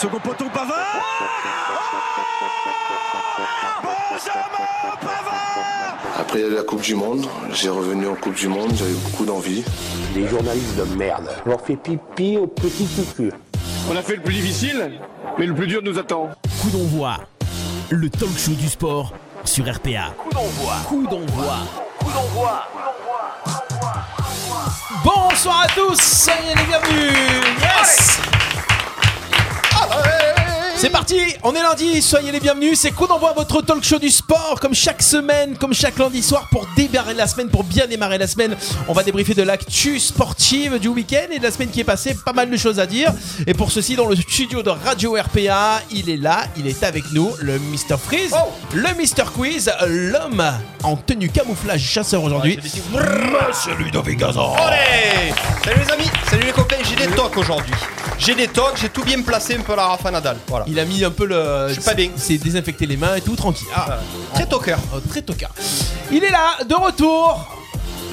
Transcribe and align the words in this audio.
Second 0.00 0.18
poteau, 0.20 0.46
Pavard 0.48 0.78
Benjamin 4.10 4.40
Pavard 4.98 5.98
Après 6.18 6.48
la 6.48 6.62
Coupe 6.62 6.80
du 6.80 6.94
Monde, 6.94 7.26
j'ai 7.52 7.68
revenu 7.68 8.08
en 8.08 8.14
Coupe 8.14 8.34
du 8.34 8.48
Monde, 8.48 8.72
j'avais 8.74 8.94
beaucoup 8.94 9.26
d'envie. 9.26 9.62
Les 10.14 10.26
journalistes 10.26 10.74
de 10.76 10.96
merde. 10.96 11.28
On 11.44 11.50
leur 11.50 11.60
fait 11.60 11.76
pipi 11.76 12.38
au 12.38 12.46
petit 12.46 12.86
cucu. 12.86 13.30
On 13.92 13.96
a 13.96 14.00
fait 14.00 14.16
le 14.16 14.22
plus 14.22 14.32
difficile, 14.32 14.90
mais 15.38 15.44
le 15.44 15.54
plus 15.54 15.66
dur 15.66 15.82
nous 15.82 15.98
attend. 15.98 16.30
Coup 16.62 16.70
d'envoi, 16.70 17.18
le 17.90 18.08
talk 18.08 18.38
show 18.38 18.52
du 18.52 18.68
sport 18.68 19.12
sur 19.44 19.70
RPA. 19.70 20.14
Coup 20.16 20.30
d'envoi. 20.30 20.76
Coup 20.88 21.06
d'envoi. 21.08 21.56
Coup 21.98 22.10
d'envoi. 22.10 22.66
Bonsoir 25.04 25.64
à 25.64 25.66
tous, 25.68 26.00
soyez 26.00 26.54
les 26.56 26.64
bienvenus. 26.64 27.12
Yes. 27.60 28.39
C'est 30.80 30.88
parti, 30.88 31.18
on 31.42 31.54
est 31.54 31.62
lundi, 31.62 32.00
soyez 32.00 32.32
les 32.32 32.40
bienvenus, 32.40 32.80
c'est 32.80 32.90
Coup 32.90 33.06
d'envoi 33.06 33.34
votre 33.36 33.60
talk 33.60 33.84
show 33.84 33.98
du 33.98 34.08
sport 34.08 34.58
comme 34.62 34.74
chaque 34.74 35.02
semaine, 35.02 35.54
comme 35.58 35.74
chaque 35.74 35.98
lundi 35.98 36.22
soir 36.22 36.48
pour 36.50 36.66
démarrer 36.74 37.12
la 37.12 37.26
semaine, 37.26 37.50
pour 37.50 37.64
bien 37.64 37.86
démarrer 37.86 38.16
la 38.16 38.26
semaine. 38.26 38.56
On 38.88 38.94
va 38.94 39.02
débriefer 39.02 39.34
de 39.34 39.42
l'actu 39.42 40.00
sportive 40.00 40.78
du 40.78 40.88
week-end 40.88 41.26
et 41.30 41.38
de 41.38 41.42
la 41.42 41.50
semaine 41.50 41.68
qui 41.68 41.80
est 41.80 41.84
passée, 41.84 42.16
pas 42.24 42.32
mal 42.32 42.48
de 42.48 42.56
choses 42.56 42.80
à 42.80 42.86
dire. 42.86 43.12
Et 43.46 43.52
pour 43.52 43.70
ceci, 43.70 43.94
dans 43.94 44.06
le 44.06 44.16
studio 44.16 44.62
de 44.62 44.70
Radio 44.70 45.18
RPA, 45.22 45.82
il 45.90 46.08
est 46.08 46.16
là, 46.16 46.44
il 46.56 46.66
est 46.66 46.82
avec 46.82 47.04
nous, 47.12 47.30
le 47.40 47.58
Mr 47.58 47.98
Freeze, 48.02 48.34
le 48.72 48.88
Mr 48.94 49.30
Quiz, 49.36 49.70
l'homme 49.86 50.42
en 50.82 50.96
tenue 50.96 51.28
camouflage 51.28 51.82
chasseur 51.82 52.24
aujourd'hui. 52.24 52.56
Monsieur 52.56 53.74
Ludovic 53.78 54.18
Gazan. 54.18 54.54
Allez 54.54 55.34
Salut 55.62 55.80
les 55.84 55.92
amis, 55.92 56.10
salut 56.30 56.46
les 56.46 56.52
copains, 56.52 56.76
j'ai 56.82 57.06
des 57.06 57.14
tocs 57.14 57.36
aujourd'hui. 57.36 57.74
J'ai 58.20 58.34
des 58.34 58.48
tocs, 58.48 58.76
j'ai 58.80 58.90
tout 58.90 59.02
bien 59.02 59.22
placé 59.22 59.56
un 59.56 59.60
peu 59.62 59.74
la 59.74 59.86
Rafa 59.86 60.10
Nadal. 60.10 60.36
Voilà. 60.46 60.66
Il 60.68 60.78
a 60.78 60.84
mis 60.84 61.02
un 61.04 61.10
peu 61.10 61.24
le. 61.26 61.68
Je 61.68 61.72
suis 61.74 61.82
pas 61.82 61.94
bien. 61.94 62.10
C'est 62.16 62.36
désinfecté 62.36 62.84
les 62.84 62.96
mains 62.98 63.14
et 63.16 63.22
tout, 63.22 63.34
tranquille. 63.34 63.66
Ah, 63.74 63.98
Très 64.34 64.44
toqueur. 64.46 64.78
oh, 64.94 65.00
très 65.08 65.22
tocard. 65.22 65.50
Il 66.12 66.22
est 66.22 66.30
là, 66.30 66.58
de 66.68 66.74
retour. 66.74 67.48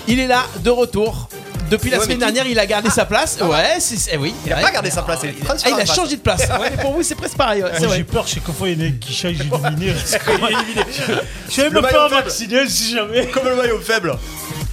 Il 0.08 0.19
est 0.19 0.27
là, 0.27 0.45
de 0.59 0.69
retour. 0.69 1.27
Depuis 1.69 1.89
la 1.89 1.97
Ouais, 1.97 2.05
semaine 2.05 2.19
dernière, 2.19 2.47
il 2.47 2.58
a 2.58 2.66
gardé 2.66 2.89
sa 2.89 3.03
place. 3.03 3.38
Ouais, 3.41 3.75
c'est 3.80 3.97
c'est- 3.97 4.16
oui. 4.16 4.33
Il 4.45 4.53
a 4.53 4.55
Ouais. 4.55 4.61
pas 4.61 4.72
gardé 4.72 4.89
sa 4.89 5.02
place, 5.02 5.19
il 5.23 5.31
est 5.31 5.36
Ah, 5.49 5.55
il 5.67 5.73
a 5.81 5.86
changé 5.86 6.16
de 6.16 6.21
place. 6.21 6.47
Ouais, 6.61 6.69
mais 6.71 6.81
pour 6.81 6.94
vous, 6.94 7.03
c'est 7.03 7.16
presque 7.16 7.36
pareil. 7.36 7.61
ouais, 7.61 7.71
c'est 7.73 7.80
Moi, 7.80 7.88
vrai. 7.89 7.97
j'ai 7.97 8.03
peur, 8.05 8.25
chaque 8.25 8.49
fois 8.49 8.69
il 8.69 8.81
y 8.81 8.86
en 8.86 8.88
a 8.88 8.92
qui 8.94 9.14
change 9.14 9.33
d'éliminé. 9.33 9.94
Je 11.47 11.52
suis 11.52 11.61
même 11.64 11.73
Le 11.73 11.81
pas 11.81 12.08
vacciné 12.08 12.69
si 12.69 12.94
jamais. 12.94 13.27
Comme 13.27 13.44
le 13.49 13.55
maillot 13.58 13.81
faible. 13.81 14.16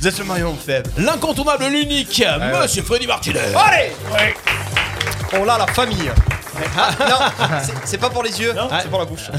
Vous 0.00 0.06
êtes 0.06 0.19
le 0.20 0.24
maillon 0.24 0.54
faible. 0.64 0.88
L'incontournable, 0.98 1.64
l'unique, 1.64 2.22
Monsieur 2.62 2.84
Freddy 2.84 3.08
Martinez. 3.08 3.41
Allez 3.56 3.91
On 5.40 5.44
l'a 5.44 5.58
la 5.58 5.66
famille. 5.66 6.10
Ah, 6.78 6.90
non, 7.00 7.46
c'est- 7.84 7.98
pas 7.98 8.10
pour 8.10 8.22
les 8.22 8.40
yeux, 8.40 8.54
c'est 8.80 8.88
pour 8.88 8.98
la 9.00 9.04
bouche. 9.04 9.30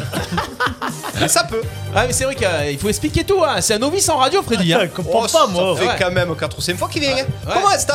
Mais 1.19 1.27
ça 1.29 1.45
peut. 1.45 1.61
Ah, 1.95 2.05
mais 2.07 2.11
c'est 2.13 2.25
vrai 2.25 2.35
qu'il 2.35 2.77
faut 2.77 2.89
expliquer 2.89 3.23
tout. 3.23 3.41
hein. 3.43 3.61
C'est 3.61 3.75
un 3.75 3.79
novice 3.79 4.09
en 4.09 4.17
radio, 4.17 4.41
Freddy. 4.43 4.73
hein. 4.73 4.79
Je 4.83 4.87
comprends 4.87 5.23
Oh, 5.23 5.27
pas 5.31 5.47
moi. 5.47 5.73
Ça 5.75 5.81
fait 5.81 5.87
Ouais. 5.87 5.95
quand 5.97 6.11
même 6.11 6.35
4 6.35 6.57
ou 6.57 6.61
5 6.61 6.75
fois 6.77 6.89
qu'il 6.89 7.01
vient. 7.03 7.11
hein. 7.15 7.23
Ouais. 7.47 7.53
Comment 7.53 7.71
est-ce 7.71 7.85
que 7.87 7.93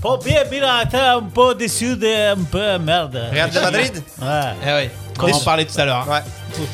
Pas 0.00 0.16
bien, 0.24 0.42
bien, 0.50 0.76
attends, 0.76 1.18
un 1.18 1.22
peu 1.22 1.54
déçu 1.54 1.96
de 1.96 2.32
un 2.32 2.42
peu 2.50 2.78
merde. 2.78 3.20
Real 3.30 3.50
de 3.50 3.60
Madrid 3.60 4.02
Ouais. 4.22 4.40
Eh 4.62 4.66
ouais. 4.72 4.90
On 5.20 5.30
en 5.30 5.40
parlait 5.40 5.66
tout 5.66 5.78
à 5.78 5.84
l'heure. 5.84 6.06
hein. 6.08 6.22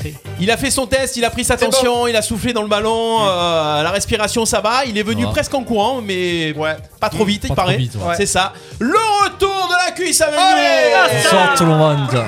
Ouais. 0.04 0.12
Il 0.40 0.50
a 0.52 0.56
fait 0.56 0.70
son 0.70 0.86
test, 0.86 1.16
il 1.16 1.24
a 1.24 1.30
pris 1.30 1.44
sa 1.44 1.56
tension, 1.56 2.06
il 2.06 2.14
a 2.16 2.22
soufflé 2.22 2.52
dans 2.52 2.62
le 2.62 2.68
ballon, 2.68 3.18
euh, 3.28 3.82
la 3.82 3.90
respiration 3.90 4.44
ça 4.46 4.60
va, 4.60 4.84
il 4.86 4.96
est 4.98 5.02
venu 5.02 5.24
Ouais. 5.26 5.32
presque 5.32 5.54
en 5.54 5.62
courant, 5.64 6.00
mais 6.02 6.52
Ouais. 6.56 6.76
pas 7.00 7.08
trop 7.10 7.24
vite, 7.24 7.42
il 7.44 7.48
Pas 7.48 7.54
trop 7.54 7.62
paraît. 7.64 7.76
vite, 7.76 7.94
ouais. 7.96 8.14
C'est 8.16 8.26
ça. 8.26 8.52
Le 8.78 8.96
cuisse 9.98 10.20
avec 10.20 10.38
Allez 10.38 10.92
nous 10.94 11.22
Bonsoir 11.22 11.54
tout 11.54 11.64
le 11.64 11.70
monde. 11.70 12.24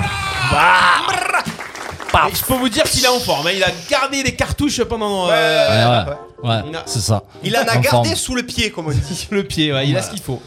Et 2.29 2.35
Je 2.35 2.45
peux 2.45 2.55
vous 2.55 2.69
dire 2.69 2.83
qu'il 2.85 3.05
est 3.05 3.09
en 3.09 3.21
forme, 3.21 3.47
hein. 3.47 3.53
il 3.55 3.63
a 3.63 3.71
gardé 3.89 4.23
les 4.23 4.35
cartouches 4.35 4.83
pendant 4.85 5.29
euh, 5.31 6.05
Ouais, 6.05 6.13
ouais, 6.43 6.49
ouais, 6.49 6.79
c'est 6.87 7.01
ça. 7.01 7.23
Il 7.45 7.57
en 7.57 7.61
a 7.61 7.77
En 7.77 7.81
gardé 7.81 7.89
forme. 7.89 8.15
sous 8.17 8.35
le 8.35 8.43
pied, 8.43 8.71
comme 8.71 8.89
on 8.89 8.91
dit. 8.91 9.29
le 9.31 9.45
pied, 9.45 9.73
ouais, 9.73 9.89
il 9.89 9.97
a 9.97 10.03
ce 10.03 10.11
qu'il 10.11 10.21
faut. 10.21 10.43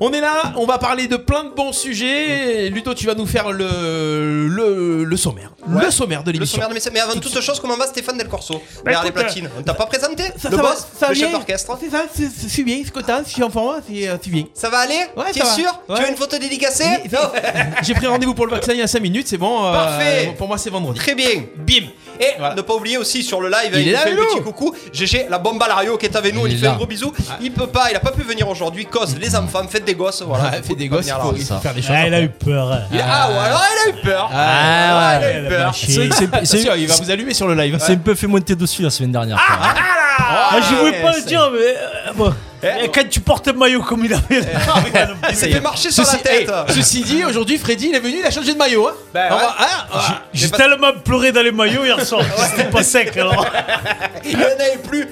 On 0.00 0.12
est 0.12 0.20
là, 0.20 0.52
on 0.56 0.66
va 0.66 0.78
parler 0.78 1.06
de 1.06 1.16
plein 1.16 1.44
de 1.44 1.50
bons 1.50 1.72
sujets. 1.72 2.68
Ludo, 2.70 2.94
tu 2.94 3.06
vas 3.06 3.14
nous 3.14 3.26
faire 3.26 3.50
le, 3.52 4.48
le, 4.48 5.04
le 5.04 5.16
sommaire. 5.16 5.52
Ouais. 5.68 5.84
Le 5.84 5.90
sommaire 5.90 6.22
de 6.22 6.28
Le 6.30 6.34
l'émission. 6.34 6.54
sommaire 6.56 6.68
de 6.68 6.74
mes- 6.74 6.80
Mais 6.92 7.00
avant 7.00 7.14
toute 7.18 7.40
chose, 7.40 7.60
comment 7.60 7.76
va 7.76 7.86
Stéphane 7.86 8.18
Del 8.18 8.28
Corso 8.28 8.60
Derrière 8.84 9.02
les 9.02 9.08
écoute, 9.08 9.20
platines. 9.22 9.50
On 9.58 9.62
t'a 9.62 9.74
pas 9.74 9.86
présenté 9.86 10.24
Ça, 10.38 10.50
Le 10.50 10.56
ça 10.56 10.62
boss, 10.62 10.86
va, 10.92 10.98
ça 10.98 11.08
le 11.08 11.14
chef 11.14 11.32
d'orchestre. 11.32 11.78
C'est 11.80 11.90
ça, 11.90 12.04
je 12.42 12.48
suis 12.48 12.64
bien, 12.64 12.76
je 12.78 12.82
suis 12.84 12.90
content, 12.92 13.22
je 13.26 13.30
suis 13.32 13.42
en 13.42 13.50
forme, 13.50 13.80
c'est 13.88 14.08
euh, 14.08 14.16
c'est 14.22 14.30
bien. 14.30 14.44
Ça 14.54 14.68
va 14.70 14.78
aller 14.78 14.98
Ouais, 15.16 15.24
T'es 15.32 15.40
ça 15.40 15.46
va. 15.46 15.54
sûr 15.54 15.80
Ouais. 15.88 15.96
Tu 15.96 16.02
veux 16.02 16.08
une 16.10 16.16
photo 16.16 16.38
dédicacée 16.38 16.84
J'ai 17.82 17.94
pris 17.94 18.06
rendez-vous 18.06 18.34
pour 18.34 18.46
le 18.46 18.52
vaccin 18.52 18.72
il 18.72 18.78
y 18.78 18.82
a 18.82 18.86
5 18.86 19.00
minutes, 19.00 19.28
c'est 19.28 19.38
bon. 19.38 19.64
euh, 19.66 19.72
Parfait. 19.72 20.34
Pour 20.36 20.48
moi, 20.48 20.58
c'est 20.58 20.70
vendredi. 20.70 20.98
Très 20.98 21.14
bien. 21.14 21.44
Bim. 21.56 21.86
Et 22.20 22.26
Voilà. 22.38 22.54
ne 22.54 22.60
pas 22.62 22.74
oublier 22.74 22.96
aussi 22.96 23.22
sur 23.22 23.40
le 23.40 23.48
live, 23.48 23.70
Il 23.74 23.80
il, 23.80 23.88
est 23.88 23.90
nous 23.90 23.92
là 23.92 23.98
fait 24.00 24.12
un 24.12 24.16
petit 24.16 24.42
coucou. 24.42 24.74
GG, 24.92 25.26
la 25.28 25.38
bombe 25.38 25.60
à 25.62 25.68
Lario 25.68 25.96
qui 25.96 26.06
est 26.06 26.14
avec 26.16 26.34
nous, 26.34 26.42
on 26.42 26.46
Il 26.46 26.52
lui 26.52 26.58
fait 26.60 26.66
un 26.68 26.74
gros 26.76 26.86
bisou. 26.86 27.12
Il 27.40 27.52
peut 27.52 27.66
pas, 27.66 27.90
il 27.90 27.96
a 27.96 28.00
pas 28.00 28.12
pu 28.12 28.22
venir 28.22 28.48
aujourd'hui. 28.48 28.86
Cause 28.86 29.16
les 29.18 29.34
enfants, 29.34 29.66
faites 29.68 29.83
des 29.84 29.94
gosses. 29.94 30.22
Voilà. 30.26 30.44
Ouais, 30.50 30.62
fait 30.62 30.74
des 30.74 30.88
gosses, 30.88 31.06
il 31.06 31.12
faut, 31.12 31.34
il 31.36 31.44
faire 31.44 31.74
des 31.74 31.82
choses. 31.82 31.90
Ah, 31.94 32.06
il 32.06 32.14
a 32.14 32.20
eu 32.22 32.28
peur. 32.28 32.72
hein. 32.72 32.80
Il 32.92 33.00
a- 33.00 33.04
Ah, 33.08 33.30
ou 33.30 33.38
alors 33.38 33.62
il 33.86 33.88
a 33.92 33.96
eu 33.98 34.02
peur. 34.02 34.30
Ah, 34.32 34.36
Ah, 34.36 35.18
il 35.20 35.24
a 35.24 35.30
eu 35.30 35.34
elle 35.36 35.46
a 35.46 35.48
peur. 35.50 35.66
lâché. 35.66 35.86
C'est 35.92 35.98
vrai 35.98 36.08
que 36.08 36.14
c'est- 36.16 36.24
Attention, 36.24 36.70
c'est 36.72 36.80
il 36.80 36.86
va 36.88 36.94
vous 36.96 37.10
allumer 37.10 37.34
sur 37.34 37.46
le 37.48 37.54
live. 37.54 37.78
c'est 37.80 37.92
un 37.92 37.96
peu 37.96 38.14
fait 38.14 38.26
monter 38.26 38.54
dessus 38.56 38.82
la 38.82 38.90
semaine 38.90 39.12
dernière. 39.12 39.36
quoi. 39.36 39.56
Ah, 40.26 40.56
je 40.60 40.74
voulais 40.76 41.02
pas 41.02 41.10
ouais, 41.10 41.16
le 41.18 41.22
dire, 41.26 41.50
mais 41.52 41.58
euh, 41.58 42.12
bon. 42.14 42.32
Eh, 42.62 42.84
Et 42.84 42.88
quand 42.88 43.06
tu 43.10 43.20
portes 43.20 43.46
un 43.48 43.52
maillot 43.52 43.82
comme 43.82 44.04
il 44.06 44.14
avait 44.14 44.40
là, 44.40 44.46
Il 45.28 45.36
s'est 45.36 45.50
fait 45.50 45.60
marcher 45.60 45.90
sur 45.90 46.02
la 46.04 46.08
Ceci, 46.10 46.22
tête. 46.22 46.50
eh, 46.68 46.72
ceci 46.72 47.02
dit, 47.02 47.24
aujourd'hui, 47.24 47.58
Freddy, 47.58 47.88
il 47.88 47.94
est 47.96 48.00
venu, 48.00 48.18
il 48.20 48.24
a 48.24 48.30
changé 48.30 48.54
de 48.54 48.58
maillot. 48.58 48.88
Hein. 48.88 48.92
Ben 49.12 49.28
ouais. 49.30 49.36
hein, 49.58 49.66
ah, 49.92 50.22
j'ai 50.32 50.48
tellement 50.50 50.92
pleuré 51.04 51.30
dans 51.32 51.42
les 51.42 51.52
maillots 51.52 51.84
hier 51.84 52.00
soir. 52.06 52.22
C'était 52.50 52.70
pas 52.70 52.82
sec 52.82 53.14
alors. 53.16 53.44
Il 54.24 54.38
n'en 54.38 54.44
avait 54.44 54.78
plus. 54.88 55.06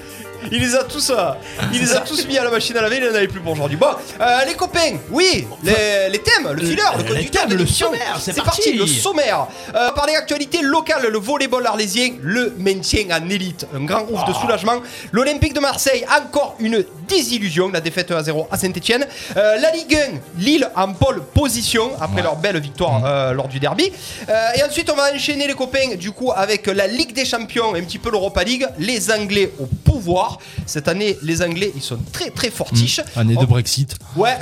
Il 0.51 0.61
les 0.61 0.75
a 0.75 0.83
tous, 0.83 1.09
euh, 1.09 1.31
il 1.73 1.81
les 1.81 1.93
a 1.93 2.01
tous 2.01 2.25
mis 2.27 2.37
à 2.37 2.43
la 2.43 2.49
machine 2.49 2.75
à 2.77 2.81
laver. 2.81 2.97
Il 2.97 3.03
n'en 3.05 3.15
avait 3.15 3.27
plus 3.27 3.39
pour 3.39 3.53
aujourd'hui. 3.53 3.77
Bon, 3.77 3.87
euh, 4.21 4.45
les 4.45 4.53
copains, 4.53 4.97
oui, 5.11 5.47
les, 5.63 6.09
les 6.09 6.19
thèmes, 6.19 6.51
le 6.51 6.61
filler, 6.61 6.83
le 6.97 7.03
conducteur, 7.03 7.45
de 7.47 7.51
le 7.51 7.57
l'émission. 7.57 7.87
sommaire, 7.87 8.17
c'est 8.19 8.35
parti. 8.35 8.73
Le 8.73 8.87
sommaire. 8.87 9.47
Euh, 9.75 9.91
parler 9.91 10.15
actualité 10.15 10.61
locale, 10.61 11.07
le 11.07 11.17
volleyball 11.17 11.65
arlésien, 11.65 12.13
le 12.21 12.53
maintien 12.57 13.05
en 13.11 13.29
élite, 13.29 13.67
un 13.75 13.83
grand 13.83 14.05
ouf 14.09 14.25
de 14.27 14.33
soulagement. 14.33 14.81
L'Olympique 15.11 15.53
de 15.53 15.59
Marseille, 15.59 16.05
encore 16.15 16.55
une 16.59 16.83
désillusion, 17.07 17.69
la 17.69 17.81
défaite 17.81 18.11
à 18.11 18.23
0 18.23 18.47
à 18.51 18.57
Saint-Etienne. 18.57 19.05
la 19.35 19.71
Ligue 19.71 19.95
1, 19.95 20.41
Lille 20.41 20.69
en 20.75 20.93
pole 20.93 21.23
position 21.33 21.91
après 21.99 22.21
leur 22.21 22.35
belle 22.35 22.59
victoire 22.59 23.03
euh, 23.05 23.33
lors 23.33 23.47
du 23.47 23.59
derby. 23.59 23.91
Euh, 24.29 24.49
et 24.55 24.63
ensuite, 24.63 24.89
on 24.91 24.95
va 24.95 25.13
enchaîner 25.13 25.47
les 25.47 25.53
copains, 25.53 25.95
du 25.95 26.11
coup, 26.11 26.31
avec 26.35 26.67
la 26.67 26.87
Ligue 26.87 27.13
des 27.13 27.25
Champions 27.25 27.75
et 27.75 27.79
un 27.79 27.83
petit 27.83 27.99
peu 27.99 28.11
l'Europa 28.11 28.43
League. 28.43 28.65
Les 28.79 29.11
Anglais 29.11 29.51
au 29.59 29.65
pouvoir. 29.65 30.32
Cette 30.65 30.87
année, 30.87 31.17
les 31.21 31.41
Anglais, 31.41 31.71
ils 31.75 31.81
sont 31.81 31.97
très 32.11 32.29
très 32.29 32.49
fortiches. 32.49 33.01
Année 33.15 33.35
On- 33.37 33.41
de 33.41 33.45
Brexit. 33.45 33.95
Ouais, 34.15 34.37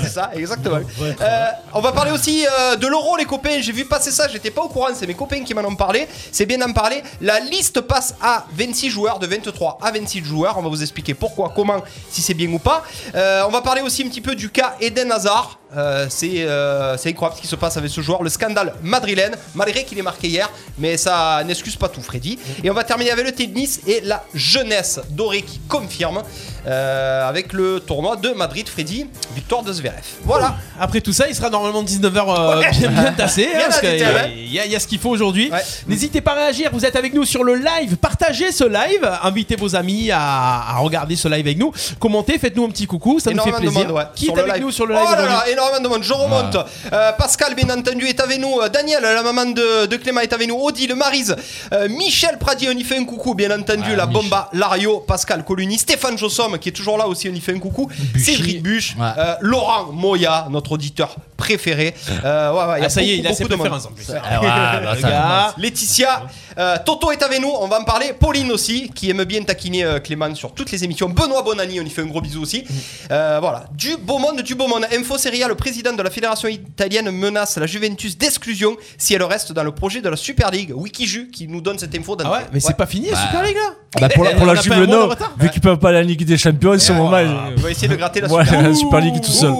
c'est 0.00 0.08
ça, 0.10 0.30
exactement. 0.34 0.78
Euh, 1.00 1.46
on 1.74 1.80
va 1.80 1.90
parler 1.92 2.12
aussi 2.12 2.46
euh, 2.46 2.76
de 2.76 2.86
l'euro, 2.86 3.16
les 3.16 3.24
copains. 3.24 3.60
J'ai 3.60 3.72
vu 3.72 3.84
passer 3.84 4.10
ça, 4.12 4.28
j'étais 4.28 4.50
pas 4.50 4.62
au 4.62 4.68
courant, 4.68 4.88
c'est 4.94 5.06
mes 5.08 5.14
copains 5.14 5.42
qui 5.42 5.54
m'en 5.54 5.62
ont 5.64 5.74
parlé. 5.74 6.06
C'est 6.30 6.46
bien 6.46 6.58
d'en 6.58 6.72
parler. 6.72 7.02
La 7.20 7.40
liste 7.40 7.80
passe 7.80 8.14
à 8.22 8.46
26 8.56 8.90
joueurs, 8.90 9.18
de 9.18 9.26
23 9.26 9.78
à 9.82 9.90
26 9.90 10.24
joueurs. 10.24 10.56
On 10.58 10.62
va 10.62 10.68
vous 10.68 10.82
expliquer 10.82 11.14
pourquoi, 11.14 11.52
comment, 11.54 11.82
si 12.10 12.22
c'est 12.22 12.34
bien 12.34 12.50
ou 12.52 12.58
pas. 12.60 12.82
Euh, 13.14 13.42
on 13.46 13.50
va 13.50 13.60
parler 13.60 13.82
aussi 13.82 14.02
un 14.04 14.08
petit 14.08 14.20
peu 14.20 14.34
du 14.34 14.50
cas 14.50 14.76
Eden 14.80 15.10
Hazard. 15.10 15.58
Euh, 15.74 16.06
c'est 16.10 16.42
euh, 16.42 16.96
c'est 16.98 17.08
incroyable 17.08 17.36
ce 17.36 17.42
qui 17.42 17.48
se 17.48 17.56
passe 17.56 17.76
avec 17.76 17.90
ce 17.90 18.00
joueur. 18.00 18.22
Le 18.22 18.28
scandale 18.28 18.74
madrilène, 18.82 19.36
malgré 19.54 19.84
qu'il 19.84 19.98
est 19.98 20.02
marqué 20.02 20.28
hier, 20.28 20.50
mais 20.78 20.96
ça 20.96 21.42
n'excuse 21.44 21.76
pas 21.76 21.88
tout, 21.88 22.02
Freddy. 22.02 22.38
Et 22.62 22.70
on 22.70 22.74
va 22.74 22.84
terminer 22.84 23.10
avec 23.10 23.24
le 23.24 23.32
tennis 23.32 23.80
et 23.86 24.00
la 24.02 24.24
jeunesse 24.34 25.00
dorée 25.10 25.42
qui 25.42 25.60
confirme 25.68 26.22
euh, 26.66 27.28
avec 27.28 27.52
le 27.52 27.80
tournoi 27.80 28.16
de 28.16 28.30
Madrid, 28.30 28.68
Freddy. 28.68 29.06
Victoire 29.34 29.62
de 29.62 29.72
Zverev. 29.72 30.02
Voilà. 30.24 30.54
Après 30.80 31.00
tout 31.00 31.12
ça, 31.12 31.28
il 31.28 31.34
sera 31.34 31.50
normalement 31.50 31.82
19h 31.82 32.60
bien, 32.70 32.88
bien 32.90 33.12
tassé. 33.16 33.48
hein, 33.54 33.60
parce 33.66 33.80
qu'il 33.80 33.98
y 33.98 34.02
ouais. 34.02 34.32
il 34.36 34.48
y, 34.48 34.54
y 34.70 34.76
a 34.76 34.80
ce 34.80 34.86
qu'il 34.86 34.98
faut 34.98 35.10
aujourd'hui. 35.10 35.50
Ouais. 35.50 35.62
N'hésitez 35.88 36.20
pas 36.20 36.32
à 36.32 36.34
réagir. 36.36 36.70
Vous 36.72 36.84
êtes 36.84 36.96
avec 36.96 37.14
nous 37.14 37.24
sur 37.24 37.42
le 37.44 37.54
live. 37.56 37.96
Partagez 37.96 38.52
ce 38.52 38.64
live. 38.64 39.08
Invitez 39.22 39.56
vos 39.56 39.74
amis 39.74 40.10
à, 40.10 40.20
à 40.20 40.76
regarder 40.78 41.16
ce 41.16 41.28
live 41.28 41.46
avec 41.46 41.58
nous. 41.58 41.72
Commentez, 41.98 42.38
faites-nous 42.38 42.64
un 42.64 42.70
petit 42.70 42.86
coucou. 42.86 43.18
Ça 43.20 43.30
nous 43.32 43.42
fait 43.42 43.52
plaisir. 43.52 43.80
monde, 43.88 43.90
ouais, 43.96 44.04
Qui 44.14 44.26
sur 44.26 44.36
est 44.38 44.40
avec 44.40 44.54
live. 44.54 44.62
nous 44.62 44.70
sur 44.70 44.86
le 44.86 44.94
live 44.94 45.02
Oh 45.04 45.10
là 45.10 45.16
aujourd'hui 45.18 45.36
là, 45.46 45.48
énormément 45.52 45.80
de 45.82 45.88
monde. 45.88 46.02
Je 46.02 46.12
remonte. 46.12 46.56
Euh, 46.92 47.12
Pascal, 47.12 47.54
bien 47.54 47.68
entendu, 47.70 48.06
est 48.06 48.20
avec 48.20 48.38
nous. 48.38 48.60
Euh, 48.60 48.68
Daniel, 48.68 49.02
la 49.02 49.22
maman 49.22 49.46
de, 49.46 49.86
de 49.86 49.96
Clément, 49.96 50.20
est 50.20 50.32
avec 50.32 50.48
nous. 50.48 50.56
Odile, 50.60 50.94
Marise, 50.94 51.34
euh, 51.72 51.88
Michel 51.88 52.38
Pradi, 52.38 52.68
on 52.68 52.76
y 52.76 52.84
fait 52.84 52.98
un 52.98 53.04
coucou, 53.04 53.34
bien 53.34 53.50
entendu. 53.58 53.90
Ouais, 53.90 53.96
la 53.96 54.06
bomba 54.06 54.48
Lario, 54.52 55.00
Pascal 55.00 55.44
Coluni, 55.44 55.78
Stéphane 55.78 56.16
Jossom, 56.18 56.51
qui 56.58 56.68
est 56.68 56.72
toujours 56.72 56.98
là 56.98 57.06
aussi, 57.06 57.28
on 57.28 57.34
y 57.34 57.40
fait 57.40 57.52
un 57.54 57.58
coucou. 57.58 57.88
Buchy. 58.14 58.24
Cédric 58.36 58.62
Buche, 58.62 58.96
Ouais. 58.98 59.06
euh, 59.18 59.34
Laurent 59.40 59.92
Moya, 59.92 60.46
notre 60.50 60.72
auditeur 60.72 61.16
préféré. 61.36 61.94
Euh, 62.24 62.52
ouais, 62.52 62.58
ouais, 62.72 62.78
il 62.78 62.80
y 62.80 62.84
a 62.84 62.86
Ah, 62.86 62.88
ça 62.88 63.02
y 63.02 63.14
est, 63.14 63.16
beaucoup, 63.16 63.26
il 63.28 63.32
a 63.32 63.34
ses 63.34 63.42
beaucoup 63.44 63.52
de 63.52 63.58
monde. 63.58 63.80
préférences 63.80 63.86
en 63.86 63.92
plus. 63.92 64.06
Ah 64.10 64.40
ouais, 64.40 64.46
bah, 64.46 64.94
Le 64.94 65.00
ça 65.00 65.08
gars. 65.10 65.54
Laetitia, 65.58 66.22
euh, 66.58 66.76
Toto 66.86 67.10
est 67.10 67.22
avec 67.22 67.40
nous, 67.40 67.50
on 67.60 67.66
va 67.66 67.80
en 67.80 67.84
parler. 67.84 68.12
Pauline 68.18 68.52
aussi, 68.52 68.90
qui 68.94 69.10
aime 69.10 69.24
bien 69.24 69.42
taquiner 69.42 69.82
euh, 69.84 69.98
Clément 69.98 70.32
sur 70.36 70.52
toutes 70.52 70.70
les 70.70 70.84
émissions. 70.84 71.08
Benoît 71.08 71.42
Bonani, 71.42 71.80
on 71.80 71.84
y 71.84 71.90
fait 71.90 72.02
un 72.02 72.06
gros 72.06 72.20
bisou 72.20 72.42
aussi. 72.42 72.64
Euh, 73.10 73.38
voilà, 73.40 73.64
du 73.76 73.96
beau 73.96 74.18
monde, 74.18 74.42
du 74.42 74.54
beau 74.54 74.68
monde. 74.68 74.86
Info 74.96 75.18
Serial 75.18 75.48
le 75.48 75.56
président 75.56 75.92
de 75.92 76.02
la 76.02 76.10
fédération 76.10 76.48
italienne 76.48 77.10
menace 77.10 77.56
la 77.58 77.66
Juventus 77.66 78.16
d'exclusion 78.16 78.76
si 78.96 79.14
elle 79.14 79.22
reste 79.24 79.52
dans 79.52 79.64
le 79.64 79.72
projet 79.72 80.00
de 80.00 80.08
la 80.08 80.16
Super 80.16 80.50
League. 80.50 80.72
Wikiju 80.74 81.30
qui 81.32 81.48
nous 81.48 81.60
donne 81.60 81.78
cette 81.78 81.94
info. 81.96 82.16
Ah 82.24 82.30
ouais, 82.30 82.38
mais 82.52 82.60
c'est 82.60 82.76
pas 82.76 82.86
fini 82.86 83.10
la 83.10 83.16
Super 83.20 83.42
League 83.42 83.56
là 83.56 83.74
Bah, 84.00 84.08
pour 84.14 84.22
la, 84.24 84.30
pour 84.32 84.42
On 84.42 84.46
la 84.46 84.54
Juve, 84.60 84.84
non. 84.84 85.08
Vu 85.38 85.50
qu'ils 85.50 85.60
peuvent 85.60 85.78
pas 85.78 85.88
aller 85.88 85.98
à 85.98 86.00
la 86.02 86.06
Ligue 86.06 86.24
des 86.24 86.36
Champions, 86.42 86.76
sont 86.80 86.98
au 86.98 87.08
mal. 87.08 87.28
On 87.56 87.60
va 87.60 87.70
essayer 87.70 87.86
de 87.86 87.94
gratter 87.94 88.20
la 88.20 88.28
Ouais, 88.28 88.44
Super 88.44 88.62
la 88.62 88.74
Super 88.74 89.00
League 89.00 89.20
tout 89.20 89.30
seul. 89.30 89.52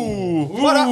Voilà. 0.50 0.88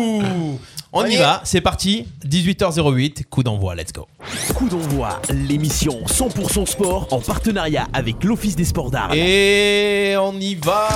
On 0.93 1.05
y 1.05 1.17
va, 1.17 1.41
c'est 1.43 1.61
parti. 1.61 2.07
18h08, 2.25 3.25
coup 3.25 3.43
d'envoi, 3.43 3.75
let's 3.75 3.93
go. 3.93 4.07
Coup 4.55 4.69
d'envoi, 4.69 5.21
l'émission 5.31 5.99
100% 6.07 6.67
sport 6.67 7.09
en 7.11 7.19
partenariat 7.19 7.89
avec 7.93 8.23
l'Office 8.23 8.55
des 8.55 8.65
sports 8.65 8.93
d'art. 8.93 9.13
Et 9.15 10.15
on 10.17 10.33
y 10.35 10.55
va. 10.55 10.89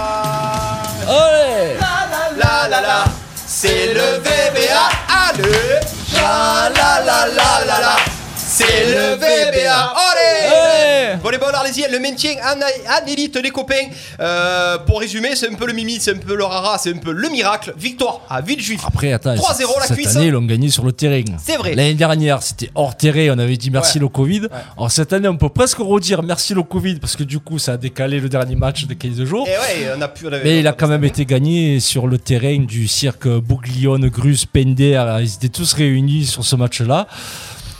Allez 1.08 1.76
La 2.38 2.68
la 2.68 2.80
la, 2.80 3.04
c'est 3.34 3.94
le 3.94 4.18
VBA. 4.18 4.88
Allez. 5.28 5.80
La 6.14 6.70
la 6.70 7.04
la 7.04 7.26
la 7.26 7.66
la 7.66 7.80
la. 7.80 7.96
C'est 8.36 8.84
le 8.86 9.16
VBA. 9.16 10.03
Volleyball 11.24 11.54
Arlésien, 11.54 11.86
le 11.90 11.98
maintien 12.00 12.32
en, 12.44 13.06
élite, 13.08 13.36
les 13.42 13.48
copains. 13.48 13.74
Euh, 14.20 14.76
pour 14.76 15.00
résumer, 15.00 15.34
c'est 15.34 15.48
un 15.50 15.54
peu 15.54 15.66
le 15.66 15.72
mimi, 15.72 15.96
c'est 15.98 16.12
un 16.14 16.18
peu 16.18 16.36
le 16.36 16.44
rara, 16.44 16.76
c'est 16.76 16.92
un 16.94 16.98
peu 16.98 17.12
le 17.12 17.30
miracle. 17.30 17.72
Victoire 17.78 18.20
à 18.28 18.42
Villejuif. 18.42 18.82
Après, 18.86 19.10
attends, 19.10 19.34
3-0 19.34 19.80
la 19.80 19.86
cette 19.86 19.96
cuisse. 19.96 20.16
année, 20.16 20.26
ils 20.26 20.32
l'ont 20.32 20.42
gagné 20.44 20.68
sur 20.68 20.84
le 20.84 20.92
terrain. 20.92 21.22
C'est 21.42 21.56
vrai. 21.56 21.74
L'année 21.74 21.94
dernière, 21.94 22.42
c'était 22.42 22.70
hors 22.74 22.94
terrain, 22.94 23.34
on 23.34 23.38
avait 23.38 23.56
dit 23.56 23.70
merci 23.70 23.96
Ouais. 23.96 24.02
le 24.02 24.08
Covid. 24.08 24.42
Alors 24.76 24.90
cette 24.92 25.14
année, 25.14 25.28
on 25.28 25.38
peut 25.38 25.48
presque 25.48 25.78
redire 25.78 26.22
merci 26.22 26.52
le 26.52 26.62
Covid, 26.62 26.96
parce 26.96 27.16
que 27.16 27.22
du 27.22 27.38
coup, 27.38 27.58
ça 27.58 27.72
a 27.72 27.76
décalé 27.78 28.20
le 28.20 28.28
dernier 28.28 28.54
match 28.54 28.84
de 28.84 28.92
15 28.92 29.24
jours. 29.24 29.48
Et 29.48 29.52
ouais, 29.52 29.92
on 29.96 30.02
a 30.02 30.08
pu. 30.08 30.26
on 30.26 30.28
avait- 30.32 30.44
Mais 30.44 30.60
il 30.60 30.66
a 30.66 30.72
quand 30.74 30.88
même 30.88 31.04
été 31.04 31.24
gagné 31.24 31.80
sur 31.80 32.06
le 32.06 32.18
terrain 32.18 32.58
du 32.58 32.86
cirque 32.86 33.28
Bouglione, 33.28 34.10
Grus, 34.10 34.44
Pender. 34.44 35.02
Ils 35.22 35.34
étaient 35.36 35.48
tous 35.48 35.72
réunis 35.72 36.26
sur 36.26 36.44
ce 36.44 36.54
match-là. 36.54 37.06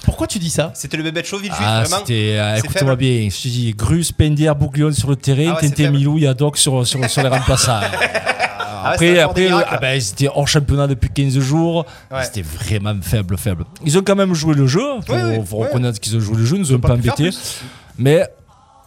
Pourquoi 0.05 0.27
tu 0.27 0.39
dis 0.39 0.51
ça 0.51 0.71
C'était 0.75 0.97
le 0.97 1.03
bébé 1.03 1.23
de 1.23 1.27
chaud, 1.27 1.39
Villejuif, 1.39 1.65
Ah, 1.67 1.83
vraiment. 1.83 1.97
c'était. 1.99 2.37
euh, 2.39 2.57
Écoute-moi 2.57 2.97
bien. 2.97 3.29
Je 3.31 3.43
te 3.43 3.49
dis, 3.49 3.73
Grus, 3.77 4.13
Pender, 4.13 4.53
Bouglione 4.59 4.93
sur 4.93 5.09
le 5.11 5.17
terrain, 5.17 5.55
Ah 5.57 5.63
ouais, 5.63 5.69
faible. 5.69 5.97
Milou, 5.97 6.19
Yadok 6.19 6.57
sur, 6.59 6.87
sur, 6.87 7.09
sur 7.09 7.23
les 7.23 7.29
remplaçants. 7.29 7.81
Ah 8.87 8.91
ouais, 8.91 8.95
Après, 8.97 9.19
après 9.21 9.41
miracles. 9.47 9.69
ah 9.73 9.79
ben, 9.79 9.95
ils 9.95 10.11
étaient 10.11 10.29
hors 10.29 10.47
championnat 10.47 10.87
depuis 10.87 11.09
15 11.09 11.39
jours. 11.39 11.87
Ouais. 12.11 12.23
C'était 12.23 12.43
vraiment 12.43 12.95
faible, 13.01 13.39
faible. 13.39 13.65
Ils 13.83 13.97
ont 13.97 14.03
quand 14.03 14.15
même 14.15 14.35
joué 14.35 14.55
le 14.55 14.67
jeu. 14.67 14.83
Faut, 15.07 15.15
Oui, 15.15 15.21
oui, 15.25 15.39
faut 15.47 15.57
reconnaître 15.57 15.99
qu'ils 15.99 16.15
ont 16.17 16.21
joué 16.21 16.37
le 16.37 16.45
jeu. 16.45 16.57
Ils 16.57 16.61
nous 16.61 16.73
ont 16.75 16.79
pas 16.81 16.93
embêtés. 16.93 17.31
Mais 17.97 18.29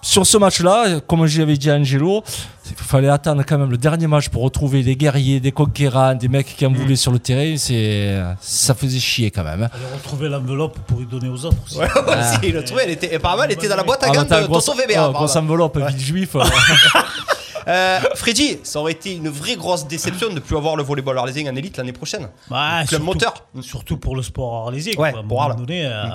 sur 0.08 0.26
ce 0.26 0.38
match-là, 0.38 1.02
comme 1.06 1.26
j'avais 1.26 1.58
dit 1.58 1.70
à 1.70 1.76
Angelo, 1.76 2.24
il 2.70 2.76
fallait 2.78 3.10
attendre 3.10 3.44
quand 3.46 3.58
même 3.58 3.70
le 3.70 3.78
dernier 3.78 4.08
match 4.08 4.30
pour 4.30 4.42
retrouver 4.44 4.82
des 4.84 4.96
guerriers, 4.96 5.40
des 5.42 5.52
conquérants, 5.52 6.16
des 6.16 6.30
mecs 6.30 6.56
qui 6.56 6.66
en 6.66 6.70
Mm. 6.70 6.76
voulaient 6.76 6.96
sur 6.96 7.12
le 7.12 7.20
terrain. 7.20 7.56
C'est, 7.58 8.18
ça 8.40 8.74
faisait 8.74 9.00
chier 9.00 9.32
quand 9.32 9.44
même. 9.44 9.64
hein. 9.64 9.70
Allez 9.74 9.94
retrouver 9.96 10.30
l'enveloppe 10.30 10.80
pour 10.88 11.02
y 11.02 11.06
donner 11.06 11.28
aux 11.30 11.44
autres 11.46 11.58
aussi. 11.66 11.78
Ouais, 11.80 11.88
aussi, 11.88 12.40
il 12.44 12.54
le 12.54 12.64
trouvait, 12.64 12.84
elle 12.86 12.92
était, 12.92 13.14
apparemment, 13.16 13.44
elle 13.44 13.52
était 13.52 13.68
dans 13.68 13.76
la 13.76 13.84
boîte 13.84 14.04
à 14.04 14.08
Ah, 14.10 14.14
gants 14.16 14.24
de 14.24 14.28
VBA. 14.28 14.40
oh, 14.40 14.96
apparemment. 14.96 15.12
grosse 15.12 15.36
enveloppe, 15.36 15.78
vide 15.78 16.00
juif. 16.00 16.36
Euh, 17.70 18.00
Freddy, 18.16 18.60
ça 18.64 18.80
aurait 18.80 18.94
été 18.94 19.14
une 19.14 19.28
vraie 19.28 19.58
grosse 19.58 19.86
déception 19.90 20.30
de 20.30 20.36
ne 20.36 20.40
plus 20.40 20.56
avoir 20.56 20.78
le 20.78 20.84
volleyball 20.84 21.18
arlésien 21.18 21.52
en 21.52 21.56
élite 21.58 21.76
l'année 21.76 21.92
prochaine. 21.92 22.30
Bah, 22.50 22.78
Club 22.88 22.88
surtout- 22.88 23.06
moteur. 23.06 23.34
Surtout 23.60 23.98
pour 23.98 24.16
le 24.16 24.22
sport 24.24 24.68
arlésien. 24.68 24.94
Ouais, 24.98 25.12
quoi. 25.12 25.20
À 25.20 25.22
un 25.22 25.28
pour 25.28 25.38
moment 25.38 25.50
Arles. 25.50 25.56
donné, 25.58 25.86
euh, 25.86 26.06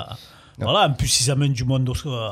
Voilà, 0.59 0.87
en 0.87 0.93
plus, 0.93 1.21
ils 1.23 1.31
amènent 1.31 1.53
du 1.53 1.65
monde 1.65 1.89
au, 1.89 1.95
euh, 2.09 2.29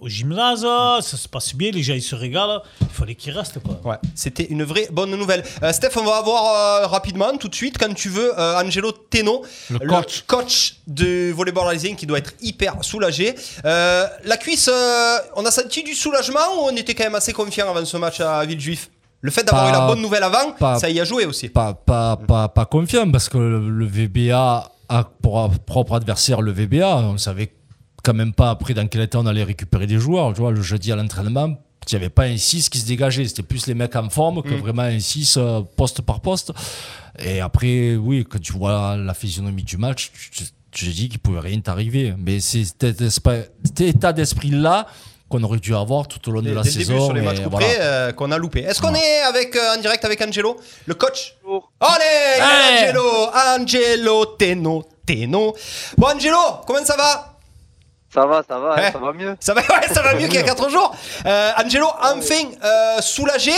au 0.00 0.08
gymnase, 0.08 0.62
ça 0.62 1.16
se 1.16 1.28
passe 1.28 1.54
bien, 1.54 1.70
les 1.70 1.82
gens 1.82 1.94
ils 1.94 2.02
se 2.02 2.14
régalent. 2.14 2.62
Il 2.82 2.86
fallait 2.88 3.14
qu'ils 3.14 3.32
restent. 3.32 3.58
Quoi. 3.60 3.80
Ouais, 3.84 3.96
c'était 4.14 4.44
une 4.44 4.64
vraie 4.64 4.88
bonne 4.92 5.10
nouvelle. 5.16 5.42
Euh, 5.62 5.72
Steph, 5.72 5.96
on 5.96 6.04
va 6.04 6.16
avoir 6.16 6.44
euh, 6.82 6.86
rapidement, 6.88 7.36
tout 7.38 7.48
de 7.48 7.54
suite, 7.54 7.78
quand 7.78 7.92
tu 7.94 8.08
veux, 8.08 8.38
euh, 8.38 8.60
Angelo 8.62 8.92
Teno, 8.92 9.42
Le 9.70 9.78
coach. 9.88 10.24
coach 10.26 10.74
de 10.86 11.32
volleyball 11.32 11.64
arlésien 11.66 11.94
qui 11.94 12.06
doit 12.06 12.18
être 12.18 12.32
hyper 12.42 12.74
soulagé. 12.82 13.34
Euh, 13.64 14.06
la 14.24 14.36
cuisse, 14.36 14.68
euh, 14.72 15.16
on 15.36 15.44
a 15.46 15.50
senti 15.50 15.82
du 15.82 15.94
soulagement 15.94 16.40
ou 16.58 16.68
on 16.70 16.76
était 16.76 16.94
quand 16.94 17.04
même 17.04 17.14
assez 17.14 17.32
confiant 17.32 17.70
avant 17.70 17.84
ce 17.84 17.96
match 17.96 18.20
à 18.20 18.44
Villejuif? 18.44 18.90
Le 19.22 19.30
fait 19.30 19.42
d'avoir 19.44 19.64
Pas- 19.64 19.70
eu 19.70 19.72
la 19.80 19.86
bonne 19.86 20.00
nouvelle 20.02 20.22
avant, 20.22 20.52
pas- 20.58 20.78
ça 20.78 20.88
y 20.88 20.98
a 20.98 21.04
joué 21.04 21.26
aussi. 21.26 21.48
pas, 21.50 21.74
pas, 21.74 22.16
pas, 22.16 22.48
pas 22.48 22.64
confiant 22.64 23.10
parce 23.10 23.28
que 23.28 23.36
le, 23.38 23.68
le 23.68 23.84
VBA 23.86 24.70
a 24.88 25.04
pour 25.22 25.50
propre 25.66 25.94
adversaire 25.94 26.40
le 26.40 26.52
VBA. 26.52 26.96
On 26.96 27.18
savait 27.18 27.52
quand 28.02 28.14
même 28.14 28.32
pas 28.32 28.50
après 28.50 28.74
dans 28.74 28.86
quel 28.86 29.02
état 29.02 29.18
on 29.18 29.26
allait 29.26 29.44
récupérer 29.44 29.86
des 29.86 29.98
joueurs. 29.98 30.32
Tu 30.32 30.40
vois, 30.40 30.52
le 30.52 30.62
jeudi 30.62 30.92
à 30.92 30.96
l'entraînement, 30.96 31.48
il 31.90 31.94
n'y 31.94 31.96
avait 31.96 32.10
pas 32.10 32.24
un 32.24 32.36
6 32.36 32.68
qui 32.68 32.78
se 32.78 32.86
dégageait. 32.86 33.26
C'était 33.26 33.42
plus 33.42 33.66
les 33.66 33.74
mecs 33.74 33.96
en 33.96 34.08
forme 34.10 34.42
que 34.42 34.54
vraiment 34.54 34.82
un 34.82 35.00
6 35.00 35.36
euh, 35.38 35.60
poste 35.76 36.02
par 36.02 36.20
poste. 36.20 36.52
Et 37.18 37.40
après, 37.40 37.96
oui, 37.96 38.24
quand 38.28 38.40
tu 38.40 38.52
vois 38.52 38.96
la 38.96 39.14
physionomie 39.14 39.64
du 39.64 39.76
match, 39.76 40.12
te 40.72 40.84
dis 40.84 41.08
qu'il 41.08 41.18
pouvait 41.18 41.40
rien 41.40 41.60
t'arriver. 41.60 42.14
Mais 42.18 42.40
c'est 42.40 42.64
cet 42.64 43.80
état 43.80 44.12
d'esprit-là 44.12 44.86
qu'on 45.28 45.42
aurait 45.44 45.58
dû 45.58 45.74
avoir 45.74 46.08
tout 46.08 46.28
au 46.28 46.32
long 46.32 46.42
de 46.42 46.50
la 46.50 46.62
dès 46.62 46.68
le 46.68 46.72
début 46.72 46.84
saison. 46.84 47.04
sur 47.04 47.14
les 47.14 47.20
matchs 47.22 47.38
voilà. 47.48 47.66
euh, 47.80 48.12
qu'on 48.12 48.32
a 48.32 48.38
loupé. 48.38 48.60
Est-ce 48.60 48.80
qu'on 48.80 48.94
est 48.94 49.20
avec, 49.22 49.54
euh, 49.54 49.76
en 49.76 49.80
direct 49.80 50.04
avec 50.04 50.20
Angelo, 50.20 50.56
le 50.86 50.94
coach 50.94 51.36
Bonjour. 51.44 51.70
Allez, 51.78 52.40
Hey 52.40 52.88
Angelo, 52.88 53.28
Angelo 53.58 54.24
Teno, 54.36 54.84
Teno. 55.06 55.54
Bon 55.96 56.08
Angelo, 56.08 56.36
comment 56.66 56.84
ça 56.84 56.96
va? 56.96 57.29
Ça 58.12 58.26
va, 58.26 58.42
ça 58.46 58.58
va, 58.58 58.74
Ouais. 58.74 58.90
ça 58.90 58.98
va 58.98 59.12
mieux. 59.12 59.36
Ça 59.38 59.54
va, 59.54 59.60
ouais, 59.60 59.88
ça 59.94 60.02
va 60.02 60.14
mieux 60.14 60.26
qu'il 60.26 60.34
y 60.34 60.38
a 60.38 60.42
4 60.42 60.68
jours. 60.68 60.94
Euh, 61.26 61.50
Angelo, 61.64 61.86
enfin 62.02 62.34
euh, 62.64 63.00
soulagé. 63.00 63.52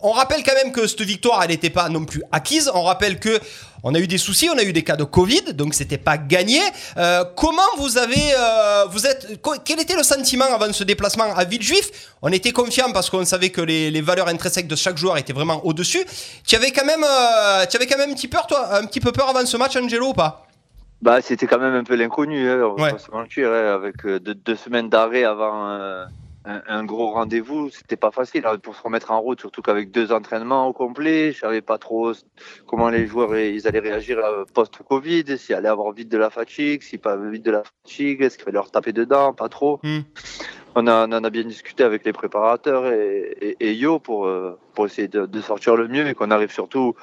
On 0.00 0.12
rappelle 0.12 0.42
quand 0.44 0.54
même 0.54 0.70
que 0.72 0.86
cette 0.86 1.00
victoire, 1.02 1.42
elle 1.42 1.50
n'était 1.50 1.70
pas 1.70 1.88
non 1.88 2.04
plus 2.04 2.22
acquise. 2.30 2.70
On 2.72 2.84
rappelle 2.84 3.18
que 3.18 3.40
on 3.82 3.94
a 3.94 3.98
eu 3.98 4.06
des 4.06 4.18
soucis, 4.18 4.48
on 4.52 4.58
a 4.58 4.62
eu 4.62 4.72
des 4.72 4.82
cas 4.82 4.96
de 4.96 5.04
Covid, 5.04 5.54
donc 5.54 5.74
c'était 5.74 5.98
pas 5.98 6.18
gagné. 6.18 6.60
Euh, 6.96 7.24
comment 7.36 7.62
vous 7.78 7.98
avez, 7.98 8.14
euh, 8.36 8.84
vous 8.90 9.06
êtes, 9.06 9.40
quel 9.64 9.80
était 9.80 9.94
le 9.96 10.02
sentiment 10.02 10.46
avant 10.52 10.72
ce 10.72 10.82
déplacement 10.84 11.24
à 11.36 11.44
Villejuif? 11.44 11.90
On 12.22 12.32
était 12.32 12.52
confiant 12.52 12.90
parce 12.92 13.10
qu'on 13.10 13.24
savait 13.24 13.50
que 13.50 13.60
les, 13.60 13.90
les 13.90 14.00
valeurs 14.00 14.28
intrinsèques 14.28 14.66
de 14.68 14.76
chaque 14.76 14.96
joueur 14.98 15.18
étaient 15.18 15.32
vraiment 15.32 15.64
au 15.64 15.72
dessus. 15.72 16.04
Tu 16.46 16.56
avais 16.56 16.70
quand 16.70 16.84
même, 16.84 17.04
euh, 17.04 17.66
tu 17.66 17.76
avais 17.76 17.86
quand 17.86 17.98
même 17.98 18.10
un 18.10 18.14
petit 18.14 18.28
peur, 18.28 18.46
toi, 18.46 18.76
un 18.76 18.86
petit 18.86 19.00
peu 19.00 19.12
peur 19.12 19.28
avant 19.28 19.44
ce 19.46 19.56
match, 19.56 19.76
Angelo, 19.76 20.08
ou 20.08 20.14
pas? 20.14 20.45
Bah, 21.02 21.20
c'était 21.20 21.46
quand 21.46 21.58
même 21.58 21.74
un 21.74 21.84
peu 21.84 21.94
l'inconnu, 21.94 22.48
hein, 22.48 22.60
on 22.64 22.74
va 22.74 22.84
Ouais. 22.84 22.90
pas 22.92 22.98
se 22.98 23.10
mentir, 23.10 23.50
hein, 23.50 23.74
avec 23.74 24.04
euh, 24.06 24.18
deux, 24.18 24.34
deux 24.34 24.56
semaines 24.56 24.88
d'arrêt 24.88 25.24
avant 25.24 25.68
euh, 25.70 26.04
un, 26.46 26.62
un 26.66 26.84
gros 26.84 27.10
rendez-vous, 27.12 27.70
c'était 27.70 27.96
pas 27.96 28.10
facile 28.10 28.46
hein, 28.46 28.56
pour 28.58 28.74
se 28.74 28.82
remettre 28.82 29.10
en 29.10 29.20
route, 29.20 29.40
surtout 29.40 29.60
qu'avec 29.62 29.90
deux 29.90 30.10
entraînements 30.12 30.66
au 30.68 30.72
complet, 30.72 31.32
je 31.32 31.40
savais 31.40 31.60
pas 31.60 31.76
trop 31.76 32.12
comment 32.66 32.88
les 32.88 33.06
joueurs 33.06 33.36
ils 33.36 33.68
allaient 33.68 33.80
réagir 33.80 34.18
euh, 34.18 34.44
post-Covid, 34.54 35.36
s'il 35.38 35.54
allait 35.54 35.68
avoir 35.68 35.92
vite 35.92 36.08
de 36.08 36.18
la 36.18 36.30
fatigue, 36.30 36.82
s'il 36.82 36.98
pas 37.00 37.16
vite 37.16 37.44
de 37.44 37.50
la 37.50 37.62
fatigue, 37.84 38.22
est-ce 38.22 38.36
qu'il 38.38 38.44
fallait 38.44 38.54
leur 38.54 38.70
taper 38.70 38.92
dedans, 38.92 39.34
pas 39.34 39.48
trop. 39.50 39.80
Hmm. 39.82 40.00
On, 40.76 40.86
a, 40.86 41.06
on 41.08 41.12
en 41.12 41.24
a 41.24 41.30
bien 41.30 41.44
discuté 41.44 41.84
avec 41.84 42.04
les 42.04 42.12
préparateurs 42.12 42.86
et, 42.92 43.36
et, 43.40 43.56
et 43.68 43.74
Yo 43.74 43.98
pour, 43.98 44.26
euh, 44.26 44.58
pour 44.74 44.86
essayer 44.86 45.08
de, 45.08 45.24
de 45.26 45.40
sortir 45.40 45.74
le 45.76 45.88
mieux 45.88 46.06
et 46.06 46.14
qu'on 46.14 46.30
arrive 46.30 46.52
surtout 46.52 46.94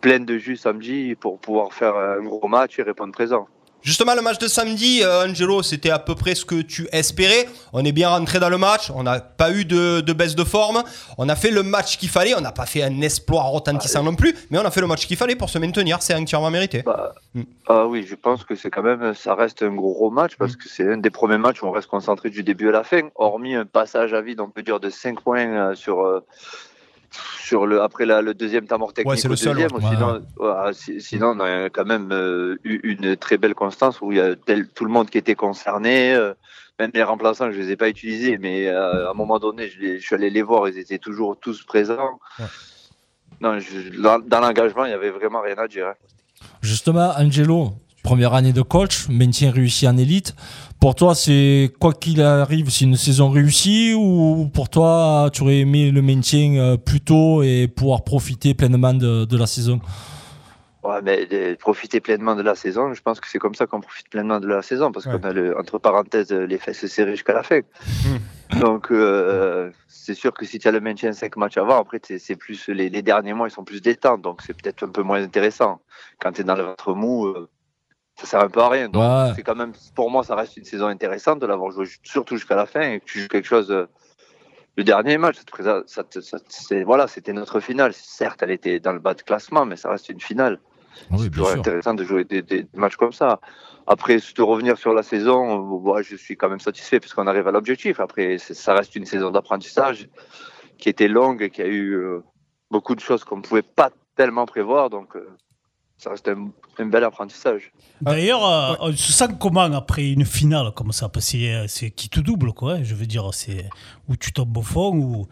plein 0.00 0.20
de 0.20 0.38
jus 0.38 0.56
samedi 0.56 1.14
pour 1.14 1.38
pouvoir 1.38 1.72
faire 1.72 1.96
un 1.96 2.22
gros 2.22 2.48
match 2.48 2.78
et 2.78 2.82
répondre 2.82 3.12
présent. 3.12 3.48
Justement, 3.80 4.14
le 4.16 4.22
match 4.22 4.38
de 4.38 4.48
samedi, 4.48 5.02
euh, 5.04 5.24
Angelo, 5.24 5.62
c'était 5.62 5.90
à 5.90 6.00
peu 6.00 6.16
près 6.16 6.34
ce 6.34 6.44
que 6.44 6.60
tu 6.62 6.88
espérais. 6.90 7.48
On 7.72 7.84
est 7.84 7.92
bien 7.92 8.08
rentré 8.08 8.40
dans 8.40 8.50
le 8.50 8.58
match. 8.58 8.90
On 8.92 9.04
n'a 9.04 9.20
pas 9.20 9.52
eu 9.52 9.64
de, 9.64 10.00
de 10.00 10.12
baisse 10.12 10.34
de 10.34 10.42
forme. 10.42 10.82
On 11.16 11.28
a 11.28 11.36
fait 11.36 11.52
le 11.52 11.62
match 11.62 11.96
qu'il 11.96 12.08
fallait. 12.08 12.34
On 12.34 12.40
n'a 12.40 12.50
pas 12.50 12.66
fait 12.66 12.82
un 12.82 13.00
exploit 13.00 13.42
retentissant 13.44 14.02
non 14.02 14.16
plus, 14.16 14.34
mais 14.50 14.58
on 14.58 14.64
a 14.64 14.70
fait 14.72 14.80
le 14.80 14.88
match 14.88 15.06
qu'il 15.06 15.16
fallait 15.16 15.36
pour 15.36 15.48
se 15.48 15.58
maintenir. 15.58 16.02
C'est 16.02 16.14
entièrement 16.14 16.50
mérité. 16.50 16.82
Bah, 16.82 17.14
Mm. 17.38 17.42
ah 17.68 17.86
oui, 17.86 18.04
je 18.06 18.14
pense 18.14 18.44
que 18.44 18.54
c'est 18.54 18.70
quand 18.70 18.82
même, 18.82 19.14
ça 19.14 19.34
reste 19.34 19.62
un 19.62 19.74
gros 19.74 20.10
match 20.10 20.36
parce 20.36 20.56
que 20.56 20.68
c'est 20.68 20.92
un 20.92 20.96
des 20.96 21.10
premiers 21.10 21.38
matchs 21.38 21.62
où 21.62 21.66
on 21.66 21.70
reste 21.70 21.88
concentré 21.88 22.30
du 22.30 22.42
début 22.42 22.68
à 22.68 22.72
la 22.72 22.84
fin, 22.84 23.02
hormis 23.14 23.54
un 23.54 23.66
passage 23.66 24.14
à 24.14 24.20
vide, 24.20 24.40
on 24.40 24.48
peut 24.48 24.62
dire 24.62 24.80
de 24.80 24.90
5 24.90 25.20
points 25.20 25.46
euh, 25.46 25.74
sur, 25.74 26.00
euh, 26.00 26.20
sur 27.40 27.66
le, 27.66 27.80
après 27.82 28.04
la- 28.06 28.20
le 28.22 28.34
deuxième 28.34 28.66
temps 28.66 28.78
mort 28.78 28.92
technique. 28.92 29.08
Ouais, 29.08 29.28
le 29.28 29.36
seul, 29.36 29.54
deuxième, 29.56 29.72
ouais. 29.74 29.82
Sinon, 29.90 30.22
ouais, 30.38 30.72
si- 30.74 31.00
sinon, 31.00 31.28
on 31.36 31.40
a 31.40 31.70
quand 31.70 31.84
même 31.86 32.10
euh, 32.12 32.56
eu 32.64 32.80
une 32.84 33.16
très 33.16 33.38
belle 33.38 33.54
constance 33.54 34.00
où 34.00 34.12
il 34.12 34.18
y 34.18 34.20
a 34.20 34.36
tel- 34.36 34.68
tout 34.68 34.84
le 34.84 34.90
monde 34.90 35.08
qui 35.10 35.18
était 35.18 35.34
concerné. 35.34 36.14
euh, 36.14 36.34
même 36.80 36.92
les 36.94 37.02
remplaçants, 37.02 37.50
je 37.50 37.58
les 37.58 37.72
ai 37.72 37.76
pas 37.76 37.88
utilisés, 37.88 38.38
mais 38.38 38.68
euh, 38.68 39.08
à 39.08 39.10
un 39.10 39.14
moment 39.14 39.40
donné, 39.40 39.68
je, 39.68 39.80
les- 39.80 39.98
je 39.98 40.06
suis 40.06 40.14
allé 40.14 40.30
les 40.30 40.42
voir, 40.42 40.68
ils 40.68 40.78
étaient 40.78 40.98
toujours 40.98 41.36
tous 41.40 41.64
présents. 41.64 42.20
Ouais. 42.38 42.44
Non, 43.40 43.58
je- 43.58 44.00
dans, 44.00 44.18
dans 44.20 44.40
l'engagement, 44.40 44.84
il 44.84 44.90
y 44.90 44.94
avait 44.94 45.10
vraiment 45.10 45.40
rien 45.40 45.56
à 45.58 45.66
dire. 45.66 45.88
hein. 45.88 45.94
Justement, 46.62 47.12
Angelo, 47.18 47.72
première 48.08 48.32
année 48.32 48.54
de 48.54 48.62
coach, 48.62 49.06
maintien 49.10 49.50
réussi 49.50 49.86
en 49.86 49.98
élite. 49.98 50.34
Pour 50.80 50.94
toi, 50.94 51.14
c'est 51.14 51.70
quoi 51.78 51.92
qu'il 51.92 52.22
arrive, 52.22 52.70
c'est 52.70 52.86
une 52.86 52.96
saison 52.96 53.28
réussie 53.28 53.92
ou 53.94 54.48
pour 54.54 54.70
toi, 54.70 55.28
tu 55.30 55.42
aurais 55.42 55.58
aimé 55.58 55.90
le 55.90 56.00
maintien 56.00 56.54
euh, 56.56 56.76
plus 56.78 57.02
tôt 57.02 57.42
et 57.42 57.68
pouvoir 57.68 58.04
profiter 58.04 58.54
pleinement 58.54 58.94
de, 58.94 59.26
de 59.26 59.36
la 59.36 59.46
saison? 59.46 59.78
Ouais, 60.82 61.02
mais 61.02 61.26
de 61.26 61.54
profiter 61.56 62.00
pleinement 62.00 62.34
de 62.34 62.40
la 62.40 62.54
saison, 62.54 62.94
je 62.94 63.02
pense 63.02 63.20
que 63.20 63.28
c'est 63.28 63.38
comme 63.38 63.54
ça 63.54 63.66
qu'on 63.66 63.80
profite 63.82 64.08
pleinement 64.08 64.40
de 64.40 64.46
la 64.46 64.62
saison, 64.62 64.90
parce 64.90 65.04
Ouais. 65.04 65.12
qu'on 65.20 65.28
a 65.28 65.32
le, 65.34 65.58
entre 65.58 65.76
parenthèses 65.78 66.32
les 66.32 66.56
fesses 66.56 66.86
serrées 66.86 67.10
jusqu'à 67.10 67.34
la 67.34 67.42
fin. 67.42 67.60
Donc, 68.58 68.90
euh, 68.90 69.70
c'est 69.86 70.14
sûr 70.14 70.32
que 70.32 70.46
si 70.46 70.58
tu 70.58 70.66
as 70.66 70.70
le 70.70 70.80
maintien 70.80 71.12
5 71.12 71.36
matchs 71.36 71.58
avant, 71.58 71.78
après, 71.78 72.00
c'est 72.18 72.36
plus 72.36 72.68
les, 72.68 72.88
les 72.88 73.02
derniers 73.02 73.34
mois, 73.34 73.48
ils 73.48 73.50
sont 73.50 73.64
plus 73.64 73.82
détentes. 73.82 74.22
Donc, 74.22 74.40
c'est 74.46 74.54
peut-être 74.56 74.84
un 74.84 74.88
peu 74.88 75.02
moins 75.02 75.22
intéressant. 75.22 75.80
Quand 76.20 76.32
tu 76.32 76.40
es 76.40 76.44
dans 76.44 76.54
le 76.56 76.62
ventre 76.64 76.94
mou, 76.94 77.26
euh, 77.26 77.50
ça 78.18 78.26
sert 78.26 78.40
un 78.40 78.48
peu 78.48 78.60
à 78.60 78.68
rien. 78.68 78.88
Donc, 78.88 79.02
Ouais. 79.02 79.32
c'est 79.36 79.42
quand 79.42 79.54
même, 79.54 79.72
pour 79.94 80.10
moi, 80.10 80.22
ça 80.24 80.34
reste 80.34 80.56
une 80.56 80.64
saison 80.64 80.86
intéressante 80.86 81.38
de 81.40 81.46
l'avoir 81.46 81.70
joué 81.70 81.86
surtout 82.02 82.36
jusqu'à 82.36 82.56
la 82.56 82.66
fin 82.66 82.82
et 82.82 83.00
que 83.00 83.04
tu 83.04 83.20
joues 83.20 83.28
quelque 83.28 83.46
chose. 83.48 83.70
euh, 83.70 83.86
le 84.76 84.84
dernier 84.84 85.18
match, 85.18 85.36
ça 85.56 85.82
ça 85.86 86.04
ça 86.48 86.84
voilà, 86.84 87.08
c'était 87.08 87.32
notre 87.32 87.58
finale. 87.58 87.92
Certes, 87.94 88.40
elle 88.42 88.52
était 88.52 88.78
dans 88.78 88.92
le 88.92 89.00
bas 89.00 89.14
de 89.14 89.22
classement, 89.22 89.64
mais 89.66 89.74
ça 89.74 89.90
reste 89.90 90.08
une 90.08 90.20
finale. 90.20 90.60
Ah 91.10 91.14
oui, 91.14 91.18
C'est 91.24 91.30
bien 91.30 91.30
toujours 91.30 91.48
sûr. 91.50 91.58
intéressant 91.58 91.94
de 91.94 92.04
jouer 92.04 92.22
des, 92.24 92.42
des 92.42 92.64
matchs 92.74 92.96
comme 92.96 93.12
ça. 93.12 93.40
Après, 93.88 94.16
de 94.18 94.42
revenir 94.42 94.78
sur 94.78 94.92
la 94.94 95.02
saison, 95.02 95.58
bon, 95.58 96.00
je 96.02 96.14
suis 96.14 96.36
quand 96.36 96.48
même 96.48 96.60
satisfait 96.60 97.00
parce 97.00 97.12
qu'on 97.12 97.26
arrive 97.26 97.48
à 97.48 97.50
l'objectif. 97.50 97.98
Après, 97.98 98.38
ça 98.38 98.74
reste 98.74 98.94
une 98.94 99.04
saison 99.06 99.30
d'apprentissage 99.32 100.08
qui 100.78 100.88
était 100.88 101.08
longue 101.08 101.42
et 101.42 101.50
qui 101.50 101.62
a 101.62 101.66
eu 101.66 101.94
euh, 101.94 102.22
beaucoup 102.70 102.94
de 102.94 103.00
choses 103.00 103.24
qu'on 103.24 103.38
ne 103.38 103.42
pouvait 103.42 103.62
pas 103.62 103.90
tellement 104.14 104.46
prévoir. 104.46 104.90
Donc, 104.90 105.16
euh, 105.16 105.28
ça 105.96 106.10
reste 106.10 106.28
un, 106.28 106.50
un 106.82 106.86
bel 106.86 107.04
apprentissage. 107.04 107.72
D'ailleurs, 108.00 108.44
euh, 108.46 108.74
on 108.80 108.92
se 108.92 109.12
sent 109.12 109.28
comment 109.40 109.62
après 109.62 110.10
une 110.10 110.24
finale 110.24 110.72
comme 110.74 110.92
ça 110.92 111.08
Parce 111.08 111.26
que 111.26 111.32
c'est, 111.32 111.54
euh, 111.54 111.64
c'est 111.68 111.90
qui 111.90 112.08
te 112.08 112.20
double, 112.20 112.52
quoi. 112.52 112.74
hein. 112.74 112.80
Je 112.84 112.94
veux 112.94 113.06
dire, 113.06 113.28
c'est 113.34 113.68
où 114.08 114.16
tu 114.16 114.32
tombes 114.32 114.56
au 114.56 114.62
fond, 114.62 114.94
ou 114.94 115.26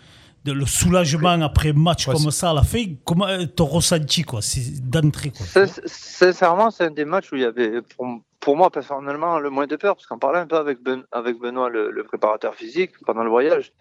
le 0.45 0.65
soulagement 0.67 1.41
après 1.43 1.71
un 1.71 1.73
match 1.75 2.07
Ouais, 2.07 2.15
comme 2.15 2.31
ça 2.31 2.51
à 2.51 2.55
la 2.55 2.63
fin, 2.63 2.85
comment 3.05 3.27
euh, 3.27 3.47
ton 3.47 3.67
ressenti, 3.67 4.23
quoi 4.23 4.43
C'est 4.43 4.81
d'entrée, 4.89 5.31
quoi. 5.31 5.67
Sincèrement, 5.87 6.71
c'est 6.71 6.85
un 6.85 6.91
des 6.91 7.05
matchs 7.05 7.33
où 7.33 7.37
il 7.37 7.43
y 7.43 7.45
avait, 7.45 7.83
pour, 7.83 8.07
pour 8.41 8.57
moi 8.57 8.71
personnellement, 8.71 9.39
le 9.41 9.51
moins 9.51 9.67
de 9.67 9.77
peur, 9.77 9.95
parce 9.97 10.07
qu'en 10.07 10.19
parlait 10.19 10.39
un 10.41 10.47
peu 10.47 10.57
avec, 10.57 10.83
Ben- 10.83 11.05
avec 11.13 11.39
Benoît, 11.39 11.69
le, 11.69 11.91
le 11.91 12.05
préparateur 12.05 12.55
physique, 12.55 12.93
pendant 13.05 13.25
le 13.25 13.31
voyage. 13.31 13.73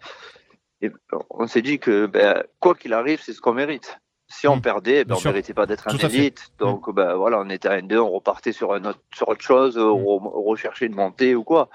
Et 0.82 0.90
on 1.30 1.46
s'est 1.46 1.62
dit 1.62 1.78
que 1.78 2.06
ben, 2.06 2.42
quoi 2.60 2.74
qu'il 2.74 2.92
arrive, 2.92 3.20
c'est 3.22 3.32
ce 3.32 3.40
qu'on 3.40 3.54
mérite. 3.54 3.98
Si 4.28 4.48
on 4.48 4.56
Mm. 4.56 4.60
perdait, 4.62 5.04
ben, 5.04 5.14
on 5.14 5.18
sûr. 5.18 5.30
méritait 5.30 5.54
pas 5.54 5.66
d'être 5.66 5.86
un 5.88 5.96
élite. 5.96 6.48
Donc 6.58 6.92
ben, 6.94 7.14
voilà, 7.14 7.40
on 7.40 7.48
était 7.48 7.68
à 7.68 7.78
N2, 7.80 7.98
on 7.98 8.10
repartait 8.10 8.52
sur, 8.52 8.72
un 8.72 8.84
autre, 8.84 9.00
sur 9.14 9.28
autre 9.28 9.42
chose, 9.42 9.78
on 9.78 9.98
re- 10.02 10.44
recherchait 10.48 10.86
une 10.86 10.94
montée 10.96 11.34
ou 11.34 11.44
quoi. 11.44 11.68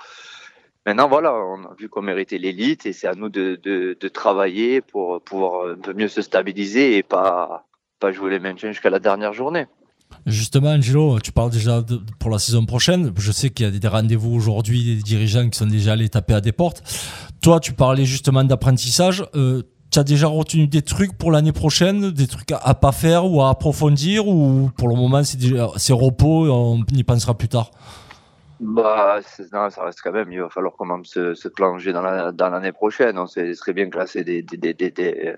Maintenant, 0.85 1.07
voilà, 1.07 1.33
on 1.33 1.63
a 1.65 1.75
vu 1.79 1.87
qu'on 1.89 2.01
méritait 2.01 2.39
l'élite 2.39 2.85
et 2.87 2.93
c'est 2.93 3.07
à 3.07 3.13
nous 3.13 3.29
de, 3.29 3.59
de, 3.63 3.95
de 3.99 4.07
travailler 4.07 4.81
pour 4.81 5.21
pouvoir 5.21 5.69
un 5.71 5.75
peu 5.75 5.93
mieux 5.93 6.07
se 6.07 6.21
stabiliser 6.23 6.97
et 6.97 7.03
pas, 7.03 7.67
pas 7.99 8.11
jouer 8.11 8.31
les 8.31 8.39
maintiens 8.39 8.71
jusqu'à 8.71 8.89
la 8.89 8.99
dernière 8.99 9.31
journée. 9.33 9.67
Justement, 10.25 10.71
Angelo, 10.71 11.19
tu 11.21 11.31
parles 11.31 11.51
déjà 11.51 11.81
de- 11.81 12.01
pour 12.19 12.31
la 12.31 12.39
saison 12.39 12.65
prochaine. 12.65 13.13
Je 13.15 13.31
sais 13.31 13.49
qu'il 13.51 13.65
y 13.65 13.69
a 13.69 13.71
des 13.71 13.87
rendez-vous 13.87 14.33
aujourd'hui, 14.35 14.97
des 14.97 15.01
dirigeants 15.03 15.47
qui 15.49 15.57
sont 15.57 15.67
déjà 15.67 15.93
allés 15.93 16.09
taper 16.09 16.33
à 16.33 16.41
des 16.41 16.51
portes. 16.51 16.81
Toi, 17.41 17.59
tu 17.61 17.71
parlais 17.73 18.03
justement 18.05 18.43
d'apprentissage. 18.43 19.23
Euh, 19.35 19.61
tu 19.91 19.99
as 19.99 20.03
déjà 20.03 20.27
retenu 20.27 20.67
des 20.67 20.81
trucs 20.81 21.17
pour 21.17 21.31
l'année 21.31 21.51
prochaine, 21.51 22.11
des 22.11 22.27
trucs 22.27 22.51
à, 22.51 22.57
à 22.57 22.73
pas 22.73 22.91
faire 22.91 23.25
ou 23.25 23.41
à 23.41 23.49
approfondir, 23.49 24.27
ou 24.27 24.71
pour 24.77 24.87
le 24.87 24.95
moment 24.95 25.21
c'est 25.23 25.93
repos 25.93 26.47
et 26.47 26.49
on 26.49 26.79
y 26.93 27.03
pensera 27.03 27.33
plus 27.37 27.49
tard? 27.49 27.71
Bah, 28.59 29.19
non, 29.51 29.69
ça 29.69 29.83
reste 29.83 30.01
quand 30.03 30.11
même. 30.11 30.31
Il 30.31 30.39
va 30.39 30.49
falloir 30.49 30.73
quand 30.77 30.85
même 30.85 31.03
se, 31.03 31.33
se 31.33 31.47
plonger 31.47 31.93
dans 31.93 32.03
la- 32.03 32.31
dans 32.31 32.49
l'année 32.49 32.71
prochaine. 32.71 33.17
On 33.17 33.25
serait 33.27 33.73
bien 33.73 33.87
des, 33.87 34.43
des, 34.43 34.57
des, 34.57 34.73
des- 34.73 35.35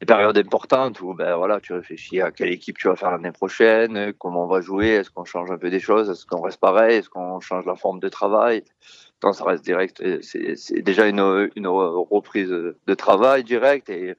des 0.00 0.06
périodes 0.06 0.38
importantes 0.38 1.02
où 1.02 1.12
ben 1.12 1.36
voilà, 1.36 1.60
tu 1.60 1.74
réfléchis 1.74 2.22
à 2.22 2.30
quelle 2.30 2.50
équipe 2.50 2.78
tu 2.78 2.88
vas 2.88 2.96
faire 2.96 3.10
l'année 3.10 3.32
prochaine, 3.32 4.14
comment 4.18 4.44
on 4.44 4.48
va 4.48 4.62
jouer, 4.62 4.88
est-ce 4.88 5.10
qu'on 5.10 5.26
change 5.26 5.50
un 5.50 5.58
peu 5.58 5.68
des 5.68 5.78
choses, 5.80 6.08
est-ce 6.08 6.24
qu'on 6.24 6.40
reste 6.40 6.58
pareil, 6.58 6.96
est-ce 6.96 7.10
qu'on 7.10 7.38
change 7.40 7.66
la 7.66 7.76
forme 7.76 8.00
de 8.00 8.08
travail? 8.08 8.64
Ça 9.22 9.44
reste 9.44 9.64
direct. 9.64 10.02
C'est 10.22 10.82
déjà 10.82 11.06
une, 11.06 11.20
reprise 11.20 12.48
de 12.48 12.94
travail 12.94 13.44
direct 13.44 13.90
et 13.90 14.14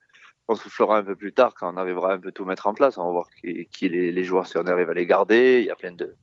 on 0.48 0.56
soufflera 0.56 0.98
un 0.98 1.04
peu 1.04 1.16
plus 1.16 1.34
tard 1.34 1.54
quand 1.56 1.74
on 1.74 1.78
arrivera 1.78 2.14
un 2.14 2.20
peu 2.20 2.32
tout 2.32 2.46
mettre 2.46 2.68
en 2.68 2.74
place. 2.74 2.98
On 2.98 3.06
va 3.06 3.12
voir 3.12 3.30
qui, 3.40 3.68
qui 3.72 3.90
les, 3.90 4.12
les 4.12 4.24
joueurs 4.24 4.48
si 4.48 4.58
on 4.58 4.66
arrive 4.68 4.90
à 4.90 4.94
les 4.94 5.06
garder. 5.06 5.60
Il 5.62 5.66
y 5.66 5.72
a 5.72 5.76
plein 5.76 5.94
de 5.94 6.16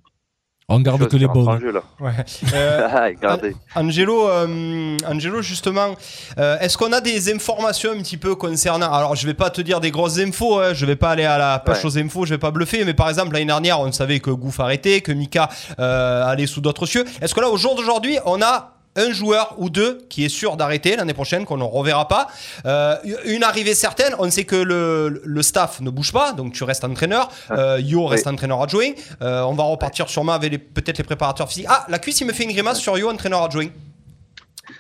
On 0.71 0.81
garde 0.81 1.09
que 1.09 1.17
les 1.17 1.27
bonnes. 1.27 1.65
là. 1.73 1.81
Ouais. 1.99 2.13
Euh. 2.53 3.49
Angelo, 3.75 4.29
euh, 4.29 4.97
Angelo, 5.07 5.41
justement, 5.41 5.95
euh, 6.39 6.59
est-ce 6.61 6.77
qu'on 6.77 6.93
a 6.93 7.01
des 7.01 7.33
informations 7.33 7.93
un 7.93 7.99
petit 8.03 8.19
peu 8.19 8.35
concernant 8.35 8.93
Alors, 8.93 9.17
je 9.17 9.27
vais 9.27 9.33
pas 9.33 9.49
te 9.49 9.63
dire 9.63 9.81
des 9.81 9.91
grosses 9.91 10.19
infos, 10.19 10.59
hein, 10.61 10.75
je 10.75 10.85
vais 10.85 10.97
pas 10.97 11.11
aller 11.13 11.25
à 11.25 11.39
la 11.39 11.59
pêche 11.59 11.79
Ouais. 11.79 11.87
aux 11.87 11.99
infos, 11.99 12.27
je 12.27 12.35
vais 12.35 12.39
pas 12.39 12.51
bluffer, 12.51 12.85
mais 12.85 12.93
par 12.93 13.09
exemple, 13.09 13.33
l'année 13.33 13.47
dernière, 13.47 13.81
on 13.81 13.91
savait 13.93 14.21
que 14.21 14.31
Gouff 14.31 14.61
arrêtait, 14.61 15.01
que 15.01 15.11
Mika 15.13 15.49
euh, 15.81 16.27
allait 16.27 16.47
sous 16.47 16.61
d'autres 16.61 16.85
cieux. 16.85 17.07
Est-ce 17.23 17.35
que 17.35 17.41
là, 17.41 17.49
au 17.49 17.57
jour 17.57 17.75
d'aujourd'hui, 17.75 18.19
on 18.27 18.43
a 18.43 18.73
un 18.99 19.13
joueur 19.13 19.55
ou 19.59 19.71
deux 19.71 20.05
qui 20.09 20.25
est 20.25 20.29
sûr 20.29 20.57
d'arrêter 20.57 20.97
l'année 20.97 21.15
prochaine, 21.15 21.45
qu'on 21.47 21.57
ne 21.57 21.65
reverra 21.65 22.09
pas. 22.09 22.27
Euh, 22.67 22.97
une 23.25 23.45
arrivée 23.45 23.75
certaine, 23.75 24.15
on 24.19 24.31
sait 24.31 24.45
que 24.45 24.57
le, 24.57 25.23
le 25.25 25.43
staff 25.43 25.81
ne 25.81 25.91
bouge 25.91 26.13
pas, 26.13 26.33
donc 26.33 26.53
tu 26.53 26.65
restes 26.65 26.85
entraîneur. 26.85 27.29
Euh, 27.51 27.81
Yo 27.81 28.05
reste 28.07 28.27
entraîneur 28.27 28.61
adjoint. 28.63 28.91
Euh, 29.23 29.43
on 29.43 29.55
va 29.55 29.63
repartir 29.65 30.09
sûrement 30.09 30.33
avec 30.33 30.75
peut-être 30.75 30.99
les 30.99 31.05
préparateurs 31.05 31.49
physiques. 31.49 31.67
Ah, 31.69 31.87
la 31.89 31.99
cuisse, 31.99 32.21
il 32.21 32.27
me 32.27 32.33
fait 32.33 32.45
une 32.45 32.53
grimace 32.53 32.79
sur 32.81 32.99
Yo, 32.99 33.09
entraîneur 33.11 33.43
adjoint. 33.43 33.69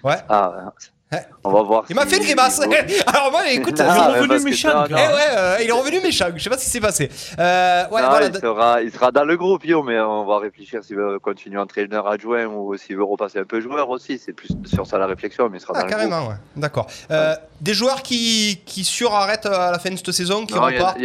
Ouais. 0.04 0.16
Ah, 0.28 0.52
Ouais. 0.54 0.70
on 1.44 1.50
va 1.50 1.62
voir. 1.62 1.84
Il 1.88 1.96
m'a 1.96 2.04
fait 2.06 2.18
une 2.18 2.22
grimace. 2.24 2.60
Alors 3.06 3.30
moi, 3.30 3.48
écoute, 3.50 3.80
Ah, 3.80 4.10
il 4.12 4.16
est 4.16 4.20
revenu 4.20 4.44
méchant. 4.44 4.84
Eh 4.88 4.92
ouais, 4.92 4.98
euh, 5.36 5.56
il 5.62 5.68
est 5.68 5.72
revenu 5.72 6.00
méchant. 6.00 6.26
Je 6.36 6.42
sais 6.42 6.50
pas 6.50 6.58
ce 6.58 6.64
qui 6.64 6.70
s'est 6.70 6.80
passé. 6.80 7.08
Euh, 7.38 7.84
ouais, 7.90 8.02
Non, 8.02 8.08
voilà. 8.10 8.26
il, 8.26 8.34
sera, 8.36 8.82
il 8.82 8.92
sera 8.92 9.10
dans 9.10 9.24
le 9.24 9.36
groupe, 9.36 9.64
Yo, 9.64 9.82
mais 9.82 9.98
on 9.98 10.26
va 10.26 10.38
réfléchir 10.38 10.84
s'il 10.84 10.96
veut 10.96 11.18
continuer 11.18 11.58
entraîneur 11.58 12.06
adjoint 12.06 12.44
ou 12.46 12.76
s'il 12.76 12.96
veut 12.96 13.04
repasser 13.04 13.38
un 13.38 13.44
peu 13.44 13.60
joueur 13.60 13.88
aussi. 13.88 14.18
C'est 14.18 14.32
plus 14.34 14.48
sur 14.66 14.86
ça 14.86 14.98
la 14.98 15.06
réflexion, 15.06 15.48
mais 15.48 15.58
il 15.58 15.60
sera 15.60 15.72
Ah, 15.76 15.80
dans 15.80 15.86
le 15.86 15.90
carrément, 15.90 16.18
groupe. 16.18 16.30
ouais. 16.32 16.36
D'accord. 16.56 16.86
Euh, 17.10 17.34
Des 17.60 17.74
joueurs 17.74 18.02
qui, 18.02 18.60
qui 18.66 18.84
surarrêtent 18.84 19.46
à 19.46 19.70
la 19.72 19.78
fin 19.78 19.90
de 19.90 19.96
cette 19.96 20.12
saison, 20.12 20.44
qui 20.46 20.54
Non, 20.54 20.68
il 20.68 20.76
y, 20.76 20.78
en 20.78 20.84
a- 20.84 20.88
repartent 20.88 20.96
il 20.98 21.04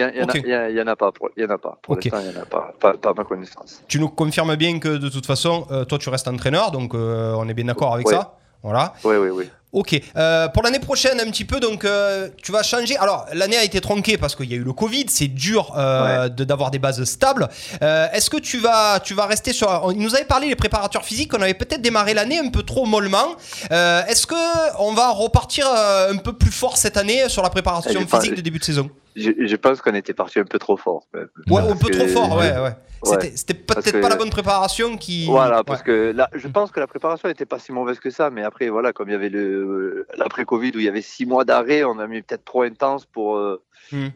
y 0.76 0.82
en 0.82 0.88
a- 0.88 0.96
pas. 0.98 1.12
Pour, 1.14 1.30
il 1.38 1.44
y 1.44 1.46
en 1.46 1.50
a 1.50 1.58
pas. 1.58 1.78
Pour 1.82 1.96
Ok. 1.96 2.06
l'instant, 2.06 2.20
il 2.30 2.36
y 2.36 2.38
en 2.38 2.42
a 2.42 2.46
pas. 2.46 2.74
Pas, 2.80 2.94
pas 2.94 3.14
ma 3.16 3.24
connaissance. 3.24 3.82
Tu 3.88 4.00
nous 4.00 4.10
confirmes 4.10 4.56
bien 4.58 4.80
que 4.80 4.90
de 4.98 5.08
toute 5.10 5.26
façon, 5.26 5.66
euh, 5.72 5.86
toi, 5.86 5.98
tu 5.98 6.10
restes 6.10 6.28
entraîneur, 6.28 6.72
donc 6.72 6.94
euh, 6.94 7.34
on 7.38 7.48
est 7.48 7.54
bien 7.54 7.66
d'accord 7.66 7.94
avec 7.94 8.08
Ouais. 8.08 8.14
ça. 8.16 8.34
Voilà. 8.62 8.94
Oui, 9.04 9.16
oui, 9.18 9.30
oui. 9.30 9.50
Ok. 9.74 10.00
Euh, 10.16 10.48
pour 10.50 10.62
l'année 10.64 10.80
prochaine, 10.80 11.20
un 11.20 11.26
petit 11.32 11.46
peu, 11.46 11.60
donc 11.60 11.84
euh, 11.84 12.30
tu 12.42 12.52
vas 12.52 12.62
changer. 12.64 12.96
Alors, 12.98 13.26
l'année 13.34 13.58
a 13.58 13.64
été 13.64 13.82
tronquée 13.82 14.18
parce 14.18 14.36
qu'il 14.36 14.50
y 14.50 14.54
a 14.54 14.58
eu 14.58 14.64
le 14.64 14.72
Covid. 14.74 15.06
C'est 15.10 15.28
dur 15.28 15.74
euh, 15.76 16.30
de- 16.30 16.44
d'avoir 16.44 16.70
des 16.72 16.80
bases 16.80 17.04
stables. 17.06 17.50
Est-ce 17.82 18.30
que 18.30 18.38
tu 18.38 18.60
vas, 18.60 19.00
tu 19.00 19.14
vas 19.16 19.26
rester 19.26 19.52
sur. 19.52 19.68
on- 19.84 19.92
Il 19.92 20.00
nous 20.00 20.14
avait 20.16 20.26
parlé 20.26 20.48
les 20.48 20.56
préparateurs 20.56 21.04
physiques. 21.04 21.34
On 21.38 21.42
avait 21.42 21.54
peut-être 21.56 21.82
démarré 21.82 22.14
l'année 22.14 22.40
un 22.40 22.50
peu 22.50 22.64
trop 22.64 22.86
mollement. 22.86 23.36
Est-ce 23.72 24.28
que 24.28 24.36
on 24.80 24.94
va 24.94 25.10
repartir 25.10 25.66
un 25.68 26.18
peu 26.18 26.34
plus 26.34 26.52
fort 26.52 26.78
cette 26.78 26.96
année 26.98 27.28
sur 27.28 27.42
la 27.42 27.50
préparation 27.50 28.06
pas- 28.06 28.20
physique 28.22 28.36
de 28.38 28.42
début 28.42 28.60
de 28.60 28.64
saison? 28.64 28.90
Je, 29.16 29.30
je 29.46 29.56
pense 29.56 29.80
qu'on 29.82 29.94
était 29.96 30.14
parti 30.14 30.40
un 30.40 30.44
peu 30.46 30.58
trop 30.60 30.78
fort. 30.78 31.04
Ouais, 31.50 31.62
un 31.62 31.76
peu 31.76 31.90
trop 31.92 32.08
fort. 32.08 32.36
Ouais, 32.38 32.52
ouais. 32.58 32.76
Ouais. 33.06 33.32
C'était- 33.36 33.54
peut-être 33.54 34.02
pas 34.02 34.10
la 34.10 34.16
bonne 34.16 34.30
préparation 34.30 34.98
qui. 34.98 35.26
Voilà, 35.26 35.58
Ouais. 35.58 35.64
parce 35.66 35.84
que 35.84 36.12
là, 36.16 36.30
je 36.34 36.48
pense 36.48 36.72
que 36.72 36.80
la 36.80 36.88
préparation 36.88 37.28
n'était 37.28 37.46
pas 37.46 37.60
si 37.60 37.72
mauvaise 37.72 38.00
que 38.00 38.10
ça, 38.10 38.30
mais 38.30 38.44
après, 38.44 38.70
voilà, 38.70 38.94
comme 38.94 39.10
il 39.10 39.12
y 39.12 39.16
avait 39.16 39.30
le 39.30 40.08
l'après-Covid 40.18 40.72
où 40.76 40.80
il 40.80 40.86
y 40.86 40.88
avait 40.88 41.02
six 41.02 41.26
mois 41.26 41.44
d'arrêt, 41.46 41.84
on 41.84 42.00
a 42.00 42.08
mis 42.08 42.22
peut-être 42.22 42.46
trop 42.46 42.62
intense 42.64 43.06
pour. 43.06 43.36
euh, 43.38 43.62
Hmm. 43.92 44.08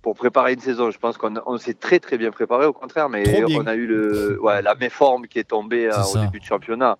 Pour 0.00 0.14
préparer 0.14 0.52
une 0.52 0.60
saison, 0.60 0.92
je 0.92 0.98
pense 0.98 1.18
qu'on 1.18 1.34
on 1.44 1.58
s'est 1.58 1.74
très 1.74 1.98
très 1.98 2.16
bien 2.16 2.30
préparé, 2.30 2.64
au 2.66 2.72
contraire, 2.72 3.08
mais 3.08 3.24
on 3.58 3.66
a 3.66 3.74
eu 3.74 3.86
le, 3.86 4.40
ouais, 4.40 4.62
la 4.62 4.76
méforme 4.76 5.26
qui 5.26 5.40
est 5.40 5.44
tombée 5.48 5.86
euh, 5.86 6.02
au 6.14 6.18
début 6.18 6.38
de 6.38 6.44
championnat. 6.44 6.96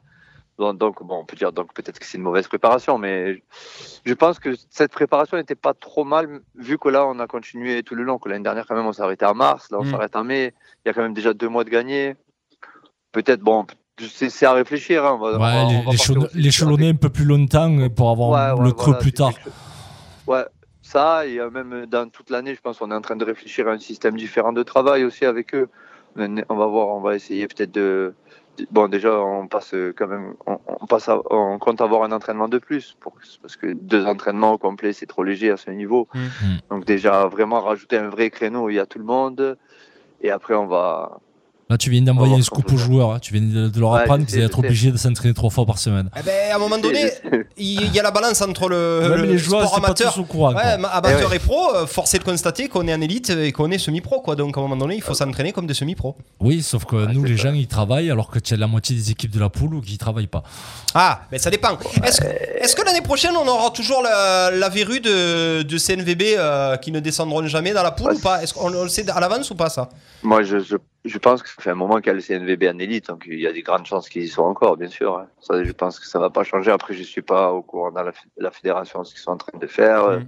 Donc, 0.59 1.05
bon, 1.05 1.21
on 1.21 1.25
peut 1.25 1.37
dire 1.37 1.53
donc 1.53 1.73
peut-être 1.73 2.01
que 2.01 2.05
c'est 2.05 2.19
une 2.19 2.25
mauvaise 2.25 2.49
préparation, 2.49 2.99
mais 2.99 3.43
je 4.05 4.13
pense 4.15 4.41
que 4.41 4.51
cette 4.71 4.91
préparation 4.91 5.37
n'était 5.37 5.55
pas 5.55 5.73
trop 5.73 6.03
mal, 6.03 6.41
vu 6.57 6.79
que 6.79 6.89
là 6.89 7.07
on 7.07 7.21
a 7.21 7.29
continué 7.29 7.85
tout 7.85 7.95
le 7.95 8.03
long. 8.03 8.19
Que 8.19 8.29
l'année 8.29 8.43
dernière 8.43 8.67
quand 8.67 8.75
même 8.75 8.87
on 8.87 9.01
arrêté 9.01 9.25
en 9.25 9.35
mars, 9.35 9.71
là 9.71 9.79
on 9.79 9.85
Mm. 9.85 9.91
s'arrête 9.93 10.17
en 10.17 10.25
mai. 10.25 10.53
Il 10.85 10.89
y 10.89 10.91
a 10.91 10.95
quand 10.95 11.03
même 11.03 11.15
déjà 11.15 11.33
deux 11.33 11.49
mois 11.49 11.63
de 11.63 11.71
gagné. 11.71 12.17
Peut-être 13.13 13.41
bon, 13.41 13.67
c'est 14.01 14.47
à 14.47 14.53
réfléchir. 14.53 15.05
hein, 15.07 15.17
on 15.21 15.31
va- 15.31 15.39
Ouais, 15.39 15.63
on 15.65 15.91
les- 15.91 15.97
va 16.19 16.29
l'échelonner 16.35 16.89
un 16.91 16.95
peu 16.97 17.09
plus 17.09 17.25
longtemps 17.25 17.79
euh, 17.79 17.89
pour 17.89 18.11
avoir 18.11 18.55
Ouais, 18.55 18.59
ouais, 18.61 18.67
le 18.67 18.73
creux 18.73 18.87
voilà, 18.87 18.99
plus 18.99 19.13
tard. 19.13 19.33
Ouais, 20.27 20.45
ça, 20.83 21.25
et 21.25 21.39
euh, 21.39 21.51
même 21.51 21.87
dans 21.87 22.09
toute 22.09 22.31
l'année, 22.31 22.57
je 22.57 22.61
pense 22.61 22.79
qu'on 22.79 22.91
est 22.91 22.95
en 22.95 23.01
train 23.01 23.17
de 23.17 23.25
réfléchir 23.25 23.69
à 23.69 23.73
un 23.73 23.79
système 23.79 24.17
différent 24.17 24.53
de 24.53 24.65
travail 24.65 25.05
aussi 25.05 25.25
avec 25.25 25.55
eux. 25.55 25.69
On 26.17 26.57
va 26.57 26.67
voir, 26.67 26.89
on 26.89 27.01
va 27.01 27.15
essayer 27.15 27.47
peut-être 27.47 27.71
de. 27.71 28.13
Bon, 28.71 28.89
déjà, 28.89 29.13
on 29.21 29.47
passe 29.47 29.75
euh, 29.75 29.95
quand 29.97 30.07
même, 30.07 30.35
on, 30.47 30.59
on 30.67 30.87
passe, 30.87 31.09
à- 31.09 31.21
on 31.31 31.59
compte 31.59 31.81
avoir 31.81 32.03
un 32.03 32.13
entraînement 32.13 32.49
de 32.49 32.59
plus, 32.59 32.97
pour, 33.01 33.15
parce 33.43 33.57
que 33.57 33.73
deux 33.73 34.07
entraînements 34.07 34.53
au 34.53 34.59
complet, 34.59 34.93
c'est 34.93 35.07
trop 35.07 35.25
léger 35.25 35.51
à 35.51 35.57
ce 35.57 35.71
niveau. 35.71 36.09
Mm. 36.15 36.19
Mm. 36.19 36.59
Donc 36.71 36.85
déjà, 36.85 37.27
vraiment 37.27 37.61
rajouter 37.61 37.97
un 37.99 38.09
vrai 38.09 38.31
créneau 38.31 38.65
où 38.65 38.71
il 38.71 38.77
y 38.77 38.81
a 38.81 38.87
tout 38.87 38.99
le 38.99 39.05
monde, 39.05 39.57
et 40.21 40.31
après, 40.31 40.55
on 40.55 40.67
va, 40.67 41.21
Là, 41.71 41.77
tu 41.77 41.91
viens 41.91 42.01
d'envoyer 42.01 42.33
va 42.33 42.39
un 42.39 42.43
scoop 42.43 42.73
aux 42.73 42.79
joueurs. 42.79 43.13
hein. 43.13 43.19
Tu 43.21 43.35
viens 43.35 43.43
de, 43.43 43.69
de 43.69 43.81
leur 43.81 43.95
apprendre 43.95 44.25
qu'ils 44.25 44.37
allaient 44.37 44.47
être 44.47 44.59
obligés 44.59 44.91
de 44.91 44.97
s'entraîner 44.97 45.35
trois 45.35 45.51
fois 45.51 45.67
par 45.67 45.77
semaine. 45.79 46.09
Eh 46.19 46.23
ben, 46.23 46.33
à 46.53 46.57
un 46.57 46.59
moment 46.59 46.79
donné, 46.79 47.11
il 47.59 47.95
y 47.95 48.01
a 48.01 48.03
la 48.03 48.11
balance 48.11 48.41
entre 48.41 48.71
le, 48.71 49.17
le 49.17 49.25
les 49.27 49.37
joueurs, 49.37 49.67
sport 49.67 49.81
pas 49.83 49.87
amateur, 49.89 50.19
au 50.19 50.25
courant, 50.25 50.55
ouais, 50.55 50.63
amateur 50.63 51.21
Eh 51.21 51.27
ouais. 51.27 51.37
et 51.37 51.39
pro. 51.39 51.75
euh, 51.75 51.87
Force 51.87 52.15
est 52.15 52.21
de 52.21 52.25
constater 52.25 52.69
qu'on 52.69 52.89
est 52.89 52.95
en 52.95 53.01
élite 53.03 53.29
et 53.29 53.53
qu'on 53.53 53.71
est 53.71 53.77
semi-pro, 53.77 54.23
quoi. 54.23 54.35
Donc 54.35 54.57
à 54.57 54.61
un 54.61 54.63
moment 54.63 54.77
donné, 54.77 54.95
il 54.97 55.03
faut 55.03 55.13
s'entraîner 55.13 55.53
comme 55.53 55.67
des 55.67 55.75
semi-pros. 55.75 56.17
Oui, 56.41 56.63
sauf 56.63 56.87
que 56.87 57.13
nous, 57.13 57.23
les 57.23 57.37
ça. 57.37 57.49
gens, 57.49 57.53
ils 57.53 57.67
travaillent 57.67 58.11
alors 58.11 58.31
que 58.31 58.39
tu 58.39 58.55
as 58.55 58.57
la 58.57 58.67
moitié 58.67 58.97
des 58.97 59.11
équipes 59.11 59.31
de 59.33 59.41
la 59.41 59.51
poule 59.51 59.83
qui 59.83 59.93
ne 59.93 59.99
travaillent 59.99 60.27
pas. 60.27 60.43
Ah, 60.95 61.21
mais 61.31 61.37
ça 61.39 61.51
dépend. 61.51 61.77
Est-ce 62.03 62.23
est-ce 62.61 62.75
que 62.75 62.83
l'année 62.83 63.03
prochaine, 63.03 63.33
on 63.37 63.47
aura 63.47 63.71
toujours 63.73 64.03
la, 64.03 64.51
la 64.51 64.69
verrue 64.71 65.01
de, 65.01 65.61
de 65.63 65.79
CNVB 65.79 66.23
euh, 66.39 66.77
qui 66.79 66.93
ne 66.93 67.01
descendront 67.01 67.47
jamais 67.47 67.73
dans 67.75 67.83
la 67.83 67.91
poule 67.91 68.13
Ouais, 68.13 68.17
ou 68.17 68.21
pas? 68.21 68.43
Est-ce 68.43 68.55
qu'on 68.55 68.73
on 68.75 68.83
le 68.85 68.89
sait 68.89 69.09
à 69.11 69.21
l'avance 69.21 69.51
ou 69.51 69.55
pas 69.55 69.69
ça? 69.69 69.91
Moi, 70.23 70.43
je, 70.43 70.59
je, 70.59 70.77
je 71.05 71.19
pense 71.19 71.43
que 71.43 71.49
ça 71.49 71.63
fait 71.63 71.71
un 71.71 71.75
moment 71.75 71.97
qu'il 71.99 72.07
y 72.07 72.11
a 72.11 72.15
le 72.15 72.21
CNVB 72.21 72.65
en 72.69 72.79
élite, 72.79 73.07
donc 73.09 73.25
il 73.27 73.39
y 73.41 73.47
a 73.47 73.53
des 73.53 73.63
grandes 73.63 73.87
chances 73.87 74.09
qu'ils 74.09 74.25
y 74.25 74.29
soient 74.29 74.47
encore, 74.49 74.77
bien 74.77 74.89
sûr. 74.89 75.17
hein. 75.17 75.29
Ça, 75.41 75.63
je 75.63 75.73
pense 75.73 76.01
que 76.01 76.07
ça 76.07 76.19
va 76.19 76.29
pas 76.31 76.43
changer. 76.43 76.71
Après, 76.71 76.95
je 76.95 77.03
suis 77.03 77.23
pas 77.23 77.53
au 77.53 77.63
courant 77.63 77.93
dans 77.93 78.03
la, 78.03 78.13
la 78.37 78.51
fédération 78.51 79.05
ce 79.05 79.15
qu'ils 79.15 79.23
sont 79.23 79.33
en 79.33 79.37
train 79.37 79.57
de 79.59 79.67
faire. 79.67 80.09
Mm. 80.11 80.27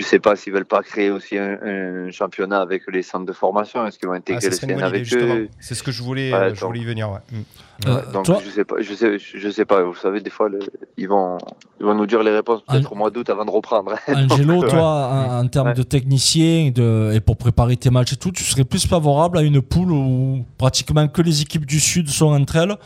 Euh, 0.00 0.02
Je 0.02 0.06
sais 0.06 0.18
pas 0.18 0.34
s'ils 0.36 0.52
veulent 0.52 0.64
pas 0.64 0.82
créer 0.82 1.10
aussi 1.10 1.36
un, 1.38 1.58
un 1.62 2.10
championnat 2.10 2.60
avec 2.60 2.82
les 2.92 3.02
centres 3.02 3.26
de 3.26 3.32
formation. 3.32 3.86
Est-ce 3.86 3.98
qu'ils 3.98 4.08
vont 4.08 4.14
Ah, 4.14 4.18
intégrer 4.18 4.40
ça 4.50 4.66
le 4.66 4.74
CN 4.74 4.82
avec 4.82 5.04
justement. 5.04 5.34
eux 5.34 5.48
C'est 5.60 5.74
ce 5.74 5.82
que 5.82 5.92
je 5.92 6.02
voulais, 6.02 6.32
Ouais, 6.32 6.38
euh, 6.38 6.54
je 6.54 6.60
donc- 6.60 6.68
voulais 6.70 6.80
y 6.80 6.84
venir. 6.84 7.10
ouais. 7.10 7.18
Mm. 7.32 7.42
Euh, 7.86 8.12
Donc 8.12 8.24
toi, 8.26 8.38
je 8.44 8.50
sais 8.50 8.64
pas, 8.64 8.74
je 8.80 8.92
sais, 8.94 9.18
je 9.18 9.50
sais 9.50 9.64
pas. 9.64 9.82
Vous 9.82 9.94
savez, 9.94 10.20
des 10.20 10.28
fois, 10.30 10.48
le- 10.50 10.58
ils 10.98 11.08
vont, 11.08 11.38
ils 11.80 11.86
vont 11.86 11.94
nous 11.94 12.06
dire 12.06 12.22
les 12.22 12.30
réponses 12.30 12.60
peut-être 12.68 12.88
An- 12.90 12.94
au 12.94 12.98
mois 12.98 13.10
d'août 13.10 13.28
avant 13.30 13.44
de 13.46 13.50
reprendre. 13.50 13.94
Angelo, 14.08 14.60
Donc, 14.60 14.68
toi, 14.68 15.08
en, 15.10 15.38
en 15.44 15.48
termes 15.48 15.68
Ouais. 15.68 15.74
de 15.74 15.82
technicien 15.82 16.70
de, 16.74 17.12
et 17.14 17.20
pour 17.20 17.36
préparer 17.38 17.76
tes 17.76 17.88
matchs 17.90 18.12
et 18.12 18.16
tout, 18.16 18.32
tu 18.32 18.44
serais 18.44 18.64
plus 18.64 18.86
favorable 18.86 19.38
à 19.38 19.42
une 19.42 19.62
poule 19.62 19.92
où 19.92 20.44
pratiquement 20.58 21.08
que 21.08 21.22
les 21.22 21.40
équipes 21.42 21.64
du 21.66 21.80
Sud 21.80 22.08
sont 22.10 22.32
entre 22.32 22.56
elles 22.56 22.76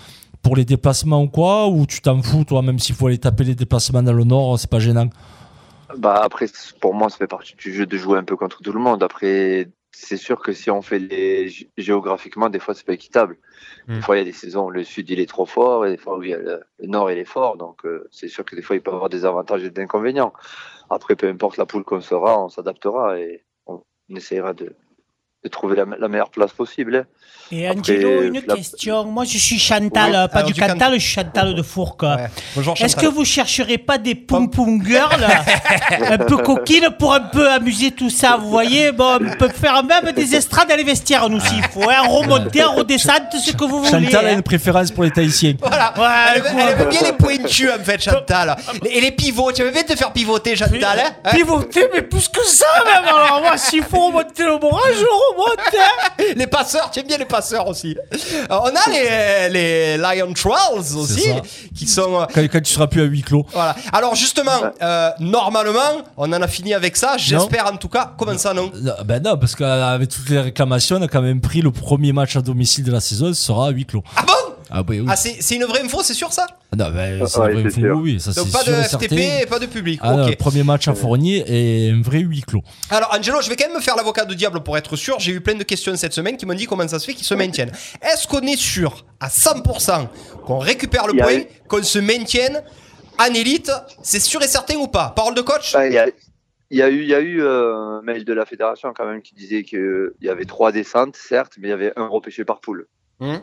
pour 0.42 0.54
les 0.56 0.64
déplacements 0.64 1.22
ou 1.22 1.28
quoi 1.28 1.66
Ou 1.68 1.86
tu 1.86 2.00
t'en 2.00 2.20
fous, 2.22 2.44
toi, 2.44 2.62
même 2.62 2.78
s'il 2.78 2.94
faut 2.94 3.08
aller 3.08 3.18
taper 3.18 3.44
les 3.44 3.54
déplacements 3.56 4.02
dans 4.02 4.12
le 4.12 4.24
Nord, 4.24 4.58
c'est 4.60 4.70
pas 4.70 4.78
gênant? 4.78 5.08
Bah 5.98 6.20
après, 6.22 6.46
pour 6.80 6.94
moi, 6.94 7.08
ça 7.08 7.18
fait 7.18 7.26
partie 7.26 7.54
du 7.56 7.72
jeu 7.72 7.86
de 7.86 7.96
jouer 7.96 8.18
un 8.18 8.24
peu 8.24 8.36
contre 8.36 8.62
tout 8.62 8.72
le 8.72 8.80
monde. 8.80 9.02
Après, 9.02 9.68
c'est 9.92 10.16
sûr 10.16 10.40
que 10.40 10.52
si 10.52 10.70
on 10.70 10.82
fait 10.82 10.98
les 10.98 11.48
gé- 11.48 11.68
géographiquement, 11.76 12.48
des 12.48 12.58
fois, 12.58 12.74
c'est 12.74 12.86
pas 12.86 12.94
équitable. 12.94 13.38
Mm. 13.86 13.94
Des 13.96 14.02
fois, 14.02 14.16
il 14.16 14.18
y 14.18 14.22
a 14.22 14.24
des 14.24 14.32
saisons 14.32 14.66
où 14.66 14.70
le 14.70 14.84
sud 14.84 15.08
il 15.10 15.20
est 15.20 15.28
trop 15.28 15.46
fort 15.46 15.86
et 15.86 15.90
des 15.90 15.96
fois 15.96 16.18
où 16.18 16.22
il 16.22 16.30
y 16.30 16.34
a 16.34 16.38
le, 16.38 16.62
le 16.78 16.86
nord 16.86 17.10
il 17.10 17.18
est 17.18 17.24
fort. 17.24 17.56
Donc, 17.56 17.84
euh, 17.84 18.08
c'est 18.10 18.28
sûr 18.28 18.44
que 18.44 18.56
des 18.56 18.62
fois, 18.62 18.76
il 18.76 18.82
peut 18.82 18.92
avoir 18.92 19.08
des 19.08 19.24
avantages 19.24 19.64
et 19.64 19.70
des 19.70 19.82
inconvénients. 19.82 20.32
Après, 20.90 21.16
peu 21.16 21.28
importe 21.28 21.56
la 21.56 21.66
poule 21.66 21.84
qu'on 21.84 22.00
sera, 22.00 22.42
on 22.42 22.48
s'adaptera 22.48 23.18
et 23.18 23.44
on 23.66 23.82
essaiera 24.14 24.52
de, 24.52 24.74
de 25.44 25.48
trouver 25.50 25.76
la, 25.76 25.84
me- 25.84 25.96
la 26.00 26.08
meilleure 26.08 26.30
place 26.30 26.52
possible. 26.52 26.96
hein. 26.96 27.04
Et 27.52 27.66
Après, 27.68 27.78
Angelo, 27.78 28.22
une 28.22 28.42
la- 28.48 28.54
question. 28.56 29.04
Moi, 29.04 29.24
je 29.24 29.36
suis 29.36 29.58
Chantal, 29.58 30.06
Oui. 30.06 30.12
pas 30.32 30.38
Alors, 30.38 30.46
du 30.46 30.54
du 30.54 30.60
Can- 30.60 30.68
Cantal, 30.68 30.94
je 30.94 30.98
suis 31.00 31.12
Chantal 31.12 31.54
de 31.54 31.62
Fourques. 31.62 32.02
Ouais. 32.02 32.28
Bonjour 32.56 32.72
Est-ce 32.80 32.96
que 32.96 33.02
Chantal. 33.02 33.14
vous 33.14 33.24
chercherez 33.26 33.76
pas 33.76 33.98
des 33.98 34.14
pom 34.14 34.48
pom 34.50 34.82
girls 34.82 35.22
un 36.10 36.16
peu 36.16 36.38
coquines 36.38 36.88
pour 36.98 37.12
un 37.12 37.20
peu 37.20 37.50
amuser 37.50 37.90
tout 37.90 38.08
ça 38.08 38.38
Vous 38.40 38.48
voyez, 38.48 38.92
bon, 38.92 39.18
on 39.20 39.36
peut 39.36 39.50
faire 39.50 39.84
même 39.84 40.10
des 40.12 40.34
estrades 40.34 40.70
dans 40.70 40.76
les 40.76 40.84
vestiaires, 40.84 41.28
nous, 41.28 41.38
s'il 41.40 41.62
faut. 41.64 41.82
Hein, 41.90 42.00
remonter, 42.08 42.62
redescendre, 42.62 43.26
ce 43.38 43.52
que 43.52 43.64
vous 43.64 43.84
voulez. 43.84 43.90
Chantal 44.04 44.26
a 44.26 44.30
hein. 44.30 44.34
une 44.36 44.42
préférence 44.42 44.90
pour 44.90 45.04
les 45.04 45.10
Tahitiens. 45.10 45.54
Voilà. 45.60 45.92
Ouais, 45.98 46.40
elle, 46.56 46.80
aime 46.80 46.88
bien 46.88 47.00
les 47.02 47.12
pointus 47.12 47.68
en 47.78 47.84
fait, 47.84 48.02
Chantal. 48.02 48.56
Et 48.86 49.02
les 49.02 49.12
pivots, 49.12 49.52
tu 49.52 49.62
veux 49.62 49.70
bien 49.70 49.82
te 49.82 49.94
faire 49.94 50.12
pivoter, 50.14 50.56
Chantal 50.56 50.98
hein 50.98 51.10
Hein 51.26 51.30
Pivoter, 51.32 51.90
mais 51.92 52.00
plus 52.00 52.26
que 52.28 52.42
ça, 52.42 52.64
même. 52.86 53.04
Alors, 53.04 53.42
moi, 53.42 53.58
s'il 53.58 53.82
faut 53.82 54.06
remonter 54.06 54.44
le 54.44 54.58
moral, 54.58 54.92
je 54.94 55.04
remonte. 55.04 55.33
Les 56.36 56.46
passeurs, 56.46 56.90
tu 56.90 57.00
aimes 57.00 57.06
bien 57.06 57.18
les 57.18 57.24
passeurs 57.24 57.66
aussi. 57.66 57.96
Euh, 57.96 58.46
on 58.50 58.68
a 58.68 58.90
les, 58.90 59.48
les 59.50 59.96
Lion 59.96 60.32
Trolls 60.32 60.96
aussi, 60.96 61.28
qui 61.76 61.86
sont. 61.86 62.20
euh, 62.20 62.26
Quand, 62.32 62.40
quand 62.42 62.62
tu 62.62 62.72
seras 62.72 62.86
plus 62.86 63.02
à 63.02 63.04
huis 63.04 63.22
clos. 63.22 63.44
Voilà. 63.52 63.74
Alors 63.92 64.14
justement, 64.14 64.50
euh, 64.82 65.10
normalement, 65.20 66.02
on 66.16 66.32
en 66.32 66.42
a 66.42 66.48
fini 66.48 66.74
avec 66.74 66.96
ça. 66.96 67.16
J'espère 67.18 67.66
en 67.72 67.76
tout 67.76 67.88
cas. 67.88 68.12
Comment 68.16 68.38
ça, 68.38 68.54
non? 68.54 68.70
Non, 68.74 68.92
Ben 69.04 69.22
non, 69.22 69.36
parce 69.36 69.54
qu'avec 69.54 70.08
toutes 70.08 70.28
les 70.28 70.40
réclamations, 70.40 70.96
on 70.96 71.02
a 71.02 71.08
quand 71.08 71.22
même 71.22 71.40
pris 71.40 71.60
le 71.62 71.70
premier 71.70 72.12
match 72.12 72.36
à 72.36 72.40
domicile 72.40 72.84
de 72.84 72.92
la 72.92 73.00
saison, 73.00 73.28
ce 73.28 73.34
sera 73.42 73.68
à 73.68 73.70
huis 73.70 73.86
clos. 73.86 74.02
Ah 74.16 74.22
bon? 74.26 74.32
Ah 74.70 74.82
oui, 74.88 75.00
oui. 75.00 75.06
Ah, 75.08 75.16
c'est 75.16 75.36
c'est 75.40 75.56
une 75.56 75.64
vraie 75.64 75.82
info, 75.82 76.02
c'est 76.02 76.14
sûr 76.14 76.32
ça? 76.32 76.46
Non, 76.76 76.90
ben, 76.90 77.26
c'est 77.26 77.38
Ouais, 77.38 77.52
une 77.52 77.60
vraie 77.60 77.70
c'est 77.70 77.78
info, 77.78 77.86
sûr. 77.86 77.96
oui, 77.98 78.20
ça 78.20 78.32
Donc 78.32 78.46
c'est 78.46 78.52
pas 78.52 78.64
de 78.64 78.82
sûr 78.82 78.98
FTP 78.98 79.08
certain. 79.18 79.38
et 79.42 79.46
pas 79.46 79.58
de 79.58 79.66
public. 79.66 80.00
Ah 80.02 80.14
non, 80.14 80.32
premier 80.32 80.62
match 80.62 80.88
à 80.88 80.94
Fournier 80.94 81.44
et 81.46 81.90
un 81.90 82.00
vrai 82.02 82.20
huis 82.20 82.42
clos. 82.42 82.62
Alors 82.90 83.14
Angelo, 83.16 83.40
je 83.42 83.48
vais 83.50 83.56
quand 83.56 83.66
même 83.66 83.76
me 83.76 83.80
faire 83.82 83.96
l'avocat 83.96 84.24
de 84.24 84.34
diable 84.34 84.62
pour 84.62 84.76
être 84.76 84.96
sûr. 84.96 85.18
J'ai 85.20 85.32
eu 85.32 85.40
plein 85.40 85.54
de 85.54 85.62
questions 85.64 85.94
cette 85.96 86.12
semaine 86.14 86.36
qui 86.36 86.46
m'ont 86.46 86.54
dit 86.54 86.66
comment 86.66 86.86
ça 86.88 86.98
se 86.98 87.06
fait 87.06 87.14
qu'ils 87.14 87.26
se 87.26 87.34
maintiennent. 87.34 87.72
Est-ce 88.02 88.26
qu'on 88.26 88.40
est 88.42 88.56
sûr 88.58 89.04
à 89.20 89.28
100% 89.28 90.08
qu'on 90.46 90.58
récupère 90.58 91.06
le 91.06 91.14
point, 91.14 91.42
qu'on 91.68 91.82
se 91.82 91.98
maintienne 91.98 92.62
en 93.18 93.32
élite? 93.34 93.70
C'est 94.02 94.20
sûr 94.20 94.42
et 94.42 94.48
certain 94.48 94.76
ou 94.76 94.88
pas? 94.88 95.12
Parole 95.14 95.34
de 95.34 95.40
coach? 95.42 95.72
Bah, 95.74 95.86
Il 95.86 95.92
y 95.92 95.98
a, 95.98 96.06
il 96.70 96.78
y 96.78 96.82
a 96.82 96.88
eu, 96.88 97.02
il 97.02 97.08
y 97.08 97.14
a 97.14 97.20
eu 97.20 97.42
euh, 97.42 97.98
un 97.98 98.02
mail 98.02 98.24
de 98.24 98.32
la 98.32 98.46
fédération 98.46 98.92
quand 98.96 99.06
même 99.06 99.22
qui 99.22 99.34
disait 99.34 99.62
qu'il 99.62 100.10
y 100.22 100.28
avait 100.28 100.44
trois 100.46 100.72
descentes, 100.72 101.14
certes, 101.16 101.52
mais 101.58 101.68
il 101.68 101.70
y 101.70 101.74
avait 101.74 101.92
un 101.96 102.08
repêché 102.08 102.44
par 102.44 102.60
poule. 102.60 102.86
Hum. 103.20 103.40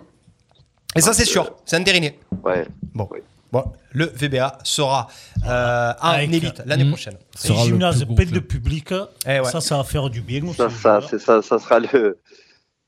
Et 0.96 1.02
ça 1.02 1.14
c'est 1.14 1.26
sûr, 1.26 1.54
c'est 1.66 1.78
entériné. 1.78 2.20
Ouais. 2.44 2.66
Bon. 2.94 3.08
Oui. 3.12 3.20
Bon, 3.52 3.66
le 3.92 4.06
VBA 4.06 4.60
sera 4.64 5.08
euh, 5.46 5.92
en 6.02 6.08
Avec- 6.12 6.30
élite 6.34 6.62
l'année 6.66 6.84
Hum. 6.84 6.90
prochaine. 6.92 7.18
Ce 7.36 7.50
Les 7.50 7.54
sera 7.54 7.66
le 7.66 7.70
gymnases 7.72 7.98
plus 7.98 8.06
gros 8.06 8.16
plein 8.16 8.26
de 8.32 8.40
public. 8.40 8.94
Eh 9.28 9.40
ouais. 9.42 9.44
Ça, 9.44 9.60
ça 9.60 9.76
va 9.78 9.84
faire 9.84 10.10
du 10.10 10.22
bien. 10.22 10.42
Ça, 10.54 10.70
ça, 10.70 11.02
c'est 11.10 11.20
ça, 11.20 11.42
ça 11.42 11.60
sera 11.60 11.80
le. 11.80 12.18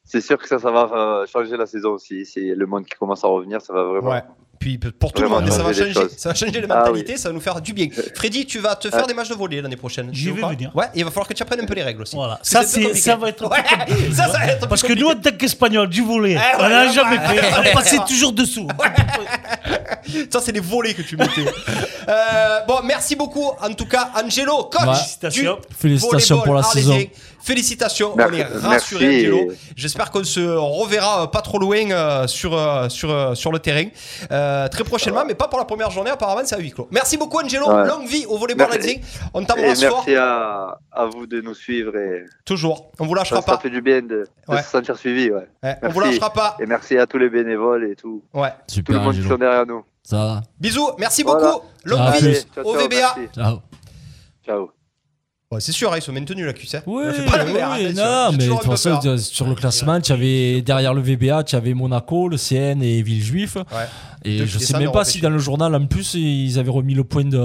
C'est 0.06 0.22
sûr 0.22 0.38
que 0.38 0.48
ça, 0.48 0.60
ça 0.60 0.72
va 0.72 0.90
euh, 0.94 1.26
changer 1.28 1.58
la 1.58 1.66
saison 1.66 1.92
aussi. 1.92 2.26
C'est 2.26 2.56
le 2.56 2.66
monde 2.66 2.86
qui 2.86 2.96
commence 2.98 3.24
à 3.26 3.28
revenir, 3.28 3.62
ça 3.62 3.74
va 3.74 3.84
vraiment. 3.84 4.12
Ouais. 4.12 4.24
Puis 4.64 4.78
pour 4.78 5.12
tout 5.12 5.22
le 5.22 5.28
monde, 5.28 5.46
et 5.46 5.52
ça 5.52 5.62
va 5.62 5.74
changer 5.74 5.94
ça 6.16 6.30
va 6.30 6.36
changer 6.36 6.62
les 6.62 6.68
Ah 6.70 6.80
mentalités, 6.86 7.18
ça 7.18 7.28
va 7.28 7.36
nous 7.36 7.42
faire 7.42 7.60
du 7.60 7.74
bien. 7.74 7.88
Freddy, 8.16 8.46
tu 8.46 8.60
vas 8.60 8.76
te 8.78 8.90
faire 8.90 9.02
Ah. 9.04 9.08
des 9.08 9.14
matchs 9.14 9.28
de 9.28 9.34
volley 9.34 9.60
l'année 9.62 9.76
prochaine. 9.76 10.10
J'y 10.14 10.32
vais 10.32 10.42
venir. 10.42 10.72
Ouais, 10.74 10.86
et 10.96 11.00
il 11.00 11.04
va 11.04 11.12
falloir 11.12 11.28
que 11.28 11.34
tu 11.34 11.44
apprennes 11.44 11.60
un 11.60 11.66
peu 11.66 11.74
les 11.74 11.84
règles 11.84 12.04
aussi. 12.04 12.16
Voilà. 12.16 12.36
Parce 12.38 12.50
Ça, 12.50 12.64
c'est 12.64 12.94
ça 12.94 13.18
va 13.18 13.28
être. 13.28 13.46
Ouais, 13.50 13.58
ça, 14.16 14.28
ça 14.28 14.38
va 14.40 14.46
être 14.46 14.58
un 14.58 14.60
peu 14.62 14.68
Parce 14.68 14.84
que 14.84 14.94
nous, 14.94 15.08
en 15.10 15.16
tant 15.16 15.32
qu'Espagnols, 15.32 15.90
du 15.90 16.02
volet, 16.02 16.38
Eh 16.40 16.56
on 16.62 16.70
n'a 16.70 16.86
ouais, 16.88 16.94
jamais 16.94 17.18
fait. 17.20 17.42
ouais, 17.42 17.70
On 17.72 17.74
passait 17.76 17.98
ouais. 18.00 18.06
toujours 18.08 18.32
dessous. 18.32 18.68
Ça, 20.32 20.40
c'est 20.42 20.52
les 20.52 20.60
volets 20.60 20.94
que 20.94 21.02
tu 21.02 21.16
mettais. 21.18 21.46
Euh, 22.08 22.60
bon, 22.68 22.80
merci 22.84 23.16
beaucoup, 23.16 23.52
en 23.62 23.74
tout 23.74 23.86
cas, 23.86 24.12
Angelo, 24.22 24.64
coach 24.66 24.82
Ouais. 24.82 24.88
du 24.88 24.94
Félicitations. 24.94 25.58
Félicitations 25.78 26.42
pour 26.42 26.54
la 26.54 26.64
saison. 26.64 27.00
Félicitations, 27.44 28.14
Merci- 28.16 28.96
on 28.96 29.00
est. 29.02 29.28
Angelo. 29.28 29.52
J'espère 29.76 30.12
qu'on 30.12 30.24
se 30.24 30.40
reverra 30.40 31.24
euh, 31.24 31.28
pas 31.28 31.42
trop 31.42 31.60
loin 31.60 31.92
euh, 31.92 32.26
sur, 32.26 32.58
euh, 32.58 32.88
sur, 32.88 33.36
sur 33.36 33.52
le 33.52 33.60
terrain 33.60 33.84
euh, 34.32 34.68
très 34.70 34.86
prochainement, 34.86 35.24
mais 35.28 35.36
pas 35.36 35.50
pour 35.50 35.60
la 35.60 35.66
première 35.66 35.92
journée, 35.92 36.10
apparemment, 36.10 36.42
c'est 36.46 36.56
à 36.56 36.60
huis 36.60 36.72
clos. 36.72 36.88
Merci 36.92 37.18
beaucoup, 37.18 37.40
Angelo. 37.40 37.70
Ouais. 37.70 37.86
Longue 37.86 38.08
vie 38.08 38.26
au 38.28 38.38
volleyball 38.38 38.70
Merci. 38.72 38.90
arlésien. 38.90 39.02
On 39.34 39.44
t'embrasse 39.44 39.84
fort. 39.84 40.04
merci 40.06 40.16
à, 40.16 40.78
à 40.92 41.06
vous 41.06 41.28
de 41.28 41.42
nous 41.42 41.54
suivre 41.54 41.96
et 41.98 42.24
Toujours. 42.46 42.92
On 43.00 43.06
vous 43.06 43.14
ça, 43.14 43.20
lâchera 43.20 43.42
ça 43.42 43.52
pas. 43.54 43.58
fait 43.58 43.70
du 43.70 43.82
bien 43.82 44.02
de, 44.02 44.08
de 44.08 44.28
Ouais. 44.48 44.62
se 44.64 44.70
sentir 44.70 44.98
suivi. 44.98 45.30
Ouais. 45.30 45.48
Ouais, 45.64 45.76
on 45.84 45.90
vous 45.90 46.00
lâchera 46.00 46.32
pas. 46.32 46.56
Et 46.62 46.66
merci 46.66 46.98
à 46.98 47.06
tous 47.08 47.18
les 47.18 47.30
bénévoles 47.30 47.90
et 47.92 47.96
tout, 47.96 48.24
Ouais. 48.34 48.52
tout 48.68 48.76
Super, 48.76 48.96
le 48.96 49.02
monde 49.02 49.16
qui 49.16 49.28
sont 49.28 49.38
derrière 49.38 49.66
nous. 49.66 49.84
Ça 50.02 50.18
va. 50.18 50.42
Bisous, 50.60 50.92
merci 50.98 51.24
Voilà. 51.24 51.52
beaucoup. 51.52 51.66
Longue 51.84 52.10
vie 52.22 52.38
au 52.64 52.74
VBA. 52.74 52.88
merci. 52.90 53.20
Ciao. 53.36 53.60
Ciao. 54.46 54.83
Ouais, 55.54 55.62
c'est 55.62 55.72
sûr, 55.72 55.92
hein, 55.94 55.98
ils 55.98 56.02
sont 56.02 56.12
maintenus 56.12 56.46
la 56.46 56.54
cuisse. 56.54 56.76
hein. 56.76 56.82
Oui, 56.86 57.04
On 57.08 57.14
fait 57.14 57.26
pas 57.26 57.38
la 57.38 57.46
oui, 57.46 57.54
merde, 57.54 57.72
oui, 57.78 57.86
attention. 57.86 58.04
non, 58.06 58.26
J'ai 58.32 58.32
mais 58.32 58.38
de 58.38 58.44
toujours 58.44 58.60
toute 58.62 58.72
façon, 58.72 59.18
sur 59.18 59.48
le 59.48 59.56
classement, 59.56 60.02
tu 60.02 60.12
avais 60.12 60.62
derrière 60.62 60.94
le 60.94 61.02
VBA, 61.02 61.44
tu 61.44 61.56
avais 61.56 61.74
Monaco, 61.74 62.28
le 62.28 62.38
CN 62.38 62.82
et 62.82 63.02
Villejuif. 63.02 63.56
Ouais. 63.56 63.64
Et 64.26 64.38
Deux 64.40 64.46
je 64.46 64.46
qui 64.46 64.52
sais 64.54 64.60
descendent 64.74 64.82
même 64.84 64.92
pas 64.92 65.04
si 65.04 65.12
repêché. 65.18 65.22
dans 65.24 65.30
le 65.32 65.38
journal, 65.40 65.76
en 65.76 65.86
plus, 65.86 66.14
ils 66.14 66.58
avaient 66.58 66.70
remis 66.72 66.94
le 66.94 67.04
point 67.04 67.26
de. 67.26 67.38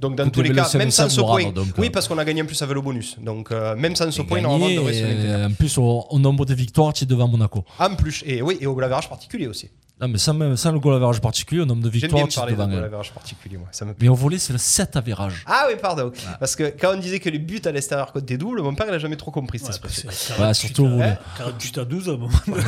Donc 0.00 0.16
dans 0.16 0.24
que 0.24 0.30
tous 0.30 0.42
les 0.42 0.48
devait 0.48 0.60
cas, 0.62 0.68
même 0.78 0.90
sans 0.90 1.04
CNSA 1.04 1.08
ce 1.14 1.20
point, 1.20 1.52
donc, 1.52 1.66
oui 1.78 1.86
euh, 1.86 1.90
parce 1.90 2.08
qu'on 2.08 2.18
a 2.18 2.24
gagné 2.24 2.42
en 2.42 2.46
plus 2.46 2.60
avec 2.62 2.74
le 2.74 2.80
bonus. 2.80 3.16
Donc 3.22 3.52
euh, 3.52 3.76
même 3.76 3.94
sans 3.94 4.10
ce 4.10 4.22
point, 4.22 4.40
normalement, 4.40 4.66
on 4.66 4.74
devrait 4.74 4.92
se 4.92 5.02
maintenir. 5.04 5.38
et 5.38 5.44
en 5.44 5.52
plus, 5.52 5.78
au, 5.78 6.04
au 6.10 6.18
nombre 6.18 6.44
de 6.46 6.54
victoires, 6.54 6.92
tu 6.92 7.04
es 7.04 7.06
devant 7.06 7.28
Monaco. 7.28 7.64
En 7.78 7.94
plus, 7.94 8.24
et 8.26 8.42
oui, 8.42 8.58
et 8.60 8.66
au 8.66 8.74
goal 8.74 8.88
particulier 8.90 9.46
aussi. 9.46 9.68
Non, 10.00 10.06
mais 10.06 10.18
sans, 10.18 10.56
sans 10.56 10.70
le 10.70 10.78
goal 10.78 10.94
average 10.94 11.20
particulier, 11.20 11.60
au 11.62 11.64
nombre 11.64 11.82
de 11.82 11.90
J'aime 11.90 12.02
victoires, 12.02 12.22
bien 12.22 12.28
tu 12.28 12.38
parler 12.38 12.52
de 12.52 12.58
goal 12.58 12.90
elle. 12.92 13.12
particulier, 13.12 13.56
moi. 13.56 13.66
Ça 13.72 13.84
me 13.84 13.94
plaît. 13.94 14.04
Mais 14.04 14.08
au 14.08 14.14
volet, 14.14 14.38
c'est 14.38 14.52
le 14.52 14.58
7 14.58 14.94
average. 14.94 15.42
Ah 15.44 15.66
oui, 15.68 15.74
pardon. 15.80 16.12
Parce 16.38 16.54
que 16.54 16.72
quand 16.80 16.94
on 16.94 16.98
disait 16.98 17.18
que 17.18 17.28
les 17.28 17.40
buts 17.40 17.60
à 17.64 17.72
l'extérieur 17.72 18.12
comptent 18.12 18.24
des 18.24 18.38
doubles, 18.38 18.62
mon 18.62 18.74
père 18.74 18.86
il 18.88 18.94
a 18.94 18.98
jamais 18.98 19.16
trop 19.16 19.32
compris 19.32 19.58
cette 19.58 19.68
expression. 19.68 20.08
Ouais, 20.38 20.54
surtout 20.54 20.84
au 20.84 20.90
volet. 20.90 21.18
48 21.38 21.78
à 21.78 21.84
12 21.84 22.08
à 22.08 22.12
un 22.12 22.16
moment. 22.16 22.38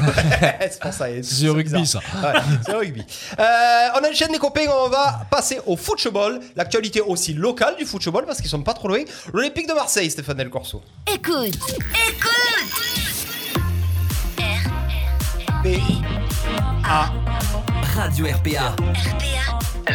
c'est 0.61 0.81
pour 0.81 0.93
ça. 0.93 1.07
C'est 1.23 1.45
le 1.45 1.53
rugby, 1.53 1.87
ça. 1.87 1.99
Ouais, 1.99 2.33
c'est 2.67 2.75
rugby. 2.75 3.05
Euh, 3.39 3.89
on 4.01 4.11
enchaîne 4.11 4.33
les 4.33 4.39
copains, 4.39 4.67
on 4.85 4.89
va 4.89 5.27
passer 5.31 5.61
au 5.67 5.77
football. 5.77 6.41
L'actualité 6.57 7.01
aussi 7.01 7.33
locale 7.33 7.77
du 7.79 7.85
football 7.85 8.25
parce 8.27 8.41
qu'ils 8.41 8.51
sont 8.51 8.63
pas 8.63 8.75
trop 8.75 8.89
loin. 8.89 9.05
L'Olympique 9.33 9.69
de 9.69 9.75
Marseille, 9.75 10.11
Stéphane 10.11 10.37
Del 10.37 10.51
Corso. 10.51 10.83
Écoute, 11.07 11.55
écoute 11.55 12.41
B. 15.63 16.20
A. 16.93 17.09
Radio 17.95 18.27
RPA. 18.27 18.75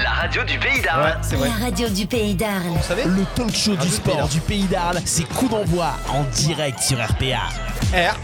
La 0.02 0.10
radio 0.12 0.44
du 0.46 0.58
pays 0.58 0.76
Ouais, 0.78 0.82
d'Arles. 0.82 1.18
c'est 1.22 1.36
vrai. 1.36 1.50
La 1.50 1.66
radio 1.66 1.90
du 1.90 2.06
pays 2.08 2.36
d'Arles. 2.36 2.70
Vous 2.70 2.84
savez 2.84 3.04
Le 3.04 3.26
talk 3.36 3.54
show 3.54 3.76
du 3.76 3.90
sport 3.90 4.30
du 4.30 4.40
pays 4.40 4.64
d'Arles, 4.64 5.02
c'est 5.04 5.28
coup 5.28 5.50
d'envoi 5.50 5.90
en 6.08 6.24
direct 6.24 6.80
sur 6.80 6.98
RPA. 6.98 7.50
R. 7.94 8.18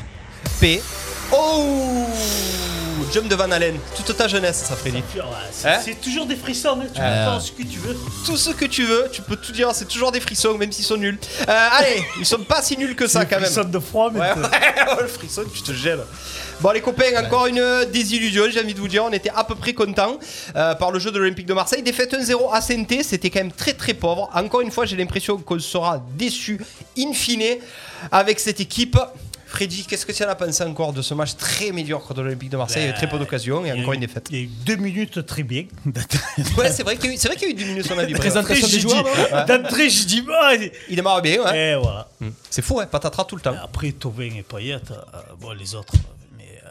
P. 0.62 0.82
Jump 3.14 3.28
de 3.28 3.36
Van 3.36 3.50
Allen. 3.52 3.78
Toute 3.96 4.16
ta 4.16 4.28
jeunesse, 4.28 4.66
ça, 4.68 4.76
Freddy. 4.76 5.04
C'est 5.52 5.68
Hein 5.68 5.80
c'est 5.84 6.00
toujours 6.02 6.26
des 6.26 6.36
frissons, 6.36 6.80
hein, 6.82 6.86
tu 6.94 7.00
Ouais. 7.02 7.08
peux 7.08 7.32
faire 7.32 7.42
ce 7.42 7.52
que 7.52 7.64
tu 7.64 7.80
veux. 7.80 7.98
Tout 8.26 8.38
ce 8.38 8.50
que 8.52 8.66
tu 8.66 8.84
veux, 8.84 9.08
tu 9.12 9.22
peux 9.22 9.36
tout 9.36 9.52
dire, 9.52 9.70
c'est 9.74 9.86
toujours 9.88 10.12
des 10.12 10.20
frissons, 10.20 10.58
même 10.58 10.72
s'ils 10.72 10.86
sont 10.86 10.98
nuls. 10.98 11.18
Euh, 11.48 11.68
allez, 11.72 12.04
ils 12.20 12.26
sont 12.26 12.40
pas 12.40 12.62
si 12.62 12.78
nuls 12.78 12.96
que 12.96 13.08
ça 13.08 13.26
quand 13.26 13.38
même. 13.40 13.46
frissons 13.46 13.64
de 13.64 13.80
froid, 13.80 14.10
mais 14.14 14.20
Ouais, 14.92 15.02
le 15.02 15.08
frisson, 15.08 15.44
tu 15.54 15.62
te 15.62 15.72
gèles. 15.74 16.02
Bon, 16.60 16.72
les 16.72 16.82
copains, 16.82 17.24
encore 17.26 17.48
une 17.48 17.60
euh, 17.60 17.86
désillusion, 17.86 18.44
j'ai 18.52 18.62
envie 18.62 18.74
de 18.76 18.80
vous 18.80 18.88
dire. 18.88 19.04
On 19.04 19.12
était 19.12 19.32
à 19.34 19.44
peu 19.44 19.56
près 19.56 19.74
contents 19.74 20.20
euh, 20.56 20.76
par 20.76 20.92
le 20.92 21.00
jeu 21.00 21.10
de 21.12 21.18
l'Olympique 21.18 21.48
de 21.48 21.54
Marseille. 21.54 21.82
Défaite 21.82 22.14
1-0 22.14 22.54
à 22.54 22.62
Saint-Étienne, 22.62 23.04
c'était 23.04 23.30
quand 23.32 23.40
même 23.40 23.52
très 23.52 23.74
très 23.74 23.94
pauvre. 23.96 24.30
Encore 24.34 24.62
une 24.62 24.70
fois, 24.72 24.86
j'ai 24.86 24.96
l'impression 24.96 25.38
qu'on 25.38 25.58
sera 25.60 26.04
déçu 26.16 26.60
in 26.98 27.14
fine 27.14 27.58
avec 28.12 28.40
cette 28.40 28.60
équipe. 28.60 28.98
Freddy, 29.52 29.86
qu'est-ce 29.86 30.06
que 30.06 30.14
tu 30.14 30.24
en 30.24 30.30
as 30.30 30.36
pensé 30.36 30.64
encore 30.64 30.94
de 30.94 31.02
ce 31.02 31.14
match 31.14 31.36
très 31.36 31.72
médiocre 31.74 32.14
de 32.14 32.22
l'Olympique 32.22 32.50
de 32.50 32.56
Marseille 32.56 32.84
Il 32.84 32.86
y 32.86 32.90
a 32.90 32.92
eu 32.92 32.96
très 32.96 33.10
peu 33.10 33.20
d'occasions 33.20 33.66
et 33.66 33.72
encore 33.74 33.92
eu- 33.92 33.96
une 33.96 34.02
défaite. 34.02 34.28
Il 34.32 34.38
y 34.38 34.40
a 34.40 34.44
eu 34.44 34.48
deux 34.48 34.78
minutes 34.78 35.26
très 35.26 35.44
bien. 35.44 35.66
Ouais, 36.58 36.72
c'est 36.72 36.84
vrai 36.84 36.96
qu'il 36.96 37.06
y 37.06 37.10
a 37.10 37.16
eu, 37.16 37.18
y 37.18 37.52
a 37.52 37.54
deux 37.54 37.66
minutes, 37.66 37.88
on 37.94 37.98
a 38.00 38.06
vu. 38.06 38.14
Présentation 38.14 38.68
des 38.68 38.80
joueurs, 38.80 39.04
dit-. 39.04 39.46
D'entrée, 39.48 39.90
je 39.90 40.06
dis, 40.06 40.22
bah, 40.22 40.52
Il 40.90 40.96
démarre 40.96 41.22
bien, 41.22 41.44
ouais. 41.44 41.76
voilà. 41.76 42.08
C'est 42.50 42.62
fou, 42.62 42.76
ouais, 42.76 42.86
patatras 42.88 43.26
tout 43.26 43.36
le 43.36 43.42
temps. 43.42 43.56
Après, 43.62 43.92
Tovin 43.92 44.36
et 44.38 44.44
Payet, 44.44 44.76
euh, 44.76 44.96
bon, 45.40 45.52
les 45.52 45.76
autres, 45.76 45.94
mais 46.38 46.62
euh, 46.66 46.70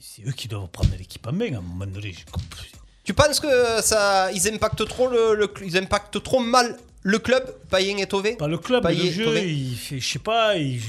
c'est- 0.00 0.28
eux 0.28 0.32
qui 0.32 0.48
doivent 0.48 0.66
prendre 0.68 0.90
l'équipe 0.98 1.24
en 1.26 1.32
main 1.32 1.54
à 1.54 1.58
un 1.58 1.60
moment 1.60 1.86
donné. 1.86 2.12
j'ai 2.16 2.24
compris. 2.30 2.72
Tu 3.04 3.14
penses 3.14 3.38
que 3.38 3.82
ça, 3.82 4.32
ils 4.32 4.48
impactent 4.52 4.86
trop 4.88 5.06
le, 5.08 5.34
le- 5.36 5.52
ils 5.64 5.76
impactent 5.76 6.22
trop 6.22 6.40
mal 6.40 6.76
le 7.04 7.18
club, 7.18 7.54
Payen 7.70 7.98
et 7.98 8.06
Tové 8.06 8.34
Pas 8.36 8.48
le 8.48 8.58
club, 8.58 8.82
Payet, 8.82 9.04
le 9.04 9.10
jeu, 9.10 9.38
il 9.44 9.76
fait, 9.76 10.00
je 10.00 10.08
sais 10.08 10.18
pas, 10.18 10.56
il, 10.56 10.80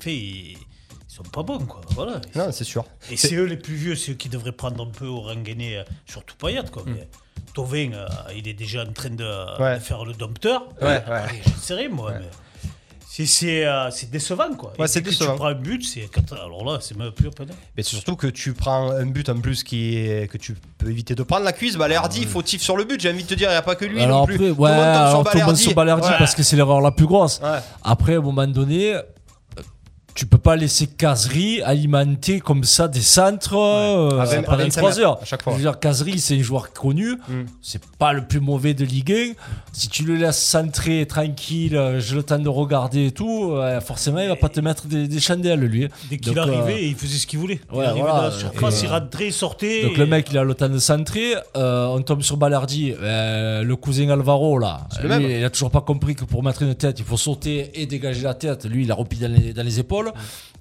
fait, 0.00 0.54
sont 1.06 1.22
pas 1.22 1.42
bons, 1.44 1.60
quoi. 1.60 1.80
Voilà. 1.90 2.20
Non, 2.34 2.50
c'est 2.50 2.64
sûr. 2.64 2.84
Et 3.10 3.16
C'est- 3.16 3.34
eux 3.36 3.44
les 3.44 3.56
plus 3.56 3.76
vieux, 3.76 3.94
c'est 3.94 4.12
eux 4.12 4.14
qui 4.16 4.28
devraient 4.28 4.52
prendre 4.52 4.82
un 4.84 4.90
peu 4.90 5.06
au 5.06 5.20
Ranguené, 5.20 5.78
euh, 5.78 5.84
surtout 6.04 6.34
Payet, 6.36 6.64
quoi. 6.70 6.82
Mais 6.86 7.06
euh, 7.94 8.06
il 8.34 8.48
est 8.48 8.54
déjà 8.54 8.82
en 8.82 8.92
train 8.92 9.10
de. 9.10 9.60
Ouais. 9.60 9.74
de 9.78 9.80
faire 9.82 10.04
le 10.04 10.14
dompteur. 10.14 10.68
Ouais, 10.80 11.02
ouais. 11.08 11.42
Je 11.44 11.60
sais 11.60 11.74
rien, 11.74 11.88
moi, 11.90 12.12
mais 12.18 12.26
c'est- 13.14 13.26
c'est 13.26 13.66
euh, 13.66 13.90
c'est 13.90 14.10
décevant, 14.10 14.54
quoi. 14.56 14.72
Ouais, 14.78 14.88
c'est 14.88 15.00
décevant. 15.02 15.32
tu 15.32 15.36
prends 15.38 15.46
un 15.48 15.54
but, 15.54 15.84
c'est 15.84 16.08
alors 16.32 16.64
là, 16.64 16.78
c'est 16.80 16.96
même 16.96 17.10
plus 17.12 17.28
peine. 17.30 17.48
Mais 17.76 17.82
c'est 17.82 17.90
surtout 17.90 18.16
que 18.16 18.26
tu 18.26 18.54
prends 18.54 18.90
un 18.90 19.04
but 19.06 19.28
en 19.28 19.38
plus 19.40 19.62
qui 19.64 19.96
est, 19.98 20.30
que 20.30 20.38
tu 20.38 20.56
peux 20.78 20.88
éviter 20.90 21.14
de 21.14 21.22
prendre 21.22 21.44
la 21.44 21.52
cuisse. 21.52 21.76
Balerdi, 21.76 22.24
fautif 22.24 22.62
sur 22.62 22.76
le 22.76 22.84
but. 22.84 23.00
J'ai 23.00 23.10
envie 23.10 23.22
de 23.24 23.28
te 23.28 23.34
dire, 23.34 23.48
il 23.48 23.52
n'y 23.52 23.56
a 23.56 23.62
pas 23.62 23.74
que 23.74 23.84
lui 23.84 24.00
Alors 24.02 24.20
non 24.20 24.26
plus. 24.26 24.36
après, 24.36 24.48
Tout 24.54 24.60
ouais, 24.62 24.70
le 24.70 24.76
monde 24.76 24.84
tombe 24.94 25.08
sur 25.10 25.18
tout 25.32 25.38
le 25.38 25.44
monde 25.44 25.46
Balerdi. 25.46 25.62
sur 25.62 25.74
Balerdi 25.74 26.08
Ouais. 26.08 26.14
parce 26.18 26.34
que 26.34 26.42
c'est 26.42 26.56
l'erreur 26.56 26.80
la 26.80 26.90
plus 26.90 27.06
grosse. 27.06 27.40
Ouais. 27.42 27.58
Après, 27.84 28.14
à 28.14 28.18
un 28.18 28.22
moment 28.22 28.46
donné, 28.46 28.94
euh, 28.94 29.02
tu 30.14 30.26
peux 30.26 30.38
pas 30.38 30.56
laisser 30.56 30.86
Casery 30.86 31.62
alimenter 31.62 32.40
comme 32.40 32.64
ça 32.64 32.86
des 32.88 33.00
centres 33.00 33.56
euh, 33.56 34.10
pendant 34.10 34.24
25 34.24 34.42
3 34.42 34.88
mètres, 34.90 35.00
heures. 35.00 35.18
à 35.22 35.24
chaque 35.24 35.42
fois. 35.42 35.52
Je 35.54 35.58
veux 35.58 35.62
dire, 35.64 35.78
Casery, 35.80 36.18
c'est 36.18 36.36
un 36.38 36.42
joueur 36.42 36.72
connu, 36.72 37.12
Mm. 37.28 37.44
c'est 37.60 37.80
pas 37.98 38.12
le 38.12 38.24
plus 38.26 38.40
mauvais 38.40 38.74
de 38.74 38.84
Ligue 38.84 39.12
1. 39.12 39.32
Si 39.72 39.88
tu 39.88 40.04
le 40.04 40.16
laisses 40.16 40.38
centrer 40.42 41.06
tranquille, 41.06 41.76
euh, 41.76 41.98
j'ai 42.00 42.14
le 42.14 42.22
temps 42.22 42.38
de 42.38 42.48
regarder 42.48 43.06
et 43.06 43.10
tout, 43.10 43.52
euh, 43.52 43.80
forcément, 43.80 44.18
il 44.20 44.28
va 44.28 44.36
pas 44.36 44.48
te 44.48 44.60
mettre 44.60 44.86
des, 44.86 45.08
des 45.08 45.20
chandelles, 45.20 45.60
lui. 45.60 45.88
Dès 46.10 46.18
qu'il 46.18 46.38
euh, 46.38 46.42
arrivait, 46.42 46.84
il 46.88 46.94
faisait 46.94 47.16
ce 47.18 47.26
qu'il 47.26 47.38
voulait. 47.38 47.60
il 47.72 47.78
ouais, 47.78 47.84
arrivait 47.86 48.00
voilà, 48.00 48.16
dans 48.16 48.22
la 48.26 48.30
surface, 48.32 48.82
il 48.82 48.88
rentrait, 48.88 49.26
il 49.28 49.32
sortait. 49.32 49.82
Donc 49.84 49.92
et- 49.92 49.96
le 49.98 50.06
mec, 50.06 50.28
il 50.30 50.38
a 50.38 50.44
le 50.44 50.54
temps 50.54 50.68
de 50.68 50.78
centrer. 50.78 51.34
euh, 51.56 51.86
on 51.86 52.02
tombe 52.02 52.22
sur 52.22 52.36
Balardi. 52.36 52.94
euh, 53.00 53.62
le 53.62 53.76
cousin 53.76 54.08
Alvaro, 54.10 54.58
là, 54.58 54.86
lui, 55.02 55.38
il 55.38 55.44
a 55.44 55.50
toujours 55.50 55.70
pas 55.70 55.80
compris 55.80 56.14
que 56.14 56.24
pour 56.24 56.42
mettre 56.42 56.62
une 56.62 56.74
tête, 56.74 56.98
il 56.98 57.04
faut 57.04 57.16
sauter 57.16 57.70
et 57.80 57.86
dégager 57.86 58.22
la 58.22 58.34
tête. 58.34 58.64
Lui, 58.66 58.84
il 58.84 58.90
a 58.90 58.94
repris 58.94 59.18
dans 59.18 59.32
les, 59.32 59.52
dans 59.52 59.62
les 59.62 59.78
épaules. 59.80 60.01
了。 60.02 60.14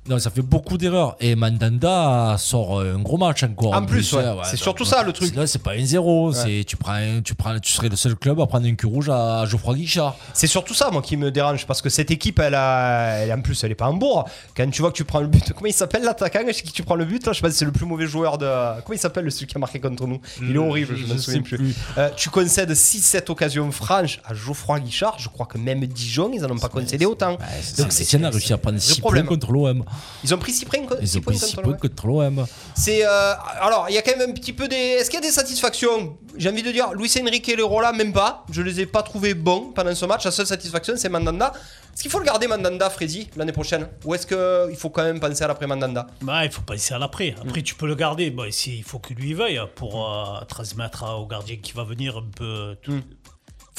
Donc 0.08 0.20
ça 0.20 0.32
fait 0.32 0.42
beaucoup 0.42 0.78
d'erreurs. 0.80 1.16
Et 1.20 1.36
Mandanda 1.36 2.36
sort 2.40 2.80
un 2.82 2.98
gros 3.00 3.18
match 3.18 3.44
encore. 3.44 3.76
En 3.76 3.86
plus, 3.86 4.12
ouais. 4.14 4.24
C'est 4.46 4.58
surtout 4.58 4.84
ça, 4.84 5.04
le 5.04 5.14
truc. 5.14 5.30
Sinon, 5.30 5.46
c'est 5.46 5.62
pas 5.62 5.74
un 5.74 5.86
zéro. 5.86 6.34
C'est 6.34 6.64
tu 6.66 6.76
prends, 6.76 6.94
un- 6.94 7.22
tu 7.22 7.36
prends, 7.36 7.58
tu 7.60 7.72
serais 7.72 7.88
le 7.90 7.96
seul 7.96 8.16
club 8.16 8.40
à 8.42 8.48
prendre 8.48 8.66
un 8.68 8.74
cul 8.74 8.88
rouge 8.88 9.10
à 9.10 9.46
Geoffroy 9.46 9.76
Guichard. 9.76 10.16
C'est 10.34 10.48
surtout 10.48 10.74
ça, 10.74 10.90
moi, 10.92 11.02
qui 11.04 11.18
me 11.18 11.30
dérange. 11.30 11.68
Parce 11.68 11.82
que 11.84 11.90
cette 11.90 12.10
équipe, 12.10 12.40
elle 12.40 12.56
a. 12.56 13.20
Elle, 13.20 13.32
en 13.32 13.42
plus, 13.42 13.64
elle 13.64 13.72
est 13.72 13.76
pas 13.76 13.88
en 13.88 13.94
bourre. 13.94 14.26
Quand 14.58 14.68
tu 14.72 14.82
vois 14.82 14.92
que 14.92 14.98
tu 14.98 15.04
prends 15.06 15.20
le 15.22 15.28
but. 15.28 15.54
Comment 15.56 15.68
il 15.68 15.74
s'appelle 15.74 16.04
l'attaquant 16.04 16.40
chez 16.48 16.64
qui 16.64 16.72
tu 16.72 16.82
prends 16.84 16.96
le 16.96 17.06
but 17.06 17.24
là 17.26 17.34
Je 17.34 17.38
sais 17.38 17.42
pas 17.44 17.52
si 17.52 17.58
c'est 17.58 17.66
le 17.66 17.72
plus 17.72 17.86
mauvais 17.86 18.08
joueur 18.08 18.38
de. 18.40 18.46
Comment 18.82 18.96
il 18.96 19.00
s'appelle 19.00 19.26
le 19.26 19.30
celui 19.30 19.46
qui 19.48 19.56
a 19.56 19.60
marqué 19.60 19.80
contre 19.80 20.08
nous? 20.08 20.20
Il 20.42 20.56
est 20.56 20.58
horrible, 20.58 20.96
je, 20.98 21.06
je 21.06 21.14
me 21.14 21.18
souviens 21.20 21.42
plus. 21.42 21.76
Euh, 21.98 22.10
tu 22.18 22.30
concèdes 22.32 22.72
6-7 22.72 23.30
occasions 23.30 23.72
franches 23.72 24.20
à 24.26 24.34
Geoffroy 24.34 24.80
Guichard. 24.80 25.16
Je 25.20 25.30
crois 25.30 25.46
que 25.46 25.60
même 25.60 25.86
Dijon, 25.86 26.32
ils 26.34 26.44
en 26.44 26.50
ont 26.50 26.58
pas 26.58 26.70
concédé 26.70 27.06
autant. 27.06 27.38
Donc 27.78 27.92
c'est 27.92 28.24
a 28.24 28.30
réussi 28.30 28.52
à 28.54 28.58
prendre 28.58 28.80
6 28.80 29.00
points 29.00 29.10
problème. 29.12 29.26
contre 29.28 29.52
l'OM. 29.52 29.84
Ils 30.24 30.34
ont 30.34 30.38
pris 30.38 30.52
6 30.52 30.66
points, 30.66 30.80
Ils 31.02 31.18
ont 31.18 31.22
pris 31.22 31.38
6 31.38 31.56
contre 31.56 31.62
points 31.62 31.72
l'OM. 31.72 31.80
contre 31.80 32.08
l'OM. 32.08 32.46
C'est 32.76 33.06
euh, 33.06 33.34
alors 33.60 33.86
il 33.90 33.96
y 33.96 33.98
a 33.98 34.02
quand 34.02 34.16
même 34.18 34.30
un 34.30 34.34
petit 34.34 34.54
peu 34.54 34.68
des. 34.68 34.76
Est-ce 34.76 35.10
qu'il 35.10 35.20
y 35.20 35.24
a 35.24 35.26
des 35.26 35.34
satisfactions? 35.34 36.18
J'ai 36.38 36.50
envie 36.50 36.64
de 36.64 36.72
dire 36.72 36.94
Luis 36.94 37.12
Enrique 37.22 37.50
et 37.50 37.56
Lerola 37.56 37.92
même 37.92 38.14
pas. 38.14 38.46
Je 38.52 38.62
les 38.62 38.80
ai 38.82 38.86
pas 38.86 39.04
trouvés 39.04 39.34
bons 39.34 39.72
pendant 39.74 39.94
ce 39.96 40.06
match. 40.06 40.24
La 40.26 40.32
seule 40.32 40.48
satisfaction 40.48 40.94
c'est 40.98 41.10
Mandanda. 41.10 41.54
Est-ce 41.94 42.04
qu'il 42.04 42.12
faut 42.12 42.20
le 42.20 42.26
garder 42.26 42.48
Mandanda, 42.48 42.90
Freddy, 42.90 43.30
l'année 43.36 43.52
prochaine? 43.52 43.86
Ou 44.06 44.16
est-ce 44.16 44.26
qu'il 44.26 44.78
faut 44.78 44.90
quand 44.90 45.04
même 45.04 45.20
penser 45.20 45.44
à 45.44 45.48
l'après 45.50 45.68
Mandanda? 45.68 46.08
Bah, 46.22 46.46
il 46.46 46.52
faut 46.52 46.62
penser 46.62 46.94
à 46.94 47.00
l'après. 47.00 47.36
Après, 47.42 47.62
tu 47.62 47.76
peux 47.76 47.86
le 47.86 47.96
garder. 47.96 48.32
Bon, 48.32 48.46
ici, 48.46 48.78
il 48.78 48.84
faut 48.84 49.00
que 49.00 49.14
lui 49.14 49.32
y 49.32 49.34
veuille 49.34 49.60
pour 49.76 50.10
euh, 50.10 50.40
transmettre 50.48 51.04
au 51.20 51.26
gardien 51.28 51.58
qui 51.58 51.74
va 51.74 51.84
venir 51.84 52.16
un 52.18 52.24
peu. 52.34 52.78
tout. 52.82 53.02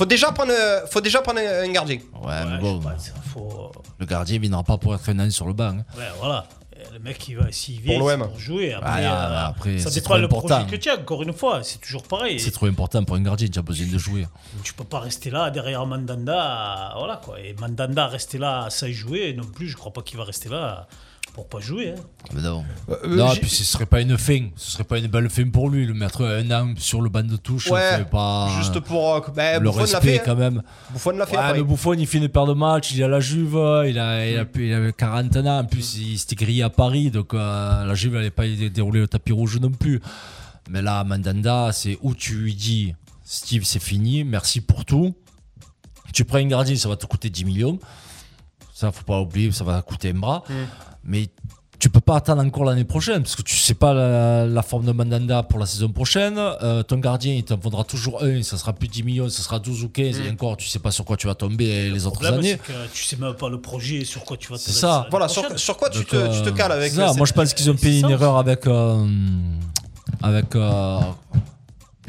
Faut 0.02 0.06
déjà 0.06 0.32
prendre, 0.32 0.52
faut 0.90 1.00
déjà 1.00 1.20
prendre 1.22 1.38
un 1.38 1.68
gardien. 1.70 1.98
Ouais, 2.24 2.44
mais 2.44 2.58
bon, 2.58 2.80
je 2.82 3.30
faut- 3.30 3.70
le 4.00 4.04
gardien 4.06 4.34
ne 4.34 4.40
viendra 4.40 4.64
pas 4.64 4.76
pour 4.76 4.96
être 4.96 5.08
un 5.08 5.18
an 5.20 5.30
sur 5.30 5.46
le 5.46 5.52
banc. 5.52 5.76
hein. 5.78 5.84
Ouais, 5.96 6.02
voilà. 6.18 6.44
Et 6.74 6.92
Le 6.92 6.98
mec, 6.98 7.28
il 7.28 7.36
va, 7.36 7.52
s'il 7.52 7.80
vient, 7.80 7.96
Pour 8.00 8.10
c'est 8.10 8.16
l'OM. 8.16 8.26
pour 8.28 8.38
jouer. 8.40 8.72
Après, 8.74 9.04
euh, 9.06 9.46
après, 9.46 9.78
ça 9.78 9.90
c'est 9.90 10.00
dépend 10.00 10.14
trop 10.14 10.18
le 10.18 10.26
projet 10.26 10.54
important. 10.54 10.70
que 10.72 10.74
tu 10.76 10.90
as. 10.90 10.98
Encore 10.98 11.22
une 11.22 11.32
fois, 11.32 11.62
c'est 11.62 11.80
toujours 11.80 12.02
pareil. 12.02 12.40
C'est 12.40 12.50
trop 12.50 12.66
important 12.66 13.04
pour 13.04 13.14
un 13.14 13.20
gardien, 13.22 13.46
tu 13.46 13.56
as 13.60 13.62
besoin 13.62 13.86
de 13.86 13.96
jouer. 13.96 14.26
Tu 14.64 14.74
peux 14.74 14.82
pas 14.82 14.98
rester 14.98 15.30
là 15.30 15.50
derrière 15.50 15.86
Mandanda. 15.86 16.94
Voilà 16.98 17.20
quoi. 17.24 17.38
Et 17.38 17.54
Mandanda 17.60 18.08
rester 18.08 18.38
là 18.38 18.66
sans 18.70 18.90
jouer 18.90 19.34
non 19.34 19.44
plus. 19.44 19.68
Je 19.68 19.76
crois 19.76 19.92
pas 19.92 20.02
qu'il 20.02 20.18
va 20.18 20.24
rester 20.24 20.48
là 20.48 20.88
pour 21.34 21.48
pas 21.48 21.60
jouer. 21.60 21.94
hein. 21.96 22.02
Mais 22.34 22.42
non, 22.42 22.64
Euh, 22.90 23.16
non 23.16 23.28
j'ai- 23.30 23.40
puis 23.40 23.48
ce 23.50 23.64
serait 23.64 23.86
pas 23.86 24.00
une 24.02 24.18
fin. 24.18 24.48
Ce 24.56 24.72
serait 24.72 24.84
pas 24.84 24.98
une 24.98 25.06
belle 25.06 25.30
fin 25.30 25.48
pour 25.48 25.70
lui. 25.70 25.86
Le 25.86 25.94
mettre 25.94 26.24
un 26.24 26.50
an 26.50 26.74
sur 26.76 27.00
le 27.00 27.08
banc 27.08 27.22
de 27.22 27.36
touche, 27.36 27.70
Ouais, 27.70 28.04
pas. 28.04 28.50
Juste 28.58 28.80
pour. 28.80 29.14
euh, 29.14 29.20
ben, 29.34 29.62
le 29.62 29.68
Buffon 29.70 29.78
l'a 29.78 29.82
respect 29.84 30.00
fait. 30.00 30.18
hein. 30.18 30.22
quand 30.26 30.36
même. 30.36 30.62
Buffon 30.92 31.10
l'a 31.12 31.26
fait. 31.26 31.36
Ouais, 31.38 31.56
le 31.56 31.64
Buffon, 31.64 31.94
il 31.94 32.06
fait 32.06 32.18
une 32.18 32.28
paire 32.28 32.46
de 32.46 32.52
matchs, 32.52 32.92
il 32.92 33.02
à 33.02 33.08
la 33.08 33.20
Juve, 33.20 33.54
il 33.88 33.98
a, 33.98 34.26
il 34.28 34.38
a, 34.38 34.44
il 34.56 34.72
a 34.74 34.92
40 34.92 35.36
ans, 35.38 35.58
en 35.60 35.64
plus 35.64 35.96
il 35.96 36.18
s'était 36.18 36.36
grillé 36.36 36.62
à 36.62 36.70
Paris, 36.70 37.10
donc 37.10 37.32
euh, 37.34 37.84
la 37.86 37.94
Juve 37.94 38.12
n'allait 38.12 38.30
pas 38.30 38.46
dérouler 38.46 39.00
le 39.00 39.08
tapis 39.08 39.32
rouge 39.32 39.58
non 39.58 39.70
plus. 39.70 40.00
Mais 40.70 40.82
là, 40.82 41.02
Mandanda, 41.04 41.70
c'est 41.72 41.98
où 42.02 42.14
tu 42.14 42.34
lui 42.34 42.54
dis, 42.54 42.94
Steve, 43.24 43.64
c'est 43.64 43.82
fini, 43.82 44.22
merci 44.24 44.60
pour 44.60 44.84
tout. 44.84 45.14
Tu 46.12 46.24
prends 46.26 46.38
un 46.38 46.46
gardien, 46.46 46.76
ça 46.76 46.88
va 46.90 46.96
te 46.96 47.06
coûter 47.06 47.30
10 47.30 47.44
millions. 47.46 47.78
Ça, 48.82 48.92
faut 48.92 49.04
pas 49.04 49.20
oublier, 49.20 49.52
ça 49.52 49.64
va 49.64 49.80
coûter 49.82 50.10
un 50.10 50.14
bras. 50.18 50.42
Mm. 50.48 50.52
Mais 51.04 51.28
tu 51.78 51.90
peux 51.90 52.00
pas 52.00 52.16
attendre 52.16 52.42
encore 52.42 52.64
l'année 52.64 52.84
prochaine 52.84 53.22
parce 53.22 53.34
que 53.34 53.42
tu 53.42 53.56
sais 53.56 53.74
pas 53.74 53.92
la, 53.92 54.46
la 54.46 54.62
forme 54.62 54.84
de 54.84 54.92
Mandanda 54.92 55.42
pour 55.42 55.58
la 55.58 55.66
saison 55.66 55.88
prochaine. 55.88 56.36
Euh, 56.38 56.82
ton 56.84 56.98
gardien, 56.98 57.34
il 57.34 57.42
t'en 57.44 57.58
faudra 57.60 57.82
toujours 57.84 58.22
un, 58.22 58.40
ça 58.42 58.56
sera 58.56 58.72
plus 58.72 58.86
10 58.88 59.02
millions, 59.02 59.28
ça 59.28 59.42
sera 59.42 59.58
12 59.58 59.84
ou 59.84 59.88
15. 59.88 60.18
Mm. 60.20 60.24
Et 60.26 60.30
encore, 60.30 60.56
tu 60.56 60.68
sais 60.68 60.78
pas 60.78 60.90
sur 60.92 61.04
quoi 61.04 61.16
tu 61.16 61.26
vas 61.26 61.34
tomber 61.34 61.66
les 61.66 61.90
Le 61.90 62.06
autres 62.06 62.24
années. 62.24 62.56
que 62.58 62.72
tu 62.92 63.02
sais 63.04 63.16
même 63.16 63.34
pas 63.34 63.48
le 63.48 63.60
projet 63.60 64.04
sur 64.04 64.24
quoi 64.24 64.36
tu 64.36 64.48
vas 64.52 64.58
te 64.58 64.62
C'est 64.62 64.72
ça. 64.72 65.06
Voilà, 65.10 65.26
sur, 65.28 65.58
sur 65.58 65.76
quoi 65.76 65.90
tu 65.90 66.04
te, 66.04 66.36
tu 66.36 66.42
te 66.42 66.48
euh, 66.48 66.52
cales 66.52 66.72
avec 66.72 66.92
ça. 66.92 67.12
Moi, 67.14 67.26
je 67.26 67.32
pense 67.32 67.52
qu'ils 67.54 67.70
ont 67.70 67.76
payé 67.76 68.00
une 68.00 68.10
erreur 68.10 68.36
avec. 68.38 68.66
euh, 68.66 69.04
avec. 70.22 70.54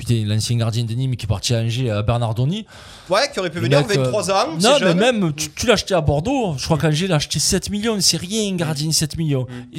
Euh, 0.04 0.16
putain, 0.16 0.34
l'ancien 0.34 0.58
gardien 0.58 0.84
de 0.84 0.94
Nîmes 0.94 1.16
qui 1.16 1.26
est 1.26 1.28
parti 1.28 1.54
à 1.54 1.60
Angers, 1.60 1.92
euh, 1.92 2.02
Bernardoni. 2.02 2.66
Ouais, 3.10 3.30
qui 3.32 3.40
aurait 3.40 3.50
pu 3.50 3.60
venir, 3.60 3.80
euh, 3.80 3.82
23 3.82 4.32
ans. 4.32 4.58
Non, 4.62 4.78
mais 4.82 4.94
même, 4.94 5.34
tu, 5.34 5.50
tu 5.50 5.66
l'as 5.66 5.74
acheté 5.74 5.94
à 5.94 6.02
Bordeaux. 6.02 6.56
Je 6.58 6.66
crois 6.66 6.78
qu'Angers 6.78 7.08
l'a 7.08 7.16
acheté 7.16 7.40
7 7.40 7.70
millions. 7.70 8.00
C'est 8.00 8.18
rien, 8.18 8.52
un 8.52 8.56
gardien, 8.56 8.92
7 8.92 9.18
millions. 9.18 9.48
Mm. 9.50 9.78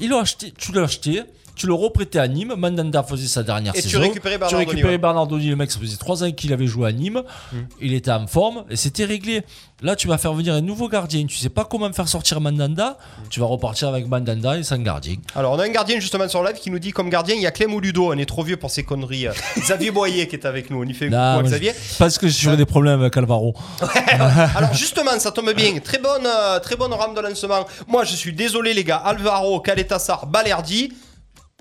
Il 0.00 0.10
l'ont 0.10 0.20
acheté, 0.20 0.52
tu 0.56 0.72
l'as 0.72 0.82
acheté. 0.82 1.22
Tu 1.56 1.66
le 1.66 1.72
reprêtais 1.72 2.18
à 2.18 2.28
Nîmes. 2.28 2.54
Mandanda 2.56 3.02
faisait 3.02 3.26
sa 3.26 3.42
dernière 3.42 3.74
Et 3.74 3.80
tu 3.80 3.88
saison. 3.88 4.02
récupérais 4.02 4.34
Tu 4.34 4.40
Bernardoni, 4.40 4.64
récupérais 4.66 4.92
ouais. 4.92 4.98
Bernardoni. 4.98 5.48
Le 5.48 5.56
mec, 5.56 5.70
ça 5.70 5.80
faisait 5.80 5.96
3 5.96 6.24
ans 6.24 6.30
qu'il 6.30 6.52
avait 6.52 6.66
joué 6.66 6.88
à 6.88 6.92
Nîmes. 6.92 7.22
Mm. 7.52 7.56
Il 7.80 7.94
était 7.94 8.10
en 8.12 8.26
forme 8.26 8.64
et 8.70 8.76
c'était 8.76 9.06
réglé. 9.06 9.42
Là, 9.82 9.96
tu 9.96 10.06
vas 10.08 10.16
faire 10.18 10.32
venir 10.32 10.54
un 10.54 10.60
nouveau 10.60 10.88
gardien. 10.88 11.26
Tu 11.26 11.36
sais 11.36 11.48
pas 11.48 11.64
comment 11.64 11.92
faire 11.92 12.08
sortir 12.08 12.40
Mandanda. 12.40 12.98
Tu 13.30 13.40
vas 13.40 13.46
repartir 13.46 13.88
avec 13.88 14.06
Mandanda 14.06 14.56
et 14.58 14.62
sans 14.62 14.78
gardien. 14.78 15.16
Alors, 15.34 15.52
on 15.52 15.58
a 15.58 15.64
un 15.64 15.68
gardien 15.68 15.98
justement 15.98 16.28
sur 16.28 16.42
live 16.44 16.56
qui 16.56 16.70
nous 16.70 16.78
dit 16.78 16.92
comme 16.92 17.08
gardien, 17.10 17.34
il 17.34 17.42
y 17.42 17.46
a 17.46 17.50
Clem 17.50 17.72
ou 17.74 17.80
Ludo. 17.80 18.12
On 18.12 18.18
est 18.18 18.26
trop 18.26 18.42
vieux 18.42 18.56
pour 18.56 18.70
ces 18.70 18.84
conneries. 18.84 19.26
Xavier 19.58 19.90
Boyer 19.90 20.28
qui 20.28 20.36
est 20.36 20.46
avec 20.46 20.70
nous. 20.70 20.82
On 20.82 20.84
y 20.86 20.94
fait 20.94 21.08
Non, 21.08 21.36
coucou 21.36 21.48
Xavier. 21.48 21.72
pense 21.98 22.18
que 22.18 22.28
j'aurais 22.28 22.56
des 22.56 22.66
problèmes 22.66 23.00
avec 23.00 23.16
Alvaro. 23.16 23.54
Alors 24.56 24.74
justement, 24.74 25.18
ça 25.18 25.30
tombe 25.32 25.52
bien. 25.54 25.78
Très 25.80 25.98
bonne, 25.98 26.26
euh, 26.26 26.58
très 26.60 26.76
bonne 26.76 26.92
rame 26.92 27.14
de 27.14 27.20
lancement. 27.20 27.66
Moi, 27.88 28.04
je 28.04 28.14
suis 28.14 28.32
désolé 28.32 28.74
les 28.74 28.84
gars. 28.84 28.96
Alvaro, 28.98 29.60
Caletassar, 29.60 30.26
Balerdi. 30.26 30.92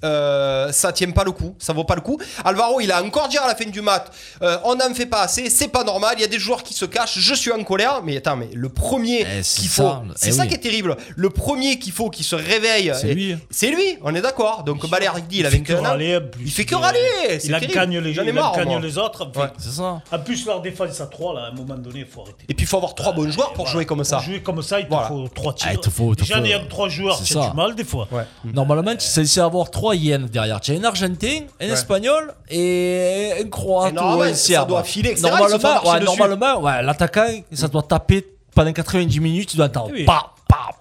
Euh, 0.03 0.71
ça 0.73 0.91
tient 0.91 1.09
pas 1.11 1.23
le 1.23 1.31
coup, 1.31 1.55
ça 1.57 1.71
vaut 1.73 1.85
pas 1.85 1.95
le 1.95 2.01
coup. 2.01 2.19
Alvaro, 2.43 2.81
il 2.81 2.91
a 2.91 3.01
encore 3.01 3.27
dit 3.29 3.37
à 3.37 3.47
la 3.47 3.55
fin 3.55 3.65
du 3.69 3.81
match, 3.81 4.03
euh, 4.41 4.57
on 4.65 4.75
n'en 4.75 4.93
fait 4.93 5.05
pas 5.05 5.21
assez, 5.21 5.49
c'est 5.49 5.69
pas 5.69 5.83
normal. 5.83 6.15
Il 6.17 6.21
y 6.21 6.25
a 6.25 6.27
des 6.27 6.37
joueurs 6.39 6.63
qui 6.63 6.73
se 6.73 6.85
cachent, 6.85 7.17
je 7.17 7.33
suis 7.33 7.51
en 7.51 7.63
colère. 7.63 8.01
Mais 8.03 8.17
attends, 8.17 8.35
mais 8.35 8.49
le 8.53 8.67
premier 8.69 9.21
Eh, 9.21 9.41
c'est 9.43 9.61
qu'il 9.61 9.69
ça, 9.69 9.83
faut, 9.83 10.13
c'est 10.15 10.29
eh 10.29 10.31
ça 10.33 10.41
oui. 10.43 10.49
qui 10.49 10.55
est 10.55 10.59
terrible. 10.59 10.97
Le 11.15 11.29
premier 11.29 11.79
qu'il 11.79 11.93
faut, 11.93 12.09
qui 12.09 12.23
se 12.23 12.35
réveille, 12.35 12.91
C'est 12.99 13.13
lui. 13.13 13.37
C'est 13.49 13.69
lui, 13.69 13.97
on 14.03 14.13
est 14.13 14.21
d'accord. 14.21 14.63
Donc 14.63 14.87
Balerdi, 14.89 15.39
il 15.39 15.45
a 15.45 15.49
fait 15.49 15.61
que 15.61 15.73
21 15.73 15.79
ans. 15.85 15.89
râler, 15.91 16.17
en 16.17 16.21
plus. 16.29 16.43
Il 16.45 16.51
fait 16.51 16.65
que 16.65 16.75
râler. 16.75 16.99
c'est 17.39 17.47
Il 17.47 17.67
gagne 17.67 17.97
les, 17.99 18.11
il 18.11 18.33
marre, 18.33 18.55
gagne 18.57 18.79
les 18.81 18.97
autres. 18.97 19.27
Enfin, 19.29 19.45
Ouais. 19.45 19.51
C'est 19.59 19.71
ça. 19.71 20.01
En 20.11 20.19
plus, 20.19 20.45
leur 20.45 20.61
défense 20.61 20.99
à 21.01 21.07
3, 21.07 21.33
là, 21.35 21.41
à 21.45 21.47
un 21.47 21.51
moment 21.51 21.75
donné, 21.75 21.99
il 21.99 22.05
faut 22.05 22.21
arrêter. 22.21 22.45
Et 22.49 22.53
puis 22.53 22.65
il 22.65 22.67
faut 22.67 22.77
avoir 22.77 22.95
trois 22.95 23.13
bons 23.13 23.29
joueurs 23.31 23.53
pour 23.53 23.63
Voilà. 23.65 23.71
jouer 23.71 23.85
comme 23.85 24.03
ça. 24.03 24.17
Pour 24.17 24.25
jouer 24.25 24.41
comme 24.43 24.61
ça, 24.61 24.79
il 24.79 24.85
te 24.85 24.89
Voilà. 24.89 25.07
faut 25.07 25.27
3 25.29 25.53
tirs. 25.53 25.67
Ah, 25.69 25.73
il 25.73 25.79
te 25.79 25.89
faut- 25.89 26.11
il 26.11 26.15
te 26.17 26.25
J'en 26.25 26.43
ai 26.43 26.67
3 26.67 26.89
joueurs, 26.89 27.17
c'est 27.17 27.33
ça. 27.33 27.49
du 27.49 27.55
mal 27.55 27.75
des 27.75 27.83
fois. 27.85 28.07
Normalement, 28.43 28.91
tu 28.91 28.97
es 29.05 29.07
censé 29.07 29.39
avoir 29.39 29.69
trois 29.71 29.84
yens 29.93 30.29
derrière. 30.31 30.59
Tu 30.61 30.71
as 30.71 30.75
un 30.79 30.83
Argentin, 30.83 31.41
un. 31.61 31.65
Espagnol 31.67 32.33
et 32.49 33.31
un 33.41 33.47
Croate 33.49 33.93
ou 33.93 34.21
un 34.21 34.29
ça 34.29 34.35
Serbe. 34.35 34.69
doit 34.69 34.83
filer, 34.83 35.11
etc. 35.11 35.27
Ils 35.27 35.49
se 35.49 35.57
font 35.57 35.67
Normalement, 35.67 35.69
marcher 35.73 35.89
ouais, 35.89 35.99
dessus. 35.99 36.05
normalement 36.19 36.61
ouais, 36.61 36.81
l'attaquant, 36.83 37.27
ça 37.51 37.67
doit 37.67 37.83
taper 37.83 38.25
pendant 38.53 38.73
90 38.73 39.19
minutes. 39.19 39.49
Tu 39.49 39.57
dois 39.57 39.65
entendre. 39.67 39.91
Oui. 39.93 40.05
Pa, 40.05 40.13
pa. 40.13 40.34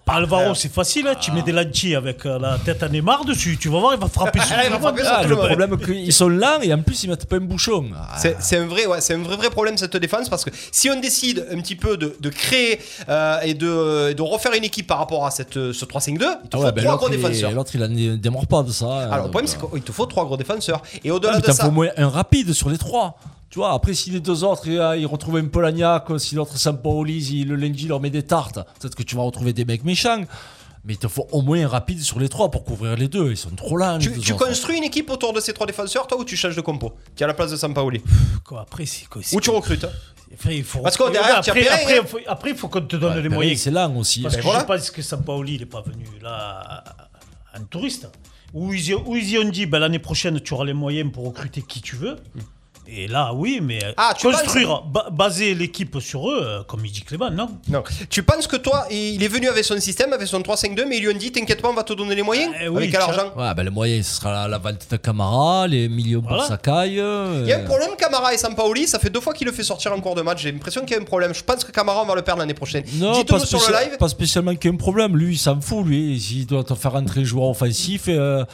Alvaro, 0.06 0.54
c'est 0.54 0.72
facile, 0.72 1.06
hein, 1.08 1.14
tu 1.20 1.32
mets 1.32 1.42
des 1.42 1.50
lentilles 1.52 1.94
avec 1.96 2.24
euh, 2.26 2.38
la 2.38 2.58
tête 2.58 2.82
à 2.82 2.88
Neymar 2.88 3.24
dessus, 3.24 3.56
tu 3.58 3.68
vas 3.68 3.80
voir, 3.80 3.94
il 3.94 4.00
va 4.00 4.06
frapper 4.08 4.40
sur 4.44 4.54
Ah, 4.56 4.64
tout 4.64 4.70
le 4.74 4.78
monde. 4.78 5.00
Ah, 5.06 5.26
le 5.26 5.36
problème, 5.36 5.76
c'est 5.80 5.86
qu'ils 5.92 6.12
sont 6.12 6.28
lents 6.28 6.60
et 6.62 6.72
en 6.72 6.82
plus, 6.82 7.02
ils 7.04 7.10
mettent 7.10 7.26
pas 7.26 7.36
un 7.36 7.40
bouchon. 7.40 7.86
Ah, 7.96 8.14
C'est 8.18 8.36
c'est 8.40 8.58
un 8.58 8.66
vrai, 8.66 8.86
ouais, 8.86 9.00
c'est 9.00 9.14
un 9.14 9.22
vrai, 9.22 9.36
vrai 9.36 9.50
problème 9.50 9.76
cette 9.76 9.96
défense 9.96 10.28
parce 10.28 10.44
que 10.44 10.50
si 10.70 10.88
on 10.90 11.00
décide 11.00 11.46
un 11.50 11.56
petit 11.60 11.76
peu 11.76 11.96
de, 11.96 12.16
de 12.20 12.28
créer 12.28 12.78
euh, 13.08 13.40
et 13.42 13.54
de, 13.54 14.12
de 14.12 14.22
refaire 14.22 14.52
une 14.54 14.64
équipe 14.64 14.86
par 14.86 14.98
rapport 14.98 15.26
à 15.26 15.30
cette, 15.30 15.54
ce 15.54 15.84
3-5-2, 15.84 16.10
il 16.10 16.18
te 16.18 16.22
ah 16.24 16.38
faut 16.58 16.62
ben 16.62 16.72
trois 16.76 16.82
l'autre, 16.84 16.96
gros 16.98 17.08
il- 17.08 17.16
défenseurs. 17.16 17.52
l'autre, 17.52 17.70
il 17.74 17.82
en 17.82 18.16
démarre 18.16 18.46
pas 18.46 18.62
de 18.62 18.70
ça. 18.72 18.84
hein, 18.86 18.98
Alors 19.10 19.16
le 19.16 19.22
donc, 19.22 19.30
problème 19.32 19.46
c'est 19.48 19.62
euh, 19.62 19.68
qu'il 19.72 19.82
te 19.82 19.92
faut 19.92 20.06
trois 20.06 20.24
gros 20.24 20.36
défenseurs 20.36 20.82
et 21.02 21.10
Ah, 21.10 21.14
au-delà 21.14 21.32
mais 21.34 21.40
de 21.40 21.46
t'en 21.46 21.52
ça, 21.52 21.62
faut 21.64 21.68
au 21.70 21.72
moins 21.72 21.88
un 21.96 22.08
rapide 22.08 22.52
sur 22.52 22.68
les 22.70 22.78
trois. 22.78 23.18
Tu 23.50 23.58
vois, 23.60 23.72
après, 23.72 23.94
si 23.94 24.10
les 24.10 24.20
deux 24.20 24.42
autres, 24.42 24.66
ils, 24.66 24.78
euh, 24.78 25.06
retrouvent 25.06 25.36
un 25.36 25.46
peu 25.46 25.60
l'agnac, 25.60 26.06
si 26.18 26.34
l'autre 26.34 26.56
Sampaoli, 26.58 27.22
si 27.22 27.44
le 27.44 27.54
lundi 27.54 27.86
leur 27.86 28.00
met 28.00 28.10
des 28.10 28.24
tartes, 28.24 28.58
peut-être 28.80 28.96
que 28.96 29.02
tu 29.04 29.14
vas 29.14 29.22
retrouver 29.22 29.52
des 29.52 29.64
mecs 29.64 29.84
méchants. 29.84 30.24
Mais 30.86 30.94
il 30.94 30.98
te 30.98 31.08
faut 31.08 31.26
au 31.32 31.40
moins 31.40 31.64
un 31.64 31.68
rapide 31.68 32.02
sur 32.02 32.18
les 32.20 32.28
trois 32.28 32.50
pour 32.50 32.62
couvrir 32.64 32.94
les 32.96 33.08
deux. 33.08 33.30
Ils 33.30 33.36
sont 33.38 33.48
trop 33.50 33.76
lents. 33.76 33.96
les 33.96 34.18
tu, 34.18 34.34
construis 34.34 34.76
une 34.76 34.84
équipe 34.84 35.08
autour 35.08 35.32
de 35.32 35.40
ces 35.40 35.54
trois 35.54 35.66
défenseurs, 35.66 36.06
toi 36.06 36.18
ou 36.18 36.24
tu 36.24 36.36
changes 36.36 36.56
de 36.56 36.60
compo 36.60 36.92
qui 37.16 37.24
a 37.24 37.26
la 37.26 37.32
place 37.32 37.52
de 37.52 37.56
Sampaoli 37.56 38.02
Quoi, 38.44 38.60
après, 38.60 38.84
c'est 38.84 39.06
quoi 39.06 39.22
ou 39.32 39.40
tu 39.40 39.48
recrutes. 39.50 39.86
Après, 40.34 40.56
il 40.58 40.64
faut... 40.64 40.80
Parce 40.80 40.96
qu'au 40.96 41.08
derrière, 41.08 41.38
après, 41.38 41.66
après, 41.68 41.98
hein. 41.98 42.02
il 42.02 42.08
faut- 42.08 42.18
après, 42.26 42.50
il 42.50 42.56
faut 42.56 42.68
qu'on 42.68 42.82
te 42.82 42.96
donne 42.96 43.14
Ouais, 43.14 43.22
les 43.22 43.28
moyens. 43.28 43.60
C'est 43.60 43.70
lent 43.70 43.94
aussi. 43.96 44.20
Parce 44.22 44.34
Ben 44.34 44.40
que 44.40 44.44
voilà. 44.44 44.60
je 44.60 44.64
pense 44.66 44.90
que 44.90 45.00
Sampaoli, 45.00 45.54
il 45.54 45.60
n'est 45.60 45.66
pas 45.66 45.80
venu 45.80 46.04
là 46.20 46.82
en 47.56 47.62
touriste. 47.64 48.08
Où 48.52 48.72
ils, 48.74 48.90
ils 48.90 49.30
y 49.30 49.38
ont 49.38 49.48
dit, 49.48 49.64
ben, 49.66 49.78
l'année 49.78 49.98
prochaine, 50.00 50.38
tu 50.40 50.52
auras 50.54 50.64
les 50.64 50.72
moyens 50.74 51.10
pour 51.12 51.24
recruter 51.24 51.62
qui 51.62 51.80
tu 51.80 51.96
veux. 51.96 52.16
Et 52.86 53.06
là, 53.08 53.32
oui, 53.34 53.60
mais 53.62 53.78
Ah, 53.96 54.12
tu 54.16 54.26
construire, 54.30 54.82
ba- 54.82 55.08
baser 55.10 55.54
l'équipe 55.54 55.98
sur 56.00 56.30
eux, 56.30 56.40
euh, 56.42 56.62
comme 56.64 56.84
il 56.84 56.92
dit 56.92 57.00
Clément, 57.02 57.30
non? 57.30 57.48
Non. 57.68 57.82
Tu 58.10 58.22
penses 58.22 58.46
que 58.46 58.56
toi, 58.56 58.86
il 58.90 59.22
est 59.22 59.28
venu 59.28 59.48
avec 59.48 59.64
son 59.64 59.78
système, 59.80 60.12
avec 60.12 60.26
son 60.28 60.40
3-5-2, 60.40 60.84
mais 60.86 60.98
ils 60.98 61.02
lui 61.04 61.12
ont 61.14 61.16
dit 61.18 61.32
T'inquiète 61.32 61.62
pas, 61.62 61.70
on 61.70 61.74
va 61.74 61.82
te 61.82 61.92
donner 61.94 62.14
les 62.14 62.22
moyens 62.22 62.52
Eh 62.60 62.68
oui, 62.68 62.76
Avec 62.76 62.90
quel 62.92 63.00
argent 63.00 63.32
Ouais, 63.36 63.54
ben 63.54 63.62
le 63.62 63.70
moyen, 63.70 64.02
ce 64.02 64.16
sera 64.16 64.32
la, 64.32 64.48
la 64.48 64.58
vente 64.58 64.86
de 64.90 64.96
Camara, 64.98 65.66
les 65.66 65.88
millions 65.88 66.20
pour. 66.22 66.42
Sakai. 66.44 66.88
Il 66.88 66.94
y 67.48 67.52
a 67.52 67.58
un 67.58 67.64
problème, 67.64 67.90
Camara 67.98 68.34
et 68.34 68.38
Sampaoli, 68.38 68.86
ça 68.86 68.98
fait 68.98 69.10
deux 69.10 69.20
fois 69.20 69.32
qu'il 69.32 69.46
le 69.46 69.52
fait 69.52 69.62
sortir 69.64 69.92
en 69.92 70.00
cours 70.00 70.14
de 70.14 70.22
match. 70.22 70.42
J'ai 70.42 70.52
l'impression 70.52 70.82
qu'il 70.82 70.92
y 70.94 70.98
a 70.98 71.00
un 71.00 71.04
problème. 71.04 71.32
Je 71.34 71.42
pense 71.42 71.64
que 71.64 71.72
Camara, 71.72 72.02
on 72.02 72.06
va 72.06 72.14
le 72.14 72.22
perdre 72.22 72.40
l'année 72.40 72.54
prochaine. 72.54 72.84
Non, 72.94 73.24
pas, 73.24 73.38
sur 73.40 73.58
le 73.68 73.74
live. 73.74 73.96
pas 73.98 74.08
spécialement 74.08 74.54
qu'il 74.54 74.66
y 74.70 74.72
ait 74.72 74.74
un 74.74 74.78
problème. 74.78 75.16
Lui, 75.16 75.34
il 75.34 75.38
s'en 75.38 75.60
fout, 75.60 75.86
lui. 75.86 76.20
S'il 76.20 76.46
doit 76.46 76.64
te 76.64 76.74
faire 76.74 76.94
entrer 76.94 77.20
un 77.22 77.24
joueur 77.24 77.48
offensif, 77.48 78.02
euh, 78.08 78.44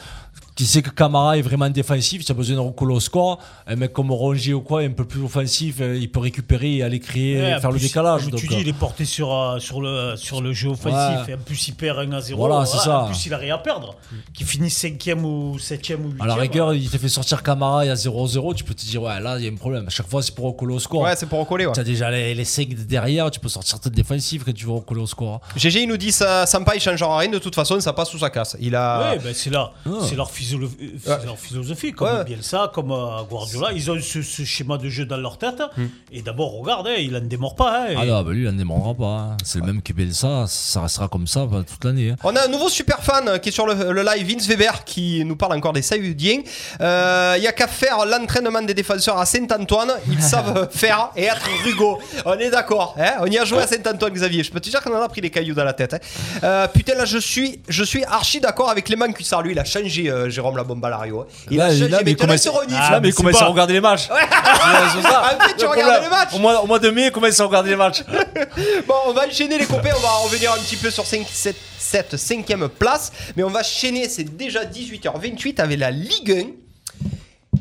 qui 0.55 0.65
sait 0.65 0.81
que 0.81 0.89
Camara 0.89 1.37
est 1.37 1.41
vraiment 1.41 1.69
défensif, 1.69 2.25
tu 2.25 2.31
as 2.31 2.35
besoin 2.35 2.55
de 2.55 2.61
recoller 2.61 2.93
au 2.93 2.99
score. 2.99 3.39
Un 3.67 3.75
mec 3.77 3.93
comme 3.93 4.11
Rongier 4.11 4.53
ou 4.53 4.61
quoi, 4.61 4.81
un 4.81 4.89
peu 4.91 5.05
plus 5.05 5.23
offensif, 5.23 5.77
euh, 5.79 5.97
il 5.97 6.11
peut 6.11 6.19
récupérer 6.19 6.75
et 6.77 6.83
aller 6.83 6.99
créer, 6.99 7.41
Ouais, 7.41 7.59
faire 7.61 7.71
le 7.71 7.79
décalage. 7.79 8.21
Comme 8.23 8.31
donc, 8.31 8.39
tu 8.41 8.47
dis, 8.47 8.55
euh, 8.55 8.59
il 8.61 8.67
est 8.67 8.73
porté 8.73 9.05
sur, 9.05 9.33
euh, 9.33 9.59
sur, 9.59 9.81
le, 9.81 10.15
sur 10.17 10.41
le 10.41 10.51
jeu 10.53 10.69
offensif. 10.69 11.25
Ouais. 11.25 11.31
Et 11.31 11.35
en 11.35 11.39
plus, 11.39 11.67
il 11.69 11.73
perd 11.75 11.99
1 11.99 12.11
à 12.11 12.21
0. 12.21 12.37
Voilà, 12.45 12.65
c'est 12.65 12.77
ça. 12.79 13.01
En 13.03 13.05
plus, 13.07 13.25
il 13.25 13.33
a 13.33 13.37
rien 13.37 13.55
à 13.55 13.59
perdre. 13.59 13.95
Qu'il 14.33 14.45
finisse 14.45 14.83
5ème 14.83 15.23
ou 15.23 15.57
7ème 15.57 16.03
ou 16.05 16.09
8ème. 16.13 16.21
à 16.23 16.27
la 16.27 16.35
rigueur, 16.35 16.73
il 16.73 16.89
te 16.89 16.97
fait 16.97 17.07
sortir 17.09 17.43
Camara, 17.43 17.85
il 17.85 17.87
y 17.87 17.91
a 17.91 17.95
0-0, 17.95 18.53
tu 18.53 18.63
peux 18.63 18.73
te 18.73 18.85
dire, 18.85 19.01
ouais, 19.03 19.19
là, 19.19 19.37
il 19.39 19.45
y 19.45 19.47
a 19.47 19.51
un 19.51 19.55
problème. 19.55 19.87
À 19.87 19.89
chaque 19.89 20.07
fois, 20.09 20.21
c'est 20.21 20.35
pour 20.35 20.45
recoller 20.45 20.73
au 20.75 20.79
score. 20.79 21.01
Ouais, 21.01 21.15
c'est 21.15 21.27
pour 21.27 21.39
recoller. 21.39 21.65
Ouais. 21.65 21.71
Tu 21.73 21.79
as 21.79 21.83
déjà 21.85 22.11
les, 22.11 22.35
les 22.35 22.45
5 22.45 22.67
derrière, 22.73 23.31
tu 23.31 23.39
peux 23.39 23.49
sortir 23.49 23.79
tête 23.79 23.93
défensive 23.93 24.43
quand 24.43 24.53
tu 24.53 24.65
veux 24.65 24.73
recoller 24.73 25.01
au 25.01 25.07
score. 25.07 25.39
GG, 25.55 25.83
il 25.83 25.87
nous 25.87 25.97
dit 25.97 26.11
ça, 26.11 26.45
Sampa, 26.45 26.75
il 26.75 26.81
changera 26.81 27.17
rien. 27.17 27.29
De 27.29 27.39
toute 27.39 27.55
façon, 27.55 27.79
ça 27.79 27.93
passe 27.93 28.13
ou 28.13 28.19
ça 28.19 28.29
casse. 28.29 28.57
Il 28.59 28.75
a. 28.75 29.11
Ouais, 29.11 29.19
ben 29.19 29.33
c'est 29.33 29.49
là, 29.49 29.71
Ah. 29.85 29.89
c'est 30.01 30.15
leur, 30.15 30.29
physio- 30.41 30.59
euh, 31.07 31.17
leur 31.25 31.37
philosophie, 31.39 31.91
comme 31.91 32.07
Ouais. 32.17 32.23
Bielsa, 32.25 32.71
comme 32.73 32.91
euh, 32.91 33.21
Guardiola. 33.29 33.71
Ils 33.73 33.89
ont 33.91 33.99
ce, 34.01 34.21
ce 34.21 34.43
schéma 34.43 34.77
de 34.77 34.89
jeu 34.89 35.05
dans 35.05 35.17
leur 35.17 35.37
tête. 35.37 35.61
Hmm. 35.77 35.85
Et 36.11 36.21
d'abord, 36.21 36.59
regarde, 36.59 36.87
hein, 36.87 36.95
il 36.99 37.15
en 37.15 37.21
démord 37.21 37.55
pas. 37.55 37.85
hein, 37.89 37.95
Ah 37.97 38.05
non, 38.05 38.21
bah 38.23 38.31
lui, 38.31 38.43
il 38.43 38.49
en 38.49 38.53
démorera 38.53 38.93
pas. 38.93 39.05
hein. 39.05 39.37
C'est 39.43 39.59
le 39.59 39.65
même 39.65 39.81
que 39.81 39.93
Bielsa, 39.93 40.45
ça 40.47 40.81
restera 40.81 41.07
comme 41.07 41.27
ça 41.27 41.45
bah, 41.45 41.63
toute 41.69 41.83
l'année. 41.85 42.11
hein. 42.11 42.15
On 42.23 42.35
a 42.35 42.45
un 42.45 42.47
nouveau 42.47 42.69
super 42.69 43.03
fan 43.03 43.27
euh, 43.27 43.37
qui 43.37 43.49
est 43.49 43.51
sur 43.51 43.65
le, 43.67 43.91
le 43.91 44.03
live, 44.03 44.27
Vince 44.27 44.47
Weber, 44.47 44.83
qui 44.83 45.23
nous 45.25 45.35
parle 45.35 45.53
encore 45.53 45.73
des 45.73 45.81
Saoudiens. 45.81 46.41
Euh, 46.81 47.35
Il 47.37 47.43
y 47.43 47.47
a 47.47 47.51
qu'à 47.51 47.67
faire 47.67 48.05
l'entraînement 48.05 48.61
des 48.61 48.73
défenseurs 48.73 49.17
à 49.17 49.25
Saint-Antoine. 49.25 49.91
Ils 50.09 50.21
savent 50.33 50.69
faire 50.71 51.09
et 51.15 51.23
être 51.25 51.47
rugo. 51.65 51.99
On 52.25 52.33
est 52.33 52.49
d'accord. 52.49 52.95
hein 52.99 53.13
on 53.21 53.25
y 53.27 53.37
a 53.37 53.45
joué 53.45 53.59
à 53.59 53.67
Saint-Antoine, 53.67 54.13
Xavier. 54.13 54.43
Je 54.43 54.51
peux 54.51 54.59
te 54.59 54.69
dire 54.69 54.81
qu'on 54.81 54.95
en 54.95 55.01
a 55.01 55.09
pris 55.09 55.21
des 55.21 55.29
cailloux 55.29 55.53
dans 55.55 55.63
la 55.63 55.73
tête. 55.73 55.93
hein. 55.93 55.99
Euh, 56.43 56.67
putain, 56.67 56.95
là, 56.95 57.05
je 57.05 57.17
suis, 57.17 57.59
je 57.67 57.83
suis 57.83 58.03
archi 58.05 58.39
d'accord 58.39 58.69
avec 58.69 58.85
Clément 58.85 59.11
Cuissard. 59.11 59.41
Lui, 59.43 59.51
il 59.51 59.59
a 59.59 59.65
changé, 59.65 60.09
euh, 60.09 60.29
Jérôme 60.31 60.57
la 60.57 60.89
Lario. 60.89 61.25
Il 61.49 61.57
Là, 61.57 61.65
a 61.65 61.69
changé. 61.69 61.87
là, 61.89 61.99
mais 62.05 62.15
comment 62.15 62.33
il 62.33 62.39
se 62.39 62.49
renifle. 62.49 62.79
Ah, 62.81 62.89
mais 62.93 62.99
mais 63.07 63.11
comment 63.11 63.29
c'est 63.31 63.37
ça 63.37 63.45
pas- 63.45 63.51
regarder 63.51 63.73
les 63.73 63.81
matchs 63.81 64.09
Ouais. 64.09 64.15
En 65.41 65.47
fait, 65.47 65.55
tu 65.57 65.65
regardes 65.65 66.03
les 66.03 66.09
matchs. 66.09 66.33
Au 66.33 66.39
mois, 66.39 66.61
au 66.63 66.67
mois 66.67 66.79
de 66.79 66.89
mai, 66.89 67.11
comment 67.11 67.29
ça 67.31 67.45
regarder 67.45 67.69
les 67.71 67.75
matchs 67.75 68.03
Bon, 68.87 68.95
on 69.07 69.13
va 69.13 69.27
enchaîner 69.27 69.57
les 69.57 69.65
copains, 69.65 69.91
on 69.95 69.99
va 70.01 70.09
revenir 70.23 70.51
un 70.51 70.57
petit 70.57 70.75
peu 70.75 70.89
sur 70.89 71.05
5, 71.05 71.25
7, 71.29 71.55
cette 71.77 72.17
cinquième 72.17 72.67
place. 72.69 73.11
Mais 73.35 73.43
on 73.43 73.49
va 73.49 73.59
enchaîner, 73.61 74.07
c'est 74.09 74.23
déjà 74.23 74.63
18h28 74.65 75.59
avec 75.61 75.79
la 75.79 75.91
Ligue 75.91 76.31
1. 76.31 76.35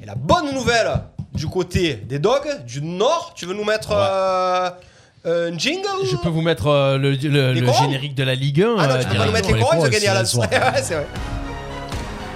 Et 0.02 0.06
la 0.06 0.14
bonne 0.14 0.52
nouvelle 0.54 0.92
du 1.34 1.46
côté 1.46 1.94
des 1.94 2.18
dogs, 2.18 2.64
du 2.66 2.82
Nord, 2.82 3.32
tu 3.36 3.46
veux 3.46 3.54
nous 3.54 3.64
mettre 3.64 3.90
euh, 3.92 4.70
un 5.24 5.56
jingle 5.58 5.86
Je 6.10 6.16
peux 6.16 6.28
vous 6.28 6.40
mettre 6.42 6.66
euh, 6.68 6.96
le, 6.98 7.12
le- 7.12 7.52
le 7.54 7.72
générique 7.72 8.14
de 8.14 8.24
la 8.24 8.34
Ligue 8.34 8.62
1. 8.62 8.76
Ah 8.78 8.86
non, 8.86 8.94
euh, 8.94 8.98
tu 9.02 9.08
peux 9.08 9.16
pas 9.16 9.26
nous 9.26 9.32
mettre 9.32 9.48
les 9.48 9.54
les 9.54 9.60
corons, 9.60 9.82
ils 9.84 9.86
ont 9.86 9.90
gagné 9.90 10.08
à 10.08 10.14
la 10.14 10.22
la 10.22 10.24
Ouais, 10.72 10.82
c'est 10.82 10.94
vrai. 10.94 11.06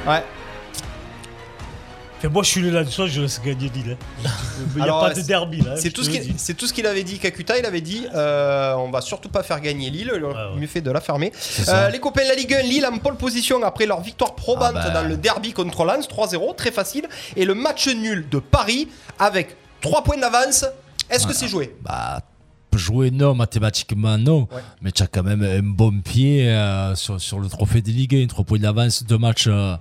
Ouais. 0.07 0.23
Fait, 2.21 2.29
moi, 2.29 2.43
je 2.43 2.49
suis 2.49 2.61
le 2.63 2.71
là-dessus, 2.71 3.09
je 3.09 3.21
laisse 3.23 3.41
gagner 3.43 3.69
Lille. 3.69 3.97
hein. 4.25 4.29
Il 4.71 4.77
n'y 4.77 4.81
a 4.81 4.85
Alors, 4.85 5.01
pas 5.03 5.11
de 5.11 5.15
c'est- 5.17 5.27
derby 5.27 5.61
là. 5.61 5.77
C'est 5.77 5.91
tout, 5.91 6.03
ce 6.03 6.11
qu'il- 6.11 6.21
dis. 6.21 6.35
c'est 6.39 6.55
tout 6.55 6.67
ce 6.67 6.73
qu'il 6.73 6.87
avait 6.87 7.03
dit. 7.03 7.19
Kakuta, 7.19 7.59
il 7.59 7.67
avait 7.67 7.81
dit 7.81 8.07
euh, 8.15 8.75
on 8.77 8.91
va 8.91 9.01
surtout 9.01 9.29
pas 9.29 9.43
faire 9.43 9.61
gagner 9.61 9.91
Lille. 9.91 10.11
Il 10.15 10.25
aurait 10.25 10.35
ouais. 10.53 10.57
mieux 10.61 10.67
fait 10.67 10.81
de 10.81 10.91
la 10.91 11.01
fermer. 11.01 11.33
Euh, 11.69 11.89
les 11.91 11.99
copains 12.01 12.23
de 12.23 12.29
la 12.29 12.35
Ligue 12.35 12.55
1, 12.55 12.63
Lille 12.63 12.87
en 12.87 12.97
pole 12.99 13.17
position 13.17 13.63
après 13.63 13.85
leur 13.87 14.01
victoire 14.01 14.35
probante 14.35 14.75
Ah 14.77 14.89
bah. 14.89 15.03
dans 15.03 15.09
le 15.09 15.17
derby 15.17 15.53
contre 15.53 15.85
Lens, 15.85 16.09
3-0, 16.09 16.55
très 16.55 16.71
facile. 16.71 17.07
Et 17.37 17.45
le 17.45 17.55
match 17.55 17.89
nul 17.89 18.27
de 18.31 18.39
Paris 18.39 18.89
avec 19.19 19.57
3 19.83 20.03
points 20.05 20.17
d'avance. 20.19 20.65
Est-ce 21.11 21.27
que 21.27 21.35
c'est 21.35 21.49
joué? 21.49 21.75
Bah, 21.83 22.21
jouer 22.79 23.11
non, 23.11 23.35
mathématiquement 23.35 24.19
non. 24.19 24.41
Ouais. 24.53 24.63
Mais 24.83 24.93
tu 24.93 25.03
as 25.03 25.07
quand 25.07 25.23
même 25.23 25.43
un 25.43 25.63
bon 25.63 26.01
pied 26.01 26.49
euh, 26.49 26.95
sur, 26.95 27.21
sur 27.21 27.39
le 27.39 27.49
trophée 27.49 27.83
des 27.83 27.93
Ligue 27.93 28.15
1, 28.15 28.27
3 28.27 28.45
points 28.45 28.59
d'avance, 28.59 29.05
deux 29.05 29.19
matchs 29.19 29.47
euh, 29.49 29.77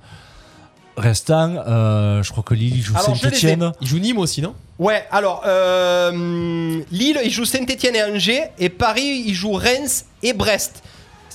restants. 0.97 1.55
Euh, 1.67 2.23
je 2.23 2.31
crois 2.31 2.43
que 2.43 2.53
Lille 2.53 2.81
joue. 2.81 2.95
Saint-Etienne. 2.97 3.71
Il 3.81 3.87
joue 3.87 3.99
Nîmes 3.99 4.19
aussi, 4.19 4.41
non? 4.41 4.55
Ouais, 4.79 5.05
alors 5.11 5.43
euh, 5.45 6.81
Lille, 6.91 7.19
il 7.23 7.31
joue 7.31 7.45
Saint-Etienne 7.45 7.95
et 7.95 8.03
Angers. 8.03 8.43
Et 8.57 8.69
Paris, 8.69 9.23
il 9.27 9.33
joue 9.33 9.53
Reims 9.53 10.05
et 10.21 10.33
Brest. 10.33 10.83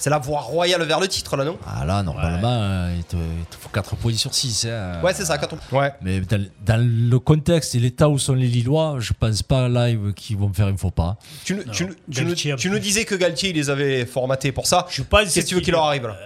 C'est 0.00 0.10
la 0.10 0.18
voie 0.18 0.40
royale 0.40 0.82
vers 0.84 1.00
le 1.00 1.08
titre 1.08 1.36
là, 1.36 1.44
non? 1.44 1.58
Ah 1.66 1.84
là, 1.84 2.02
normalement, 2.04 2.48
euh, 2.62 2.94
il, 2.96 3.02
te, 3.04 3.16
il 3.16 3.44
te 3.50 3.56
faut 3.56 3.68
4 3.68 3.96
points 3.96 4.12
sur 4.14 4.32
6. 4.32 4.68
Ouais, 5.02 5.12
c'est 5.12 5.24
ça, 5.24 5.36
4 5.38 5.56
Ouais. 5.72 5.92
Mais 6.02 6.20
dans, 6.20 6.44
dans 6.64 6.80
le 6.80 7.18
contexte 7.18 7.74
et 7.74 7.80
l'état 7.80 8.08
où 8.08 8.16
sont 8.18 8.34
les 8.34 8.46
Lillois, 8.46 8.96
je 9.00 9.12
pense 9.12 9.42
pas 9.42 9.68
live 9.68 10.12
qu'ils 10.14 10.36
vont 10.36 10.52
faire 10.52 10.66
un 10.68 10.76
faux 10.76 10.90
pas. 10.92 11.16
Tu, 11.44 11.54
nous- 11.54 11.64
tu, 11.64 11.84
nous- 11.86 11.94
tu 12.10 12.20
nous, 12.22 12.28
Galtier 12.28 12.52
a 12.52 12.56
tu 12.56 12.68
plus. 12.68 12.76
nous 12.76 12.80
disais 12.80 13.04
que 13.04 13.16
Galtier, 13.16 13.50
il 13.50 13.56
les 13.56 13.70
avait 13.70 14.06
formatés 14.06 14.52
pour 14.52 14.66
ça. 14.68 14.86
Je 14.88 15.02
pense 15.02 15.32
Qu'est-ce 15.34 15.40
que 15.40 15.48
tu 15.48 15.54
veux 15.56 15.60
qu'il 15.62 15.72
leur 15.72 15.84
arrive 15.84 16.06
là? 16.06 16.16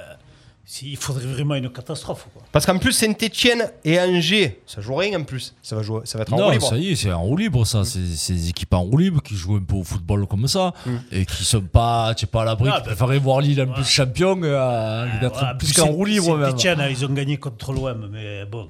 Il 0.81 0.97
faudrait 0.97 1.27
vraiment 1.27 1.55
une 1.55 1.71
catastrophe. 1.71 2.27
Quoi. 2.33 2.43
Parce 2.51 2.65
qu'en 2.65 2.79
plus, 2.79 2.93
Saint-Etienne 2.93 3.71
et 3.85 4.01
Angers, 4.01 4.61
ça 4.67 4.81
joue 4.81 4.95
rien 4.95 5.21
en 5.21 5.25
plus. 5.25 5.55
Ça 5.63 5.77
va, 5.77 5.83
jouer, 5.83 6.01
ça 6.05 6.17
va 6.17 6.23
être 6.23 6.33
en 6.33 6.37
roue 6.37 6.43
Non, 6.45 6.51
libre. 6.51 6.67
ça 6.67 6.79
y 6.79 6.93
est, 6.93 6.97
c'est 6.97 7.13
en 7.13 7.23
roue 7.23 7.37
libre, 7.37 7.67
ça. 7.67 7.85
C'est 7.85 8.07
c'est 8.17 8.33
des 8.33 8.49
équipes 8.49 8.73
en 8.73 8.83
roue 8.83 8.97
libre 8.97 9.23
qui 9.23 9.35
jouent 9.37 9.57
un 9.57 9.63
peu 9.63 9.75
au 9.75 9.85
football 9.85 10.27
comme 10.27 10.49
ça 10.49 10.73
Mm. 10.87 10.91
et 11.13 11.27
qui 11.27 11.45
sont 11.45 11.61
pas, 11.61 12.15
tu 12.15 12.27
pas 12.27 12.43
à 12.43 12.45
l'abri, 12.47 12.71
Ah, 12.73 12.79
bah, 12.81 12.87
préféraient 12.87 13.19
voir 13.19 13.41
Lille 13.43 13.61
en 13.61 13.67
plus 13.73 13.85
champion 13.85 14.41
euh, 14.43 15.07
d'être 15.21 15.35
Voilà, 15.39 15.55
plus 15.57 15.73
qu'en 15.75 15.89
roue 15.89 16.05
libre 16.07 16.37
même. 16.39 16.51
Saint-Etienne, 16.51 16.83
ils 16.89 17.05
ont 17.05 17.13
gagné 17.13 17.37
contre 17.37 17.73
l'OM, 17.73 18.09
mais 18.11 18.45
bon. 18.47 18.69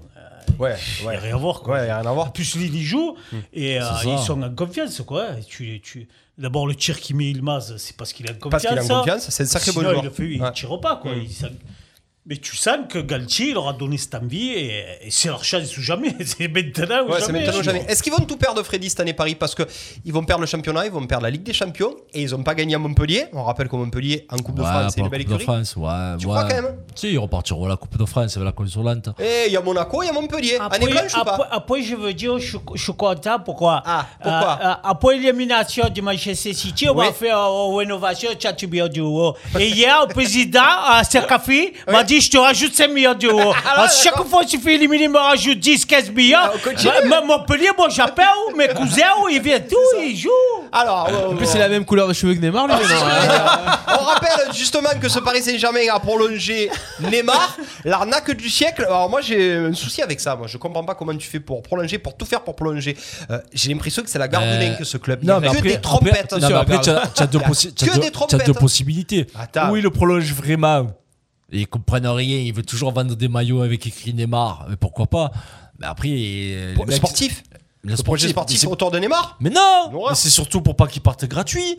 Ouais, 0.59 0.75
Il 0.99 1.03
n'y 1.03 1.09
ouais. 1.09 1.17
a 1.17 1.21
rien 1.21 1.35
à 1.35 1.39
voir. 1.39 1.61
Quoi. 1.61 1.75
Ouais, 1.75 1.89
a 1.89 2.01
rien 2.01 2.11
à 2.11 2.13
voir. 2.13 2.27
En 2.27 2.31
plus, 2.31 2.57
Lille, 2.57 2.75
ils 2.75 2.83
jouent 2.85 3.17
et 3.53 3.81
euh, 3.81 3.85
ils 4.05 4.19
sont 4.19 4.43
en 4.43 4.51
confiance. 4.55 5.01
Quoi. 5.07 5.39
Et 5.39 5.45
tu, 5.45 5.81
tu... 5.83 6.09
D'abord, 6.37 6.67
le 6.67 6.75
tir 6.75 7.01
qu'il 7.01 7.17
met 7.17 7.31
Ilmaz, 7.31 7.75
c'est 7.79 7.97
parce 7.97 8.13
qu'il 8.13 8.27
est 8.27 8.31
en 8.31 8.49
Parce 8.49 8.65
confiance. 8.65 8.81
qu'il 8.81 8.91
est 8.91 8.93
en 8.93 8.97
hein. 8.97 9.01
confiance, 9.01 9.27
c'est 9.31 9.43
un 9.45 9.47
sacré 9.47 9.71
bon 9.73 9.81
Sinon, 9.81 9.91
joueur. 9.93 10.03
Il 10.03 10.07
ne 10.07 10.11
fait, 10.11 10.31
il 10.35 10.43
Ouais. 10.43 10.53
tire 10.53 10.81
pas. 10.81 10.97
Quoi. 10.97 11.15
Mm. 11.15 11.23
Il 11.23 11.31
Mais 12.25 12.37
tu 12.37 12.55
sens 12.57 12.77
que 12.89 13.01
Galtier, 13.01 13.49
il 13.51 13.57
aura 13.57 13.73
donné 13.73 13.99
cette 13.99 14.15
envie 14.15 14.51
et, 14.51 14.85
et 15.03 15.11
c'est 15.11 15.27
leur 15.27 15.43
chance 15.43 15.77
ou 15.77 15.81
jamais. 15.83 16.15
C'est 16.25 16.47
maintenant 16.47 17.05
ou 17.09 17.11
Ouais, 17.13 17.19
jamais. 17.21 17.85
Est-ce 17.89 18.01
qu'ils 18.01 18.13
vont 18.13 18.21
tout 18.25 18.37
perdre, 18.37 18.63
Freddy, 18.63 18.89
cette 18.91 19.01
année 19.01 19.13
Paris? 19.13 19.35
Parce 19.35 19.57
qu'ils 19.57 20.13
vont 20.13 20.23
perdre 20.23 20.43
le 20.43 20.47
championnat, 20.47 20.87
ils 20.87 20.93
vont 20.93 21.05
perdre 21.05 21.25
la 21.25 21.31
Ligue 21.31 21.43
des 21.43 21.53
Champions 21.53 21.97
et 22.15 22.23
ils 22.23 22.31
n'ont 22.31 22.45
pas 22.45 22.55
gagné 22.55 22.77
à 22.77 22.79
Montpellier. 22.79 23.25
On 23.33 23.43
rappelle 23.43 23.69
que 23.69 23.75
Montpellier, 23.75 24.25
en 24.31 24.37
Coupe 24.37 24.55
de 24.55 24.63
France, 24.63 24.93
c'est 24.95 25.01
une 25.01 25.07
la 25.07 25.11
belle 25.11 25.25
Coupe 25.25 25.39
de. 25.39 25.43
France, 25.43 25.75
ouais. 25.75 25.91
Tu 26.17 26.27
ouais. 26.27 26.33
crois 26.33 26.45
quand 26.45 26.55
même? 26.63 26.77
Si, 26.95 27.11
ils 27.13 27.19
repartiront 27.19 27.67
à 27.67 27.71
la 27.71 27.77
Coupe 27.77 27.99
de 27.99 28.05
France 28.05 28.37
avec 28.37 28.47
la 28.47 28.53
consolante. 28.53 29.09
Et 29.19 29.47
il 29.49 29.53
y 29.53 29.57
a 29.57 29.61
Monaco, 29.61 30.05
il 30.05 30.07
y 30.07 30.09
a 30.09 30.13
Montpellier. 30.13 30.59
Année 30.61 30.77
Après, 30.87 30.93
blanche 30.93 31.15
ou 31.21 31.25
pas? 31.25 31.33
après, 31.35 31.49
après, 31.51 31.83
je 31.83 31.97
veux 31.97 32.15
dire, 32.15 32.39
je, 32.39 32.47
suis- 32.51 32.59
je 32.77 32.83
suis 32.85 32.95
content. 32.95 33.41
Pourquoi? 33.45 33.83
Ah, 33.85 34.07
pourquoi? 34.23 34.59
Euh, 34.63 34.67
euh, 34.69 34.75
Après 34.85 35.17
l'élimination 35.17 35.89
du 35.89 36.01
Manchester 36.03 36.53
City, 36.53 36.89
on 36.89 36.97
Oui. 36.97 37.07
va 37.07 37.13
faire 37.13 37.37
euh, 37.39 37.73
une 37.73 37.79
rénovation 37.79 38.31
de 38.31 38.37
4 38.37 38.65
millions 38.69 38.87
d'euros. 38.87 39.37
Et 39.59 39.67
hier, 39.71 40.07
le 40.07 40.13
président, 40.15 40.61
à 40.87 41.03
Serkafi, 41.03 41.73
m'a 41.89 42.05
dit 42.05 42.12
Je 42.21 42.31
te 42.31 42.37
rajoute 42.39 42.75
5 42.75 42.89
millions 42.91 43.15
d'euros. 43.15 43.53
À 43.77 43.89
chaque 43.89 44.23
fois 44.27 44.45
que 44.45 44.51
tu 44.51 44.59
fais 44.59 44.75
éliminer, 44.75 45.05
il 45.05 45.11
me 45.11 45.19
rajoute 45.19 45.59
10, 45.59 45.85
15 45.87 46.11
millions. 46.11 46.39
Ah, 46.43 47.07
ma- 47.07 47.21
Montpellier, 47.23 47.71
moi 47.77 47.89
j'appelle, 47.91 48.27
mes 48.57 48.69
cousins, 48.69 49.03
ils 49.31 49.41
viennent 49.41 49.67
tous, 49.67 49.99
ils 50.01 50.17
jouent. 50.17 50.29
Alors, 50.73 51.09
En 51.31 51.37
plus, 51.37 51.47
c'est 51.47 51.59
la 51.59 51.69
même 51.69 51.85
couleur 51.85 52.09
de 52.09 52.13
cheveux 52.13 52.35
que 52.35 52.41
Neymar, 52.41 52.67
lui. 52.67 52.75
hein. 52.75 53.79
on 54.01 54.05
rappelle 54.05 54.53
justement 54.55 54.89
que 55.01 55.09
ce 55.09 55.19
Paris 55.21 55.43
Saint-Germain 55.43 55.81
a 55.93 56.01
prolongé 56.01 56.71
Neymar, 57.01 57.57
l'arnaque 57.85 58.31
du 58.33 58.49
siècle. 58.51 58.85
Alors 58.87 59.09
moi 59.11 59.21
j'ai 59.21 59.55
un 59.57 59.75
souci 59.75 60.03
avec 60.03 60.21
ça. 60.21 60.35
Moi 60.37 60.47
je 60.47 60.57
comprends 60.57 60.85
pas 60.85 60.95
comment 60.95 61.15
tu 61.17 61.29
fais 61.29 61.41
pour 61.41 61.63
prolonger, 61.63 61.99
pour 61.99 62.17
tout 62.17 62.25
faire 62.27 62.43
pour 62.43 62.57
prolonger. 62.57 62.97
Euh, 63.31 63.39
j'ai 63.53 63.71
l'impression 63.73 64.03
que 64.03 64.11
c'est 64.11 64.19
la 64.19 64.29
gare 64.29 64.43
Euh, 64.45 64.75
que 64.77 64.85
ce 64.85 64.97
club. 64.97 65.21
Il 65.23 65.29
Non, 65.29 65.41
mais 65.41 65.49
que 65.49 65.57
après, 65.57 65.69
des 65.71 65.81
trompettes. 65.81 66.33
après, 66.33 66.41
non, 66.41 66.49
mais 66.49 66.55
après, 66.55 66.81
tu 66.81 66.91
as, 66.91 67.27
deux, 68.47 68.53
possibilités. 68.55 69.27
Attends. 69.39 69.71
Ou 69.71 69.77
il 69.77 69.83
le 69.83 69.91
prolonge 69.91 70.33
vraiment 70.33 70.87
ils 71.61 71.67
comprennent 71.67 72.07
rien, 72.07 72.39
il 72.39 72.53
veut 72.53 72.63
toujours 72.63 72.93
vendre 72.93 73.15
des 73.15 73.29
maillots 73.29 73.63
avec 73.63 73.87
écrit 73.87 74.15
Neymar, 74.15 74.67
mais 74.69 74.77
pourquoi 74.77 75.07
pas? 75.07 75.31
Mais 75.79 75.87
après, 75.87 76.09
euh, 76.11 76.75
les 76.75 76.85
mecs- 76.85 76.97
sportif. 76.97 77.43
le 77.83 77.95
Le 77.97 78.03
projet 78.03 78.29
sportif, 78.29 78.61
c'est- 78.61 78.67
autour 78.67 78.91
de 78.91 78.99
Neymar? 78.99 79.37
Mais 79.41 79.51
non. 79.51 79.91
Mais 80.09 80.15
c'est 80.15 80.31
surtout 80.31 80.61
pour 80.63 80.77
pas 80.77 80.87
qu'ils 80.87 81.03
partent 81.03 81.25
gratuits. 81.25 81.79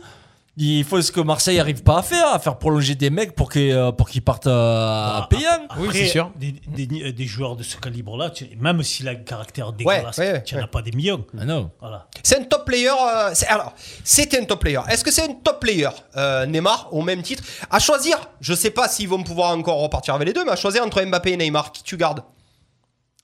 Il 0.56 0.84
faut 0.84 1.02
ce 1.02 1.10
que 1.10 1.20
Marseille 1.20 1.58
arrive 1.58 1.82
pas 1.82 1.98
à 1.98 2.02
faire, 2.02 2.28
à 2.28 2.38
faire 2.38 2.56
prolonger 2.58 2.94
des 2.94 3.10
mecs 3.10 3.34
pour 3.34 3.50
qu'ils 3.50 3.72
euh, 3.72 3.90
pour 3.90 4.08
qu'ils 4.08 4.22
partent 4.22 4.46
euh, 4.46 4.52
Ah, 4.52 5.26
payants. 5.28 5.42
Oui, 5.78 5.86
Après, 5.88 5.98
c'est 5.98 6.06
sûr. 6.06 6.30
Des, 6.38 6.52
des- 6.52 7.12
des 7.12 7.26
joueurs 7.26 7.56
de 7.56 7.64
ce 7.64 7.76
calibre-là, 7.76 8.30
même 8.60 8.80
s'il 8.84 9.08
a 9.08 9.12
un 9.12 9.14
caractère 9.16 9.72
dégueulasse, 9.72 10.16
ouais, 10.18 10.44
tu 10.44 10.54
n'en 10.54 10.60
ouais. 10.60 10.64
as 10.64 10.68
pas 10.68 10.82
des 10.82 10.92
millions. 10.92 11.24
Ah 11.36 11.44
non. 11.44 11.72
Voilà. 11.80 12.06
C'est 12.22 12.38
un 12.38 12.44
top 12.44 12.66
player. 12.66 12.88
euh, 12.88 13.30
c'est- 13.34 13.48
alors, 13.48 13.74
c'était 14.04 14.38
un 14.40 14.44
top 14.44 14.60
player. 14.60 14.78
Est-ce 14.88 15.02
que 15.02 15.10
c'est 15.10 15.22
un 15.28 15.32
top 15.34 15.58
player 15.60 15.88
euh, 16.16 16.46
Neymar 16.46 16.88
au 16.92 17.02
même 17.02 17.22
titre? 17.22 17.42
À 17.68 17.80
choisir, 17.80 18.16
je 18.40 18.54
sais 18.54 18.70
pas 18.70 18.86
s'ils 18.86 19.08
vont 19.08 19.24
pouvoir 19.24 19.50
encore 19.58 19.80
repartir 19.80 20.14
avec 20.14 20.28
les 20.28 20.34
deux, 20.34 20.44
mais 20.44 20.52
à 20.52 20.56
choisir 20.56 20.84
entre 20.84 21.02
Mbappé 21.02 21.32
et 21.32 21.36
Neymar, 21.36 21.72
qui 21.72 21.82
tu 21.82 21.96
gardes? 21.96 22.22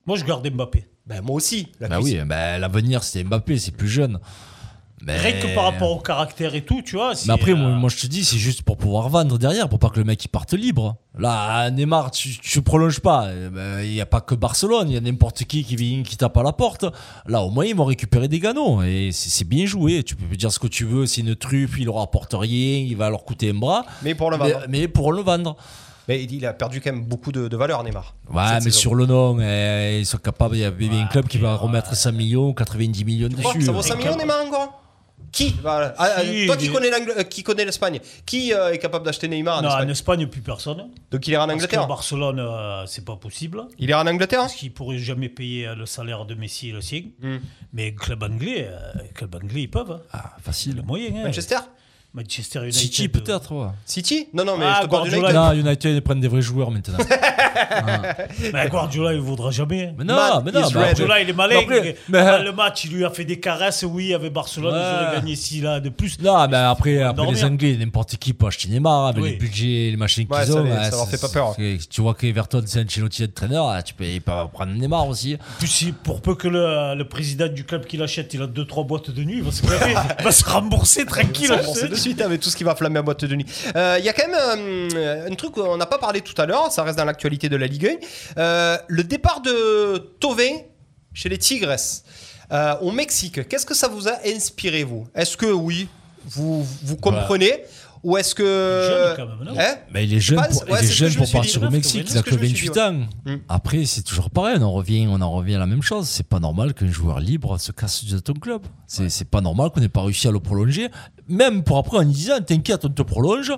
Moi, 0.04 0.16
je 0.16 0.24
garde 0.24 0.44
Mbappé. 0.50 0.88
Ben 1.06 1.20
moi 1.22 1.36
aussi. 1.36 1.68
La 1.78 1.86
Bah 1.88 1.98
oui, 2.02 2.18
bah, 2.26 2.58
l'avenir 2.58 3.04
c'était 3.04 3.22
Mbappé, 3.22 3.56
c'est 3.58 3.70
plus 3.70 3.88
jeune. 3.88 4.18
Mais... 5.02 5.16
Rien 5.16 5.40
que 5.40 5.54
par 5.54 5.64
rapport 5.64 5.90
au 5.90 5.98
caractère 5.98 6.54
et 6.54 6.62
tout, 6.62 6.82
tu 6.82 6.96
vois. 6.96 7.12
Mais 7.26 7.32
après, 7.32 7.54
moi, 7.54 7.70
euh, 7.70 7.74
moi, 7.74 7.88
je 7.88 7.96
te 7.96 8.06
dis, 8.06 8.24
c'est 8.24 8.36
juste 8.36 8.62
pour 8.62 8.76
pouvoir 8.76 9.08
vendre 9.08 9.38
derrière, 9.38 9.68
pour 9.68 9.78
pas 9.78 9.88
que 9.88 9.98
le 9.98 10.04
mec 10.04 10.22
il 10.22 10.28
parte 10.28 10.52
libre. 10.52 10.96
Là, 11.18 11.70
Neymar, 11.70 12.10
tu, 12.10 12.38
tu 12.38 12.60
prolonges 12.62 13.00
pas. 13.00 13.28
Eh 13.30 13.48
ben, 13.48 13.80
Il 13.82 13.90
n'y 13.92 14.00
a 14.00 14.06
pas 14.06 14.20
que 14.20 14.34
Barcelone, 14.34 14.90
il 14.90 14.94
y 14.94 14.96
a 14.96 15.00
n'importe 15.00 15.44
qui 15.44 15.64
qui 15.64 15.76
vient, 15.76 16.02
qui 16.02 16.16
tape 16.16 16.36
à 16.36 16.42
la 16.42 16.52
porte. 16.52 16.84
Là, 17.26 17.40
au 17.42 17.50
moins, 17.50 17.64
ils 17.64 17.74
vont 17.74 17.86
récupérer 17.86 18.28
des 18.28 18.40
gagnants. 18.40 18.82
Et 18.82 19.10
c'est 19.12 19.30
c'est 19.30 19.48
bien 19.48 19.64
joué. 19.64 20.02
Tu 20.02 20.16
peux 20.16 20.36
dire 20.36 20.52
ce 20.52 20.58
que 20.58 20.66
tu 20.66 20.84
veux, 20.84 21.06
c'est 21.06 21.22
une 21.22 21.34
truffe, 21.34 21.78
il 21.78 21.86
leur 21.86 21.98
apporte 21.98 22.34
rien, 22.34 22.78
il 22.78 22.96
va 22.96 23.08
leur 23.08 23.24
coûter 23.24 23.50
un 23.50 23.54
bras. 23.54 23.86
Mais 24.02 24.14
pour 24.14 24.30
le 24.30 24.36
vendre. 24.36 24.66
mais 24.68 24.86
pour 24.86 25.12
le 25.12 25.22
vendre. 25.22 25.56
Mais 26.08 26.24
il 26.24 26.44
a 26.44 26.52
perdu 26.52 26.80
quand 26.80 26.92
même 26.92 27.04
beaucoup 27.04 27.30
de, 27.32 27.48
de 27.48 27.56
valeur, 27.56 27.82
Neymar. 27.84 28.14
Ouais, 28.32 28.42
mais 28.54 28.60
saison. 28.62 28.78
sur 28.78 28.94
le 28.94 29.06
nom, 29.06 29.38
eh, 29.40 30.00
ils 30.00 30.06
sont 30.06 30.18
capables. 30.18 30.56
Il 30.56 30.60
y 30.60 30.64
a 30.64 31.02
un 31.02 31.06
club 31.06 31.26
qui 31.28 31.38
va 31.38 31.54
remettre 31.54 31.94
100 31.94 32.12
millions, 32.12 32.52
90 32.52 33.04
millions 33.04 33.28
dessus. 33.28 33.62
ça 33.62 33.72
vaut 33.72 33.80
5 33.80 33.96
millions, 33.98 34.16
Neymar, 34.16 34.44
encore? 34.44 34.79
Qui. 35.32 35.54
Ah, 35.64 35.94
ah, 35.96 36.22
Si, 36.24 36.46
Toi 36.46 36.56
qui 36.56 36.70
connais 36.70 36.90
euh, 36.92 37.22
qui 37.22 37.42
connais 37.42 37.64
l'Espagne, 37.64 38.00
qui 38.26 38.52
euh, 38.52 38.72
est 38.72 38.78
capable 38.78 39.04
d'acheter 39.04 39.28
Neymar 39.28 39.58
en 39.58 39.62
Non, 39.62 39.68
en 39.68 39.72
Espagne 39.88 39.90
Espagne, 39.90 40.26
plus 40.26 40.40
personne. 40.40 40.88
Donc 41.10 41.26
il 41.26 41.30
ira 41.32 41.44
en 41.44 41.46
Parce 41.46 41.56
Angleterre 41.56 41.82
que 41.84 41.88
Barcelone, 41.88 42.40
euh, 42.40 42.84
c'est 42.86 43.04
pas 43.04 43.16
possible. 43.16 43.62
Il 43.78 43.88
ira 43.90 44.02
en 44.02 44.06
Angleterre 44.06 44.40
Parce 44.40 44.54
qu'ils 44.54 44.72
pourraient 44.72 44.98
jamais 44.98 45.28
payer 45.28 45.68
euh, 45.68 45.74
le 45.76 45.86
salaire 45.86 46.24
de 46.24 46.34
Messi 46.34 46.70
et 46.70 46.72
le 46.72 46.80
sien. 46.80 47.02
Mais 47.72 47.94
club 47.94 48.22
anglais, 48.22 48.68
euh, 48.70 48.92
club 49.14 49.34
anglais, 49.36 49.62
ils 49.62 49.70
peuvent. 49.70 49.92
hein. 49.92 50.00
Ah, 50.12 50.36
facile. 50.42 50.76
Le 50.76 50.82
moyen. 50.82 51.12
hein. 51.24 51.32
Manchester 52.12 52.60
United. 52.62 52.74
City, 52.80 53.08
peut-être, 53.08 53.52
ouais. 53.54 53.68
City? 53.86 54.26
Non, 54.34 54.44
non, 54.44 54.56
mais 54.58 54.64
Ah, 54.66 54.78
je 54.80 54.86
te 54.86 54.90
parle 54.90 55.08
du 55.08 55.16
Guardiola, 55.16 55.30
United. 55.54 55.64
Non, 55.64 55.70
United, 55.70 55.94
ils 55.96 56.02
prennent 56.02 56.20
des 56.20 56.26
vrais 56.28 56.42
joueurs 56.42 56.70
maintenant. 56.72 56.98
Mais 58.52 58.68
Guardiola, 58.68 59.12
il 59.14 59.20
voudra 59.20 59.50
jamais. 59.50 59.94
Mais 59.98 60.04
non, 60.04 60.14
Man 60.14 60.42
mais 60.44 60.52
non. 60.52 60.66
mais 60.66 60.72
Guardiola, 60.72 61.20
il 61.20 61.28
est 61.30 61.32
malin. 61.32 61.54
mais 61.56 61.62
après- 61.76 61.96
mais- 62.08 62.18
Pendant 62.24 62.42
le 62.42 62.52
match, 62.52 62.84
il 62.84 62.92
lui 62.92 63.04
a 63.04 63.10
fait 63.10 63.24
des 63.24 63.38
caresses. 63.38 63.84
Oui, 63.86 64.14
avec 64.14 64.32
Barcelone, 64.32 64.72
Ouais. 64.74 64.80
ils 64.80 65.04
auraient 65.06 65.16
gagné 65.16 65.36
6 65.36 65.60
là 65.60 65.80
de 65.80 65.88
plus. 65.88 66.18
Non, 66.20 66.46
mais 66.48 66.56
après, 66.56 67.02
après 67.02 67.30
les. 67.32 67.44
Anglais, 67.44 67.76
n'importe 67.78 68.16
qui 68.16 68.32
peut 68.32 68.46
acheter 68.46 68.68
Neymar 68.68 69.06
avec 69.08 69.22
Oui. 69.22 69.30
les 69.30 69.36
budgets, 69.36 69.88
les 69.90 69.96
machines 69.96 70.26
Ouais, 70.30 70.38
qu'ils 70.44 70.52
ça 70.52 70.60
ont. 70.60 70.66
ça 70.66 70.90
leur 70.90 71.06
c'est- 71.06 71.16
fait 71.16 71.20
pas 71.20 71.32
peur. 71.32 71.56
Tu 71.90 72.00
vois 72.00 72.14
qu'Everton, 72.14 72.62
c'est 72.66 72.80
Ancelotti 72.84 73.24
entraîneur, 73.24 73.68
ah, 73.68 73.82
tu 73.82 73.94
peux 73.94 74.04
prendre 74.52 74.72
Neymar 74.72 75.06
aussi. 75.08 75.36
Puis 75.58 75.68
si, 75.68 75.92
pour 75.92 76.20
peu 76.22 76.34
que 76.34 76.48
le, 76.48 76.94
le 76.96 77.04
président 77.08 77.48
du 77.48 77.64
club 77.64 77.84
qui 77.86 77.96
l'achète, 77.96 78.32
il 78.34 78.42
a 78.42 78.46
2-3 78.46 78.84
boîtes 78.86 79.10
de 79.10 79.22
nuit, 79.24 79.38
il 79.38 79.42
va 79.42 79.50
se 80.32 80.44
rembourser 80.50 81.04
tranquille. 81.06 81.50
Suite 82.00 82.20
avec 82.20 82.40
tout 82.40 82.50
ce 82.50 82.56
qui 82.56 82.64
va 82.64 82.74
flammer 82.74 82.98
à 82.98 83.02
boîte 83.02 83.24
de 83.24 83.36
nuit. 83.36 83.46
Euh, 83.76 83.96
Il 83.98 84.04
y 84.04 84.08
a 84.08 84.12
quand 84.12 84.26
même 84.28 84.90
euh, 84.94 85.28
un 85.30 85.34
truc 85.34 85.52
qu'on 85.52 85.76
n'a 85.76 85.86
pas 85.86 85.98
parlé 85.98 86.20
tout 86.20 86.40
à 86.40 86.46
l'heure, 86.46 86.72
ça 86.72 86.82
reste 86.82 86.98
dans 86.98 87.04
l'actualité 87.04 87.48
de 87.48 87.56
la 87.56 87.66
Ligue 87.66 87.98
1. 88.36 88.40
Euh, 88.40 88.78
le 88.88 89.04
départ 89.04 89.40
de 89.40 89.98
Tovin 90.20 90.56
chez 91.12 91.28
les 91.28 91.38
Tigres 91.38 91.76
euh, 92.52 92.74
au 92.80 92.90
Mexique. 92.92 93.48
Qu'est-ce 93.48 93.66
que 93.66 93.74
ça 93.74 93.88
vous 93.88 94.08
a 94.08 94.12
inspiré, 94.26 94.84
vous? 94.84 95.06
Est-ce 95.14 95.36
que 95.36 95.46
oui, 95.46 95.88
vous, 96.26 96.64
vous 96.82 96.96
comprenez? 96.96 97.64
Ou 98.02 98.16
est-ce 98.16 98.34
que. 98.34 98.42
Jeune, 98.88 99.16
quand 99.16 99.26
même, 99.36 99.46
non 99.46 99.60
Hein 99.60 99.74
Mais 99.92 100.04
il 100.04 100.14
est 100.14 100.20
jeune, 100.20 100.38
pense- 100.38 100.60
pour, 100.60 100.70
ouais, 100.70 100.78
il 100.82 100.88
est 100.88 100.92
jeune 100.92 101.10
je 101.10 101.18
pour 101.18 101.26
dit. 101.26 101.32
partir 101.32 101.62
au 101.62 101.70
Mexique, 101.70 102.06
il 102.10 102.16
a 102.18 102.22
que 102.22 102.30
que 102.30 102.36
je 102.36 102.40
me 102.40 102.46
suis 102.46 102.68
28 102.68 102.72
dit, 102.72 102.80
ans. 102.80 103.06
Mm. 103.26 103.36
Après, 103.48 103.84
c'est 103.84 104.02
toujours 104.02 104.30
pareil, 104.30 104.56
on 104.58 104.62
en 104.62 104.72
revient, 104.72 105.06
on 105.10 105.20
en 105.20 105.30
revient 105.32 105.56
à 105.56 105.58
la 105.58 105.66
même 105.66 105.82
chose. 105.82 106.08
C'est 106.08 106.26
pas 106.26 106.40
normal 106.40 106.72
qu'un 106.72 106.90
joueur 106.90 107.20
libre 107.20 107.58
se 107.58 107.72
casse 107.72 108.04
de 108.04 108.18
ton 108.18 108.32
club. 108.32 108.62
C'est 108.86 109.10
c'est 109.10 109.28
pas 109.28 109.40
normal 109.42 109.70
qu'on 109.70 109.80
n'ait 109.80 109.88
pas 109.90 110.02
réussi 110.02 110.28
à 110.28 110.30
le 110.30 110.40
prolonger. 110.40 110.88
Même 111.28 111.62
pour 111.62 111.76
après, 111.78 111.98
en 111.98 112.04
disant, 112.04 112.40
t'inquiète, 112.40 112.84
on 112.84 112.88
te 112.88 113.02
prolonge. 113.02 113.52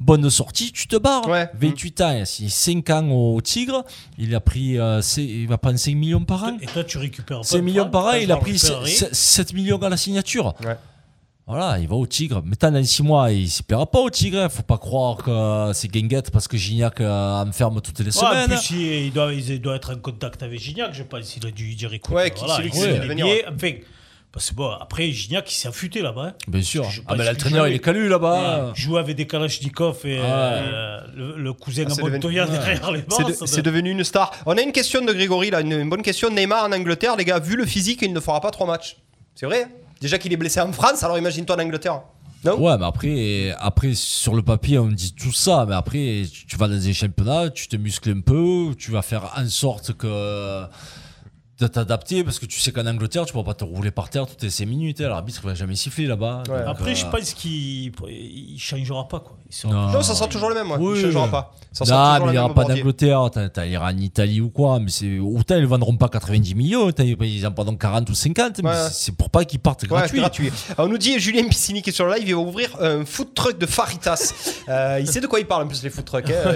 Bonne 0.00 0.28
sortie, 0.30 0.72
tu 0.72 0.88
te 0.88 0.96
barres. 0.96 1.28
Ouais. 1.28 1.48
28 1.60 2.00
ans, 2.00 2.10
il 2.10 2.22
a 2.22 2.50
5 2.50 2.90
ans 2.90 3.08
au 3.10 3.40
Tigre. 3.40 3.84
Il 4.18 4.34
a 4.34 4.40
pris, 4.40 4.76
euh, 4.76 5.00
il 5.16 5.46
va 5.46 5.58
prendre 5.58 5.78
5 5.78 5.94
millions 5.94 6.24
par 6.24 6.42
an. 6.42 6.56
Et 6.60 6.66
toi, 6.66 6.82
tu 6.82 6.98
récupères 6.98 7.38
pas 7.38 7.44
5 7.44 7.58
de 7.58 7.62
millions 7.62 7.88
par 7.88 8.06
an, 8.06 8.12
il 8.14 8.32
a 8.32 8.36
pris 8.36 8.52
récupérer. 8.52 8.90
7 9.12 9.52
millions 9.54 9.78
à 9.80 9.88
la 9.88 9.96
signature. 9.96 10.54
Ouais. 10.64 10.76
Voilà, 11.46 11.78
il 11.80 11.88
va 11.88 11.96
au 11.96 12.06
Tigre. 12.06 12.40
Maintenant, 12.44 12.70
dans 12.70 12.84
6 12.84 13.02
mois, 13.02 13.32
il 13.32 13.44
ne 13.44 13.62
plaira 13.66 13.84
pas 13.90 13.98
au 13.98 14.08
Tigre. 14.10 14.42
Il 14.44 14.48
faut 14.50 14.62
pas 14.62 14.78
croire 14.78 15.16
que 15.16 15.72
c'est 15.74 15.88
Guinguette 15.88 16.30
parce 16.30 16.46
que 16.46 16.56
Gignac 16.56 17.00
euh, 17.00 17.42
enferme 17.44 17.80
toutes 17.80 17.98
les 17.98 18.06
Ouais, 18.06 18.12
semaines. 18.12 18.44
en 18.52 18.56
plus, 18.56 18.70
il, 18.70 19.06
il 19.06 19.12
doit, 19.12 19.32
il 19.34 19.60
doit 19.60 19.74
être 19.76 19.92
en 19.92 19.98
contact 19.98 20.42
avec 20.44 20.60
Gignac, 20.60 20.94
je 20.94 21.02
pense. 21.02 21.36
Il 21.36 21.44
a 21.46 21.50
dû 21.50 21.64
lui 21.64 21.74
dire 21.74 21.92
écoute, 21.92 22.14
Ouais, 22.14 22.30
qui- 22.30 22.44
voilà, 22.44 22.62
qui 22.68 22.78
il 22.78 22.84
les 22.84 22.98
venir. 23.00 23.26
billets. 23.26 23.44
Enfin, 23.52 23.72
parce 24.30 24.50
que 24.50 24.54
bon, 24.54 24.70
après, 24.70 25.10
Gignac, 25.10 25.50
il 25.52 25.54
s'est 25.54 25.66
affûté 25.68 26.00
là-bas. 26.00 26.26
hein. 26.28 26.34
Bien 26.46 26.62
sûr. 26.62 26.86
Ah, 27.08 27.16
mais 27.18 27.24
l'entraîneur, 27.26 27.66
il 27.66 27.74
est 27.74 27.80
calu 27.80 28.08
là-bas. 28.08 28.68
Ouais, 28.68 28.72
Jouer 28.76 29.00
avec 29.00 29.16
des 29.16 29.26
Kalachnikov 29.26 29.98
et 30.04 30.20
euh, 30.22 31.00
le, 31.14 31.36
le 31.38 31.52
cousin 31.52 31.82
Ah, 31.86 31.90
devenu- 31.92 32.12
Montoya 32.12 32.44
Ouais. 32.46 32.50
derrière 32.52 32.92
les 32.92 33.00
C'est 33.00 33.08
bords. 33.08 33.28
de- 33.28 33.32
ça 33.34 33.46
c'est 33.48 33.62
devenu 33.62 33.90
une 33.90 34.04
star. 34.04 34.30
On 34.46 34.56
a 34.56 34.62
une 34.62 34.72
question 34.72 35.04
de 35.04 35.12
Grégory, 35.12 35.50
là, 35.50 35.60
une, 35.60 35.72
une 35.72 35.90
bonne 35.90 36.02
question. 36.02 36.30
Neymar 36.30 36.64
en 36.66 36.72
Angleterre, 36.72 37.16
les 37.16 37.24
gars, 37.24 37.40
vu 37.40 37.56
le 37.56 37.66
physique, 37.66 37.98
il 38.02 38.12
ne 38.12 38.20
fera 38.20 38.40
pas 38.40 38.52
trois 38.52 38.66
matchs. 38.68 38.96
C'est 39.34 39.46
vrai 39.46 39.66
Déjà 40.02 40.18
qu'il 40.18 40.32
est 40.32 40.36
blessé 40.36 40.60
en 40.60 40.72
France, 40.72 41.04
alors 41.04 41.16
imagine-toi 41.16 41.54
en 41.54 41.60
Angleterre. 41.60 42.00
Non 42.44 42.60
Ouais, 42.60 42.76
mais 42.76 42.84
après, 42.84 43.54
après, 43.56 43.94
sur 43.94 44.34
le 44.34 44.42
papier, 44.42 44.76
on 44.80 44.88
dit 44.88 45.14
tout 45.14 45.30
ça. 45.30 45.64
Mais 45.68 45.76
après, 45.76 46.24
tu, 46.48 46.56
vas 46.56 46.66
dans 46.66 46.76
des 46.76 46.92
championnats, 46.92 47.50
tu 47.50 47.68
te 47.68 47.76
muscles 47.76 48.10
un 48.10 48.20
peu, 48.20 48.74
tu 48.76 48.90
vas 48.90 49.02
faire 49.02 49.32
en 49.36 49.48
sorte 49.48 49.92
que 49.92 50.64
de 51.62 51.66
t'adapter 51.68 52.24
parce 52.24 52.38
que 52.38 52.46
tu 52.46 52.60
sais 52.60 52.72
qu'en 52.72 52.86
Angleterre, 52.86 53.24
tu 53.24 53.30
ne 53.30 53.32
pourras 53.32 53.54
pas 53.54 53.54
te 53.54 53.64
rouler 53.64 53.90
par 53.90 54.10
terre 54.10 54.26
toutes 54.26 54.42
les 54.42 54.50
5 54.50 54.66
minutes. 54.66 55.00
hein. 55.00 55.08
L'arbitre 55.08 55.40
ne 55.44 55.48
va 55.50 55.54
jamais 55.54 55.74
siffler 55.76 56.06
là-bas. 56.06 56.42
Donc, 56.46 56.56
Après, 56.66 56.90
euh, 56.92 56.94
je 56.94 57.06
pense 57.06 57.32
qu'il 57.34 57.92
il 58.08 58.58
changera 58.58 59.08
pas. 59.08 59.20
Quoi. 59.20 59.36
Il 59.48 59.54
sera- 59.54 59.72
Non. 59.72 59.88
Non, 59.92 60.02
ça 60.02 60.14
sera 60.14 60.28
toujours 60.28 60.48
le 60.48 60.54
même, 60.54 60.70
ouais. 60.70 60.76
Oui. 60.78 60.98
il 60.98 61.02
changera 61.02 61.28
pas. 61.28 61.54
Ça 61.72 61.84
sera 61.84 61.96
Non, 61.96 62.04
toujours 62.14 62.26
mais 62.26 62.26
il 62.26 62.26
le 62.26 62.32
n'y 62.32 62.38
aura 62.38 62.48
même 62.48 62.54
pas 62.66 62.74
d'Angleterre, 62.74 63.30
t'as- 63.32 63.48
t'as- 63.48 63.66
il 63.66 63.72
ira 63.72 63.86
en 63.86 63.96
Italie 63.96 64.40
ou 64.40 64.50
quoi, 64.50 64.78
mais 64.80 64.90
c'est 64.90 65.18
autant 65.18 65.56
ils 65.56 65.62
ne 65.62 65.66
vendront 65.66 65.96
pas 65.96 66.08
90 66.08 66.54
millions, 66.54 66.90
t'as- 66.92 67.04
ils 67.04 67.46
en 67.46 67.52
prendront 67.52 67.76
40 67.76 68.08
ou 68.10 68.14
50, 68.14 68.60
mais 68.62 68.68
Ouais. 68.68 68.74
c'est- 68.88 69.04
c'est 69.06 69.12
pour 69.16 69.30
pas 69.30 69.44
qu'ils 69.44 69.60
partent 69.60 69.82
Ouais, 69.82 69.88
gratuits. 69.88 70.18
gratuit. 70.20 70.52
Alors, 70.76 70.88
on 70.88 70.92
nous 70.92 70.98
dit 70.98 71.18
Julien 71.18 71.46
Piscini 71.48 71.80
qui 71.82 71.90
est 71.90 71.92
sur 71.92 72.04
le 72.06 72.14
live, 72.14 72.24
il 72.28 72.34
va 72.34 72.40
ouvrir 72.40 72.70
un 72.80 73.04
food 73.04 73.34
truck 73.34 73.58
de 73.58 73.66
Faritas. 73.66 74.32
Euh, 74.68 74.98
il 75.00 75.08
sait 75.08 75.20
de 75.20 75.26
quoi 75.26 75.40
il 75.40 75.46
parle 75.46 75.64
en 75.64 75.66
plus 75.66 75.82
les 75.82 75.90
food 75.90 76.04
trucks. 76.04 76.30
hein. 76.30 76.54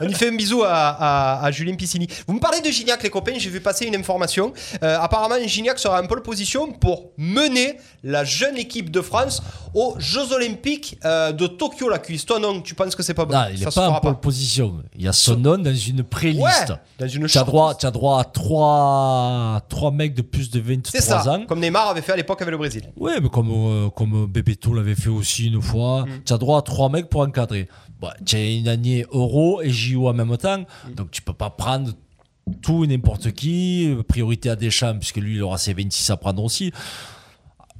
On 0.00 0.08
y 0.08 0.14
fait 0.14 0.28
un 0.28 0.36
bisou 0.36 0.62
à, 0.62 0.68
à- 0.70 1.44
à 1.44 1.50
Julien 1.50 1.74
Piscini. 1.74 2.06
Vous 2.28 2.34
me 2.34 2.38
parlez 2.40 2.60
de 2.60 2.70
Gignac 2.70 3.02
les 3.02 3.10
copains, 3.10 3.32
j'ai 3.38 3.50
vu 3.50 3.60
passer 3.60 3.86
une 3.86 3.96
information. 3.96 4.39
Euh, 4.82 4.98
apparemment, 5.00 5.36
Gignac 5.46 5.78
sera 5.78 6.00
en 6.02 6.06
pole 6.06 6.22
position 6.22 6.72
pour 6.72 7.10
mener 7.16 7.76
la 8.02 8.24
jeune 8.24 8.56
équipe 8.56 8.90
de 8.90 9.00
France 9.00 9.42
aux 9.74 9.94
Jeux 9.98 10.32
Olympiques 10.32 10.98
euh, 11.04 11.32
de 11.32 11.46
Tokyo, 11.46 11.88
la 11.88 11.98
cuisse. 11.98 12.24
Toi, 12.24 12.38
non, 12.38 12.60
tu 12.60 12.74
penses 12.74 12.94
que 12.94 13.02
c'est 13.02 13.14
pas 13.14 13.24
bon? 13.24 13.34
Non, 13.34 13.44
il 13.52 13.60
n'est 13.60 13.66
pas 13.66 13.88
en 13.88 14.00
pole 14.00 14.18
position. 14.20 14.82
Il 14.96 15.02
y 15.04 15.08
a 15.08 15.12
son 15.12 15.36
nom 15.36 15.58
dans 15.58 15.74
une 15.74 16.02
pré-liste. 16.02 16.42
Ouais, 16.70 16.76
dans 16.98 17.08
une 17.08 17.26
tu 17.26 17.38
as 17.38 17.44
droit, 17.44 17.74
as 17.82 17.90
droit 17.90 18.20
à 18.20 18.24
trois, 18.24 19.60
trois 19.68 19.90
mecs 19.90 20.14
de 20.14 20.22
plus 20.22 20.50
de 20.50 20.60
C'est 20.84 20.98
23 20.98 21.00
ça, 21.00 21.32
ans. 21.32 21.44
comme 21.46 21.60
Neymar 21.60 21.88
avait 21.88 22.02
fait 22.02 22.12
à 22.12 22.16
l'époque 22.16 22.40
avec 22.42 22.52
le 22.52 22.58
Brésil. 22.58 22.82
Oui, 22.96 23.12
mais 23.22 23.28
comme, 23.28 23.50
euh, 23.50 23.90
comme 23.90 24.26
Bebeto 24.26 24.72
l'avait 24.74 24.94
fait 24.94 25.08
aussi 25.10 25.46
une 25.46 25.60
fois, 25.62 26.02
Mm. 26.02 26.22
tu 26.24 26.32
as 26.32 26.38
droit 26.38 26.58
à 26.58 26.62
trois 26.62 26.88
mecs 26.88 27.08
pour 27.08 27.20
encadrer. 27.22 27.68
Bah, 28.00 28.14
tu 28.24 28.36
as 28.36 28.44
une 28.44 28.68
année 28.68 29.04
Euro 29.12 29.60
et 29.62 29.70
JO 29.70 30.08
en 30.08 30.14
même 30.14 30.36
temps, 30.36 30.60
Mm. 30.60 30.94
donc 30.94 31.10
tu 31.10 31.22
peux 31.22 31.32
pas 31.32 31.50
prendre 31.50 31.90
tout 32.62 32.84
et 32.84 32.86
n'importe 32.86 33.32
qui. 33.32 33.94
Priorité 34.08 34.50
à 34.50 34.56
Deschamps, 34.56 34.96
puisque 34.98 35.16
lui, 35.16 35.36
il 35.36 35.42
aura 35.42 35.58
ses 35.58 35.72
26 35.74 36.10
à 36.10 36.16
prendre 36.16 36.42
aussi. 36.42 36.72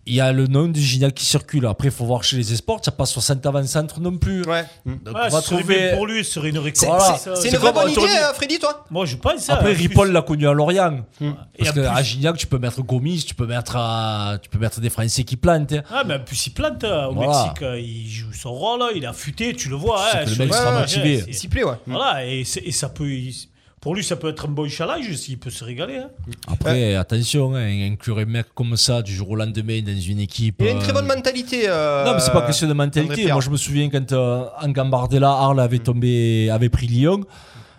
Il 0.07 0.15
y 0.15 0.21
a 0.21 0.33
le 0.33 0.47
nom 0.47 0.67
du 0.67 0.81
Gignac 0.81 1.15
qui 1.15 1.25
circule. 1.27 1.67
Après, 1.67 1.89
il 1.89 1.91
faut 1.91 2.07
voir 2.07 2.25
chez 2.25 2.37
les 2.39 2.53
esports, 2.55 2.81
tu 2.81 2.89
n'as 2.89 2.97
pas 2.97 3.05
60 3.05 3.45
avant-centre 3.45 4.01
non 4.01 4.17
plus. 4.17 4.43
Ouais. 4.45 4.65
Donc, 4.87 5.15
Ouais, 5.15 5.21
on 5.27 5.29
va 5.29 5.43
trouver. 5.43 5.93
pour 5.95 6.07
lui, 6.07 6.25
ce 6.25 6.33
serait 6.33 6.49
une 6.49 6.55
C'est 6.75 6.87
récompense. 6.89 7.21
c'est- 7.21 7.37
c'est 7.37 7.51
une 7.51 7.57
vraie 7.59 7.73
bonne 7.73 7.91
idée, 7.91 8.01
euh, 8.01 8.33
Freddy, 8.33 8.59
toi? 8.59 8.85
Moi, 8.91 9.05
je 9.05 9.17
pense 9.17 9.43
ça. 9.43 9.55
Après. 9.55 9.73
Ripoll 9.75 10.11
l'a 10.11 10.23
connu 10.23 10.49
à 10.49 10.53
Lorient. 10.55 11.05
Et 11.21 11.27
Parce 11.59 11.71
en 11.71 11.75
que 11.75 11.81
plus- 11.81 11.87
à 11.87 12.03
Gignac, 12.03 12.37
tu 12.39 12.47
peux 12.47 12.59
mettre 12.59 12.83
Gomis, 12.83 13.23
tu 13.25 13.35
peux 13.35 13.47
mettre, 13.47 13.77
euh, 13.79 14.39
tu 14.39 14.49
peux 14.49 14.59
mettre 14.59 14.81
des 14.81 14.91
Français 14.91 15.23
qui 15.23 15.37
plantent. 15.37 15.75
hein. 15.75 15.83
Ah, 15.93 16.03
mais 16.05 16.15
en 16.15 16.21
plus, 16.21 16.47
il 16.47 16.51
plante 16.55 16.83
euh, 16.83 17.07
au 17.09 17.15
Voilà. 17.15 17.45
Mexique. 17.45 17.63
euh, 17.63 17.79
Il 17.79 18.09
joue 18.09 18.33
son 18.33 18.53
rôle, 18.53 18.83
il 18.97 19.05
est 19.05 19.07
affûté, 19.07 19.55
tu 19.55 19.69
le 19.69 19.77
vois. 19.77 20.03
C'est 20.11 20.17
hein, 20.19 20.25
que 20.25 20.31
le 20.31 20.37
mec 20.37 20.55
sera 20.55 20.71
images, 20.71 20.97
motivé. 20.97 21.17
hein, 21.19 21.23
c'est- 21.27 21.31
Il 21.31 21.35
s'y 21.35 21.49
plaît, 21.49 21.63
ouais. 21.65 21.77
Voilà, 21.87 22.25
et, 22.27 22.43
ça 22.45 22.89
peut. 22.89 23.09
il- 23.13 23.50
Pour 23.81 23.95
lui, 23.95 24.05
ça 24.05 24.17
peut 24.17 24.29
être 24.29 24.45
un 24.45 24.51
bon 24.51 24.69
challenge 24.69 25.11
s'il 25.17 25.39
peut 25.39 25.49
se 25.49 25.65
régaler. 25.65 25.97
hein. 25.97 26.11
Après, 26.47 26.95
attention, 26.97 27.55
hein, 27.55 27.91
inclure 27.91 28.19
un 28.19 28.27
mec 28.27 28.47
comme 28.55 28.77
ça 28.77 29.01
du 29.01 29.15
jour 29.15 29.31
au 29.31 29.37
lendemain 29.37 29.81
dans 29.81 29.99
une 29.99 30.21
équipe. 30.21 30.57
Il 30.61 30.69
a 30.69 30.71
une 30.73 30.77
euh, 30.77 30.81
très 30.81 30.93
bonne 30.93 31.07
mentalité. 31.07 31.63
euh, 31.67 32.05
Non, 32.05 32.13
mais 32.13 32.21
c'est 32.21 32.31
pas 32.33 32.43
question 32.43 32.69
de 32.69 32.75
mentalité. 32.75 33.33
Moi, 33.33 33.41
je 33.41 33.49
me 33.49 33.57
souviens 33.57 33.89
quand 33.89 34.13
euh, 34.13 34.45
en 34.61 34.69
Gambardella, 34.69 35.31
Arles 35.31 35.61
avait 35.61 35.79
tombé, 35.79 36.51
avait 36.51 36.69
pris 36.69 36.89
Lyon. 36.89 37.21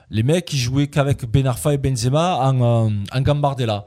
Les 0.10 0.24
mecs, 0.24 0.52
ils 0.52 0.58
jouaient 0.58 0.88
qu'avec 0.88 1.24
Ben 1.26 1.46
Arfa 1.46 1.74
et 1.74 1.78
Benzema 1.78 2.38
en, 2.38 2.88
euh, 2.88 2.90
en 3.14 3.22
Gambardella. 3.22 3.86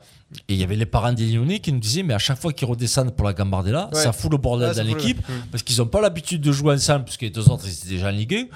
Et 0.48 0.54
il 0.54 0.60
y 0.60 0.62
avait 0.64 0.76
les 0.76 0.86
parents 0.86 1.12
des 1.12 1.26
Lyonnais 1.26 1.58
qui 1.58 1.72
nous 1.72 1.78
disaient, 1.80 2.02
mais 2.02 2.14
à 2.14 2.18
chaque 2.18 2.38
fois 2.40 2.52
qu'ils 2.52 2.66
redescendent 2.66 3.10
pour 3.14 3.26
la 3.26 3.32
Gambardella, 3.34 3.90
Ouais. 3.92 4.00
ça 4.00 4.12
fout 4.12 4.30
le 4.30 4.38
bordel 4.38 4.68
Ouais, 4.70 4.74
dans 4.74 4.82
le- 4.82 4.88
l'équipe 4.88 5.18
Mm. 5.28 5.32
parce 5.50 5.62
qu'ils 5.64 5.78
n'ont 5.78 5.86
pas 5.86 6.00
l'habitude 6.00 6.40
de 6.40 6.50
jouer 6.52 6.74
ensemble, 6.74 7.04
puisque 7.04 7.22
les 7.22 7.30
deux 7.30 7.48
autres, 7.50 7.64
ils 7.66 7.72
étaient 7.72 7.88
déjà 7.88 8.08
en 8.08 8.12
Ligue 8.12 8.34
1. 8.34 8.46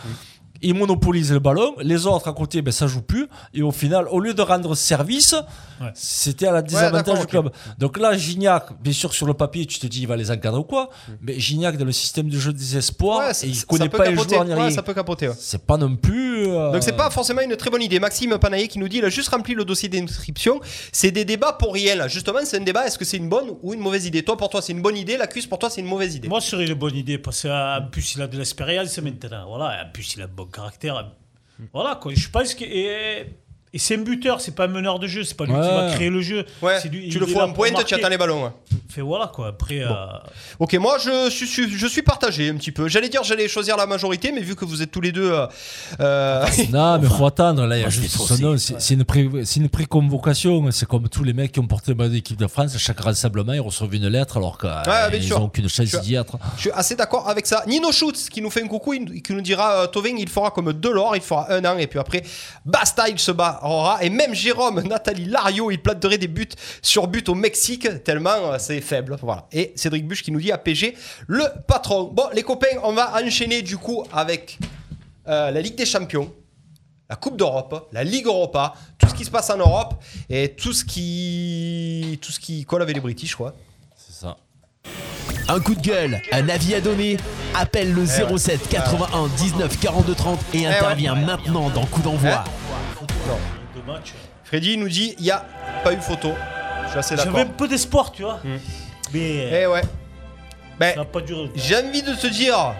Ils 0.61 0.75
monopolisent 0.75 1.33
le 1.33 1.39
ballon, 1.39 1.75
les 1.81 2.07
autres 2.07 2.29
à 2.29 2.33
côté, 2.33 2.63
ben, 2.63 2.73
ça 2.73 2.87
joue 2.87 3.03
plus. 3.03 3.29
Et 3.55 3.63
au 3.63 3.71
final, 3.71 4.07
au 4.11 4.19
lieu 4.21 4.35
de 4.35 4.43
rendre 4.43 4.75
service, 4.75 5.35
Ouais. 5.81 5.91
c'était 5.95 6.47
à 6.49 6.53
la 6.53 6.63
désavantage 6.63 7.21
du 7.21 7.27
club. 7.27 7.51
Donc 7.79 7.99
là, 7.99 8.17
Gignac, 8.17 8.81
bien 8.83 8.93
sûr, 8.93 9.13
sur 9.15 9.27
le 9.27 9.35
papier, 9.35 9.65
tu 9.67 9.79
te 9.79 9.87
dis, 9.87 10.01
il 10.03 10.09
va 10.09 10.17
les 10.17 10.31
encadrer 10.33 10.59
ou 10.59 10.65
quoi. 10.65 10.91
Mais 11.23 11.39
Gignac, 11.39 11.77
dans 11.77 11.85
le 11.85 11.93
système 11.93 12.29
de 12.29 12.37
jeu 12.39 12.53
des 12.53 12.77
espoirs, 12.77 13.29
Ouais, 13.29 13.33
il 13.49 13.65
connaît 13.67 13.89
pas 13.89 14.07
les 14.11 14.17
joueurs 14.17 14.45
ni 14.45 14.51
Ouais, 14.53 14.61
rien. 14.63 14.71
ça 14.71 14.83
peut 14.83 14.95
capoter. 14.95 15.29
ouais. 15.29 15.35
C'est 15.39 15.65
pas 15.65 15.77
non 15.77 15.95
plus. 15.95 16.49
euh, 16.49 16.73
Donc 16.73 16.83
c'est 16.83 16.97
pas 16.97 17.09
forcément 17.11 17.41
une 17.43 17.55
très 17.57 17.71
bonne 17.71 17.83
idée. 17.83 18.01
Maxime 18.01 18.37
Panaillé 18.39 18.67
qui 18.67 18.79
nous 18.81 18.89
dit 18.89 18.99
il 18.99 19.05
a 19.05 19.09
juste 19.11 19.29
rempli 19.29 19.55
le 19.55 19.65
dossier 19.65 19.89
d'inscription. 19.89 20.61
C'est 20.91 21.13
des 21.13 21.25
débats 21.25 21.53
pour 21.53 21.73
rien. 21.75 21.95
là. 21.95 22.09
Justement, 22.09 22.39
c'est 22.45 22.57
un 22.57 22.65
débat. 22.65 22.87
Est-ce 22.87 22.99
que 22.99 23.05
c'est 23.05 23.17
une 23.19 23.29
bonne 23.29 23.51
ou 23.63 23.75
une 23.75 23.81
mauvaise 23.81 24.07
idée? 24.07 24.25
Toi, 24.25 24.37
pour 24.37 24.49
toi, 24.51 24.61
c'est 24.61 24.73
une 24.73 24.83
bonne 24.83 24.97
idée. 24.97 25.17
La 25.17 25.27
cuisse, 25.29 25.47
pour 25.47 25.59
toi, 25.61 25.71
c'est 25.71 25.81
une 25.81 25.87
mauvaise 25.87 26.17
idée. 26.17 26.27
Moi, 26.29 26.41
ce 26.41 26.51
serait 26.51 26.67
une 26.67 26.75
bonne 26.75 26.97
idée 26.97 27.19
parce 27.19 27.43
qu'en 27.43 27.81
plus, 27.93 28.15
il 28.17 28.23
a 28.23 28.27
de 28.27 28.37
l'expérience 28.37 28.99
maintenant. 28.99 29.47
Voilà, 29.49 29.85
en 29.87 29.93
plus, 29.93 30.15
il 30.17 30.23
a 30.23 30.25
un 30.25 30.29
bon 30.29 30.48
caractère. 30.49 31.15
Voilà, 31.73 31.97
quoi. 31.97 32.13
Je 32.15 32.29
pense 32.29 32.55
que. 32.55 32.65
Et, 32.65 33.27
et 33.79 33.81
c'est 33.81 33.95
un 33.97 34.03
buteur, 34.03 34.41
c'est 34.41 34.55
pas 34.55 34.65
un 34.65 34.69
meneur 34.69 34.99
de 34.99 35.07
jeu, 35.07 35.23
c'est 35.23 35.37
pas 35.37 35.45
lui 35.45 35.53
qui 35.53 35.59
Ouais. 35.59 35.67
va 35.89 35.91
créer 35.95 36.11
le 36.11 36.21
jeu. 36.21 36.45
Ouais, 36.63 36.79
C'est 36.83 36.89
lui- 36.89 37.09
tu 37.09 37.17
il 37.17 37.21
le 37.21 37.29
est 37.29 37.31
fous 37.33 37.39
là 37.39 37.45
en 37.45 37.49
pour 37.49 37.57
pointe, 37.59 37.69
tu 37.71 37.75
marquer. 37.77 37.95
attends 37.95 38.09
les 38.09 38.19
ballons. 38.19 38.45
ouais. 38.45 38.51
Fait 38.89 39.01
voilà, 39.03 39.29
quoi. 39.29 39.49
Après. 39.49 39.81
euh, 39.81 39.89
Ok, 40.59 40.75
moi 40.75 40.97
je 40.99 41.31
suis, 41.31 41.47
suis- 41.47 41.71
je 41.71 41.87
suis 41.87 42.03
partagé 42.03 42.49
un 42.51 42.55
petit 42.57 42.73
peu. 42.73 42.89
J'allais 42.89 43.09
dire 43.09 43.23
j'allais 43.23 43.47
choisir 43.49 43.77
la 43.77 43.87
majorité, 43.87 44.33
mais 44.33 44.41
vu 44.41 44.57
que 44.57 44.65
vous 44.65 44.83
êtes 44.83 44.91
tous 44.91 45.01
les 45.01 45.13
deux. 45.13 45.31
euh, 45.31 45.47
euh, 46.01 46.45
Non, 46.73 46.99
mais 46.99 47.09
faut 47.09 47.27
attendre. 47.27 47.67
Là, 47.67 47.77
il 47.77 47.81
y 47.81 47.83
a 47.83 47.87
Moi, 47.87 47.91
juste 47.91 48.17
son 48.17 48.37
nom. 48.39 48.57
C'est 48.59 48.81
c'est 48.81 48.95
une, 48.95 49.05
pré- 49.05 49.29
c'est 49.45 49.61
une 49.61 49.69
pré-convocation. 49.69 50.71
C'est 50.71 50.87
comme 50.89 51.09
tous 51.09 51.25
les 51.25 51.33
mecs 51.33 51.53
qui 51.53 51.61
ont 51.61 51.67
porté 51.67 51.93
le 51.93 51.97
maillot 51.97 52.11
d'équipe 52.11 52.37
de 52.39 52.47
France. 52.47 52.75
À 52.75 52.79
chaque 52.79 53.01
rassemblement, 53.01 53.53
ils 53.53 53.61
reçoivent 53.61 53.95
une 53.95 54.09
lettre 54.09 54.37
alors 54.39 54.59
qu'ils 54.59 54.71
bien 55.11 55.21
sûr. 55.21 55.39
n'ont 55.39 55.47
aucune 55.47 55.69
chance 55.69 55.89
Tu 55.91 55.97
as- 55.97 56.01
d'y 56.01 56.15
être. 56.15 56.37
Je 56.57 56.63
suis 56.63 56.71
assez 56.73 56.97
d'accord 56.97 57.29
avec 57.29 57.47
ça. 57.47 57.63
Nino 57.67 57.93
Schutz 57.93 58.29
qui 58.29 58.41
nous 58.43 58.51
fait 58.51 58.63
un 58.63 58.69
coucou, 58.69 58.95
il- 58.95 59.23
qui 59.23 59.33
nous 59.35 59.41
dira 59.41 59.83
euh, 59.83 59.87
Tovin, 59.87 60.15
il 60.19 60.29
fera 60.29 60.51
comme 60.51 60.73
Delors, 60.73 61.15
il 61.17 61.23
fera 61.23 61.53
un 61.53 61.65
an 61.65 61.77
et 61.79 61.87
puis 61.87 61.99
après 61.99 62.23
basta, 62.65 63.09
il 63.09 63.19
se 63.19 63.31
Et 64.01 64.11
même 64.11 64.35
Jérôme, 64.35 64.83
Nathalie 64.83 65.27
Lario, 65.27 65.71
il 65.71 65.79
planterait 65.81 66.19
des 66.19 66.29
buts 66.29 66.49
sur 66.83 67.07
but 67.07 67.29
au 67.29 67.35
Mexique 67.35 67.87
tellement 68.05 68.31
euh, 68.53 68.57
c'est 68.59 68.81
faible. 68.81 69.17
Voilà. 69.23 69.47
Et 69.53 69.73
Cédric 69.77 70.07
Buche 70.07 70.23
qui 70.23 70.33
nous 70.33 70.41
dit 70.41 70.53
APG, 70.53 70.95
le 71.27 71.45
patron. 71.67 72.05
Bon, 72.05 72.25
les 72.35 72.43
copains, 72.43 72.79
on 72.83 72.93
va 72.93 73.15
enchaîner 73.23 73.63
du 73.63 73.77
coup 73.77 74.05
avec 74.13 74.59
euh, 75.29 75.51
la 75.51 75.61
Ligue 75.61 75.77
des 75.77 75.87
Champions. 75.87 76.33
La 77.11 77.17
Coupe 77.17 77.39
d'Europe, 77.39 77.89
la 77.93 78.05
Ligue 78.05 78.27
Europa, 78.27 78.75
tout 78.99 79.09
ce 79.09 79.15
qui 79.15 79.25
se 79.25 79.31
passe 79.31 79.49
en 79.49 79.57
Europe 79.57 79.95
et 80.29 80.51
tout 80.51 80.75
ce 80.75 80.85
qui, 80.85 82.19
tout 82.21 82.31
ce 82.31 82.39
qui 82.39 82.67
colle 82.67 82.83
avec 82.83 82.95
les 82.95 83.01
British, 83.01 83.35
quoi. 83.35 83.55
C'est 83.97 84.13
ça. 84.13 84.37
Un 85.49 85.59
coup 85.61 85.75
de 85.75 85.81
gueule, 85.81 86.21
un 86.33 86.49
avis 86.51 86.75
à 86.75 86.83
donner 86.83 87.17
Appelle 87.55 87.95
le 87.95 88.05
Eh 88.05 88.25
ouais. 88.31 88.39
07 88.39 88.69
81 88.69 89.29
19 89.39 89.81
42 89.81 90.15
30 90.15 90.39
et 90.53 90.59
ouais. 90.59 90.67
intervient 90.67 91.15
maintenant 91.15 91.71
dans 91.71 91.87
Coup 91.87 92.03
d'envoi. 92.03 92.31
matchs. 92.31 92.47
Freddy 94.45 94.77
nous 94.77 94.89
dit 94.89 95.15
il 95.19 95.25
n'y 95.25 95.31
a 95.31 95.45
pas 95.85 95.93
eu 95.93 95.99
photo. 96.01 96.33
Je 96.85 96.91
suis 96.91 96.99
assez 96.99 97.17
d'accord. 97.17 97.33
J'avais 97.33 97.49
un 97.49 97.53
peu 97.53 97.69
d'espoir, 97.69 98.13
tu 98.13 98.23
vois. 98.23 98.41
Mais. 99.13 99.63
Eh 99.63 99.67
ouais. 99.67 99.83
Ben, 100.79 100.91
ça 100.95 101.01
n'a 101.01 101.05
pas 101.05 101.21
duré. 101.21 101.51
j'ai 101.57 101.77
envie 101.77 102.03
de 102.03 102.15
te 102.15 102.29
dire, 102.29 102.73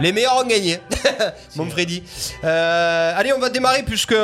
les 0.00 0.12
meilleurs 0.12 0.36
ont 0.36 0.46
gagné, 0.46 0.80
mon 1.56 1.70
Freddy. 1.70 2.02
Euh, 2.42 3.12
allez, 3.16 3.32
on 3.32 3.38
va 3.38 3.50
démarrer 3.50 3.84
puisque 3.84 4.16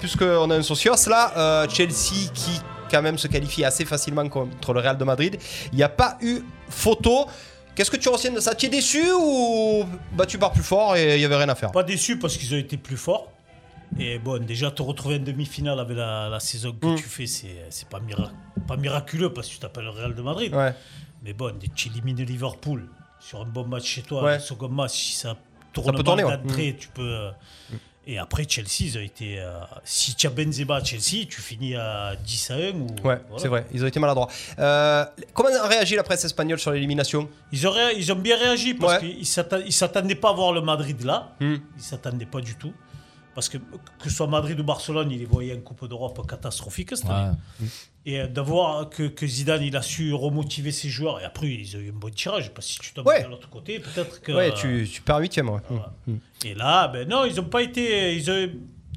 puisque 0.00 0.22
on 0.22 0.50
a 0.50 0.56
un 0.56 0.62
socios 0.62 1.08
là. 1.08 1.32
Euh, 1.36 1.68
Chelsea 1.68 2.30
qui 2.34 2.60
quand 2.90 3.02
même 3.02 3.18
se 3.18 3.28
qualifie 3.28 3.64
assez 3.64 3.84
facilement 3.84 4.28
contre 4.28 4.72
le 4.72 4.80
Real 4.80 4.98
de 4.98 5.04
Madrid. 5.04 5.38
Il 5.72 5.76
n'y 5.76 5.82
a 5.82 5.88
pas 5.88 6.18
eu 6.20 6.40
photo. 6.68 7.26
Qu'est-ce 7.74 7.90
que 7.90 7.96
tu 7.96 8.08
retiens 8.10 8.32
de 8.32 8.40
ça? 8.40 8.54
Tu 8.54 8.66
es 8.66 8.68
déçu 8.68 9.02
ou 9.18 9.84
bah 10.12 10.26
tu 10.26 10.36
pars 10.36 10.52
plus 10.52 10.62
fort 10.62 10.94
et 10.96 11.14
il 11.14 11.20
y 11.20 11.24
avait 11.24 11.36
rien 11.36 11.48
à 11.48 11.54
faire? 11.54 11.72
Pas 11.72 11.82
déçu 11.82 12.18
parce 12.18 12.36
qu'ils 12.36 12.52
ont 12.54 12.58
été 12.58 12.76
plus 12.76 12.98
forts. 12.98 13.28
Et 13.98 14.18
bon, 14.18 14.42
déjà, 14.44 14.70
te 14.70 14.82
retrouver 14.82 15.16
en 15.16 15.22
demi-finale 15.22 15.78
avec 15.78 15.96
la, 15.96 16.28
la 16.28 16.40
saison 16.40 16.72
que 16.72 16.86
Mm. 16.86 16.96
tu 16.96 17.02
fais, 17.04 17.26
c'est 17.26 17.66
c'est 17.70 17.88
pas, 17.88 18.00
pas 18.66 18.76
miraculeux 18.76 19.32
parce 19.32 19.48
que 19.48 19.52
tu 19.54 19.58
t'appelles 19.58 19.84
le 19.84 19.90
Real 19.90 20.14
de 20.14 20.22
Madrid. 20.22 20.54
Ouais. 20.54 20.74
Mais 21.22 21.32
bon, 21.34 21.52
tu 21.74 21.88
élimines 21.88 22.22
Liverpool 22.22 22.88
sur 23.20 23.40
un 23.42 23.46
bon 23.46 23.66
match 23.66 23.84
chez 23.84 24.02
toi, 24.02 24.22
Ouais. 24.24 24.34
le 24.34 24.40
second 24.40 24.68
match, 24.68 24.92
si 24.92 25.12
ça 25.16 25.36
tourne 25.72 25.92
mal 25.94 26.02
tourner, 26.04 26.24
ouais. 26.24 26.36
d'entrée, 26.38 26.72
Mm. 26.72 26.76
tu 26.76 26.88
peux. 26.88 27.02
euh, 27.02 27.30
Et 28.04 28.18
après, 28.18 28.44
Chelsea, 28.48 28.80
ils 28.80 28.98
ont 28.98 29.00
été. 29.00 29.38
euh, 29.38 29.60
si 29.84 30.16
tu 30.16 30.26
as 30.26 30.30
Benzema 30.30 30.76
à 30.76 30.82
Chelsea, 30.84 31.24
tu 31.28 31.40
finis 31.40 31.76
à 31.76 32.16
10 32.16 32.50
à 32.50 32.54
1. 32.54 32.58
Ou, 32.72 32.86
Ouais, 33.04 33.20
voilà. 33.28 33.38
c'est 33.38 33.46
vrai, 33.46 33.64
ils 33.72 33.84
ont 33.84 33.86
été 33.86 34.00
maladroits. 34.00 34.26
Euh, 34.58 35.04
comment 35.32 35.50
a 35.62 35.68
réagi 35.68 35.94
la 35.94 36.02
presse 36.02 36.24
espagnole 36.24 36.58
sur 36.58 36.72
l'élimination? 36.72 37.28
Ils, 37.52 37.64
ont 37.68 38.16
bien 38.16 38.36
réagi 38.36 38.74
parce 38.74 38.94
Ouais. 39.00 39.10
qu'ils 39.14 39.20
ne 39.20 39.70
s'attendaient 39.70 40.16
pas 40.16 40.30
à 40.30 40.32
voir 40.32 40.52
le 40.52 40.62
Madrid 40.62 41.00
là. 41.04 41.30
Hmm. 41.38 41.54
Ils 41.54 41.60
ne 41.76 41.80
s'attendaient 41.82 42.26
pas 42.26 42.40
du 42.40 42.56
tout. 42.56 42.72
Parce 43.34 43.48
que 43.48 43.56
que 43.56 44.08
ce 44.08 44.10
soit 44.10 44.26
Madrid 44.26 44.58
ou 44.60 44.64
Barcelone, 44.64 45.10
ils 45.10 45.18
les 45.20 45.24
voyaient 45.24 45.56
en 45.56 45.60
Coupe 45.60 45.88
d'Europe 45.88 46.26
catastrophique 46.28 46.94
cette 46.94 47.08
année. 47.08 47.36
Et 48.04 48.20
euh, 48.20 48.26
d'avoir 48.26 48.90
que, 48.90 49.04
que 49.04 49.26
Zidane 49.26 49.62
il 49.62 49.76
a 49.76 49.80
su 49.82 50.12
remotiver 50.12 50.72
ses 50.72 50.88
joueurs. 50.88 51.20
Et 51.20 51.24
après, 51.24 51.48
ils 51.48 51.76
ont 51.76 51.80
eu 51.80 51.90
un 51.90 51.94
bon 51.94 52.10
tirage. 52.10 52.52
Parce 52.52 52.66
que 52.66 52.72
si 52.74 52.78
tu 52.80 52.92
tombes 52.92 53.06
Ouais. 53.06 53.22
de 53.22 53.28
l'autre 53.28 53.48
côté, 53.48 53.78
peut-être 53.78 54.20
que. 54.20 54.32
Ouais, 54.32 54.52
tu, 54.52 54.86
tu 54.90 55.00
pars 55.02 55.20
huitième. 55.20 55.48
Ouais. 55.48 55.60
Mm. 56.06 56.14
Et 56.44 56.54
là, 56.54 56.88
ben 56.88 57.08
non, 57.08 57.24
ils 57.24 57.36
n'ont 57.36 57.44
pas 57.44 57.62
été. 57.62 58.14
Ils 58.16 58.30
ont, 58.30 58.50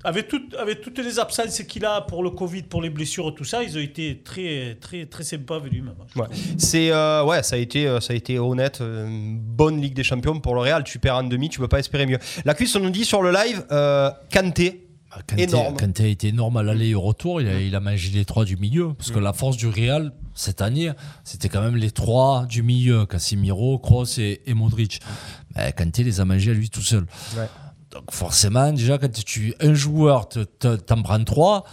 avec, 0.05 0.27
tout- 0.27 0.49
avec 0.57 0.81
toutes 0.81 0.99
les 0.99 1.19
absences 1.19 1.61
qu'il 1.63 1.83
a 1.85 2.01
pour 2.01 2.23
le 2.23 2.29
Covid, 2.29 2.63
pour 2.63 2.81
les 2.81 2.89
blessures 2.89 3.29
et 3.29 3.33
tout 3.35 3.43
ça, 3.43 3.63
ils 3.63 3.75
ont 3.77 3.81
été 3.81 4.21
très, 4.23 4.75
très, 4.79 5.05
très 5.05 5.23
sympas 5.23 5.57
avec 5.57 5.71
lui-même. 5.71 5.95
hein. 5.99 6.19
Ouais. 6.21 6.27
C'est 6.57 6.91
euh, 6.91 7.23
ouais, 7.25 7.43
ça 7.43 7.55
a 7.55 7.59
été 7.59 7.87
euh, 7.87 7.99
ça 7.99 8.13
a 8.13 8.15
été 8.15 8.39
honnête, 8.39 8.79
euh, 8.81 9.07
une 9.07 9.37
bonne 9.39 9.81
Ligue 9.81 9.93
des 9.95 10.03
Champions 10.03 10.39
pour 10.39 10.55
le 10.55 10.61
Real. 10.61 10.83
Tu 10.83 10.99
perds 10.99 11.17
en 11.17 11.23
demi, 11.23 11.49
tu 11.49 11.59
peux 11.59 11.67
pas 11.67 11.79
espérer 11.79 12.05
mieux. 12.05 12.19
La 12.45 12.53
cuisse, 12.53 12.75
on 12.75 12.79
nous 12.79 12.89
dit 12.89 13.03
sur 13.05 13.21
le 13.21 13.31
live, 13.31 13.65
euh, 13.71 14.09
Kanté, 14.31 14.87
Kanté, 15.27 15.43
énorme. 15.43 15.77
Kanté 15.77 16.03
a 16.03 16.07
été 16.07 16.27
énorme 16.29 16.57
à 16.57 16.63
l'aller 16.63 16.89
et 16.89 16.95
au 16.95 17.01
retour. 17.01 17.41
Il 17.41 17.47
a, 17.47 17.59
il 17.59 17.73
a 17.75 17.79
mangé 17.79 18.09
les 18.13 18.25
trois 18.25 18.45
du 18.45 18.57
milieu. 18.57 18.93
Parce 18.93 19.11
que 19.11 19.19
la 19.19 19.31
force 19.33 19.55
du 19.57 19.67
Real, 19.67 20.11
cette 20.33 20.61
année, 20.61 20.91
c'était 21.23 21.47
quand 21.49 21.61
même 21.61 21.77
les 21.77 21.91
trois 21.91 22.45
du 22.47 22.63
milieu 22.63 23.05
Casemiro, 23.05 23.79
Kroos 23.79 24.17
et, 24.19 24.41
et 24.45 24.53
Modric. 24.53 24.99
Mais 25.55 25.71
Kanté 25.71 26.03
les 26.03 26.19
a 26.19 26.25
mangés 26.25 26.51
à 26.51 26.53
lui 26.53 26.69
tout 26.69 26.81
seul. 26.81 27.05
Ouais. 27.37 27.45
Donc 27.95 28.11
forcément, 28.11 28.73
déjà, 28.73 28.97
quand 28.97 29.09
tu 29.09 29.53
un 29.61 29.73
joueur 29.73 30.27
te- 30.27 30.43
te- 30.43 30.75
t'en 30.75 31.01
trois, 31.23 31.63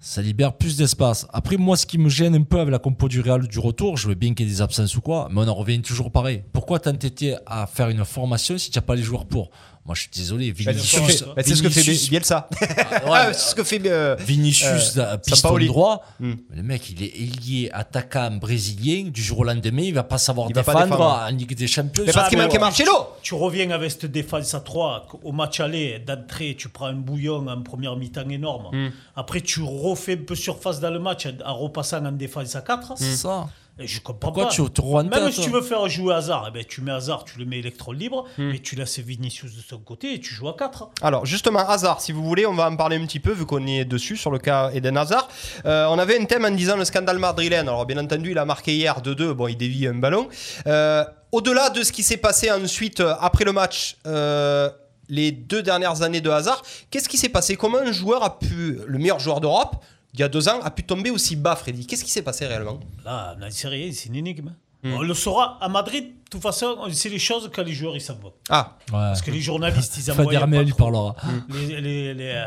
ça 0.00 0.22
libère 0.22 0.56
plus 0.56 0.76
d'espace. 0.78 1.26
Après, 1.34 1.58
moi, 1.58 1.76
ce 1.76 1.84
qui 1.84 1.98
me 1.98 2.08
gêne 2.08 2.34
un 2.34 2.44
peu 2.44 2.58
avec 2.58 2.72
la 2.72 2.78
compo 2.78 3.08
du 3.08 3.20
Real 3.20 3.46
du 3.46 3.58
retour, 3.58 3.98
je 3.98 4.08
veux 4.08 4.14
bien 4.14 4.32
qu'il 4.32 4.46
y 4.46 4.48
ait 4.48 4.52
des 4.54 4.62
absences 4.62 4.96
ou 4.96 5.02
quoi, 5.02 5.28
mais 5.30 5.42
on 5.42 5.48
en 5.48 5.54
revient 5.54 5.82
toujours 5.82 6.10
pareil. 6.10 6.42
Pourquoi 6.54 6.80
t'entêter 6.80 7.36
à 7.44 7.66
faire 7.66 7.90
une 7.90 8.06
formation 8.06 8.56
si 8.56 8.70
tu 8.70 8.78
n'as 8.78 8.82
pas 8.82 8.94
les 8.94 9.02
joueurs 9.02 9.26
pour? 9.26 9.50
Moi, 9.86 9.94
je 9.94 10.00
suis 10.00 10.10
désolé. 10.12 10.52
Bah, 10.52 10.72
c'est 10.72 10.78
ce 10.80 10.96
que 10.96 11.00
Vinicius. 11.00 11.20
fait- 11.20 11.26
bah, 11.36 11.42
c'est 11.44 11.54
ce 11.54 11.62
que 11.62 11.68
fait 11.70 12.08
Bielsa. 12.10 12.48
Ah, 12.50 12.64
ouais, 13.04 13.10
Ah, 13.12 13.32
c'est 13.32 13.50
ce 13.50 13.54
que 13.54 13.62
fait 13.62 13.80
euh, 13.86 14.16
Vinicius, 14.18 14.96
euh, 14.96 15.12
euh, 15.12 15.16
piston 15.16 15.56
droit. 15.58 16.04
Hmm. 16.18 16.32
Le 16.50 16.62
mec, 16.64 16.90
il 16.90 17.02
est 17.04 17.16
ailier, 17.16 17.70
attaquant 17.72 18.32
brésilien. 18.32 19.04
Du 19.10 19.22
jour 19.22 19.38
au 19.40 19.44
lendemain, 19.44 19.82
il 19.82 19.94
va 19.94 20.02
pas 20.02 20.18
savoir 20.18 20.48
Il 20.50 20.54
pas 20.54 20.62
défendre, 20.62 20.84
défendre. 20.86 21.04
en 21.28 21.30
Ligue 21.30 21.54
des 21.54 21.68
Champions. 21.68 22.02
Mais 22.04 22.12
parce 22.12 22.28
qu'il 22.30 22.38
manquait 22.38 22.58
Marcelo. 22.58 22.90
Tu 23.22 23.34
reviens 23.34 23.70
avec 23.70 23.90
cette 23.92 24.06
défense 24.06 24.54
à 24.54 24.60
3, 24.60 25.06
au 25.22 25.30
match 25.32 25.60
aller, 25.60 26.00
d'entrée, 26.04 26.56
tu 26.58 26.68
prends 26.68 26.86
un 26.86 26.94
bouillon 26.94 27.46
en 27.46 27.62
première 27.62 27.94
mi-temps 27.96 28.28
énorme. 28.28 28.68
Hmm. 28.72 28.90
Après, 29.14 29.40
tu 29.40 29.62
refais 29.62 30.14
un 30.14 30.24
peu 30.26 30.34
surface 30.34 30.80
dans 30.80 30.90
le 30.90 30.98
match 30.98 31.28
en 31.44 31.54
repassant 31.56 32.04
en 32.04 32.10
défense 32.12 32.56
à 32.56 32.60
4. 32.60 32.94
C'est 32.96 33.14
ça. 33.16 33.46
Et 33.78 33.86
je 33.86 34.00
comprends 34.00 34.32
Pourquoi 34.32 34.44
pas. 34.46 34.50
tu 34.50 34.62
Même 34.62 35.10
tête, 35.10 35.32
si 35.32 35.40
tu 35.42 35.50
veux 35.50 35.60
faire 35.60 35.86
jouer 35.88 36.14
hasard, 36.14 36.46
eh 36.48 36.50
ben, 36.50 36.64
tu 36.66 36.80
mets 36.80 36.92
hasard, 36.92 37.24
tu 37.24 37.38
le 37.38 37.44
mets 37.44 37.58
électron 37.58 37.92
libre, 37.92 38.24
Hmm. 38.38 38.50
mais 38.52 38.58
tu 38.58 38.74
laisses 38.74 38.98
Vinicius 39.00 39.54
de 39.54 39.60
son 39.60 39.78
côté 39.78 40.14
et 40.14 40.20
tu 40.20 40.32
joues 40.32 40.48
à 40.48 40.56
4. 40.56 40.88
Alors 41.02 41.26
justement, 41.26 41.68
Hazard, 41.68 42.00
si 42.00 42.12
vous 42.12 42.22
voulez, 42.24 42.46
on 42.46 42.54
va 42.54 42.70
en 42.70 42.76
parler 42.76 42.96
un 42.96 43.04
petit 43.04 43.20
peu 43.20 43.32
vu 43.32 43.44
qu'on 43.44 43.66
est 43.66 43.84
dessus 43.84 44.16
sur 44.16 44.30
le 44.30 44.38
cas 44.38 44.70
Eden 44.72 44.96
Hazard. 44.96 45.28
Euh, 45.66 45.86
on 45.90 45.98
avait 45.98 46.18
un 46.18 46.24
thème 46.24 46.46
en 46.46 46.50
disant 46.50 46.76
le 46.78 46.86
scandale 46.86 47.18
madrilène. 47.18 47.68
Alors 47.68 47.84
bien 47.84 47.98
entendu, 47.98 48.30
il 48.30 48.38
a 48.38 48.46
marqué 48.46 48.74
hier 48.74 49.02
2-2, 49.02 49.32
bon, 49.34 49.46
il 49.48 49.56
dévie 49.56 49.86
un 49.86 49.94
ballon. 49.94 50.28
Euh, 50.66 51.04
Au-delà 51.32 51.68
de 51.68 51.82
ce 51.82 51.92
qui 51.92 52.02
s'est 52.02 52.16
passé 52.16 52.50
ensuite 52.50 53.00
euh, 53.00 53.14
après 53.20 53.44
le 53.44 53.52
match, 53.52 53.96
euh, 54.06 54.70
les 55.10 55.32
deux 55.32 55.62
dernières 55.62 56.00
années 56.02 56.22
de 56.22 56.30
Hazard, 56.30 56.62
qu'est-ce 56.90 57.08
qui 57.10 57.18
s'est 57.18 57.28
passé? 57.28 57.56
Comment 57.56 57.78
un 57.78 57.92
joueur 57.92 58.24
a 58.24 58.38
pu, 58.38 58.78
le 58.86 58.98
meilleur 58.98 59.18
joueur 59.20 59.40
d'Europe, 59.40 59.76
il 60.16 60.20
y 60.20 60.22
a 60.22 60.28
deux 60.28 60.48
ans, 60.48 60.60
a 60.62 60.70
pu 60.70 60.82
tomber 60.82 61.10
aussi 61.10 61.36
bas, 61.36 61.54
Freddy 61.56 61.86
Qu'est-ce 61.86 62.04
qui 62.04 62.10
s'est 62.10 62.22
passé 62.22 62.46
réellement? 62.46 62.80
Là, 63.04 63.36
on 63.40 63.50
sait 63.50 63.68
rien, 63.68 63.90
c'est 63.92 64.06
une 64.08 64.16
énigme. 64.16 64.52
Hmm. 64.82 64.94
On 64.94 65.02
le 65.02 65.14
saura 65.14 65.58
à 65.60 65.68
Madrid, 65.68 66.04
de 66.04 66.30
toute 66.30 66.42
façon, 66.42 66.76
on 66.80 66.90
sait 66.92 67.08
les 67.08 67.18
choses 67.18 67.50
quand 67.54 67.62
les 67.62 67.72
joueurs 67.72 67.96
ils 67.96 68.00
s'en 68.00 68.14
vont. 68.14 68.32
Ah, 68.48 68.76
Parce 68.90 69.22
que 69.22 69.30
les 69.30 69.40
journalistes, 69.40 69.96
ils 69.98 70.10
Armel 70.36 70.38
pas 70.50 70.62
lui 70.62 70.70
trop. 70.70 70.78
parlera. 70.78 71.16
Les, 71.48 71.80
les, 71.80 72.14
les, 72.14 72.24
euh, 72.34 72.44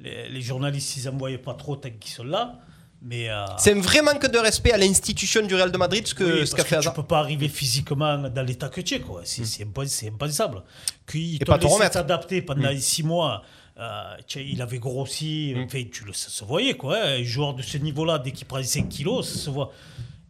les- 0.00 0.28
les 0.28 0.40
journalistes, 0.42 0.96
ils 0.96 1.08
envoyaient 1.08 1.38
pas 1.38 1.54
trop 1.54 1.76
tant 1.76 1.88
qu'ils 2.00 2.12
sont 2.12 2.24
là. 2.24 2.58
Mais 3.04 3.28
euh, 3.30 3.44
c'est 3.58 3.76
un 3.76 3.80
vrai 3.80 4.00
manque 4.00 4.30
de 4.30 4.38
respect 4.38 4.70
à 4.72 4.76
l'institution 4.76 5.44
du 5.44 5.56
Real 5.56 5.72
de 5.72 5.76
Madrid 5.76 6.06
ce 6.06 6.14
que 6.14 6.40
oui, 6.42 6.46
ce 6.46 6.54
qu'a 6.54 6.62
fait 6.62 6.68
que 6.76 6.82
tu 6.82 6.86
Hazard. 6.86 6.94
peux 6.94 7.02
pas 7.02 7.18
arriver 7.18 7.48
physiquement 7.48 8.16
dans 8.16 8.42
l'état 8.46 8.68
que 8.68 8.80
tu 8.80 8.94
es. 8.94 9.00
quoi. 9.00 9.22
C'est 9.24 9.42
impens- 9.64 9.88
c'est 9.88 10.08
impensable. 10.08 10.62
Qu'il 11.10 11.34
Et 11.34 11.38
te 11.40 11.44
pas 11.44 11.58
te 11.58 11.64
laissait 11.64 11.74
remettre. 11.74 11.92
t'adapter 11.94 12.42
pendant 12.42 12.72
Mm. 12.72 12.78
six 12.78 13.02
mois. 13.02 13.42
Euh, 13.78 14.16
il 14.36 14.60
avait 14.62 14.78
grossi, 14.78 15.54
Mm. 15.56 15.62
enfin, 15.64 15.82
tu 15.92 16.04
le, 16.04 16.12
ça 16.12 16.28
se 16.28 16.44
voyait 16.44 16.74
quoi. 16.74 16.96
hein. 16.96 17.20
Un 17.20 17.24
joueur 17.24 17.54
de 17.54 17.62
ce 17.62 17.78
niveau-là, 17.78 18.18
dès 18.18 18.30
qu'il 18.32 18.46
prend 18.46 18.62
5 18.62 18.88
kilos, 18.88 19.28
ça 19.28 19.38
se 19.38 19.50
voit. 19.50 19.70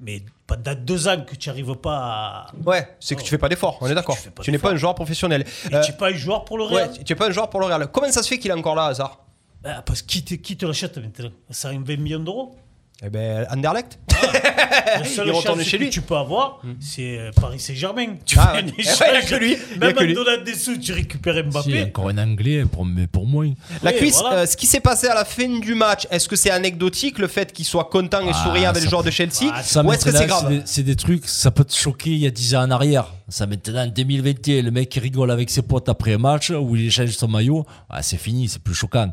Mais 0.00 0.22
pendant 0.48 0.74
deux 0.74 1.06
ans 1.06 1.20
que 1.20 1.36
tu 1.36 1.48
n'arrives 1.48 1.74
pas 1.76 1.96
à. 1.96 2.46
Ouais, 2.66 2.96
c'est 2.98 3.14
que 3.14 3.22
tu 3.22 3.28
fais 3.28 3.38
pas 3.38 3.48
d'effort, 3.48 3.78
on 3.80 3.86
est 3.88 3.94
d'accord. 3.94 4.16
Tu 4.42 4.50
n'es 4.50 4.58
pas 4.58 4.72
un 4.72 4.76
joueur 4.76 4.94
professionnel. 4.96 5.44
Et 5.70 5.74
Euh, 5.74 5.80
tu 5.82 5.92
n'es 5.92 5.96
pas 5.96 6.08
un 6.10 6.14
joueur 6.14 6.44
pour 6.44 6.58
le 6.58 6.64
Real. 6.64 6.90
Ouais, 6.90 7.04
tu 7.04 7.12
n'es 7.12 7.16
pas 7.16 7.28
un 7.28 7.30
joueur 7.30 7.48
pour 7.50 7.60
le 7.60 7.66
Real. 7.66 7.88
Comment 7.92 8.10
ça 8.10 8.22
se 8.22 8.28
fait 8.28 8.38
qu'il 8.38 8.50
est 8.50 8.54
encore 8.54 8.74
là, 8.74 8.86
Hazard? 8.86 9.20
Bah, 9.62 9.80
parce 9.86 10.02
que 10.02 10.08
qui 10.08 10.24
te, 10.24 10.34
qui 10.34 10.56
te 10.56 10.66
l'achète 10.66 10.98
maintenant 10.98 11.30
120 11.50 11.96
millions 11.98 12.18
d'euros 12.18 12.56
Eh 13.04 13.10
ben, 13.10 13.46
Anderlecht 13.50 13.98
La 14.32 15.04
seule 15.04 15.26
Il 15.26 15.32
retourne 15.32 15.58
chance 15.58 15.66
chez 15.68 15.78
que 15.78 15.84
tu 15.86 16.02
peux 16.02 16.14
avoir, 16.16 16.60
c'est 16.78 17.18
euh, 17.18 17.30
Paris 17.40 17.58
Saint-Germain. 17.58 18.14
Tu 18.24 18.38
Ah 18.38 18.52
fais 18.54 18.62
ouais. 18.62 18.62
un 18.62 18.66
Eh 18.68 18.72
ouais, 18.76 18.80
échange. 18.80 18.98
il 19.08 19.14
y 19.14 19.16
a 19.16 19.22
que 19.22 19.34
lui. 19.34 19.52
Il 19.52 19.72
y 19.72 19.74
a 19.74 19.86
Même 19.86 19.92
que 19.94 20.00
en 20.00 20.06
lui. 20.06 20.14
donnant 20.14 20.42
des 20.44 20.54
sous, 20.54 20.76
tu 20.78 20.92
récupères 20.92 21.44
Mbappé. 21.44 21.70
Si, 21.72 21.82
encore 21.82 22.08
un 22.10 22.18
anglais, 22.18 22.64
pour, 22.70 22.84
mais 22.84 23.08
pour 23.08 23.26
moi. 23.26 23.46
La 23.82 23.90
Oui, 23.90 23.96
cuisse, 23.96 24.20
voilà. 24.20 24.36
euh, 24.38 24.46
ce 24.46 24.56
qui 24.56 24.66
s'est 24.66 24.80
passé 24.80 25.08
à 25.08 25.14
la 25.14 25.24
fin 25.24 25.48
du 25.58 25.74
match, 25.74 26.06
est-ce 26.12 26.28
que 26.28 26.36
c'est 26.36 26.50
anecdotique 26.50 27.18
le 27.18 27.26
fait 27.26 27.52
qu'il 27.52 27.64
soit 27.64 27.84
content 27.86 28.20
et 28.20 28.30
Ah, 28.32 28.44
souriant 28.44 28.70
avec 28.70 28.82
ça 28.82 28.84
le 28.86 28.90
joueur 28.90 29.02
de 29.02 29.10
Chelsea 29.10 29.50
Ah, 29.52 29.62
ça, 29.64 29.82
Ou 29.82 29.92
est-ce 29.92 30.04
que 30.04 30.12
c'est 30.12 30.18
maintenant, 30.20 30.38
grave 30.40 30.48
des- 30.50 30.62
C'est 30.66 30.82
des 30.84 30.96
trucs, 30.96 31.26
ça 31.26 31.50
peut 31.50 31.64
te 31.64 31.74
choquer 31.74 32.10
il 32.10 32.18
y 32.18 32.26
a 32.26 32.30
10 32.30 32.54
ans 32.54 32.62
en 32.62 32.70
arrière. 32.70 33.06
Ça 33.28 33.46
maintenant, 33.46 33.82
en 33.84 33.88
2021, 33.88 34.62
le 34.62 34.70
mec 34.70 34.88
qui 34.90 35.00
rigole 35.00 35.30
avec 35.32 35.50
ses 35.50 35.62
potes 35.62 35.88
après 35.88 36.14
un 36.14 36.18
match 36.18 36.50
où 36.50 36.76
il 36.76 36.86
échange 36.86 37.08
son 37.10 37.26
maillot, 37.28 37.66
ah, 37.90 38.02
c'est 38.02 38.18
fini, 38.18 38.46
c'est 38.48 38.62
plus 38.62 38.74
choquant. 38.74 39.10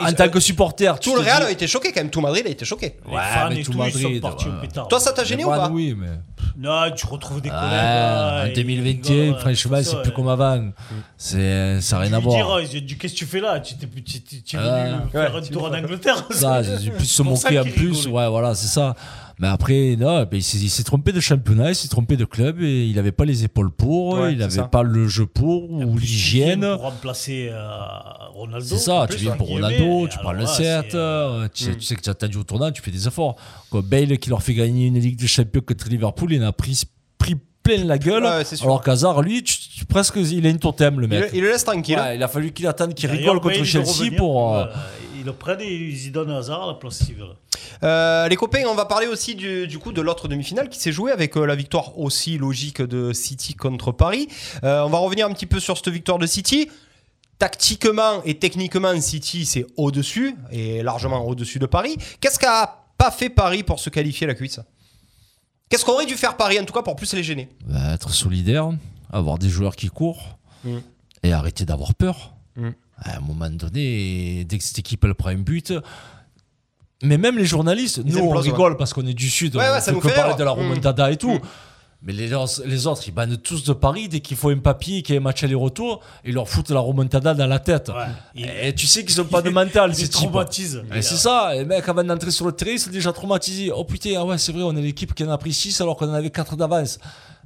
En 0.00 0.12
tant 0.12 0.28
que 0.28 0.40
supporter, 0.40 0.98
tu 0.98 1.08
Tout 1.10 1.14
le 1.16 1.22
Real 1.22 1.40
dis- 1.42 1.46
a 1.46 1.50
été 1.52 1.66
choqué 1.68 1.92
quand 1.92 2.00
même, 2.00 2.10
tout 2.10 2.20
Madrid 2.20 2.44
a 2.46 2.50
été 2.50 2.64
choqué. 2.64 2.96
Les 3.06 3.12
fans 3.16 3.48
mais 3.48 3.60
et 3.60 3.62
tout 3.62 3.70
tout, 3.72 3.78
ils 3.84 3.92
sont 3.92 3.98
Madrid, 4.00 4.20
partis 4.22 4.48
au 4.48 4.60
pétard. 4.60 4.88
Toi, 4.88 4.98
ça 4.98 5.12
t'a 5.12 5.22
gêné 5.24 5.44
ou 5.44 5.50
pas 5.50 5.68
Oui, 5.70 5.94
mais. 5.96 6.08
Non, 6.56 6.90
tu 6.96 7.06
retrouves 7.06 7.40
des 7.40 7.50
collègues. 7.50 7.64
Ouais, 7.64 7.76
là, 7.76 8.42
en 8.42 8.46
et 8.46 8.52
2021, 8.52 9.14
ils 9.14 9.20
rigolent, 9.20 9.40
franchement, 9.40 9.78
tout 9.78 9.84
c'est 9.84 10.02
plus 10.02 10.12
comme 10.12 10.28
avant. 10.28 10.70
C'est, 11.16 11.80
ça 11.80 11.96
n'a 11.96 12.02
rien 12.02 12.12
à 12.14 12.16
Tu 12.16 12.22
lui 12.22 12.30
voir. 12.30 12.36
diras, 12.36 12.60
ils 12.62 12.78
ont 12.82 12.84
dit 12.86 12.98
Qu'est-ce 12.98 13.12
que 13.14 13.18
tu 13.18 13.26
fais 13.26 13.40
là? 13.40 13.60
Tu 13.60 13.76
t'es- 13.76 13.86
tu- 13.86 14.20
tu- 14.22 14.42
tu 14.42 14.56
es 14.56 14.58
venu 14.58 14.68
Ouais. 14.68 15.10
faire 15.12 15.36
un 15.36 15.40
tu 15.42 15.50
tour 15.52 15.64
en 15.64 15.72
Angleterre 15.74 16.24
Ça, 16.30 16.62
j'ai 16.62 16.90
pu 16.90 17.04
se 17.04 17.14
C'est 17.16 17.22
pour 17.22 17.36
ça 17.38 17.48
moquer 17.50 17.60
en 17.60 17.62
qu'il 17.62 17.72
plus. 17.72 17.90
rigolait. 18.06 18.10
Ouais, 18.16 18.28
voilà, 18.28 18.54
c'est 18.56 18.66
ça. 18.66 18.94
Mais 19.40 19.46
après, 19.48 19.94
non, 19.96 20.26
il 20.32 20.42
s'est 20.42 20.82
trompé 20.82 21.12
de 21.12 21.20
championnat, 21.20 21.70
il 21.70 21.74
s'est 21.76 21.86
trompé 21.88 22.16
de 22.16 22.24
club 22.24 22.60
et 22.60 22.86
il 22.86 22.96
n'avait 22.96 23.12
pas 23.12 23.24
les 23.24 23.44
épaules 23.44 23.70
pour, 23.70 24.14
Ouais, 24.14 24.32
il 24.32 24.38
n'avait 24.38 24.66
pas 24.70 24.82
le 24.82 25.06
jeu 25.06 25.26
pour 25.26 25.70
ou 25.70 25.96
l'hygiène. 25.96 26.60
Pour 26.62 26.82
remplacer 26.82 27.48
euh, 27.52 27.68
Ronaldo. 28.32 28.66
C'est 28.66 28.78
ça, 28.78 29.06
tu 29.08 29.16
viens 29.16 29.36
pour 29.36 29.48
Ronaldo, 29.48 30.08
tu 30.08 30.18
prends 30.18 30.32
le 30.32 30.40
là, 30.40 30.46
7, 30.46 30.56
c'est, 30.90 30.94
euh, 30.96 30.98
euh, 31.44 31.48
tu, 31.54 31.64
sais, 31.64 31.74
tu 31.74 31.80
sais 31.82 31.94
que 31.94 32.00
tu 32.00 32.08
as 32.08 32.12
attendu 32.12 32.36
au 32.38 32.42
tournant, 32.44 32.70
tu 32.72 32.82
fais 32.82 32.90
des 32.90 33.06
efforts. 33.06 33.36
Quoi, 33.70 33.82
Bale 33.82 34.18
qui 34.18 34.28
leur 34.30 34.42
fait 34.42 34.54
gagner 34.54 34.86
une 34.88 34.98
Ligue 34.98 35.16
des 35.18 35.28
Champions 35.28 35.60
contre 35.66 35.88
Liverpool, 35.88 36.32
il 36.32 36.42
en 36.42 36.48
a 36.48 36.52
pris, 36.52 36.82
pris 37.18 37.36
plein 37.62 37.84
la 37.84 37.98
gueule. 37.98 38.24
Ouais, 38.24 38.42
alors 38.62 38.82
qu'Hazard, 38.82 39.22
lui, 39.22 39.42
tu- 39.44 39.56
tu- 39.56 39.84
presque, 39.84 40.16
il 40.16 40.44
a 40.46 40.50
une 40.50 40.58
totem, 40.58 40.98
le 40.98 41.06
Il, 41.06 41.10
mec. 41.10 41.20
le- 41.30 41.36
il 41.36 41.42
le 41.42 41.50
laisse 41.50 41.64
tranquille. 41.64 41.96
Ouais, 41.98 42.16
il 42.16 42.22
a 42.24 42.28
fallu 42.28 42.50
qu'il 42.52 42.66
attende 42.66 42.94
qu'il 42.94 43.08
rigole 43.08 43.38
contre 43.40 43.54
Bale 43.56 43.64
Chelsea 43.64 43.86
revenir, 43.92 44.16
pour. 44.18 44.56
euh, 44.56 44.64
euh, 44.64 44.66
Ils 45.18 45.24
le 45.24 45.32
prennent 45.32 45.60
et 45.60 45.74
ils 45.74 46.06
y 46.06 46.10
donnent 46.10 46.30
hasard 46.30 46.62
à 46.62 46.66
la 46.68 46.74
place 46.74 46.98
s'ils 47.04 47.16
veulent. 47.16 47.34
Euh, 47.82 48.28
les 48.28 48.36
copains, 48.36 48.62
on 48.68 48.74
va 48.74 48.84
parler 48.84 49.06
aussi 49.06 49.34
du, 49.34 49.66
du 49.66 49.78
coup 49.78 49.92
de 49.92 50.00
l'autre 50.00 50.28
demi-finale 50.28 50.68
qui 50.68 50.78
s'est 50.78 50.92
jouée 50.92 51.12
avec 51.12 51.36
euh, 51.36 51.44
la 51.44 51.54
victoire 51.56 51.98
aussi 51.98 52.38
logique 52.38 52.80
de 52.82 53.12
City 53.12 53.54
contre 53.54 53.92
Paris. 53.92 54.28
Euh, 54.64 54.82
on 54.82 54.88
va 54.90 54.98
revenir 54.98 55.26
un 55.26 55.32
petit 55.32 55.46
peu 55.46 55.60
sur 55.60 55.76
cette 55.76 55.88
victoire 55.88 56.18
de 56.18 56.26
City. 56.26 56.70
Tactiquement 57.38 58.22
et 58.24 58.38
techniquement, 58.38 59.00
City 59.00 59.46
c'est 59.46 59.64
au-dessus 59.76 60.34
et 60.50 60.82
largement 60.82 61.24
au-dessus 61.26 61.58
de 61.60 61.66
Paris. 61.66 61.96
Qu'est-ce 62.20 62.38
qu'a 62.38 62.84
pas 62.96 63.10
fait 63.12 63.30
Paris 63.30 63.62
pour 63.62 63.78
se 63.78 63.90
qualifier 63.90 64.24
à 64.24 64.28
la 64.28 64.34
cuisse? 64.34 64.58
Qu'est-ce 65.68 65.84
qu'aurait 65.84 66.06
dû 66.06 66.16
faire 66.16 66.36
Paris 66.36 66.58
en 66.58 66.64
tout 66.64 66.72
cas 66.72 66.82
pour 66.82 66.96
plus 66.96 67.12
les 67.12 67.22
gêner? 67.22 67.48
Bah, 67.66 67.94
être 67.94 68.10
solidaire, 68.10 68.70
avoir 69.12 69.38
des 69.38 69.48
joueurs 69.48 69.76
qui 69.76 69.88
courent 69.88 70.38
Mm. 70.64 70.78
et 71.22 71.32
arrêter 71.32 71.64
d'avoir 71.64 71.94
peur. 71.94 72.32
Mm. 72.56 72.70
À 73.00 73.16
un 73.16 73.20
moment 73.20 73.50
donné, 73.50 74.44
dès 74.44 74.58
que 74.58 74.64
cette 74.64 74.78
équipe 74.78 75.04
elle 75.04 75.14
prend 75.14 75.30
un 75.30 75.36
but, 75.36 75.72
mais 77.02 77.16
même 77.16 77.38
les 77.38 77.44
journalistes, 77.44 78.00
Ils 78.04 78.14
nous 78.14 78.24
on 78.24 78.30
rigole 78.30 78.76
parce 78.76 78.92
qu'on 78.92 79.06
est 79.06 79.14
du 79.14 79.30
sud, 79.30 79.54
Ouais, 79.54 79.64
on 79.68 79.72
ouais, 79.72 79.80
ça 79.80 79.86
fait 79.86 79.92
nous 79.92 80.00
que 80.00 80.08
fait 80.08 80.16
parler 80.16 80.34
de 80.34 80.44
la 80.44 80.50
remontada 80.50 81.10
et 81.12 81.16
tout. 81.16 81.34
Mm. 81.34 81.40
Mais 82.00 82.12
les, 82.12 82.28
les 82.64 82.86
autres, 82.86 83.02
ils 83.08 83.12
bannent 83.12 83.38
tous 83.38 83.64
de 83.64 83.72
Paris 83.72 84.08
dès 84.08 84.20
qu'il 84.20 84.36
faut 84.36 84.50
un 84.50 84.58
papier, 84.58 85.02
qu'il 85.02 85.16
y 85.16 85.18
a 85.18 85.20
un 85.20 85.24
match 85.24 85.42
aller-retour, 85.42 86.00
ils 86.24 86.32
leur 86.32 86.48
foutent 86.48 86.70
la 86.70 86.78
remontada 86.78 87.34
dans 87.34 87.46
la 87.46 87.58
tête. 87.58 87.90
Et 88.36 88.72
tu 88.72 88.86
sais 88.86 89.04
qu'ils 89.04 89.20
ont 89.20 89.24
pas 89.24 89.42
de 89.42 89.50
mental, 89.50 89.92
Ils 89.98 90.08
traumatisent. 90.08 90.82
Et 90.94 91.02
c'est 91.02 91.16
ça, 91.16 91.50
les 91.54 91.64
mecs 91.64 91.88
avant 91.88 92.04
d'entrer 92.04 92.30
sur 92.30 92.46
le 92.46 92.52
terrain, 92.52 92.70
ils 92.70 92.78
sont 92.78 92.90
déjà 92.90 93.12
traumatisés. 93.12 93.72
Oh 93.74 93.84
putain, 93.84 94.14
ah 94.16 94.24
ouais, 94.24 94.38
c'est 94.38 94.52
vrai, 94.52 94.62
on 94.62 94.76
est 94.76 94.80
l'équipe 94.82 95.12
qui 95.12 95.24
en 95.24 95.30
a 95.30 95.38
pris 95.38 95.52
6 95.52 95.80
alors 95.80 95.96
qu'on 95.96 96.08
en 96.08 96.14
avait 96.14 96.30
4 96.30 96.56
d'avance. 96.56 97.00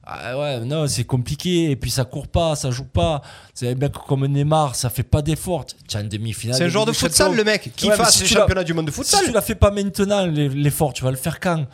Ah 0.04 0.36
ouais, 0.36 0.60
non, 0.60 0.88
c'est 0.88 1.04
compliqué. 1.04 1.70
Et 1.70 1.76
puis 1.76 1.90
ça 1.90 2.04
court 2.04 2.26
pas, 2.26 2.56
ça 2.56 2.70
joue 2.72 2.84
pas. 2.84 3.22
C'est 3.54 3.68
un 3.70 3.74
mec 3.76 3.92
comme 3.92 4.26
Neymar, 4.26 4.74
ça 4.74 4.90
fait 4.90 5.04
pas 5.04 5.22
d'effort. 5.22 5.64
Tu 5.86 5.96
as 5.96 6.00
une 6.00 6.08
demi-finale. 6.08 6.56
C'est 6.58 6.64
un 6.64 6.68
joueur 6.68 6.86
de 6.86 6.92
futsal, 6.92 7.34
le 7.36 7.44
mec, 7.44 7.70
qui 7.76 7.88
mais 7.88 7.94
fasse 7.94 8.14
si 8.16 8.22
les 8.22 8.26
tu 8.28 8.34
l'as- 8.34 8.40
championnats 8.40 8.64
du 8.64 8.74
monde 8.74 8.86
de 8.86 8.90
futsal. 8.90 9.20
Si 9.20 9.26
tu 9.26 9.32
la 9.32 9.40
fais 9.42 9.54
pas 9.54 9.70
maintenant, 9.70 10.26
l'e- 10.26 10.48
l'effort, 10.48 10.92
tu 10.92 11.04
vas 11.04 11.10
le 11.12 11.16
faire 11.16 11.38
quand? 11.38 11.66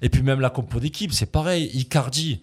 Et 0.00 0.08
puis 0.08 0.22
même 0.22 0.40
la 0.40 0.48
compo 0.48 0.80
d'équipe, 0.80 1.12
c'est 1.12 1.26
pareil. 1.26 1.70
Icardi, 1.74 2.40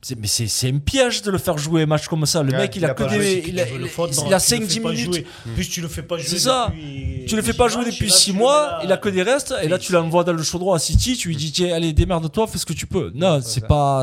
c'est- 0.00 0.18
mais 0.18 0.26
c'est 0.26 0.48
c'est 0.48 0.68
un 0.68 0.78
piège 0.78 1.22
de 1.22 1.30
le 1.30 1.38
faire 1.38 1.58
jouer 1.58 1.82
un 1.82 1.86
match 1.86 2.08
comme 2.08 2.26
ça. 2.26 2.42
Le 2.42 2.50
Ouais, 2.50 2.58
mec, 2.58 2.74
il, 2.74 2.80
il 2.80 2.84
a, 2.84 2.90
a 2.90 2.94
que 2.94 3.04
des. 3.04 3.14
joué. 3.14 3.44
Il 3.46 3.60
a, 3.60 3.66
Tu 3.66 3.72
veux 3.74 3.78
le 3.78 3.84
il- 3.84 3.88
fondre, 3.88 4.08
il 4.12 4.16
tu 4.16 4.20
a 4.20 4.24
le 4.24 4.40
fais 4.40 4.56
5-10 4.56 4.80
pas 4.80 4.90
minutes. 4.90 5.04
jouer. 5.14 5.26
Plus 5.54 5.68
tu 5.68 5.80
le 5.80 5.86
fais 5.86 6.02
pas 6.02 6.16
jouer. 6.16 6.26
C'est 6.26 6.38
ça. 6.40 6.66
depuis- 6.74 7.24
Tu 7.28 7.36
le 7.36 7.42
fais 7.42 7.52
pas 7.54 7.68
jouer 7.68 7.84
depuis 7.84 8.08
là, 8.08 8.12
6 8.16 8.24
tu 8.24 8.32
le 8.32 8.38
mois, 8.38 8.80
il 8.82 8.90
a 8.90 8.96
que 8.96 9.08
des 9.08 9.22
restes, 9.22 9.54
et 9.62 9.68
là 9.68 9.78
tu 9.78 9.92
l'envoies 9.92 10.24
dans 10.24 10.32
le 10.32 10.42
chaudron 10.42 10.72
à 10.72 10.80
City, 10.80 11.16
tu 11.16 11.28
lui 11.28 11.36
dis 11.36 11.52
tiens, 11.52 11.72
allez, 11.76 11.92
démerde-toi, 11.92 12.48
fais 12.48 12.58
ce 12.58 12.66
que 12.66 12.72
tu 12.72 12.86
peux. 12.88 13.12
Non, 13.14 13.40
c'est 13.40 13.64
pas. 13.68 14.02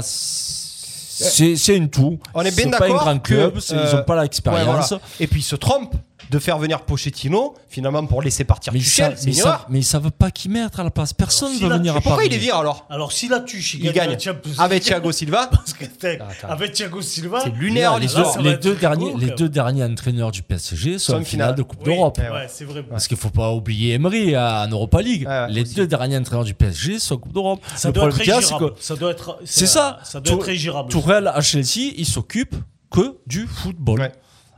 C'est 1.23 1.55
c'est 1.55 1.75
une 1.75 1.89
tout. 1.89 2.19
On 2.33 2.41
est 2.41 2.55
bien 2.55 2.65
C'est 2.65 2.69
pas 2.71 2.77
un 2.77 2.79
d'accord 2.79 2.97
grand 3.03 3.19
que, 3.19 3.27
club, 3.33 3.59
ils 3.69 3.75
euh, 3.75 4.01
ont 4.01 4.03
pas 4.03 4.15
ouais, 4.15 4.21
l'expérience. 4.23 4.89
voilà. 4.89 5.03
Et 5.19 5.27
puis 5.27 5.41
ils 5.41 5.43
se 5.43 5.55
trompent 5.55 5.95
de 6.29 6.39
faire 6.39 6.57
venir 6.59 6.81
Pochettino 6.81 7.55
finalement 7.69 8.05
pour 8.05 8.21
laisser 8.21 8.43
partir 8.43 8.71
Mais 8.73 8.79
Tuchel. 8.79 9.15
mais, 9.25 9.33
savent, 9.33 9.65
mais 9.69 9.79
ils 9.79 9.83
savent 9.83 10.11
pas 10.11 10.29
qui 10.31 10.47
mettre 10.49 10.79
à 10.79 10.83
la 10.83 10.91
place. 10.91 11.11
Personne 11.13 11.53
si 11.53 11.63
veut 11.63 11.69
venir 11.69 11.93
à 11.93 11.95
Pourquoi 11.95 12.17
Paris. 12.17 12.27
il 12.27 12.31
les 12.33 12.37
vire 12.37 12.57
alors 12.57 12.85
Alors 12.89 13.11
si 13.11 13.27
la 13.27 13.39
tuche, 13.39 13.75
Il 13.75 13.91
gagne. 13.91 14.17
Champions 14.19 14.51
League. 14.51 14.55
Avec 14.59 14.83
Thiago 14.83 15.11
Silva. 15.11 15.47
Parce 15.51 15.73
que 15.73 15.85
avec 16.47 16.73
Thiago 16.73 17.01
Silva. 17.01 17.41
C'est 17.43 17.49
lunaire, 17.55 17.97
les, 17.99 18.07
deux, 18.07 18.13
Ça 18.23 18.41
les 18.41 18.57
derniers, 18.57 19.11
quand 19.11 19.17
les 19.17 19.25
même. 19.27 19.35
deux 19.35 19.49
derniers 19.49 19.83
entraîneurs 19.83 20.31
du 20.31 20.41
PSG 20.43 20.99
sont 20.99 21.13
en 21.13 21.15
finale 21.23 21.25
finale. 21.25 21.55
de 21.55 21.63
Coupe 21.63 21.79
Oui, 21.85 21.93
d'Europe. 21.95 22.17
Ouais, 22.19 22.47
c'est 22.47 22.65
vrai. 22.65 22.83
Parce 22.83 23.07
qu'il 23.07 23.17
faut 23.17 23.29
pas 23.29 23.51
oublier 23.53 23.93
Emery 23.93 24.35
à- 24.35 24.65
en 24.67 24.71
Europa 24.71 25.01
League. 25.01 25.25
Ouais, 25.27 25.49
les 25.49 25.61
aussi. 25.63 25.75
deux 25.75 25.87
derniers 25.87 26.17
entraîneurs 26.17 26.45
du 26.45 26.53
PSG 26.53 26.99
sont 26.99 27.15
en 27.15 27.17
Coupe 27.17 27.33
d'Europe. 27.33 27.61
Ça 27.75 27.89
Le 27.89 27.93
doit 27.93 28.03
être 28.05 28.09
problème 28.15 28.25
qu'il 28.25 28.33
y 28.33 28.37
a, 28.37 28.41
c'est 28.41 28.53
ingérable. 28.53 28.75
que 28.75 28.83
Ça 28.83 28.95
doit 28.95 29.11
être. 29.11 29.39
c'est 29.45 29.65
ça. 29.67 29.99
Ça 30.03 30.19
doit 30.19 30.47
être. 30.47 30.87
Tourelle 30.89 31.27
à 31.27 31.41
Chelsea, 31.41 31.93
il 31.97 32.05
s'occupe 32.05 32.55
que 32.91 33.17
du 33.27 33.47
football. 33.47 34.11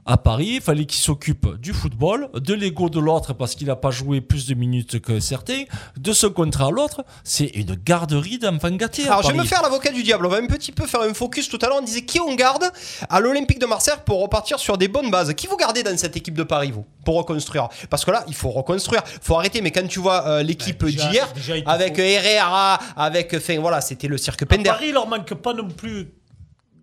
À 0.03 0.17
Paris, 0.17 0.53
il 0.55 0.61
fallait 0.61 0.85
qu'il 0.85 0.99
s'occupe 0.99 1.57
du 1.59 1.73
football, 1.73 2.29
de 2.33 2.55
l'ego 2.55 2.89
de 2.89 2.99
l'autre 2.99 3.33
parce 3.33 3.53
qu'il 3.53 3.67
n'a 3.67 3.75
pas 3.75 3.91
joué 3.91 4.19
plus 4.19 4.47
de 4.47 4.55
minutes 4.55 4.99
que 4.99 5.19
certains, 5.19 5.63
de 5.95 6.11
ce 6.11 6.25
contrat 6.25 6.65
à 6.67 6.71
l'autre. 6.71 7.05
C'est 7.23 7.45
une 7.45 7.75
garderie 7.75 8.39
d'enfants 8.39 8.71
gâtés. 8.71 9.07
à 9.07 9.11
Alors 9.13 9.23
je 9.23 9.31
vais 9.31 9.37
me 9.37 9.43
faire 9.43 9.61
l'avocat 9.61 9.91
du 9.91 10.01
diable. 10.01 10.25
On 10.25 10.29
va 10.29 10.37
un 10.37 10.47
petit 10.47 10.71
peu 10.71 10.87
faire 10.87 11.01
un 11.01 11.13
focus 11.13 11.49
tout 11.49 11.59
à 11.61 11.67
l'heure. 11.67 11.77
On 11.79 11.85
disait 11.85 12.01
qui 12.01 12.19
on 12.19 12.33
garde 12.33 12.63
à 13.09 13.19
l'Olympique 13.19 13.59
de 13.59 13.67
Marseille 13.67 13.93
pour 14.03 14.21
repartir 14.21 14.57
sur 14.57 14.75
des 14.77 14.87
bonnes 14.87 15.11
bases? 15.11 15.33
Qui 15.35 15.45
vous 15.45 15.55
gardez 15.57 15.83
dans 15.83 15.95
cette 15.95 16.17
équipe 16.17 16.33
de 16.35 16.43
Paris, 16.43 16.71
vous, 16.71 16.85
pour 17.05 17.15
reconstruire? 17.17 17.69
Parce 17.91 18.03
que 18.03 18.09
là, 18.09 18.23
il 18.27 18.33
faut 18.33 18.49
reconstruire. 18.49 19.03
faut 19.05 19.35
arrêter. 19.37 19.61
Mais 19.61 19.69
quand 19.69 19.87
tu 19.87 19.99
vois 19.99 20.25
euh, 20.27 20.41
l'équipe 20.43 20.83
d'hier, 20.83 21.31
il 21.47 21.63
avec 21.67 21.95
faut- 21.97 22.01
Herrera, 22.01 22.79
avec. 22.95 23.35
Enfin 23.35 23.59
voilà, 23.59 23.81
c'était 23.81 24.07
le 24.07 24.17
cirque 24.17 24.41
À 24.41 24.45
Pender. 24.47 24.63
Paris, 24.63 24.85
il 24.87 24.93
leur 24.93 25.07
manque 25.07 25.31
pas 25.35 25.53
non 25.53 25.67
plus 25.69 26.07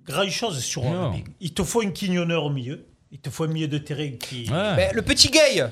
grand 0.07 0.31
chose 0.31 0.61
sur 0.61 0.85
Non. 0.85 1.07
un 1.13 1.15
Il 1.41 1.53
te 1.53 1.65
faut 1.65 1.83
un 1.83 1.91
quignonneur 1.91 2.45
au 2.45 2.51
milieu. 2.51 2.87
Il 3.13 3.19
te 3.19 3.31
faut 3.31 3.45
un 3.45 3.49
milieu 3.49 3.69
de 3.69 3.79
terrain 3.79 4.11
qui. 4.19 4.49
Ouais. 4.51 4.77
Mais 4.77 4.91
le 4.93 5.03
petit 5.03 5.29
gay, 5.31 5.63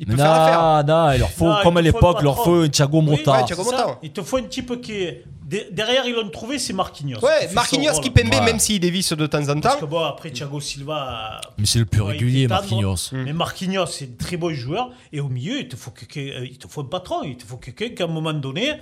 il 0.00 0.06
peut 0.06 0.12
Mais 0.12 0.18
faire 0.22 0.30
l'affaire. 0.32 0.84
non, 0.86 1.06
non, 1.06 1.12
il 1.12 1.18
leur 1.18 1.30
faut, 1.30 1.46
Non, 1.48 1.56
comme 1.62 1.76
à 1.76 1.80
il 1.80 1.86
te 1.86 1.90
faut 1.90 1.96
l'époque, 1.98 2.16
il 2.20 2.24
leur 2.24 2.34
patron. 2.36 2.44
faut 2.54 2.60
un 2.62 2.68
Thiago 2.68 3.00
Motta. 3.02 3.32
ouais, 3.32 3.44
Thiago 3.44 3.62
C'est 3.64 3.70
ça. 3.70 3.86
Motta. 3.86 3.98
Il 4.02 4.10
te 4.12 4.22
faut 4.22 4.36
un 4.38 4.42
type 4.44 4.80
qui 4.80 4.92
est. 5.02 5.24
de- 5.48 5.66
Derrière, 5.72 6.06
ils 6.06 6.14
l'ont 6.14 6.28
trouvé, 6.30 6.58
c'est 6.58 6.72
Marquinhos. 6.72 7.18
Ouais, 7.20 7.30
qui 7.42 7.48
fait 7.48 7.54
Marquinhos 7.54 7.94
son 7.94 8.00
qui 8.00 8.08
rôle. 8.10 8.22
pembe, 8.22 8.34
Ouais. 8.34 8.40
même 8.44 8.58
s'il 8.58 8.80
dévisse 8.80 9.12
de 9.12 9.26
temps 9.26 9.48
en 9.48 9.60
Parce 9.60 9.74
temps. 9.74 9.80
que 9.80 9.86
bon, 9.86 10.04
après 10.04 10.30
Thiago 10.30 10.60
Silva. 10.60 11.40
Mais 11.58 11.66
c'est 11.66 11.78
le 11.80 11.84
plus 11.86 12.00
ouais, 12.00 12.06
il 12.08 12.10
régulier, 12.12 12.42
fait 12.42 12.48
tendre. 12.48 12.60
Marquinhos. 12.62 12.96
Mais 13.12 13.32
Marquinhos, 13.32 13.86
c'est 13.86 14.04
un 14.04 14.16
très 14.24 14.36
bon 14.36 14.52
joueur. 14.54 14.90
Et 15.12 15.20
au 15.20 15.28
milieu, 15.28 15.58
il 15.60 15.68
te 15.68 15.76
faut, 15.76 15.90
quelqu'un- 15.90 16.40
euh, 16.40 16.46
il 16.46 16.58
te 16.58 16.68
faut 16.68 16.82
un 16.82 16.84
patron. 16.84 17.22
Il 17.24 17.36
te 17.36 17.44
faut 17.44 17.56
quelqu'un 17.56 17.88
qu'à 17.90 18.04
un 18.04 18.08
moment 18.08 18.32
donné, 18.34 18.74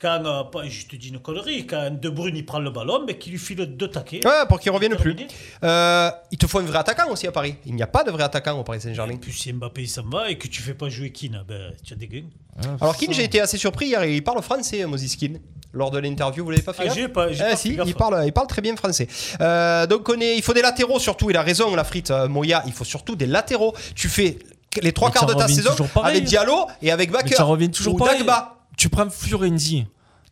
quand, 0.00 0.22
euh, 0.26 0.44
pas- 0.44 0.64
je 0.68 0.86
te 0.86 0.96
dis 0.96 1.08
une 1.08 1.18
connerie, 1.20 1.66
quand 1.66 1.90
De 2.00 2.08
Bruyne 2.10 2.36
il 2.36 2.44
prend 2.44 2.58
le 2.58 2.70
ballon, 2.70 3.04
mais 3.06 3.16
qu'il 3.18 3.32
lui 3.32 3.38
file 3.38 3.64
deux 3.76 3.88
taquets. 3.88 4.20
Ouais, 4.26 4.46
pour 4.48 4.60
qu'il 4.60 4.70
revienne 4.72 4.94
plus. 4.96 5.16
Euh, 5.64 6.10
il 6.30 6.38
te 6.38 6.46
faut 6.46 6.58
un 6.58 6.62
vrai 6.62 6.78
attaquant 6.78 7.10
aussi 7.10 7.26
à 7.26 7.32
Paris. 7.32 7.56
Il 7.64 7.74
n'y 7.74 7.82
a 7.82 7.86
pas 7.86 8.04
de 8.04 8.10
vrai 8.10 8.22
attaquant 8.24 8.58
au 8.58 8.62
Paris 8.64 8.80
Saint-Germain. 8.80 9.14
Et 9.14 9.18
puis 9.18 9.32
si 9.32 9.52
Mbappé 9.52 9.82
il 9.82 9.88
s'en 9.88 10.02
va 10.04 10.30
et 10.30 10.36
que 10.38 10.48
tu 10.48 10.60
fais 10.62 10.74
pas 10.74 10.88
jouer 10.88 11.10
Keane, 11.10 11.42
ben, 11.48 11.72
tu 11.84 11.92
as 11.92 11.96
des 11.96 12.08
gains. 12.08 12.24
Alors 12.80 12.96
Keane, 12.96 13.12
j'ai 13.12 13.24
été 13.24 13.40
assez 13.40 13.58
surpris 13.58 13.86
hier. 13.86 14.04
Il 14.04 14.22
parle 14.22 14.42
français, 14.42 14.84
Moses 14.86 15.16
Keane. 15.16 15.38
Lors 15.72 15.90
de 15.90 15.98
l'interview, 15.98 16.42
vous 16.42 16.50
l'avez 16.50 16.62
pas 16.62 16.72
fait 16.72 16.86
Ah, 16.88 16.94
j'ai 16.94 17.08
pas- 17.08 17.30
j'ai 17.32 17.44
Eh, 17.46 17.50
pas 17.50 17.56
si, 17.56 17.70
fait 17.70 17.76
gaffe. 17.76 17.88
il 17.88 17.94
parle, 17.94 18.22
il 18.24 18.32
parle 18.32 18.46
très 18.46 18.62
bien 18.62 18.74
français. 18.76 19.08
Euh, 19.42 19.86
donc 19.86 20.08
on 20.08 20.18
est, 20.20 20.36
il 20.36 20.42
faut 20.42 20.54
des 20.54 20.62
latéraux 20.62 20.98
surtout. 20.98 21.28
Il 21.28 21.36
a 21.36 21.42
raison, 21.42 21.74
la 21.74 21.84
frite 21.84 22.10
euh, 22.10 22.28
Moya. 22.28 22.62
Il 22.66 22.72
faut 22.72 22.84
surtout 22.84 23.14
des 23.14 23.26
latéraux. 23.26 23.74
Tu 23.94 24.08
fais 24.08 24.38
les 24.80 24.92
trois 24.92 25.08
Mais 25.08 25.14
quarts 25.14 25.26
de 25.26 25.34
ta 25.34 25.48
saison 25.48 25.72
avec 26.02 26.24
Diallo 26.24 26.66
et 26.80 26.90
avec 26.90 27.10
Bakker. 27.10 27.34
ça 27.34 27.44
revient 27.44 27.70
toujours 27.70 27.94
ou 27.94 27.98
pareil. 27.98 28.18
Dagba. 28.20 28.54
Tu 28.76 28.88
prends 28.88 29.10
Fiorenzi. 29.10 29.86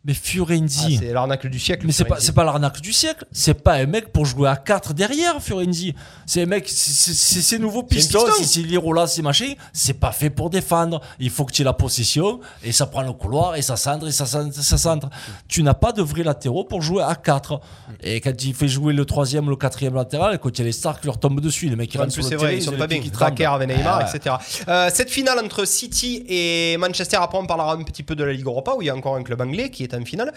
Mais 0.07 0.12
Ah, 0.14 0.20
Fiorenzi. 0.22 0.98
c'est 1.00 1.12
l'arnaque 1.12 1.46
du 1.46 1.59
siècle. 1.59 1.86
mais 1.86 1.92
c'est 1.92 2.05
pas, 2.05 2.20
c'est 2.20 2.32
pas 2.34 2.44
l'arnaque 2.44 2.80
du 2.82 2.92
siècle. 2.92 3.24
C'est 3.32 3.55
pas 3.55 3.74
un 3.74 3.86
mec 3.86 4.12
pour 4.12 4.26
jouer 4.26 4.48
à 4.50 4.57
4 4.57 4.92
derrière, 4.92 5.40
Fiorenzi. 5.42 5.94
C'est 6.26 6.42
un 6.42 6.46
mec, 6.46 6.68
c'est- 6.68 6.92
c'est 6.92 7.14
c'est 7.14 7.40
ces 7.42 7.59
nouveaux 7.59 7.86
C'est 7.88 7.96
pistons, 7.96 8.18
piston. 8.26 8.32
c'est 8.38 8.44
ces 8.44 8.62
Lirola, 8.62 9.07
ces 9.07 9.22
machins. 9.22 9.55
C'est 9.72 9.94
pas 9.94 10.12
fait 10.12 10.28
pour 10.30 10.50
défendre. 10.50 11.00
Il 11.18 11.30
faut 11.30 11.44
que 11.46 11.52
tu 11.52 11.62
aies 11.62 11.64
la 11.64 11.72
possession 11.72 12.40
et 12.62 12.72
ça 12.72 12.84
prend 12.86 13.00
le 13.02 13.12
couloir 13.14 13.57
et 13.57 13.62
ça 13.62 13.76
centre 13.76 14.07
et 14.07 14.12
ça 14.12 14.26
centre, 14.26 14.55
ça 14.55 14.76
centre. 14.76 15.09
Tu 15.48 15.62
n'as 15.62 15.72
pas 15.74 15.92
de 15.92 16.02
vrais 16.02 16.22
latéraux 16.22 16.64
pour 16.64 16.82
jouer 16.82 17.02
à 17.02 17.14
4. 17.14 17.61
Et 18.02 18.20
quand 18.20 18.44
il 18.44 18.55
fait 18.55 18.68
jouer 18.68 18.92
le 18.92 19.07
troisième, 19.07 19.48
le 19.48 19.57
quatrième 19.57 19.94
latéral, 19.94 20.38
quand 20.38 20.50
il 20.50 20.59
y 20.59 20.62
a 20.62 20.66
les 20.66 20.72
stars 20.72 21.00
qui 21.00 21.07
leur 21.07 21.18
tombent 21.18 21.40
dessus, 21.40 21.68
les 21.70 21.76
mecs 21.76 21.88
qui 21.90 21.96
En 21.96 22.02
rentrent 22.02 22.12
sur 22.12 22.22
c'est 22.24 22.32
le 22.32 22.36
vrai, 22.36 22.48
terrain, 22.48 22.59
ils 22.61 22.62
sont 22.62 22.74
ont 22.74 22.78
pas 22.78 22.86
bien. 22.86 23.00
Tracker 23.11 23.46
avec 23.46 23.68
Neymar, 23.68 24.00
Ah 24.02 24.05
ouais. 24.05 24.16
etc. 24.18 24.36
Euh, 24.68 24.90
cette 24.92 25.11
finale 25.11 25.38
entre 25.42 25.64
City 25.66 26.24
et 26.28 26.76
Manchester, 26.78 27.16
après 27.20 27.38
on 27.38 27.46
parlera 27.46 27.72
un 27.74 27.82
petit 27.84 28.02
peu 28.02 28.14
de 28.14 28.22
la 28.24 28.32
Ligue 28.34 28.44
Europa 28.46 28.74
où 28.76 28.82
il 28.82 28.86
y 28.86 28.90
a 28.90 28.94
encore 28.94 29.16
un 29.16 29.22
club 29.22 29.40
anglais 29.40 29.70
qui 29.70 29.82
est 29.84 29.93
en 30.01 30.05
finale. 30.05 30.32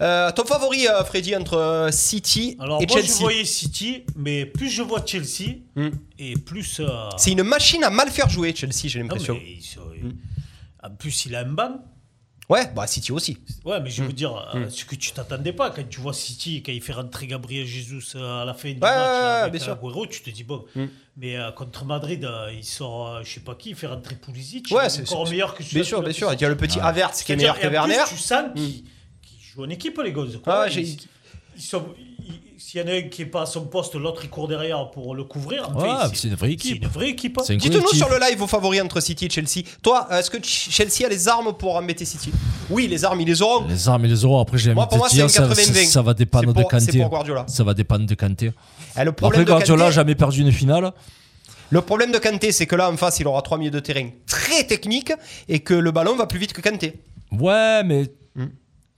Euh, 0.00 0.30
ton 0.32 0.44
favori, 0.44 0.88
euh, 0.88 1.04
Freddy, 1.04 1.36
entre 1.36 1.54
euh, 1.54 1.90
City 1.92 2.56
Alors 2.58 2.82
et 2.82 2.86
moi 2.86 2.96
Chelsea 2.96 3.14
je 3.14 3.20
voyais 3.20 3.44
City, 3.44 4.02
mais 4.16 4.44
plus 4.46 4.68
je 4.70 4.82
vois 4.82 5.04
Chelsea 5.06 5.58
Hmm. 5.76 5.90
et 6.18 6.34
plus. 6.34 6.80
euh, 6.80 6.86
C'est 7.16 7.30
une 7.32 7.42
machine 7.44 7.84
à 7.84 7.90
mal 7.90 8.10
faire 8.10 8.28
jouer, 8.28 8.54
Chelsea, 8.54 8.72
j'ai 8.86 8.98
non, 9.00 9.04
l'impression. 9.08 9.34
mais 9.34 9.52
ils 9.58 9.62
sont- 9.62 9.80
En 10.82 10.90
plus, 10.90 11.24
il 11.26 11.34
a 11.34 11.40
un 11.40 11.44
banc. 11.46 11.78
Ouais, 12.50 12.70
bah 12.76 12.86
City 12.86 13.10
aussi. 13.10 13.38
Ouais, 13.64 13.80
mais 13.80 13.88
je 13.88 14.02
Hmm. 14.02 14.06
veux 14.08 14.12
dire, 14.12 14.50
euh, 14.54 14.68
ce 14.68 14.84
que 14.84 14.94
tu 14.96 15.12
t'attendais 15.12 15.54
pas 15.54 15.70
quand 15.70 15.88
tu 15.88 15.98
vois 16.00 16.12
City, 16.12 16.62
quand 16.62 16.72
il 16.72 16.82
fait 16.82 16.92
rentrer 16.92 17.26
Gabriel 17.26 17.66
Jesus 17.66 18.16
euh, 18.16 18.42
à 18.42 18.44
la 18.44 18.52
fin 18.52 18.70
du 18.70 18.78
match 18.80 18.90
ouais, 18.90 18.96
là, 18.98 19.34
ouais, 19.36 19.40
avec 19.42 19.52
bien 19.52 19.60
sûr. 19.64 19.72
Agüero, 19.72 20.06
tu 20.06 20.20
te 20.20 20.28
dis 20.28 20.44
bon. 20.44 20.62
Mais 21.16 21.36
euh, 21.36 21.52
contre 21.52 21.84
Madrid, 21.84 22.24
euh, 22.24 22.50
il 22.52 22.64
sort, 22.64 23.08
euh, 23.08 23.20
je 23.22 23.34
sais 23.34 23.40
pas 23.40 23.54
qui, 23.54 23.70
il 23.70 23.76
fait 23.76 23.86
rentrer 23.86 24.16
Pulisic. 24.16 24.66
Ouais, 24.72 24.88
c'est 24.88 25.02
encore 25.12 25.28
meilleur 25.30 25.54
que 25.54 25.62
Bien 25.62 25.84
sûr, 25.84 26.02
bien 26.02 26.12
sûr. 26.12 26.32
Il 26.32 26.40
y 26.40 26.44
a 26.44 26.48
le 26.48 26.56
petit 26.56 26.80
Havertz 26.80 27.22
qui 27.22 27.32
est 27.32 27.36
meilleur 27.36 27.58
que 27.60 27.68
Werner. 27.68 27.94
Tu 28.08 28.16
sens 28.16 28.46
qu'ils 28.54 28.82
qu'ils 29.22 29.40
jouent 29.40 29.64
en 29.64 29.68
équipe, 29.70 30.00
les 30.02 30.10
gosses. 30.12 30.38
Ah 30.46 30.64
Ils- 30.66 30.72
j'ai- 30.72 30.96
ils 31.56 31.62
sont- 31.62 31.86
S'il 32.56 32.80
y 32.80 32.84
en 32.84 32.86
a 32.86 32.92
un 32.92 33.02
qui 33.02 33.22
est 33.22 33.26
pas 33.26 33.42
à 33.42 33.46
son 33.46 33.62
poste, 33.66 33.94
l'autre 33.96 34.20
il 34.24 34.30
court 34.30 34.46
derrière 34.48 34.90
pour 34.90 35.14
le 35.14 35.24
couvrir. 35.24 35.68
Ouais, 35.76 35.82
Enfin, 35.88 36.10
c'est 36.14 36.28
une 36.28 36.34
vraie 36.36 36.48
C'est 36.48 36.54
équipe. 36.54 36.82
une 36.82 36.88
vraie 36.88 37.08
équipe. 37.10 37.40
C'est 37.44 37.54
un 37.54 37.56
Dites-nous 37.56 37.88
sur 37.94 38.08
le 38.08 38.18
live 38.20 38.38
vos 38.38 38.46
favoris 38.46 38.80
entre 38.80 39.00
City 39.00 39.26
et 39.26 39.30
Chelsea. 39.30 39.64
Toi, 39.82 40.06
est-ce 40.12 40.30
que 40.30 40.36
Ch- 40.38 40.68
Chelsea 40.70 41.04
a 41.06 41.08
les 41.08 41.26
armes 41.28 41.52
pour 41.52 41.74
embêter 41.76 42.04
City? 42.04 42.30
Oui, 42.70 42.86
les 42.86 43.04
armes, 43.04 43.20
ils 43.20 43.26
les 43.26 43.42
auront. 43.42 43.66
Les 43.66 43.88
armes 43.88 44.04
et 44.04 44.08
les 44.08 44.14
euros, 44.22 44.38
après 44.40 44.58
j'ai 44.58 44.70
envie 44.70 44.76
Moi, 44.76 44.88
pour 44.88 44.98
moi, 44.98 45.08
c'est 45.08 45.28
ça, 45.28 45.42
80-20. 45.48 45.84
ça, 45.86 45.90
ça 45.92 46.02
va 46.02 46.14
dépendre 46.14 46.44
C'est 46.44 46.48
de 46.48 46.52
pour- 46.62 46.70
c'est 46.70 46.86
Kanté. 46.86 46.98
pour 47.00 47.08
Guardiola. 47.10 47.44
Ça 47.48 47.64
va 47.64 47.74
dépendre 47.74 48.06
de 48.06 48.14
Kanté. 48.14 48.52
Eh, 48.98 49.04
le 49.04 49.12
problème 49.12 49.40
Après, 49.42 49.44
de 49.44 49.50
Guardiola 49.58 49.82
Kanté- 49.84 49.88
n'a 49.88 49.90
jamais 49.94 50.14
perdu 50.14 50.40
une 50.42 50.52
finale. 50.52 50.92
Le 51.70 51.80
problème 51.80 52.12
de 52.12 52.18
Kanté, 52.18 52.52
c'est 52.52 52.66
que 52.66 52.76
là, 52.76 52.88
en 52.90 52.96
face, 52.96 53.18
il 53.18 53.26
aura 53.26 53.42
trois 53.42 53.58
milieux 53.58 53.70
de 53.72 53.80
terrain 53.80 54.08
très 54.26 54.64
techniques 54.64 55.12
et 55.48 55.60
que 55.60 55.74
le 55.74 55.90
ballon 55.90 56.14
va 56.14 56.26
plus 56.26 56.38
vite 56.38 56.52
que 56.52 56.60
Kanté. 56.60 57.00
Ouais, 57.32 57.82
mais 57.84 58.04
Hmm. 58.36 58.46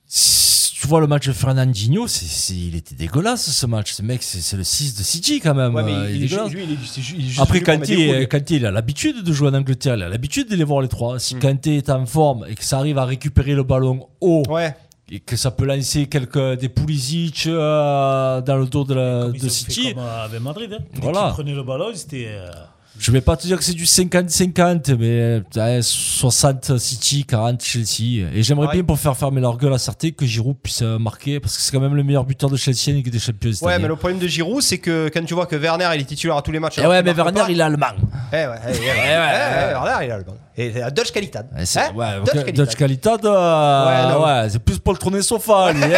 si 0.06 0.45
tu 0.78 0.86
vois 0.88 1.00
le 1.00 1.06
match 1.06 1.26
de 1.26 1.32
Fernandinho, 1.32 2.06
il 2.50 2.76
était 2.76 2.94
dégueulasse 2.94 3.50
ce 3.50 3.66
match. 3.66 3.92
Ce 3.92 4.02
mec, 4.02 4.22
c'est, 4.22 4.56
le 4.56 4.64
6 4.64 4.96
de 4.98 5.02
City 5.02 5.40
quand 5.40 5.54
même. 5.54 5.74
Ouais, 5.74 5.82
mais 5.82 5.92
il, 5.92 6.16
il 6.16 6.22
est 6.22 6.26
est, 6.26 6.28
dégueulasse. 6.28 6.50
lui, 6.52 6.64
il 6.64 6.72
est- 6.72 6.76
c'est 6.84 7.00
ju- 7.02 7.14
il 7.18 7.24
est 7.24 7.28
juste 7.28 7.40
Après, 7.40 7.60
Kanté, 7.62 8.56
il 8.56 8.66
a 8.66 8.70
l'habitude 8.70 9.22
de 9.22 9.32
jouer 9.32 9.48
en 9.48 9.54
Angleterre, 9.54 9.96
il 9.96 10.02
a 10.02 10.08
l'habitude 10.08 10.50
de 10.50 10.56
les 10.56 10.64
voir 10.64 10.82
les 10.82 10.88
trois. 10.88 11.18
Si 11.18 11.34
Kanté 11.36 11.76
est 11.78 11.88
en 11.90 12.04
forme 12.04 12.44
et 12.48 12.54
que 12.54 12.64
ça 12.64 12.78
arrive 12.78 12.98
à 12.98 13.04
récupérer 13.06 13.54
le 13.54 13.62
ballon 13.62 14.06
haut 14.20 14.42
Ouais. 14.48 14.76
et 15.10 15.20
que 15.20 15.36
ça 15.36 15.50
peut 15.50 15.64
lancer 15.64 16.06
quelques 16.06 16.58
des 16.58 16.68
Pulisic 16.68 17.44
euh, 17.46 18.40
dans 18.42 18.56
le 18.56 18.66
dos 18.66 18.84
de, 18.84 18.94
la, 18.94 19.28
de 19.28 19.48
City, 19.48 19.94
comme 19.94 20.02
avec 20.04 20.40
Madrid. 20.40 20.72
Hein. 20.74 20.84
Dès 20.94 21.00
Voilà. 21.00 21.30
prenaient 21.30 21.54
le 21.54 21.62
ballon, 21.62 21.90
c'était. 21.94 22.26
euh, 22.28 22.50
je 22.98 23.12
vais 23.12 23.20
pas 23.20 23.36
te 23.36 23.46
dire 23.46 23.58
que 23.58 23.64
c'est 23.64 23.72
du 23.74 23.84
50-50, 23.84 24.96
mais 24.98 25.40
euh, 25.56 25.80
60 25.82 26.78
City, 26.78 27.24
40 27.24 27.62
Chelsea. 27.62 28.26
Et 28.34 28.42
j'aimerais 28.42 28.66
Ouais. 28.68 28.72
bien 28.74 28.84
pour 28.84 28.98
faire 28.98 29.16
fermer 29.16 29.40
leur 29.40 29.56
gueule 29.56 29.72
à 29.74 29.78
certains 29.78 30.10
que 30.10 30.24
Giroud 30.26 30.56
puisse 30.62 30.82
euh, 30.82 30.98
marquer 30.98 31.38
parce 31.40 31.56
que 31.56 31.62
c'est 31.62 31.72
quand 31.72 31.80
même 31.80 31.94
le 31.94 32.02
meilleur 32.02 32.24
buteur 32.24 32.50
de 32.50 32.56
Chelsea 32.56 32.88
Ligue 32.92 33.10
des 33.10 33.18
Champions. 33.18 33.50
Ouais, 33.62 33.74
année. 33.74 33.82
mais 33.82 33.88
le 33.88 33.96
problème 33.96 34.18
de 34.18 34.26
Giroud, 34.26 34.62
c'est 34.62 34.78
que 34.78 35.08
quand 35.12 35.24
tu 35.24 35.34
vois 35.34 35.46
que 35.46 35.56
Werner, 35.56 35.88
il 35.94 36.00
est 36.00 36.04
titulaire 36.04 36.36
à 36.36 36.42
tous 36.42 36.50
les 36.52 36.58
matchs. 36.58 36.74
Eh 36.78 36.80
alors 36.80 36.92
ouais, 36.92 37.02
mais 37.02 37.12
Werner, 37.12 37.40
pas- 37.42 37.50
il 37.50 37.60
est 37.60 37.62
allemand. 37.62 37.86
Eh 38.32 38.36
ouais, 38.36 38.46
eh, 38.68 38.70
eh, 38.74 38.78
ouais, 38.80 38.88
eh, 38.88 39.72
Werner, 39.74 40.04
il 40.04 40.08
est 40.08 40.12
allemand. 40.12 40.36
Et 40.58 40.70
la 40.72 40.90
Dutch 40.90 41.10
Qualitad. 41.12 41.46
Eh, 41.58 41.66
c'est- 41.66 41.80
Hein 41.80 41.92
ouais, 41.94 42.14
Dutch 42.20 42.28
ok, 42.34 42.44
Qualitad. 42.44 42.66
Dutch 42.66 42.74
Qualitad, 42.76 43.24
euh, 43.26 44.18
Ouais, 44.18 44.24
ouais, 44.24 44.48
c'est 44.50 44.58
plus 44.58 44.78
poltronné 44.78 45.20
sofa. 45.22 45.72
lui, 45.72 45.84
hein. 45.84 45.88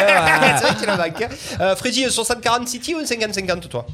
c'est 0.59 0.67
vrai 0.67 0.75
qu'il 0.77 0.89
a 0.91 0.97
manqué. 0.97 1.27
Euh, 1.61 1.77
Freddy, 1.77 2.05
60-40 2.07 2.67
City 2.67 2.95
ou 2.95 3.03
50-50 3.03 3.69
toi? 3.69 3.87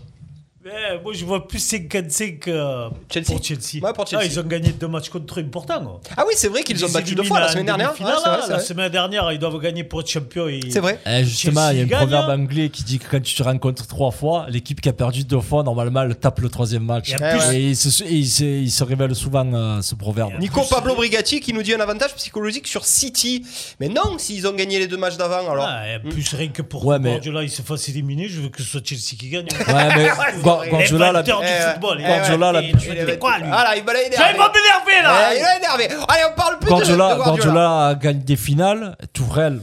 Ouais, 0.64 0.98
moi, 1.02 1.12
je 1.12 1.24
vois 1.26 1.46
plus 1.46 1.58
55 1.58 2.48
euh, 2.48 2.88
Chelsea. 3.12 3.26
pour 3.26 3.44
Chelsea. 3.44 3.82
Ouais, 3.82 3.92
pour 3.92 4.06
Chelsea. 4.06 4.22
Ah, 4.22 4.26
ils 4.26 4.40
ont 4.40 4.44
gagné 4.44 4.70
deux 4.70 4.88
matchs 4.88 5.10
contre 5.10 5.38
eux 5.38 5.42
importants. 5.42 6.00
Ah 6.16 6.24
oui, 6.26 6.32
c'est 6.38 6.48
vrai 6.48 6.62
qu'ils 6.62 6.78
Ils 6.78 6.84
ont 6.86 6.88
battu 6.88 7.14
deux 7.14 7.22
fois 7.22 7.38
la 7.40 7.48
semaine 7.48 7.66
dernière. 7.66 7.90
Ouais, 7.92 7.96
vrai, 8.06 8.14
la 8.24 8.46
vrai. 8.56 8.60
semaine 8.60 8.88
dernière, 8.90 9.30
ils 9.32 9.38
doivent 9.38 9.58
gagner 9.60 9.84
pour 9.84 10.00
être 10.00 10.08
champion. 10.08 10.48
et- 10.48 10.60
C'est 10.70 10.80
vrai. 10.80 10.98
Eh, 11.04 11.22
justement, 11.22 11.68
il 11.68 11.76
y 11.76 11.80
a 11.80 11.84
un 11.84 11.98
proverbe 12.00 12.28
gagne. 12.28 12.40
anglais 12.40 12.70
qui 12.70 12.82
dit 12.82 12.98
que 12.98 13.04
quand 13.10 13.20
tu 13.22 13.34
te 13.34 13.42
rencontres 13.42 13.86
trois 13.86 14.10
fois, 14.10 14.46
l'équipe 14.48 14.80
qui 14.80 14.88
a 14.88 14.94
perdu 14.94 15.24
deux 15.24 15.40
fois, 15.40 15.62
normalement, 15.64 16.00
elle 16.00 16.16
tape 16.16 16.40
le 16.40 16.48
troisième 16.48 16.84
match. 16.84 17.10
Et 17.12 17.16
Et, 17.56 17.68
il, 17.70 17.76
se, 17.76 18.02
et 18.02 18.12
il 18.14 18.26
se- 18.26 18.44
il 18.44 18.70
se 18.70 18.84
révèle 18.84 19.14
souvent 19.14 19.44
euh, 19.52 19.82
ce 19.82 19.94
proverbe. 19.94 20.32
Nico 20.40 20.60
plus, 20.60 20.70
Pablo 20.70 20.94
Brigatti 20.94 21.40
qui 21.40 21.52
nous 21.52 21.62
dit 21.62 21.74
un 21.74 21.80
avantage 21.80 22.14
psychologique 22.14 22.66
sur 22.68 22.86
City. 22.86 23.44
Mais 23.80 23.88
non, 23.90 24.16
s'ils 24.18 24.46
ont 24.46 24.54
gagné 24.54 24.78
les 24.78 24.86
deux 24.86 24.96
matchs 24.96 25.18
d'avant, 25.18 25.50
alors. 25.50 25.66
Ah, 25.68 25.82
plus, 26.08 26.32
rien 26.34 26.48
que 26.48 26.62
pour 26.62 26.86
Ouais, 26.86 26.98
mais- 26.98 27.10
Guardiola 27.10 27.42
il 27.42 27.50
se 27.50 27.60
fasse 27.60 27.86
éliminer, 27.90 28.28
je 28.28 28.40
veux 28.40 28.48
que 28.48 28.62
ce 28.62 28.68
soit 28.70 28.80
Chelsea 28.82 29.16
qui 29.18 29.28
gagne. 29.28 29.44
Ouais, 29.68 29.94
mais. 29.94 30.08
Guardiola, 30.68 31.06
Les 31.06 31.12
la- 31.12 31.22
valeurs 31.22 31.40
du 31.40 31.46
Eh, 31.46 31.72
football. 31.72 31.98
eh, 32.00 32.06
Guardiola, 32.06 32.52
la- 32.52 32.62
Il 32.62 32.76
tu 32.76 33.18
quoi, 33.18 33.38
lui 33.38 33.46
Ah 33.52 33.64
là, 33.64 33.76
il 33.76 33.82
va 33.84 33.92
pas 33.92 33.98
m'énerver, 33.98 35.02
là 35.02 35.30
Eh, 35.32 35.36
il 35.38 35.42
va 35.42 35.56
énerver. 35.56 36.04
Allez, 36.08 36.22
on 36.32 36.36
parle 36.36 36.58
plus 36.58 36.66
de- 36.66 36.70
Guardiola, 36.70 37.14
de 37.14 37.22
Guardiola. 37.22 37.98
Gagne 38.00 38.18
des 38.20 38.36
finales. 38.36 38.96
Tourelle, 39.12 39.60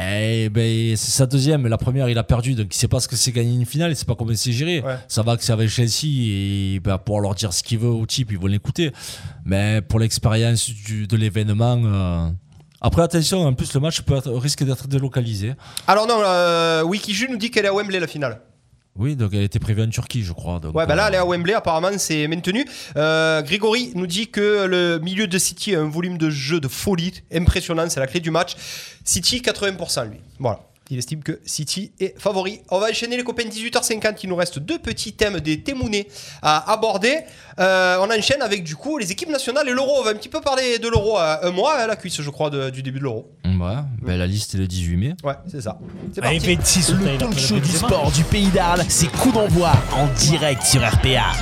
eh 0.00 0.48
ben, 0.48 0.96
c'est 0.96 1.10
sa 1.10 1.26
deuxième. 1.26 1.62
mais 1.62 1.68
La 1.68 1.78
première, 1.78 2.08
il 2.08 2.16
a 2.18 2.22
perdu. 2.22 2.54
Donc, 2.54 2.66
il 2.70 2.76
sait 2.76 2.88
pas 2.88 3.00
ce 3.00 3.08
que 3.08 3.16
c'est 3.16 3.32
gagner 3.32 3.54
une 3.54 3.66
finale. 3.66 3.90
Il 3.90 3.96
sait 3.96 4.04
pas 4.04 4.14
comment 4.14 4.32
c'est 4.34 4.52
géré. 4.52 4.80
Ouais. 4.80 4.96
Ça 5.08 5.22
va 5.22 5.36
que 5.36 5.42
c'est 5.44 5.52
avec 5.52 5.68
Chelsea. 5.68 6.04
Et 6.04 6.80
ben, 6.82 6.98
pour 6.98 7.20
leur 7.20 7.34
dire 7.34 7.52
ce 7.52 7.62
qu'il 7.62 7.78
veut 7.78 7.88
au 7.88 8.06
type, 8.06 8.30
ils 8.32 8.38
vont 8.38 8.46
l'écouter. 8.46 8.92
Mais 9.44 9.80
pour 9.82 9.98
l'expérience 10.00 10.70
de 10.88 11.16
l'événement. 11.16 11.80
euh, 11.84 12.28
Après, 12.80 13.02
attention, 13.02 13.44
en 13.44 13.54
plus, 13.54 13.74
le 13.74 13.80
match 13.80 14.02
peut 14.02 14.14
être, 14.16 14.30
risque 14.30 14.62
d'être 14.62 14.86
délocalisé. 14.86 15.54
Alors 15.88 16.06
non, 16.06 16.20
euh, 16.24 16.82
Wikiju 16.84 17.26
nous 17.28 17.36
dit 17.36 17.50
qu'elle 17.50 17.64
est 17.64 17.68
à 17.68 17.74
Wembley 17.74 17.98
la 17.98 18.06
finale. 18.06 18.40
Oui, 18.98 19.14
donc 19.14 19.30
elle 19.32 19.42
était 19.42 19.58
prévue 19.60 19.82
en 19.82 19.88
Turquie, 19.88 20.24
je 20.24 20.32
crois. 20.32 20.58
Donc, 20.58 20.74
Ouais, 20.74 20.86
bah 20.86 20.94
là, 20.96 21.06
elle 21.08 21.14
est 21.14 21.18
à 21.18 21.24
Wembley, 21.24 21.54
apparemment, 21.54 21.96
c'est 21.98 22.26
maintenu. 22.26 22.64
Euh, 22.96 23.42
Grégory 23.42 23.92
nous 23.94 24.06
dit 24.08 24.28
que 24.28 24.66
le 24.66 24.98
milieu 24.98 25.28
de 25.28 25.38
City 25.38 25.74
a 25.76 25.80
un 25.80 25.88
volume 25.88 26.18
de 26.18 26.30
jeu 26.30 26.60
de 26.60 26.68
folie 26.68 27.22
impressionnant, 27.32 27.88
c'est 27.88 28.00
la 28.00 28.08
clé 28.08 28.20
du 28.20 28.30
match. 28.32 28.56
City, 29.04 29.40
80%, 29.40 30.10
lui. 30.10 30.18
Voilà. 30.38 30.60
Il 30.90 30.98
estime 30.98 31.22
que 31.22 31.38
City 31.44 31.92
est 32.00 32.18
favori. 32.18 32.60
On 32.70 32.78
va 32.78 32.88
enchaîner 32.88 33.16
les 33.18 33.22
copains 33.24 33.44
18h50. 33.44 34.20
Il 34.22 34.30
nous 34.30 34.36
reste 34.36 34.58
deux 34.58 34.78
petits 34.78 35.12
thèmes 35.12 35.38
des 35.40 35.60
témounés 35.60 36.08
à 36.40 36.72
aborder. 36.72 37.18
Euh, 37.58 37.98
on 38.00 38.10
enchaîne 38.10 38.40
avec 38.40 38.64
du 38.64 38.74
coup 38.74 38.96
les 38.98 39.12
équipes 39.12 39.28
nationales 39.28 39.68
et 39.68 39.72
l'euro. 39.72 39.96
On 39.98 40.02
va 40.02 40.10
un 40.12 40.14
petit 40.14 40.30
peu 40.30 40.40
parler 40.40 40.78
de 40.78 40.88
l'euro 40.88 41.16
à 41.18 41.44
un 41.46 41.50
mois, 41.50 41.78
hein, 41.78 41.86
la 41.86 41.96
cuisse, 41.96 42.20
je 42.22 42.30
crois, 42.30 42.48
de- 42.50 42.70
du 42.70 42.82
début 42.82 42.98
de 43.00 43.04
l'euro. 43.04 43.30
Ouais, 43.44 43.74
ben, 44.02 44.16
la 44.18 44.26
liste 44.26 44.54
est 44.54 44.58
le 44.58 44.66
18 44.66 44.96
mai. 44.96 45.14
Ouais, 45.24 45.34
c'est 45.50 45.60
ça. 45.60 45.78
C'est 46.14 46.22
Allez, 46.24 46.38
parti. 46.38 46.54
26 46.56 46.92
Le 46.92 47.18
talk 47.18 47.38
show 47.38 47.58
du 47.58 47.68
sport 47.70 48.10
du 48.12 48.22
pays 48.24 48.48
d'Arles, 48.48 48.84
c'est 48.88 49.10
coup 49.12 49.32
d'envoi 49.32 49.72
en 49.92 50.06
direct 50.18 50.62
sur 50.62 50.80
RPA. 50.80 51.32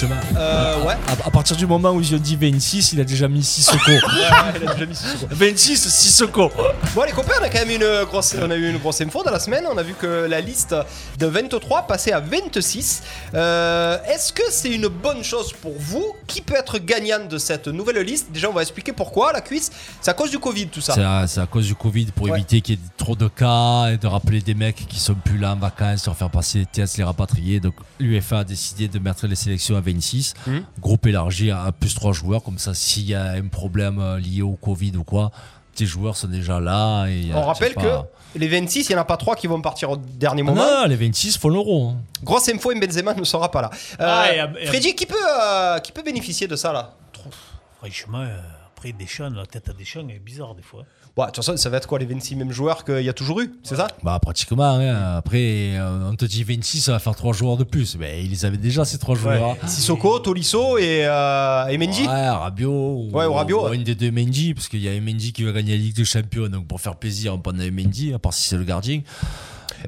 Justement. 0.00 0.20
Euh, 0.36 0.82
ouais. 0.84 0.94
À, 1.08 1.26
à 1.26 1.30
partir 1.30 1.56
du 1.56 1.66
moment 1.66 1.90
où 1.90 2.00
ils 2.00 2.14
ont 2.14 2.18
dit 2.18 2.34
26, 2.36 2.92
il 2.94 3.00
a 3.00 3.04
déjà 3.04 3.28
mis 3.28 3.42
Sissoko. 3.42 3.78
il 3.90 4.66
a 4.66 4.72
déjà 4.72 4.86
mis 4.86 4.94
Sissoko. 4.94 5.26
26, 5.30 5.88
Sissoko. 5.88 6.50
Bon 6.94 7.02
les 7.04 7.12
copains, 7.12 7.34
on 7.38 7.44
a 7.44 7.48
quand 7.50 7.66
même 7.66 7.70
une 7.70 8.04
grosse, 8.06 8.34
on 8.40 8.50
a 8.50 8.56
eu 8.56 8.70
une 8.70 8.78
grosse 8.78 9.02
info 9.02 9.22
dans 9.22 9.30
la 9.30 9.40
semaine. 9.40 9.64
On 9.70 9.76
a 9.76 9.82
vu 9.82 9.92
que 9.92 10.26
la 10.28 10.40
liste 10.40 10.74
de 11.18 11.26
23 11.26 11.82
passait 11.82 12.12
à 12.12 12.20
26. 12.20 13.02
Euh, 13.34 13.98
Est-ce 14.08 14.32
que 14.32 14.42
c'est 14.50 14.70
une 14.70 14.88
bonne 14.88 15.22
chose 15.22 15.52
pour 15.52 15.74
vous? 15.78 16.14
Qui 16.26 16.40
peut 16.40 16.56
être 16.56 16.78
gagnant 16.78 17.26
de 17.28 17.36
cette 17.36 17.68
nouvelle 17.68 17.98
liste? 17.98 18.28
Déjà, 18.32 18.48
on 18.48 18.54
va 18.54 18.62
expliquer 18.62 18.92
pourquoi 18.92 19.32
la 19.34 19.42
cuisse. 19.42 19.70
C'est 20.00 20.10
à 20.10 20.14
cause 20.14 20.30
du 20.30 20.38
Covid 20.38 20.68
tout 20.68 20.80
ça. 20.80 21.26
C'est 21.26 21.40
à, 21.40 21.46
cause 21.46 21.66
du 21.66 21.74
Covid 21.74 22.06
pour 22.06 22.30
Ouais. 22.30 22.38
éviter 22.38 22.60
qu'il 22.62 22.76
y 22.76 22.78
ait 22.78 22.88
trop 22.96 23.16
de 23.16 23.28
cas 23.28 23.88
et 23.88 23.98
de 23.98 24.06
rappeler 24.06 24.40
des 24.40 24.54
mecs 24.54 24.86
qui 24.88 25.00
sont 25.00 25.14
plus 25.14 25.36
là 25.36 25.52
en 25.52 25.56
vacances, 25.56 26.06
leur 26.06 26.16
faire 26.16 26.30
passer 26.30 26.60
les 26.60 26.66
tests, 26.66 26.96
les 26.96 27.04
rapatrier. 27.04 27.60
Donc 27.60 27.74
l'UEFA 27.98 28.40
a 28.40 28.44
décidé 28.44 28.88
de 28.88 28.98
mettre 28.98 29.26
les 29.26 29.34
sélections 29.34 29.76
à 29.76 29.80
26, 29.92 30.34
Mhm. 30.46 30.64
groupe 30.80 31.06
élargi 31.06 31.50
à 31.50 31.72
plus 31.72 31.94
3 31.94 32.12
joueurs. 32.12 32.42
Comme 32.42 32.58
ça, 32.58 32.74
s'il 32.74 33.04
y 33.08 33.14
a 33.14 33.30
un 33.32 33.46
problème 33.48 33.98
euh, 33.98 34.18
lié 34.18 34.42
au 34.42 34.56
Covid 34.56 34.92
ou 34.96 35.04
quoi, 35.04 35.30
tes 35.74 35.86
joueurs 35.86 36.16
sont 36.16 36.28
déjà 36.28 36.60
là. 36.60 37.06
Et, 37.06 37.30
euh, 37.30 37.34
On 37.36 37.42
rappelle 37.42 37.74
pas- 37.74 38.06
que 38.34 38.38
les 38.38 38.48
26, 38.48 38.88
il 38.88 38.92
n'y 38.92 38.98
en 38.98 39.02
a 39.02 39.04
pas 39.04 39.16
3 39.16 39.36
qui 39.36 39.46
vont 39.46 39.60
partir 39.62 39.90
au 39.90 39.96
dernier 39.96 40.42
Ah 40.42 40.44
moment. 40.50 40.62
non, 40.82 40.86
les 40.86 40.96
26 40.96 41.38
font 41.38 41.48
l'euro. 41.48 41.88
hein. 41.90 41.96
Grosse 42.22 42.48
info, 42.48 42.72
Benzema 42.74 43.14
ne 43.14 43.24
sera 43.24 43.50
pas 43.50 43.62
là. 43.62 43.70
Euh, 43.72 43.96
Ah, 44.00 44.32
et, 44.34 44.62
et- 44.62 44.66
Freddy, 44.66 44.94
qui 44.94 45.06
peut, 45.06 45.14
euh, 45.42 45.78
qui 45.78 45.92
peut 45.92 46.02
bénéficier 46.02 46.46
de 46.46 46.56
ça 46.56 46.72
là? 46.72 46.94
Franchement, 47.78 48.26
après 48.76 48.92
Deschamps, 48.92 49.30
la 49.30 49.46
tête 49.46 49.68
à 49.68 49.72
Deschamps 49.72 50.08
est 50.08 50.18
bizarre 50.18 50.54
des 50.54 50.62
fois. 50.62 50.84
Ouais, 51.16 51.26
de 51.26 51.30
toute 51.32 51.44
façon, 51.44 51.56
ça 51.56 51.68
va 51.68 51.76
être 51.78 51.86
quoi 51.88 51.98
les 51.98 52.06
26 52.06 52.36
mêmes 52.36 52.52
joueurs 52.52 52.84
qu'il 52.84 53.02
y 53.02 53.08
a 53.08 53.12
toujours 53.12 53.40
eu, 53.40 53.52
c'est 53.62 53.76
ça? 53.76 53.88
Bah 54.02 54.18
pratiquement. 54.22 54.76
hein. 54.78 55.16
Après, 55.16 55.72
euh, 55.74 56.08
on 56.10 56.14
te 56.14 56.24
dit 56.24 56.44
26, 56.44 56.80
ça 56.82 56.92
va 56.92 56.98
faire 56.98 57.14
3 57.16 57.32
joueurs 57.34 57.56
de 57.56 57.64
plus. 57.64 57.96
Mais 57.98 58.24
ils 58.24 58.46
avaient 58.46 58.56
déjà 58.56 58.84
ces 58.84 58.96
3 58.98 59.16
joueurs. 59.16 59.56
Sissoko, 59.66 60.20
Tolisso 60.20 60.78
et, 60.78 61.02
euh, 61.04 61.66
et 61.66 61.76
Mendy 61.78 62.02
Ouais, 62.02 62.28
Rabiot. 62.30 63.08
Ouais, 63.12 63.26
ou 63.26 63.32
Rabiot, 63.34 63.68
ouais. 63.68 63.76
une 63.76 63.82
des 63.84 63.94
deux 63.96 64.10
Mendy, 64.10 64.54
parce 64.54 64.68
qu'il 64.68 64.80
y 64.80 64.88
a 64.88 64.98
Mendy 65.00 65.32
qui 65.32 65.42
va 65.44 65.52
gagner 65.52 65.72
la 65.72 65.78
Ligue 65.82 65.96
des 65.96 66.04
Champions. 66.04 66.48
Donc 66.48 66.66
pour 66.68 66.80
faire 66.80 66.94
plaisir, 66.96 67.34
on 67.34 67.38
prend 67.38 67.52
Mendy, 67.52 68.14
à 68.14 68.18
part 68.18 68.32
si 68.32 68.48
c'est 68.48 68.56
le 68.56 68.64
gardien. 68.64 69.00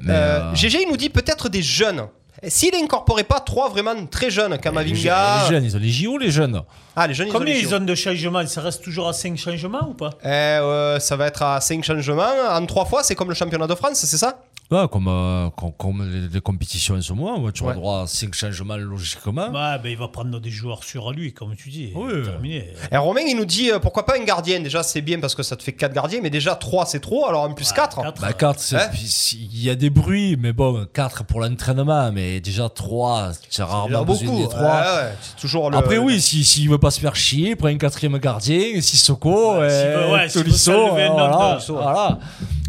Mais, 0.01 0.11
Euh, 0.13 0.51
euh, 0.51 0.55
GG, 0.55 0.79
il 0.83 0.89
nous 0.89 0.97
dit 0.97 1.09
peut-être 1.09 1.49
des 1.49 1.61
jeunes. 1.61 2.01
S'il 2.47 2.71
n'incorporait 2.73 3.23
pas 3.23 3.39
trois 3.39 3.69
vraiment 3.69 3.93
très 4.07 4.29
jeunes, 4.29 4.51
les, 4.53 4.57
Kamavinga. 4.59 5.47
jeunes, 5.49 5.63
ils 5.63 5.75
ont 5.75 5.79
les 5.79 5.89
JO, 5.89 6.17
les 6.17 6.31
jeunes. 6.31 6.61
Ah, 6.95 7.07
les 7.07 7.13
jeunes, 7.13 7.27
ils 7.27 7.31
ont 7.35 7.37
Combien 7.39 7.53
les 7.53 7.59
ils 7.61 7.69
JO. 7.69 7.75
ont 7.77 7.79
de 7.79 7.95
changements 7.95 8.45
Ça 8.47 8.61
reste 8.61 8.83
toujours 8.83 9.07
à 9.07 9.13
5 9.13 9.37
changements 9.37 9.87
ou 9.89 9.93
pas? 9.93 10.09
Eh, 10.23 10.27
euh, 10.27 10.99
ça 10.99 11.15
va 11.15 11.27
être 11.27 11.41
à 11.43 11.61
5 11.61 11.83
changements. 11.83 12.25
En 12.51 12.65
3 12.65 12.85
fois, 12.85 13.03
c'est 13.03 13.15
comme 13.15 13.29
le 13.29 13.35
championnat 13.35 13.67
de 13.67 13.75
France, 13.75 14.03
c'est 14.05 14.17
ça? 14.17 14.39
Ouais, 14.73 14.87
comme, 14.89 15.07
euh, 15.07 15.49
comme, 15.55 15.71
comme 15.73 16.09
les, 16.11 16.27
les 16.33 16.41
compétitions 16.41 16.95
en 16.95 17.01
ce 17.01 17.13
moment, 17.13 17.39
ouais, 17.39 17.51
tu 17.51 17.61
Ouais. 17.63 17.69
auras 17.69 17.75
droit 17.75 18.01
à 18.01 18.07
5 18.07 18.33
changements 18.33 18.75
logiquement. 18.77 19.47
Ouais, 19.49 19.77
ben 19.83 19.89
il 19.89 19.97
va 19.97 20.07
prendre 20.07 20.39
des 20.39 20.49
joueurs 20.49 20.83
sûrs 20.83 21.09
à 21.09 21.11
lui, 21.13 21.31
comme 21.33 21.55
tu 21.55 21.69
dis. 21.69 21.91
Oui. 21.95 22.23
Terminé. 22.23 22.73
Et 22.91 22.97
Romain, 22.97 23.21
il 23.27 23.37
nous 23.37 23.45
dit 23.45 23.69
euh, 23.71 23.77
pourquoi 23.79 24.05
pas 24.05 24.15
un 24.19 24.23
gardien? 24.23 24.59
Déjà, 24.61 24.81
c'est 24.81 25.01
bien 25.01 25.19
parce 25.19 25.35
que 25.35 25.43
ça 25.43 25.55
te 25.55 25.61
fait 25.63 25.73
4 25.73 25.93
gardiens, 25.93 26.19
mais 26.23 26.29
déjà 26.31 26.55
3 26.55 26.85
c'est 26.87 26.99
trop, 27.01 27.27
alors 27.27 27.43
en 27.43 27.53
plus 27.53 27.71
4. 27.71 28.01
Bah 28.19 28.33
4, 28.33 28.73
Hein? 28.75 28.89
il 29.33 29.63
y 29.63 29.69
a 29.69 29.75
des 29.75 29.89
bruits, 29.89 30.37
mais 30.39 30.53
bon, 30.53 30.87
4 30.91 31.23
pour 31.25 31.41
l'entraînement, 31.41 32.11
mais 32.11 32.39
déjà 32.39 32.67
3, 32.69 33.31
tu 33.49 33.61
as 33.61 33.65
rarement 33.65 34.03
besoin 34.03 34.27
beaucoup. 34.27 34.41
des 34.41 34.47
3. 34.49 34.61
Ouais, 34.61 34.67
ouais, 34.69 35.13
toujours 35.39 35.69
le- 35.69 35.77
Après 35.77 35.97
oui, 35.97 36.19
s'il 36.21 36.43
si, 36.45 36.61
s'il 36.61 36.69
veut 36.69 36.77
pas 36.79 36.89
se 36.91 36.99
faire 36.99 37.15
chier, 37.15 37.49
il 37.51 37.55
prend 37.55 37.67
un 37.67 37.77
quatrième 37.77 38.17
gardien, 38.17 38.81
Sissoko, 38.81 39.53
Ouais, 39.53 39.59
ouais, 39.59 40.29
s'il 40.29 40.39
veut 40.41 40.43
Tolisso, 40.45 40.71
voilà, 40.89 41.59
voilà. 41.67 42.19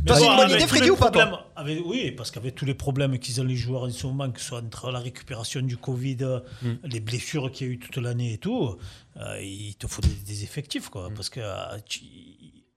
Toi, 0.06 0.16
c'est 0.16 0.26
une 0.26 0.36
bonne 0.36 0.50
idée, 0.50 0.66
Freddy, 0.66 0.90
ou 0.90 0.96
pas, 0.96 1.10
toi 1.10 1.43
avec- 1.56 1.82
Oui, 1.86 2.10
parce 2.10 2.30
qu'avec 2.30 2.54
tous 2.54 2.64
les 2.64 2.74
problèmes 2.74 3.18
qu'ils 3.18 3.40
ont 3.40 3.44
les 3.44 3.56
joueurs 3.56 3.82
en 3.84 3.90
ce 3.90 4.06
moment, 4.06 4.30
que 4.30 4.40
ce 4.40 4.46
soit 4.46 4.58
entre 4.62 4.90
la 4.90 4.98
récupération 5.00 5.60
du 5.62 5.76
Covid, 5.76 6.18
Mm. 6.62 6.72
les 6.84 7.00
blessures 7.00 7.50
qu'il 7.52 7.66
y 7.66 7.70
a 7.70 7.72
eu 7.74 7.78
toute 7.78 7.96
l'année 7.98 8.34
et 8.34 8.38
tout, 8.38 8.76
euh, 9.16 9.40
il 9.42 9.74
te 9.76 9.86
faut 9.86 10.02
des, 10.02 10.08
des 10.26 10.42
effectifs, 10.44 10.88
quoi. 10.88 11.10
Mm. 11.10 11.14
Parce 11.14 11.28
que 11.30 11.40
euh, 11.40 11.78
tu- 11.86 12.00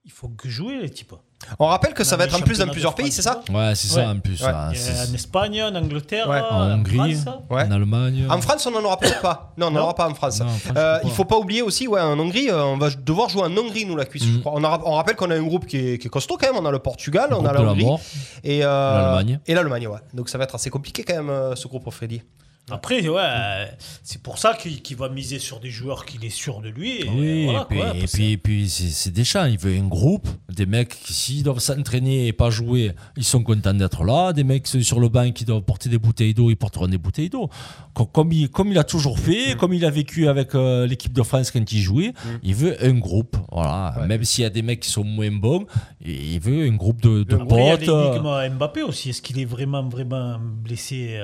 il 0.08 0.12
faut 0.12 0.28
que 0.28 0.48
jouer, 0.48 0.78
les 0.80 0.88
types. 0.88 1.12
On 1.58 1.66
rappelle 1.66 1.92
que 1.92 2.02
ça 2.02 2.16
va 2.16 2.24
être 2.24 2.34
en 2.34 2.40
plus 2.40 2.58
dans 2.58 2.66
plusieurs 2.66 2.94
pays, 2.94 3.12
c'est 3.12 3.20
ça 3.22 3.42
Ouais, 3.52 3.74
c'est 3.74 3.88
ça 3.88 4.08
en 4.08 4.18
plus. 4.18 4.40
Ouais. 4.42 4.48
hein, 4.48 4.72
En 4.72 5.14
Espagne, 5.14 5.62
en 5.62 5.74
Angleterre, 5.74 6.26
Ouais. 6.30 6.40
En 6.50 6.78
Hongrie, 6.78 7.14
France. 7.14 7.34
Ouais. 7.50 7.62
en 7.64 7.70
Allemagne. 7.70 8.26
En 8.30 8.40
France, 8.40 8.66
on 8.66 8.70
n'en 8.70 8.82
aura 8.82 8.98
peut-être 8.98 9.20
pas. 9.20 9.52
Non, 9.58 9.66
on 9.66 9.70
n'en 9.70 9.82
aura 9.82 9.94
pas 9.94 10.08
en 10.08 10.14
France. 10.14 10.40
Non, 10.40 10.46
en 10.46 10.48
France, 10.48 10.72
Euh, 10.78 10.98
il 11.04 11.10
faut 11.10 11.26
pas 11.26 11.36
oublier 11.36 11.60
aussi, 11.60 11.86
ouais, 11.86 12.00
en 12.00 12.18
Hongrie, 12.18 12.48
euh, 12.50 12.64
on 12.64 12.78
va 12.78 12.88
devoir 12.90 13.28
jouer 13.28 13.42
en 13.42 13.54
Hongrie, 13.56 13.84
nous, 13.84 13.96
la 13.96 14.06
cuisse. 14.06 14.24
Mm. 14.24 14.32
je 14.34 14.38
crois. 14.38 14.52
On, 14.56 14.64
a- 14.64 14.80
on 14.84 14.92
rappelle 14.94 15.14
qu'on 15.16 15.30
a 15.30 15.36
un 15.36 15.42
groupe 15.42 15.66
qui 15.66 15.76
est, 15.76 15.98
qui 15.98 16.06
est 16.06 16.10
costaud 16.10 16.38
quand 16.40 16.50
même. 16.52 16.60
On 16.60 16.66
a 16.66 16.70
le 16.72 16.78
Portugal, 16.80 17.28
Le 17.30 17.36
on 17.36 17.44
a 17.44 17.52
la 17.52 17.60
Hongrie 17.60 17.86
et 18.42 18.64
euh, 18.64 18.68
L'Allemagne. 18.68 19.38
Et 19.46 19.54
l'Allemagne, 19.54 19.86
ouais. 19.88 19.98
Donc 20.14 20.30
ça 20.30 20.38
va 20.38 20.44
être 20.44 20.54
assez 20.54 20.70
compliqué 20.70 21.04
quand 21.04 21.14
même, 21.16 21.30
euh, 21.30 21.54
ce 21.54 21.68
groupe 21.68 21.84
pour 21.84 21.94
Freddy. 21.94 22.22
Après, 22.70 23.06
ouais, 23.08 23.70
c'est 24.02 24.22
pour 24.22 24.38
ça 24.38 24.54
qu'il 24.54 24.96
va 24.96 25.08
miser 25.08 25.38
sur 25.38 25.60
des 25.60 25.70
joueurs 25.70 26.04
qu'il 26.06 26.24
est 26.24 26.30
sûr 26.30 26.60
de 26.60 26.68
lui. 26.68 27.00
Et 27.02 27.08
Oui, 27.08 27.44
voilà, 27.44 27.62
et 27.62 27.64
puis, 27.68 27.78
quoi, 27.78 27.96
et 27.96 28.04
puis, 28.06 28.32
et 28.32 28.36
puis 28.36 28.68
c'est 28.68 28.88
c'est 28.88 29.10
Deschamps, 29.10 29.46
il 29.46 29.58
veut 29.58 29.74
un 29.76 29.86
groupe, 29.86 30.28
des 30.52 30.66
mecs 30.66 30.88
qui 30.90 31.12
s'ils 31.12 31.42
doivent 31.42 31.58
s'entraîner 31.60 32.26
et 32.26 32.32
pas 32.32 32.50
jouer, 32.50 32.92
ils 33.16 33.24
sont 33.24 33.42
contents 33.42 33.74
d'être 33.74 34.04
là, 34.04 34.32
des 34.32 34.44
mecs 34.44 34.66
sur 34.66 35.00
le 35.00 35.08
banc 35.08 35.30
qui 35.32 35.44
doivent 35.44 35.62
porter 35.62 35.88
des 35.88 35.98
bouteilles 35.98 36.34
d'eau, 36.34 36.50
ils 36.50 36.56
porteront 36.56 36.88
des 36.88 36.98
bouteilles 36.98 37.30
d'eau. 37.30 37.48
Co- 37.94 38.06
Comme 38.06 38.32
il, 38.32 38.48
comme 38.50 38.68
il 38.72 38.78
a 38.78 38.84
toujours 38.84 39.18
fait, 39.18 39.54
Mm. 39.54 39.56
comme 39.56 39.72
il 39.72 39.84
a 39.84 39.90
vécu 39.90 40.28
avec 40.28 40.54
euh, 40.54 40.86
l'équipe 40.86 41.12
de 41.12 41.22
France 41.22 41.50
quand 41.50 41.72
il 41.72 41.80
jouait, 41.80 42.12
il 42.42 42.54
veut 42.54 42.76
un 42.84 42.94
groupe. 42.94 43.36
Voilà. 43.52 43.94
Même 44.06 44.24
s'il 44.24 44.42
y 44.42 44.46
a 44.46 44.50
des 44.50 44.62
mecs 44.62 44.80
qui 44.80 44.90
sont 44.90 45.04
moins 45.04 45.30
bons, 45.30 45.66
il 46.04 46.38
veut 46.40 46.66
un 46.66 46.74
groupe 46.76 47.00
de, 47.02 47.22
de 47.22 47.34
Après, 47.36 47.62
il 47.62 47.66
y 47.66 47.70
a 47.70 47.76
potes. 48.18 48.52
Mbappé 48.52 48.82
aussi. 48.82 49.10
Est-ce 49.10 49.22
qu'il 49.22 49.38
est 49.40 49.44
vraiment, 49.44 49.88
vraiment 49.88 50.38
blessé 50.40 51.18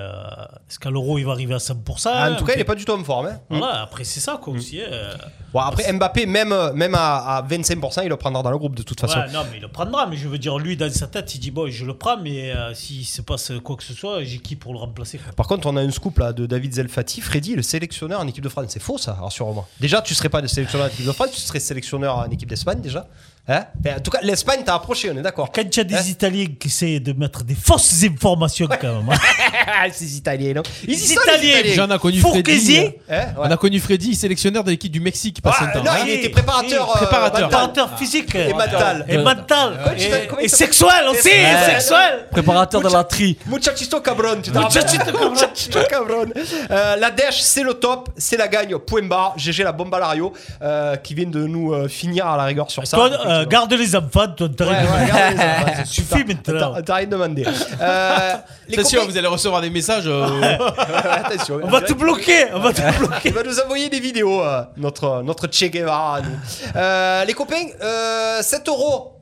Est-ce 0.68 0.78
qu'à 0.78 0.90
l'Euro, 0.90 1.18
il 1.18 1.24
va 1.24 1.33
arriver 1.34 1.54
à 1.54 1.58
100% 1.58 2.08
Ah, 2.12 2.30
en 2.32 2.36
tout 2.36 2.44
cas, 2.44 2.52
il 2.52 2.56
est 2.56 2.58
n'est 2.58 2.64
pas 2.64 2.74
du 2.74 2.84
tout 2.84 2.92
en 2.92 3.04
forme. 3.04 3.26
hein. 3.26 3.40
Voilà, 3.50 3.82
après, 3.82 4.04
c'est 4.04 4.20
ça, 4.20 4.38
quoi, 4.42 4.54
aussi. 4.54 4.80
euh. 4.80 5.14
Bon, 5.52 5.60
après, 5.60 5.92
Mbappé, 5.92 6.26
même, 6.26 6.50
euh, 6.52 6.72
même 6.72 6.94
à, 6.96 7.36
à 7.36 7.42
25%, 7.42 8.00
il 8.02 8.08
le 8.08 8.16
prendra 8.16 8.42
dans 8.42 8.50
le 8.50 8.58
groupe 8.58 8.74
de 8.74 8.82
toute 8.82 8.98
façon. 9.00 9.18
Ouais, 9.20 9.30
non, 9.32 9.42
mais 9.50 9.58
il 9.58 9.62
le 9.62 9.68
prendra. 9.68 10.06
Mais 10.06 10.16
je 10.16 10.26
veux 10.26 10.38
dire, 10.38 10.58
lui, 10.58 10.76
dans 10.76 10.90
sa 10.90 11.06
tête, 11.06 11.32
il 11.34 11.38
dit 11.38 11.50
Bon, 11.52 11.70
je 11.70 11.84
le 11.84 11.94
prends, 11.94 12.16
mais 12.16 12.50
euh, 12.52 12.74
s'il 12.74 13.04
se 13.04 13.22
passe 13.22 13.52
quoi 13.62 13.76
que 13.76 13.84
ce 13.84 13.94
soit, 13.94 14.24
j'ai 14.24 14.38
qui 14.38 14.56
pour 14.56 14.72
le 14.72 14.78
remplacer 14.80 15.18
quoi. 15.18 15.32
Par 15.32 15.46
contre, 15.46 15.68
on 15.68 15.76
a 15.76 15.80
un 15.82 15.90
scoop 15.92 16.18
là 16.18 16.32
de 16.32 16.46
David 16.46 16.72
Zelfati. 16.74 17.20
Freddy, 17.20 17.54
le 17.54 17.62
sélectionneur 17.62 18.20
en 18.20 18.26
équipe 18.26 18.42
de 18.42 18.48
France. 18.48 18.66
C'est 18.68 18.82
faux 18.82 18.98
ça, 18.98 19.12
rassure-moi. 19.14 19.68
Déjà, 19.78 20.02
tu 20.02 20.14
serais 20.14 20.28
pas 20.28 20.40
le 20.40 20.48
sélectionneur 20.48 20.88
en 20.88 20.90
équipe 20.90 21.06
de 21.06 21.12
France, 21.12 21.30
tu 21.32 21.40
serais 21.40 21.60
sélectionneur 21.60 22.18
en 22.18 22.24
équipe 22.30 22.48
d'Espagne 22.48 22.80
déjà. 22.80 23.06
Hein? 23.46 23.66
En 23.96 24.00
tout 24.00 24.10
cas, 24.10 24.20
l'Espagne 24.22 24.62
t'a 24.64 24.74
approché, 24.74 25.10
on 25.14 25.18
est 25.18 25.22
d'accord. 25.22 25.52
Quand 25.52 25.60
il 25.62 25.76
y 25.76 25.80
a 25.80 25.84
des 25.84 25.94
Hein? 25.96 26.02
Italiens 26.08 26.46
qui 26.58 26.68
essaient 26.68 26.98
de 26.98 27.12
mettre 27.12 27.44
des 27.44 27.54
fausses 27.54 28.02
informations, 28.02 28.66
quand 28.80 28.82
même. 29.02 29.08
hein. 29.10 29.88
Ces 29.92 30.16
Italiens, 30.16 30.54
non? 30.54 30.62
Ils 30.88 30.90
Les 30.90 31.12
Italiens. 31.12 31.58
Italiens. 31.58 31.74
J'en 31.74 31.94
ai 31.94 31.98
connu. 31.98 32.20
Freddy. 32.20 32.78
Hein? 32.78 32.90
Ouais. 33.10 33.26
On 33.36 33.50
a 33.50 33.56
connu 33.58 33.80
Freddy, 33.80 34.14
sélectionneur 34.14 34.64
de 34.64 34.70
l'équipe 34.70 34.90
du 34.90 35.00
Mexique, 35.00 35.42
pas 35.42 35.54
Ah, 35.60 35.70
non, 35.78 35.82
hein. 35.90 35.96
il 36.06 36.12
était 36.14 36.30
préparateur, 36.30 36.88
euh, 36.88 36.98
Préparateur. 36.98 37.40
mental. 37.50 37.50
Préparateur 37.50 37.98
physique. 37.98 38.34
Et 38.34 38.52
mental. 38.54 39.04
Et 39.08 39.18
mental. 39.18 39.78
Tu 39.98 40.06
Et, 40.44 40.48
sexuel 40.48 41.06
aussi. 41.10 41.28
Ouais. 41.28 41.42
et 41.68 41.70
Sexuel. 41.72 42.26
Préparateur 42.30 42.80
de 42.80 42.88
la 42.88 43.04
tri. 43.04 43.36
Cabron, 43.36 43.48
tu 43.48 43.50
Muchachito 43.50 44.00
cabron. 44.00 45.30
Muchachito 45.30 45.78
cabron. 45.90 46.26
Euh, 46.70 46.96
la 46.96 47.10
dèche, 47.10 47.40
c'est 47.42 47.62
le 47.62 47.74
top, 47.74 48.08
c'est 48.16 48.38
la 48.38 48.48
gagne, 48.48 48.76
point 48.78 49.02
barre. 49.02 49.34
GG 49.36 49.62
la 49.64 49.72
bombe 49.72 49.94
à 49.94 49.98
Lario, 49.98 50.32
euh, 50.62 50.96
qui 50.96 51.14
vient 51.14 51.28
de 51.28 51.44
nous 51.46 51.72
euh, 51.74 51.88
finir 51.88 52.26
à 52.26 52.36
la 52.38 52.44
rigueur 52.44 52.70
sur 52.70 52.86
ça. 52.86 52.96
Euh, 53.42 53.46
garde 53.46 53.72
les 53.72 53.94
enfants, 53.96 54.28
toi, 54.28 54.48
t'as 54.56 54.64
rien 54.64 54.74
ouais, 54.80 54.86
demandé. 54.86 55.06
garde 55.12 55.34
les 55.34 55.40
enfants, 55.40 55.72
c'est 55.76 55.86
Suffit 55.86 56.24
maintenant. 56.24 56.74
T'as- 56.74 56.82
T'as 56.82 56.94
rien 56.94 57.06
demandé. 57.06 57.44
Euh, 57.80 58.32
les 58.68 58.76
C'est 58.76 58.84
sûr, 58.84 59.00
copains- 59.00 59.10
vous 59.12 59.18
allez 59.18 59.26
recevoir 59.28 59.60
des 59.60 59.70
messages. 59.70 60.04
euh, 60.06 60.26
Attention, 61.04 61.60
On 61.62 61.68
va 61.68 61.80
te 61.80 61.92
bloquer. 61.92 62.46
On 62.54 62.60
va 62.60 62.72
te 62.72 62.80
Il 62.80 62.98
bloquer. 62.98 63.30
va 63.30 63.42
nous 63.42 63.58
envoyer 63.60 63.88
des 63.88 64.00
vidéos, 64.00 64.42
euh, 64.42 64.62
notre, 64.76 65.22
notre 65.22 65.46
Che 65.50 65.64
Guevara. 65.70 66.20
nous. 66.22 66.30
Euh, 66.76 67.24
les 67.24 67.32
copains, 67.34 67.66
euh, 67.82 68.42
7 68.42 68.68
euros, 68.68 69.20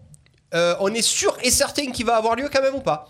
euh, 0.54 0.74
on 0.80 0.92
est 0.92 1.02
sûr 1.02 1.36
et 1.42 1.50
certain 1.50 1.86
qu'il 1.90 2.04
va 2.06 2.16
avoir 2.16 2.34
lieu 2.36 2.48
quand 2.52 2.62
même 2.62 2.74
ou 2.74 2.80
pas 2.80 3.08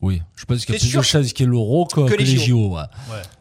Oui, 0.00 0.22
je 0.36 0.44
pense 0.44 0.64
qu'il 0.64 0.74
y 0.74 0.76
a 0.76 0.78
T'es 0.78 0.84
plus 0.84 0.86
de 0.86 0.90
sûr 0.92 1.02
chances 1.04 1.32
qu'il 1.32 1.44
y 1.44 1.48
ait 1.48 1.50
l'euro 1.50 1.84
que, 1.86 2.02
Que 2.02 2.12
que 2.12 2.18
les 2.18 2.24
les 2.24 2.38
JO. 2.38 2.76
Ouais. 2.76 2.82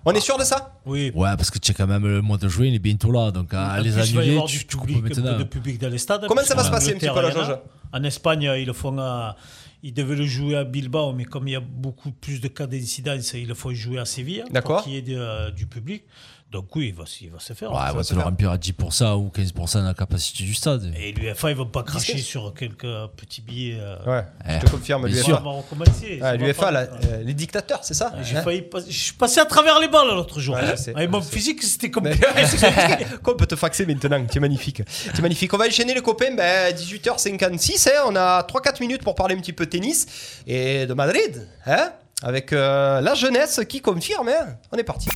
On 0.06 0.12
est 0.14 0.20
sûr 0.20 0.38
de 0.40 0.44
ça? 0.44 0.80
Oui. 0.88 1.12
Ouais, 1.14 1.30
parce 1.38 1.52
que 1.52 1.60
tu 1.60 1.68
sais 1.68 1.74
quand 1.76 1.86
même 1.86 2.08
le 2.08 2.22
mois 2.24 2.38
de 2.38 2.48
juin, 2.48 2.66
il 2.66 2.74
est 2.74 2.80
bientôt 2.80 3.12
là, 3.12 3.30
donc 3.30 3.54
à 3.54 3.74
En 3.74 3.76
les 3.78 3.92
plus, 3.92 3.92
il 3.92 3.94
va 3.94 4.02
y 4.06 4.10
annuler, 4.24 4.32
avoir 4.38 4.48
tu, 4.50 4.58
du 4.60 4.66
tu 4.66 4.76
coupes 4.78 4.88
public, 4.88 5.06
un 5.06 5.08
peu 5.16 5.22
maintenant. 5.22 5.38
de 5.40 5.44
public 5.44 5.80
dans 5.80 5.90
les 5.90 5.98
stades. 6.00 6.26
Comment 6.28 6.42
ça 6.44 6.56
va 6.56 6.64
se 6.64 6.72
passer 6.72 6.94
un 6.94 6.98
petit 6.98 7.08
peu, 7.10 7.22
la 7.22 7.30
jauge 7.32 7.56
En 7.94 8.04
Espagne, 8.04 8.52
ils 8.58 8.66
le 8.66 8.74
font 8.74 8.98
à. 8.98 9.36
Ils 9.84 9.94
devaient 9.94 10.16
le 10.16 10.26
jouer 10.26 10.56
à 10.58 10.64
Bilbao, 10.64 11.14
mais 11.14 11.24
comme 11.26 11.48
il 11.48 11.52
y 11.52 11.56
a 11.56 11.60
beaucoup 11.60 12.12
plus 12.12 12.42
de 12.42 12.48
cas 12.48 12.66
d'incidence, 12.66 13.34
ils 13.34 13.48
le 13.48 13.54
font 13.54 13.72
jouer 13.76 14.00
à 14.00 14.06
Séville 14.06 14.44
D'accord. 14.50 14.78
pour 14.78 14.86
qu'il 14.86 14.94
y 14.94 14.98
ait 14.98 15.02
de- 15.04 15.16
euh, 15.16 15.52
du 15.52 15.68
public. 15.68 16.02
Donc 16.50 16.74
oui, 16.78 16.88
il 16.88 16.94
va, 16.94 17.06
se- 17.06 17.26
il 17.26 17.30
va 17.30 17.40
se 17.40 17.52
faire. 17.52 17.70
Ouais, 17.74 17.78
on 17.92 17.96
va 17.98 18.04
se 18.04 18.16
le 18.16 18.22
remplir 18.22 18.50
à 18.52 18.58
10% 18.58 19.16
ou 19.18 19.30
15% 19.36 19.82
de 19.82 19.88
la 19.88 19.94
capacité 19.94 20.46
du 20.46 20.54
stade. 20.54 20.94
Et 20.98 21.12
l'UFA, 21.12 21.50
ils 21.52 21.58
vont 21.58 21.66
pas 21.66 21.84
cracher 21.84 22.18
sur 22.20 22.54
quelques 22.54 22.88
petits 23.18 23.42
billets. 23.42 23.78
euh, 23.78 23.98
Ouais, 24.06 24.24
Eh, 24.48 24.54
je 24.62 24.66
te 24.66 24.72
confirme. 24.72 25.12
Ça 25.12 25.32
va 25.34 25.38
recommencer. 25.40 26.20
Ah, 26.24 26.38
pas- 26.58 26.72
euh, 26.84 27.22
les 27.24 27.34
dictateurs, 27.34 27.84
c'est 27.84 27.94
ça 27.94 28.14
J'ai 28.24 28.38
Hein 28.38 28.44
failli 28.44 28.62
pas- 28.62 28.80
je 28.80 28.98
suis 28.98 29.14
passé 29.14 29.42
à 29.42 29.46
travers 29.46 29.78
les 29.82 29.90
balles 29.90 30.08
l'autre 30.08 30.40
jour. 30.40 30.56
Ouais, 30.56 30.78
sais, 30.78 30.96
Avec 30.96 31.10
mon 31.12 31.22
physique, 31.22 31.62
c'était 31.64 31.92
Mais- 32.02 32.12
compliqué. 32.18 32.26
Quoi, 33.24 33.34
on 33.34 33.38
peut 33.38 33.46
te 33.46 33.58
faxer 33.58 33.86
maintenant, 33.86 34.26
tu 34.26 34.38
es 34.38 34.42
magnifique. 34.42 34.84
Tu 34.86 35.20
es 35.20 35.22
magnifique. 35.22 35.54
On 35.54 35.58
va 35.58 35.68
enchaîner 35.68 35.94
les 35.94 36.02
copains, 36.02 36.34
ben, 36.34 36.74
18h56, 36.74 37.90
hein, 37.90 38.04
on 38.08 38.16
a 38.16 38.44
3-4 38.44 38.80
minutes 38.80 39.04
pour 39.04 39.16
parler 39.16 39.36
un 39.36 39.40
petit 39.40 39.54
peu 39.54 39.66
tennis 39.66 40.06
et 40.48 40.86
de 40.86 40.94
Madrid, 40.94 41.46
hein, 41.66 41.92
avec 42.24 42.54
euh, 42.54 43.02
la 43.02 43.16
jeunesse 43.16 43.60
qui 43.68 43.82
confirme. 43.82 44.30
hein. 44.30 44.56
On 44.72 44.78
est 44.78 44.84
parti. 44.84 45.10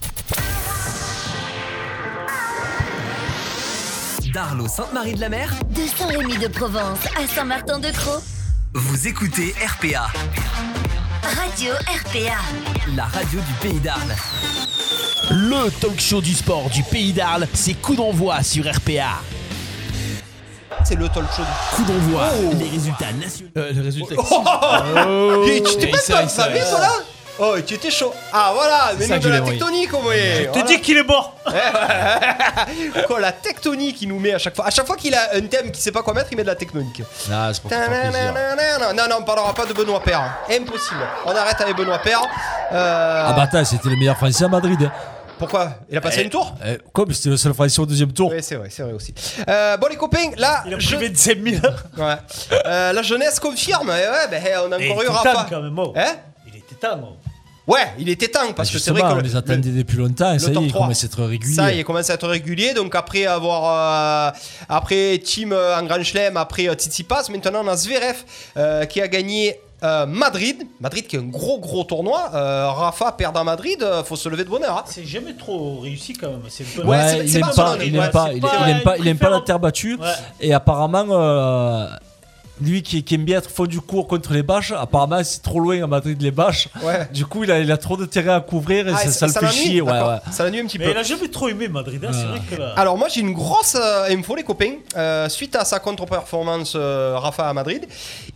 D'Arlo 4.34 4.68
Sainte-Marie-de-la-Mer, 4.68 5.50
De 5.70 5.82
Saint-Rémy 5.98 6.38
de 6.38 6.48
Provence 6.48 7.00
à 7.22 7.28
Saint-Martin-de-Croix. 7.28 8.22
vous 8.74 9.08
écoutez 9.08 9.54
RPA, 9.66 10.08
Radio 11.24 11.74
RPA. 11.74 12.38
la 12.96 13.06
radio 13.06 13.40
du 13.40 13.54
pays 13.68 13.80
d'Arles. 13.80 14.16
Le 15.32 15.70
talk 15.80 16.00
show 16.00 16.22
du 16.22 16.34
sport 16.34 16.70
du 16.70 16.84
pays 16.84 17.14
d'Arles, 17.14 17.48
c'est 17.54 17.74
coup 17.74 17.96
d'envoi 17.96 18.44
sur 18.44 18.64
RPA. 18.66 19.20
C'est 20.84 20.96
le 20.96 21.08
talk 21.10 21.26
show. 21.36 21.42
du- 21.44 21.76
Coup 21.76 21.84
d'envoi, 21.84 22.30
Oh. 22.44 22.54
les 22.60 22.70
résultats 22.70 23.12
nationaux. 23.14 23.52
Euh, 23.58 23.74
le 23.74 23.82
résultat. 23.82 24.16
Oh 24.18 25.44
Et 25.48 25.62
tu 25.64 25.76
t'es 25.78 25.88
Et 25.88 25.92
pas 25.92 25.98
ça, 25.98 26.14
pas 26.16 26.56
et 26.56 26.60
Oh, 27.44 27.56
tu 27.66 27.74
étais 27.74 27.90
chaud. 27.90 28.14
Ah 28.32 28.52
voilà, 28.54 28.92
mais 29.00 29.06
ça 29.08 29.16
nous 29.16 29.22
que 29.22 29.28
de 29.28 29.34
je 29.34 29.38
la 29.40 29.44
l'ai 29.44 29.50
tectonique, 29.58 29.94
au 29.96 30.02
moins. 30.02 30.14
Je 30.14 30.52
te 30.60 30.68
dis 30.68 30.80
qu'il 30.80 30.98
est 30.98 31.04
mort. 31.04 31.36
Quoi, 33.08 33.20
la 33.20 33.32
tectonique, 33.32 34.02
il 34.02 34.10
nous 34.10 34.20
met 34.20 34.34
à 34.34 34.38
chaque 34.38 34.56
fois. 34.56 34.68
À 34.68 34.70
chaque 34.70 34.86
fois 34.86 34.96
qu'il 34.96 35.14
a 35.16 35.30
un 35.34 35.42
thème 35.42 35.72
qu'il 35.72 35.82
sait 35.82 35.92
pas 35.92 36.04
quoi 36.04 36.14
mettre, 36.14 36.28
il 36.32 36.38
met 36.38 36.44
de 36.44 36.48
la 36.50 36.56
tectonique. 36.56 37.02
Ah, 37.32 37.50
c'est 37.54 37.62
pour 37.62 37.72
te 37.72 37.76
faire 37.76 37.88
plaisir. 37.90 38.34
Non, 38.96 39.04
non, 39.10 39.16
on 39.20 39.24
parlera 39.24 39.54
pas 39.54 39.66
de 39.66 39.74
Benoît 39.74 40.02
Père. 40.04 40.22
Impossible. 40.52 41.00
On 41.26 41.36
arrête 41.36 41.60
avec 41.62 41.76
Benoît 41.76 42.00
Père. 42.00 42.22
Euh, 42.72 43.24
Ah 43.28 43.34
bah 43.34 43.44
attends, 43.44 43.66
c'était 43.66 43.90
le 43.90 43.96
meilleur 43.96 44.18
Français 44.18 44.44
à 44.46 44.48
Madrid. 44.48 44.78
hein. 44.84 44.92
Pourquoi? 45.40 45.70
Il 45.90 45.98
a 45.98 46.02
passé 46.02 46.22
une 46.22 46.30
tour? 46.30 46.54
Eh, 46.64 46.78
Comme 46.94 47.12
c'était 47.14 47.30
le 47.30 47.38
seul 47.38 47.54
Français 47.56 47.80
au 47.82 47.86
deuxième 47.88 48.14
tour. 48.14 48.30
Oui, 48.32 48.38
c'est 48.44 48.56
vrai, 48.56 48.68
c'est 48.70 48.84
vrai 48.84 48.94
aussi. 48.94 49.12
Euh, 49.50 49.76
bon, 49.78 49.88
les 49.88 49.96
copains, 49.96 50.30
là. 50.38 50.62
Il 50.68 50.74
a 50.76 50.80
je- 50.80 50.86
privé 50.88 51.10
de 51.10 51.18
5000. 51.18 51.60
Ouais. 51.98 52.14
Euh, 52.68 52.94
la 52.94 53.02
jeunesse 53.02 53.40
confirme. 53.40 53.88
Eh 53.92 54.08
ouais, 54.08 54.28
ben, 54.30 54.44
on 54.68 54.72
a 54.72 54.78
Et 54.80 54.86
il 54.86 54.92
encore 54.92 55.02
eu 55.02 55.06
était 55.06 55.14
Rafa. 55.16 55.34
temps 55.34 55.46
quand 55.50 55.62
même. 55.62 55.80
oh. 55.80 55.94
Hein? 55.96 56.14
Il 56.46 56.58
était 56.58 56.76
temps. 56.76 57.00
oh. 57.04 57.18
Ouais, 57.68 57.94
il 58.00 58.10
était 58.10 58.28
temps 58.28 58.52
parce 58.56 58.70
que 58.72 58.80
c'est 58.80 58.90
vrai 58.92 59.02
Justement, 59.02 59.10
que. 59.16 59.20
on 59.20 59.22
le- 59.24 59.30
les 59.30 59.36
attendait 59.36 59.70
depuis 59.70 59.98
longtemps 59.98 60.34
et 60.34 60.40
ça 60.40 60.52
y 60.52 60.58
est, 60.58 60.62
il 60.62 60.70
3. 60.70 60.82
commence 60.82 61.04
à 61.04 61.06
être 61.06 61.24
régulier. 61.24 61.54
Ça, 61.56 61.72
il 61.72 61.84
commence 61.86 62.10
à 62.10 62.16
être 62.16 62.28
régulier. 62.28 62.74
Donc 62.74 62.96
après 62.96 63.26
avoir, 63.26 64.32
euh, 64.34 64.38
après 64.68 65.20
Team 65.20 65.54
euh, 65.54 65.78
en 65.80 65.84
Grand 65.84 66.04
Chelem, 66.04 66.38
après 66.38 66.68
euh, 66.68 66.74
Tsitsipas, 66.74 67.26
maintenant 67.32 67.62
on 67.64 67.68
a 67.68 67.76
Zverev 67.76 68.18
euh, 68.58 68.86
qui 68.86 69.00
a 69.02 69.08
gagné. 69.08 69.60
euh, 69.84 70.06
Madrid, 70.06 70.58
Madrid 70.80 71.08
qui 71.08 71.16
est 71.16 71.20
un 71.20 71.24
gros 71.24 71.60
gros 71.60 71.84
tournoi. 71.84 72.30
Euh, 72.36 72.70
Rafa 72.70 73.12
perd 73.14 73.36
à 73.38 73.44
Madrid, 73.44 73.82
euh, 73.82 74.04
faut 74.04 74.16
se 74.16 74.30
lever 74.30 74.44
de 74.44 74.50
bonheur. 74.50 74.78
hein. 74.78 74.84
C'est 74.86 75.06
jamais 75.06 75.34
trop 75.36 75.80
réussi 75.80 76.14
quand 76.14 76.30
même. 76.30 76.42
C'est 76.50 76.64
peu- 76.64 76.82
Ouais, 76.84 76.98
Ouais, 76.98 77.20
il 77.24 77.30
c'est 77.30 77.40
aime 77.40 77.42
pas 77.46 77.50
aime 77.50 77.56
pas, 78.12 78.28
c'est 78.30 78.36
il, 78.36 78.42
pas- 78.42 78.58
il 78.68 78.70
aime 78.72 78.82
pas, 78.84 78.98
il 78.98 79.08
aime 79.08 79.18
pas 79.18 79.30
la 79.32 79.42
terre 79.42 79.60
battue. 79.60 79.96
Ouais. 79.96 80.08
Et 80.40 80.54
apparemment, 80.54 81.06
euh, 81.10 81.88
lui 82.62 82.84
qui, 82.84 83.04
qui 83.04 83.16
aime 83.16 83.26
bien 83.26 83.38
être 83.40 83.50
fond 83.50 83.66
du 83.66 83.82
cours 83.82 84.08
contre 84.08 84.34
les 84.34 84.44
bâches, 84.44 84.72
apparemment 84.72 85.24
c'est 85.24 85.42
trop 85.42 85.60
loin 85.60 85.84
à 85.84 85.88
Madrid 85.88 86.22
les 86.22 86.32
bâches. 86.32 86.70
Ouais. 86.84 87.08
Du 87.14 87.26
coup, 87.26 87.44
il 87.44 87.52
a, 87.52 87.60
il 87.60 87.72
a 87.72 87.78
trop 87.78 87.98
de 87.98 88.06
terrain 88.06 88.36
à 88.38 88.42
couvrir 88.42 88.88
et 88.88 88.92
Ah, 88.94 88.98
ça, 88.98 89.28
ça 89.28 89.42
le 89.42 89.48
fait 89.48 89.54
chier. 89.54 89.82
Ouais, 89.82 89.92
ouais. 89.92 90.18
Ça 90.32 90.44
l'ennuie 90.44 90.60
un 90.60 90.66
petit 90.66 90.80
Mais 90.80 90.86
peu. 90.86 90.92
il 90.92 90.98
a 90.98 91.04
jamais 91.04 91.28
trop 91.30 91.50
aimé 91.50 91.68
Madrid. 91.68 92.04
hein, 92.06 92.12
C'est 92.14 92.26
vrai 92.26 92.40
que 92.50 92.56
là. 92.56 92.74
Alors 92.78 92.98
moi 92.98 93.08
j'ai 93.10 93.22
une 93.22 93.34
grosse 93.34 93.76
euh, 93.76 94.06
info 94.10 94.36
les 94.36 94.44
copains. 94.44 94.76
Euh, 94.96 95.30
suite 95.30 95.56
à 95.56 95.66
sa 95.66 95.80
contre-performance 95.80 96.74
euh, 96.76 97.16
Rafa 97.18 97.48
à 97.50 97.54
Madrid, 97.54 97.86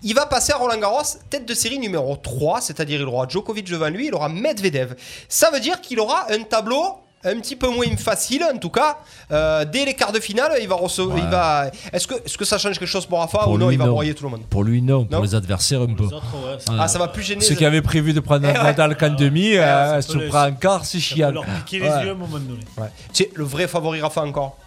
il 0.03 0.13
va 0.15 0.25
passer 0.25 0.51
à 0.53 0.57
Roland 0.57 0.77
Garros 0.79 1.01
tête 1.29 1.45
de 1.47 1.53
série 1.53 1.79
numéro 1.79 2.15
3, 2.15 2.61
c'est-à-dire 2.61 2.99
il 3.01 3.05
aura 3.07 3.27
Djokovic 3.27 3.69
devant 3.69 3.89
lui, 3.89 4.07
il 4.07 4.13
aura 4.15 4.29
Medvedev. 4.29 4.95
Ça 5.29 5.49
veut 5.51 5.59
dire 5.59 5.81
qu'il 5.81 5.99
aura 5.99 6.31
un 6.31 6.43
tableau 6.43 6.83
un 7.25 7.39
petit 7.39 7.55
peu 7.55 7.67
moins 7.69 7.95
facile 7.97 8.43
en 8.43 8.57
tout 8.57 8.69
cas. 8.69 8.97
Euh, 9.31 9.65
dès 9.65 9.85
les 9.85 9.93
quarts 9.93 10.11
de 10.11 10.19
finale, 10.19 10.53
il 10.61 10.67
va 10.67 10.75
recevoir. 10.75 11.15
Ouais. 11.17 11.23
Il 11.23 11.29
va. 11.29 11.71
Est-ce 11.91 12.07
que, 12.07 12.15
est-ce 12.25 12.37
que 12.37 12.45
ça 12.45 12.57
change 12.57 12.77
quelque 12.79 12.87
chose 12.87 13.05
pour 13.05 13.19
Rafa 13.19 13.39
Pour 13.39 13.53
ou 13.53 13.57
non 13.57 13.67
lui, 13.69 13.75
Il 13.75 13.77
va 13.77 13.85
non. 13.85 13.91
broyer 13.91 14.13
tout 14.13 14.23
le 14.23 14.29
monde? 14.29 14.43
Pour 14.49 14.63
lui, 14.63 14.81
non. 14.81 15.05
Pour 15.05 15.23
les 15.23 15.35
adversaires, 15.35 15.81
un 15.81 15.93
peu. 15.93 16.03
Les 16.05 16.13
autres, 16.13 16.25
ouais. 16.45 16.57
Ah, 16.79 16.87
ça 16.87 16.99
va 16.99 17.07
plus 17.07 17.23
gêner. 17.23 17.41
Ceux 17.41 17.55
qui 17.55 17.65
avaient 17.65 17.81
prévu 17.81 18.13
de 18.13 18.19
prendre 18.19 18.45
Eh 18.49 18.57
ouais. 18.57 18.63
Nadal 18.63 18.95
qu'en 18.97 19.09
demi, 19.09 19.55
euh, 19.55 20.01
se 20.01 20.17
les- 20.17 20.27
prend 20.27 20.45
en 20.47 20.53
quart, 20.53 20.85
c'est 20.85 20.99
chiant. 20.99 21.31
leur 21.31 21.45
piquer 21.45 21.81
Ouais. 21.81 21.89
les 21.97 22.03
yeux 22.03 22.09
à 22.09 22.11
un 22.11 22.15
moment 22.15 22.37
donné. 22.39 22.59
Ouais. 22.77 22.87
Tu 23.13 23.23
sais, 23.23 23.31
le 23.35 23.43
vrai 23.43 23.67
favori 23.67 24.01
Rafa 24.01 24.21
encore. 24.21 24.57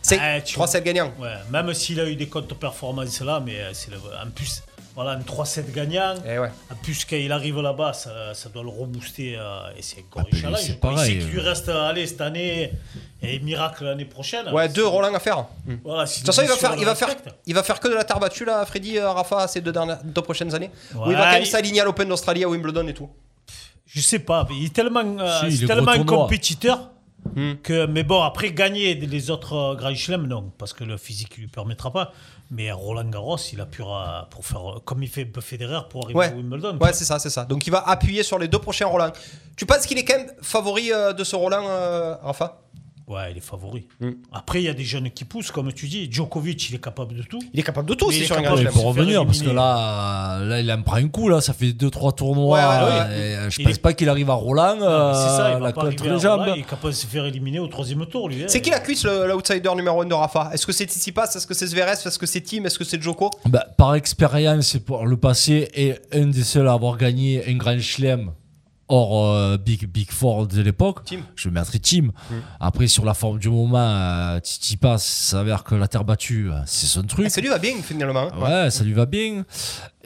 C'est 0.00 0.18
Ah, 0.22 0.40
tu 0.40 0.54
3-7 0.56 0.84
gagnants. 0.84 1.12
Ouais, 1.20 1.28
même 1.50 1.74
s'il 1.74 1.98
a 2.00 2.04
eu 2.08 2.14
des 2.16 2.28
contre-performances 2.28 3.20
là, 3.20 3.42
mais 3.44 3.56
euh, 3.56 3.70
c'est 3.72 3.90
le- 3.90 3.96
en 3.98 4.30
plus, 4.34 4.62
voilà, 4.98 5.12
un 5.12 5.20
3-7 5.20 5.70
gagnant. 5.72 6.14
Ouais. 6.26 6.50
En 6.70 6.74
plus, 6.82 7.04
quand 7.04 7.16
il 7.16 7.30
arrive 7.30 7.60
là-bas, 7.60 7.92
ça, 7.92 8.34
ça 8.34 8.48
doit 8.48 8.62
le 8.64 8.68
rebooster. 8.68 9.36
euh, 9.38 9.60
et 9.78 9.82
c'est 9.82 10.00
encore 10.00 10.24
Ah, 10.32 10.36
challenge. 10.36 10.60
c'est 10.60 10.78
Il 10.82 10.98
sait 10.98 11.18
qu'il 11.18 11.26
lui 11.30 11.38
euh. 11.38 11.42
reste 11.42 11.68
allez, 11.68 12.06
cette 12.06 12.20
année 12.20 12.72
et 13.22 13.38
miracle 13.40 13.84
l'année 13.84 14.04
prochaine. 14.04 14.48
Ouais, 14.52 14.68
deux 14.68 14.86
Roland 14.86 15.14
à 15.14 15.20
faire. 15.20 15.44
Voilà, 15.84 16.06
si 16.06 16.22
De 16.22 16.26
toute 16.26 16.34
façon, 16.34 16.42
il 16.42 16.48
va 16.48 16.56
faire, 16.56 16.74
il 16.78 16.84
va 16.84 16.94
faire, 16.94 17.08
il 17.46 17.54
va 17.54 17.62
faire 17.62 17.78
que 17.80 17.88
de 17.88 17.94
la 17.94 18.02
terre 18.04 18.18
battue 18.18 18.44
là, 18.44 18.64
Freddy 18.66 18.98
euh, 18.98 19.10
Rafa 19.10 19.46
ces 19.48 19.60
deux, 19.60 19.72
dernières, 19.72 20.02
deux 20.02 20.22
prochaines 20.22 20.54
années. 20.54 20.70
Ou 20.94 21.10
il 21.10 21.16
va 21.16 21.24
quand 21.26 21.32
même 21.32 21.42
il- 21.42 21.46
s'aligner 21.46 21.80
à 21.80 21.84
l'Open 21.84 22.08
d'Australie, 22.08 22.42
à 22.44 22.48
Wimbledon 22.48 22.86
et 22.88 22.94
tout. 22.94 23.08
Je 23.86 24.00
sais 24.00 24.18
pas, 24.18 24.46
mais 24.50 24.56
il 24.56 24.64
est 24.66 24.74
tellement, 24.74 25.00
euh, 25.20 25.48
Si, 25.50 25.64
est 25.64 25.66
tellement 25.66 26.04
compétiteur 26.04 26.90
Hmm. 27.34 27.54
que. 27.62 27.84
Mais 27.86 28.04
bon, 28.04 28.22
après 28.22 28.52
gagner 28.52 28.94
les 28.94 29.30
autres 29.30 29.52
euh, 29.54 29.74
Grand 29.74 29.92
Chelem, 29.94 30.26
non, 30.28 30.52
parce 30.56 30.72
que 30.72 30.84
le 30.84 30.96
physique 30.96 31.36
lui 31.36 31.48
permettra 31.48 31.92
pas. 31.92 32.12
Mais 32.50 32.72
Roland 32.72 33.04
Garros, 33.10 33.36
il 33.52 33.60
appuiera 33.60 34.26
pour 34.30 34.46
faire 34.46 34.80
comme 34.86 35.02
il 35.02 35.08
fait 35.10 35.30
Federer 35.40 35.80
pour 35.90 36.04
arriver 36.04 36.18
Ouais, 36.18 36.26
à 36.32 36.34
Wimbledon. 36.34 36.78
ouais, 36.78 36.92
c'est 36.94 37.04
ça, 37.04 37.18
c'est 37.18 37.28
ça. 37.30 37.44
Donc 37.44 37.66
il 37.66 37.70
va 37.70 37.86
appuyer 37.86 38.22
sur 38.22 38.38
les 38.38 38.48
deux 38.48 38.58
prochains 38.58 38.86
Roland. 38.86 39.12
Tu 39.56 39.66
penses 39.66 39.84
qu'il 39.84 39.98
est 39.98 40.04
quand 40.04 40.16
même 40.16 40.30
favori 40.40 40.90
euh, 40.92 41.12
de 41.12 41.24
ce 41.24 41.36
Roland, 41.36 41.66
euh, 41.68 42.14
Rafa? 42.22 42.62
Ouais, 43.08 43.30
il 43.32 43.38
est 43.38 43.40
favori. 43.40 43.86
Hmm. 44.00 44.10
Après, 44.32 44.60
il 44.60 44.64
y 44.64 44.68
a 44.68 44.74
des 44.74 44.84
jeunes 44.84 45.10
qui 45.10 45.24
poussent, 45.24 45.50
comme 45.50 45.72
tu 45.72 45.86
dis. 45.86 46.08
Djokovic, 46.12 46.68
il 46.70 46.74
est 46.76 46.78
capable 46.84 47.14
de 47.16 47.22
tout. 47.22 47.38
Il 47.54 47.58
est 47.60 47.62
capable 47.62 47.88
de 47.88 47.94
tout, 47.94 48.10
c'est 48.10 48.20
est 48.20 48.24
sur 48.26 48.36
un 48.36 48.40
Il 48.40 48.68
faire 48.68 48.82
revenir 48.82 49.24
parce 49.24 49.40
que 49.42 49.50
là, 49.50 50.40
là, 50.44 50.60
il 50.60 50.70
en 50.70 50.82
prend 50.82 50.96
un 50.96 51.08
coup. 51.08 51.28
Là, 51.28 51.40
ça 51.40 51.52
fait 51.54 51.72
2-3 51.72 52.14
tournois. 52.14 52.58
Ouais, 52.58 52.64
ouais, 52.64 52.98
ouais. 52.98 53.18
et, 53.18 53.34
euh, 53.36 53.50
je 53.50 53.62
pense 53.62 53.74
est- 53.76 53.80
pas 53.82 53.92
qu'il 53.94 54.08
arrive 54.08 54.28
à 54.30 54.34
Roland. 54.34 54.74
Mais 54.74 54.80
c'est 54.80 55.36
ça, 55.36 55.46
euh, 55.46 55.50
il 55.56 55.60
va 55.60 55.66
la 55.68 55.72
pas 55.72 55.80
contre 55.82 55.86
arriver 55.86 56.10
à 56.10 56.12
les 56.14 56.18
jambes. 56.20 56.40
Roland, 56.40 56.54
Il 56.56 56.60
est 56.60 56.64
capable 56.64 56.88
de 56.92 56.96
se 56.98 57.06
faire 57.06 57.24
éliminer 57.24 57.58
au 57.60 57.66
troisième 57.68 58.04
tour, 58.06 58.28
lui. 58.28 58.42
hein. 58.42 58.46
C'est 58.48 58.60
qui 58.60 58.70
la 58.70 58.80
cuisse, 58.80 59.04
le- 59.04 59.26
l'outsider 59.26 59.74
numéro 59.74 60.02
1 60.02 60.06
de 60.06 60.14
Rafa? 60.14 60.50
Est-ce 60.52 60.66
que 60.66 60.72
c'est 60.72 60.84
Tsitsipas? 60.84 61.24
Est-ce 61.34 61.46
que 61.46 61.54
c'est 61.54 61.66
Zverev? 61.66 61.98
Est-ce 62.04 62.18
que 62.18 62.26
c'est 62.26 62.40
Tim? 62.42 62.64
Est-ce 62.64 62.78
que 62.78 62.84
c'est 62.84 63.00
Djoko? 63.02 63.30
Bah, 63.46 63.66
par 63.76 63.94
expérience 63.94 64.76
pour 64.84 65.06
le 65.06 65.16
passé, 65.16 65.68
et 65.74 65.94
un 66.12 66.26
des 66.26 66.42
seuls 66.42 66.68
à 66.68 66.72
avoir 66.72 66.96
gagné 66.98 67.42
un 67.48 67.54
grand 67.56 67.78
chelem 67.80 68.32
hors 68.88 69.34
euh, 69.34 69.56
Big, 69.56 69.86
Big 69.86 70.10
Four 70.10 70.46
de 70.46 70.60
l'époque, 70.60 71.00
je 71.36 71.48
mettrais 71.48 71.78
Team. 71.78 72.12
Après, 72.60 72.86
sur 72.86 73.04
la 73.04 73.14
forme 73.14 73.38
du 73.38 73.48
moment, 73.48 73.78
euh, 73.78 74.40
Titi 74.40 74.76
passe, 74.76 75.04
ça 75.04 75.38
s'avère 75.38 75.64
que 75.64 75.74
la 75.74 75.88
terre 75.88 76.04
battue, 76.04 76.50
euh, 76.50 76.60
c'est 76.66 76.86
son 76.86 77.02
truc. 77.02 77.30
Ça 77.30 77.40
lui 77.40 77.48
va 77.48 77.58
bien 77.58 77.74
finalement. 77.82 78.28
Ouais, 78.38 78.70
ça 78.70 78.84
lui 78.84 78.92
va 78.92 79.06
bien. 79.06 79.44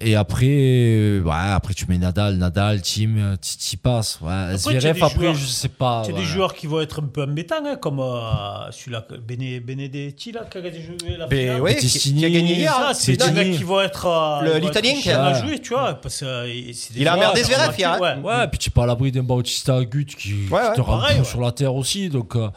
Et 0.04 0.16
après, 0.16 0.46
euh, 0.50 1.20
ouais, 1.22 1.30
après 1.32 1.74
tu 1.74 1.86
mets 1.88 1.98
Nadal, 1.98 2.36
Nadal, 2.36 2.82
Team, 2.82 3.36
Titi 3.40 3.76
passe. 3.76 4.18
Ouais, 4.20 4.32
Après, 4.32 4.56
tu 4.58 4.76
as 4.76 4.80
Zverev, 4.80 4.94
des 4.96 5.02
après, 5.02 5.20
joueurs- 5.20 5.34
je 5.34 5.46
sais 5.46 5.68
pas. 5.68 6.02
Tu 6.04 6.10
as 6.10 6.14
ouais. 6.14 6.20
des 6.20 6.26
joueurs 6.26 6.54
qui 6.54 6.66
vont 6.66 6.80
être 6.80 7.00
un 7.00 7.06
peu 7.06 7.22
embêtants, 7.22 7.54
hein, 7.64 7.76
comme 7.76 8.00
euh, 8.00 8.70
celui-là, 8.72 9.06
Bene- 9.26 9.60
Benedetti, 9.60 10.32
là, 10.32 10.40
qui 10.50 10.58
a 10.58 10.60
gagné 10.60 10.80
la 11.18 11.26
Ben 11.26 11.38
finale. 11.38 11.60
oui, 11.62 11.76
qui, 11.76 11.86
Bettini, 11.86 12.18
qui 12.20 12.24
a 12.26 12.30
gagné 12.30 12.54
hier. 12.56 12.74
Hein. 12.78 12.94
c'est 12.94 13.16
des 13.16 13.30
mecs 13.30 13.56
qui 13.56 13.62
vont 13.64 13.80
être. 13.80 14.06
euh, 14.06 14.58
l'Italien 14.58 14.94
qui 15.00 15.10
a- 15.10 15.24
à 15.24 15.34
jouer, 15.40 15.60
tu 15.60 15.70
vois. 15.74 15.94
Parce 15.94 16.22
euh, 16.22 16.46
c'est 16.72 16.94
des 16.94 17.00
Il 17.02 17.08
a 17.08 17.16
emmerdé 17.16 17.42
Zverev 17.44 17.74
hier, 17.78 17.92
hein. 17.92 17.98
ouais. 18.00 18.16
Ouais, 18.22 18.48
puis 18.48 18.58
tu 18.58 18.68
es 18.68 18.72
pas 18.72 18.82
à 18.84 18.86
l'abri 18.86 19.12
d'un 19.12 19.22
Bautista 19.22 19.76
Agut 19.76 20.04
qui, 20.06 20.32
Ouais, 20.32 20.60
qui 20.74 20.80
ouais, 20.80 20.84
te 20.84 21.18
ouais. 21.18 21.24
sur 21.24 21.40
la 21.40 21.52
terre 21.52 21.74
aussi. 21.74 22.08
Donc, 22.08 22.34
euh, 22.36 22.48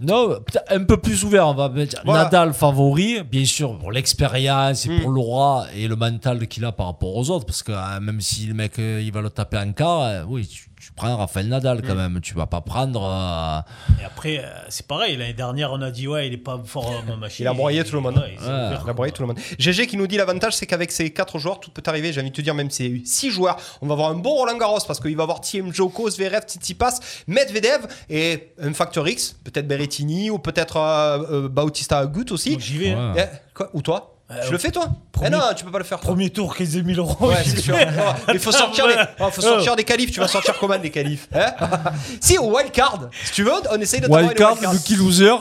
non, 0.00 0.38
un 0.68 0.84
peu 0.84 0.98
plus 0.98 1.24
ouvert. 1.24 1.48
On 1.48 1.54
va 1.54 1.72
Voilà. 2.04 2.24
Nadal 2.24 2.52
favori, 2.52 3.22
bien 3.22 3.44
sûr, 3.46 3.78
pour 3.78 3.92
l'expérience 3.92 4.84
et 4.86 4.90
Mm. 4.90 5.00
pour 5.00 5.10
l'aura 5.10 5.66
et 5.74 5.88
le 5.88 5.96
mental 5.96 6.46
qu'il 6.48 6.64
a 6.66 6.72
par 6.72 6.86
rapport 6.86 7.16
aux 7.16 7.30
autres. 7.30 7.46
Parce 7.46 7.62
que 7.62 7.72
euh, 7.72 8.00
même 8.00 8.20
si 8.20 8.46
le 8.46 8.54
mec 8.54 8.78
euh, 8.78 9.00
il 9.02 9.10
va 9.12 9.22
le 9.22 9.30
taper 9.30 9.56
en 9.58 9.72
quart, 9.72 10.02
euh, 10.02 10.22
oui, 10.28 10.46
tu, 10.46 10.65
tu 10.86 10.92
prends 10.92 11.16
Rafael 11.16 11.48
Nadal 11.48 11.82
quand 11.82 11.94
Mm. 11.94 11.98
même. 11.98 12.20
Tu 12.20 12.34
vas 12.34 12.46
pas 12.46 12.60
prendre. 12.60 13.02
euh, 13.04 14.00
Et 14.00 14.04
après, 14.04 14.38
euh, 14.38 14.48
c'est 14.68 14.86
pareil. 14.86 15.16
L'année 15.16 15.32
dernière, 15.32 15.72
on 15.72 15.82
a 15.82 15.90
dit, 15.90 16.06
ouais, 16.06 16.28
il 16.28 16.34
est 16.34 16.36
pas 16.36 16.60
fort. 16.64 17.02
Il 17.40 17.46
a 17.48 17.52
broyé 17.52 17.82
tout 17.84 17.94
le 17.96 18.00
monde. 18.02 18.22
Il 18.40 18.48
a 18.48 18.92
broyé 18.92 19.12
tout 19.12 19.22
le 19.22 19.26
monde. 19.28 19.38
GG 19.58 19.86
qui 19.88 19.96
nous 19.96 20.06
dit 20.06 20.16
l'avantage, 20.16 20.54
c'est 20.54 20.66
qu'avec 20.66 20.92
ces 20.92 21.10
4 21.12 21.38
joueurs, 21.38 21.58
tout 21.60 21.70
peut 21.72 21.82
arriver. 21.86 22.12
J'ai 22.12 22.20
envie 22.20 22.30
de 22.30 22.36
te 22.36 22.40
dire, 22.40 22.54
même 22.54 22.70
ces 22.70 23.02
6 23.04 23.30
joueurs, 23.30 23.56
on 23.82 23.86
va 23.88 23.94
avoir 23.94 24.10
un 24.10 24.14
bon 24.14 24.30
Roland 24.34 24.56
Garros 24.58 24.78
parce 24.86 25.00
qu'il 25.00 25.16
va 25.16 25.24
avoir 25.24 25.40
Thiem 25.40 25.72
Joko, 25.74 26.08
Zverev, 26.08 26.42
Tsitsipas, 26.46 27.00
Medvedev 27.26 27.86
et 28.08 28.52
un 28.62 28.72
facteur 28.72 29.08
X, 29.08 29.36
peut-être 29.44 29.66
Berrettini 29.66 30.30
ou 30.30 30.38
peut-être 30.38 30.76
euh, 30.76 31.48
Bautista 31.48 31.98
Agut 31.98 32.26
aussi. 32.30 32.56
J'y 32.60 32.78
vais. 32.78 32.90
hein. 32.92 33.14
Eh, 33.16 33.62
Ou 33.74 33.82
toi? 33.82 34.15
Tu 34.44 34.50
le 34.50 34.58
fais 34.58 34.72
toi 34.72 34.88
premier- 35.12 35.28
Eh 35.28 35.30
non, 35.30 35.40
tu 35.56 35.64
peux 35.64 35.70
pas 35.70 35.78
le 35.78 35.84
faire. 35.84 36.00
toi. 36.00 36.08
Premier 36.10 36.30
tour, 36.30 36.56
15 36.56 36.68
000 36.84 36.84
euros. 36.98 37.28
Ouais, 37.28 37.36
j'y 37.44 37.50
c'est 37.50 37.60
sûr. 37.60 37.76
vais. 37.76 37.86
Il 38.34 38.40
faut 38.40 38.50
sortir, 38.50 38.88
des, 38.88 38.94
oh, 39.20 39.30
faut 39.30 39.40
sortir 39.40 39.70
Oh. 39.72 39.76
des 39.76 39.84
qualifs. 39.84 40.10
Tu 40.10 40.18
vas 40.18 40.26
sortir 40.26 40.54
comment 40.58 40.76
des 40.78 40.90
qualifs 40.90 41.28
hein 41.32 41.52
Si, 42.20 42.36
au 42.36 42.52
wildcard. 42.56 42.98
Si 43.24 43.32
tu 43.32 43.44
veux, 43.44 43.52
on 43.70 43.80
essaye 43.80 44.00
de 44.00 44.08
Wildcard, 44.08 44.52
wildcard. 44.54 44.72
Lucky 44.72 44.96
Loser. 44.96 45.32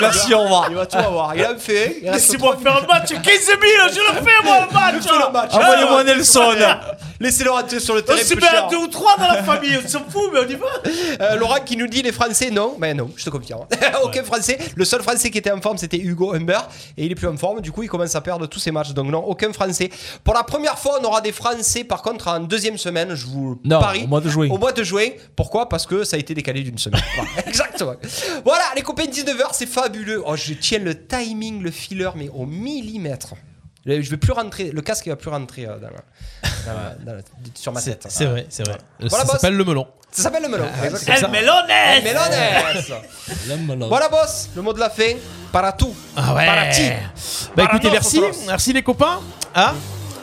Merci, 0.00 0.34
au 0.34 0.40
revoir. 0.40 0.66
Il 0.68 0.74
va 0.74 0.84
tout 0.86 0.98
avoir. 0.98 1.34
Il 1.36 1.44
a 1.44 1.56
fait. 1.56 1.98
Laissez-moi 2.02 2.56
faire 2.60 2.80
le 2.80 2.86
match. 2.88 3.10
15 3.10 3.22
000, 3.22 3.58
je 3.92 4.14
le 4.14 4.24
fais, 4.26 4.44
moi, 4.44 4.66
le 4.68 4.74
match. 4.74 5.04
Le 5.06 5.32
match. 5.32 5.50
Envoyez-moi 5.54 5.98
Ah, 6.00 6.04
Nelson. 6.04 6.50
Laissez-le 7.20 7.50
rentrer 7.52 7.78
sur 7.78 7.94
le 7.94 8.00
On 8.00 8.04
terrain. 8.04 8.18
s'est 8.18 8.34
peu 8.34 8.40
mis 8.40 8.46
à 8.48 8.68
deux 8.68 8.76
ou 8.76 8.88
trois 8.88 9.16
dans 9.16 9.28
la 9.28 9.42
famille, 9.44 9.78
on 9.82 9.88
s'en 9.88 10.00
fout, 10.00 10.30
mais 10.32 10.40
on 10.40 10.48
y 10.48 10.56
va. 10.56 10.66
Euh, 11.20 11.36
Laurent 11.36 11.60
qui 11.64 11.76
nous 11.76 11.86
dit 11.86 12.02
les 12.02 12.10
Français 12.10 12.50
non, 12.50 12.74
mais 12.78 12.92
non, 12.92 13.08
je 13.16 13.24
te 13.24 13.30
confirme. 13.30 13.60
Aucun 14.02 14.24
Français. 14.24 14.58
Le 14.74 14.84
seul 14.84 15.00
Français 15.00 15.30
qui 15.30 15.38
était 15.38 15.52
en 15.52 15.60
forme 15.60 15.78
c'était 15.78 15.96
Hugo 15.96 16.34
Humbert 16.34 16.68
et 16.98 17.06
il 17.06 17.12
est 17.12 17.14
plus 17.14 17.28
en 17.28 17.36
forme. 17.36 17.60
Du 17.60 17.70
coup, 17.70 17.84
il 17.84 17.88
commence 17.88 18.14
à 18.16 18.20
perdre 18.24 18.46
tous 18.48 18.58
ses 18.58 18.72
matchs. 18.72 18.90
Donc 18.92 19.06
non, 19.08 19.18
aucun 19.24 19.52
Français. 19.52 19.90
Pour 20.24 20.34
la 20.34 20.42
première 20.42 20.76
fois, 20.78 20.98
on 21.00 21.04
aura 21.04 21.20
des 21.20 21.30
Français. 21.30 21.84
Par 21.84 22.02
contre, 22.02 22.26
en 22.26 22.40
deuxième 22.40 22.76
semaine, 22.78 23.14
je 23.14 23.26
vous 23.26 23.60
Non, 23.64 23.78
parie. 23.78 24.02
au 24.02 24.08
mois 24.08 24.20
de 24.20 24.28
juin. 24.28 24.48
Au 24.50 24.58
mois 24.58 24.72
de 24.72 24.82
juin. 24.82 25.08
Pourquoi? 25.36 25.68
Parce 25.68 25.86
que 25.86 26.02
ça 26.02 26.16
a 26.16 26.18
été 26.18 26.34
décalé 26.34 26.62
d'une 26.62 26.78
semaine. 26.78 27.00
Voilà, 27.14 27.30
exactement. 27.46 27.94
Voilà, 28.44 28.64
les 28.74 28.82
copains 28.82 29.04
19h, 29.04 29.50
c'est 29.52 29.66
fabuleux. 29.66 30.22
Oh, 30.26 30.34
je 30.34 30.54
tiens 30.54 30.80
le 30.80 31.06
timing, 31.06 31.62
le 31.62 31.70
filler, 31.70 32.10
mais 32.16 32.28
au 32.30 32.46
millimètre. 32.46 33.34
Je 33.86 33.92
vais 34.10 34.16
plus 34.16 34.32
rentrer. 34.32 34.70
Le 34.70 34.80
casque 34.80 35.04
il 35.06 35.10
va 35.10 35.16
plus 35.16 35.28
rentrer 35.30 35.66
euh, 35.66 35.78
dans 35.78 35.90
la- 35.90 36.04
dans 37.04 37.12
la- 37.14 37.20
sur 37.54 37.72
ma 37.72 37.80
C'est 37.80 37.96
tête. 37.96 38.06
c'est 38.12 38.24
vrai, 38.26 38.46
c'est 38.48 38.66
vrai. 38.66 38.78
Voilà, 39.00 39.24
ça 39.24 39.24
boss. 39.24 39.32
s'appelle 39.40 39.56
le 39.56 39.64
melon. 39.64 39.86
Ça 40.10 40.22
s'appelle 40.22 40.42
le 40.44 40.48
melon. 40.48 40.64
Ah, 40.80 40.86
exactement. 40.86 41.16
El 41.16 41.30
Melones. 41.30 41.70
El 41.96 42.04
Melones. 42.04 43.88
Voilà. 43.88 44.08
Boss, 44.08 44.48
le 44.54 44.62
mot 44.62 44.72
de 44.72 44.78
la 44.80 44.90
fin. 44.90 45.14
Para 45.52 45.72
tout. 45.72 45.94
Ah 46.16 46.34
ouais. 46.34 46.46
Para 46.46 46.68
ti. 46.70 46.88
Bah 46.88 46.96
Para 47.56 47.68
écoutez, 47.76 47.90
merci, 47.90 48.20
nosotros. 48.20 48.46
merci 48.46 48.72
les 48.72 48.82
copains. 48.82 49.20
Hein? 49.54 49.74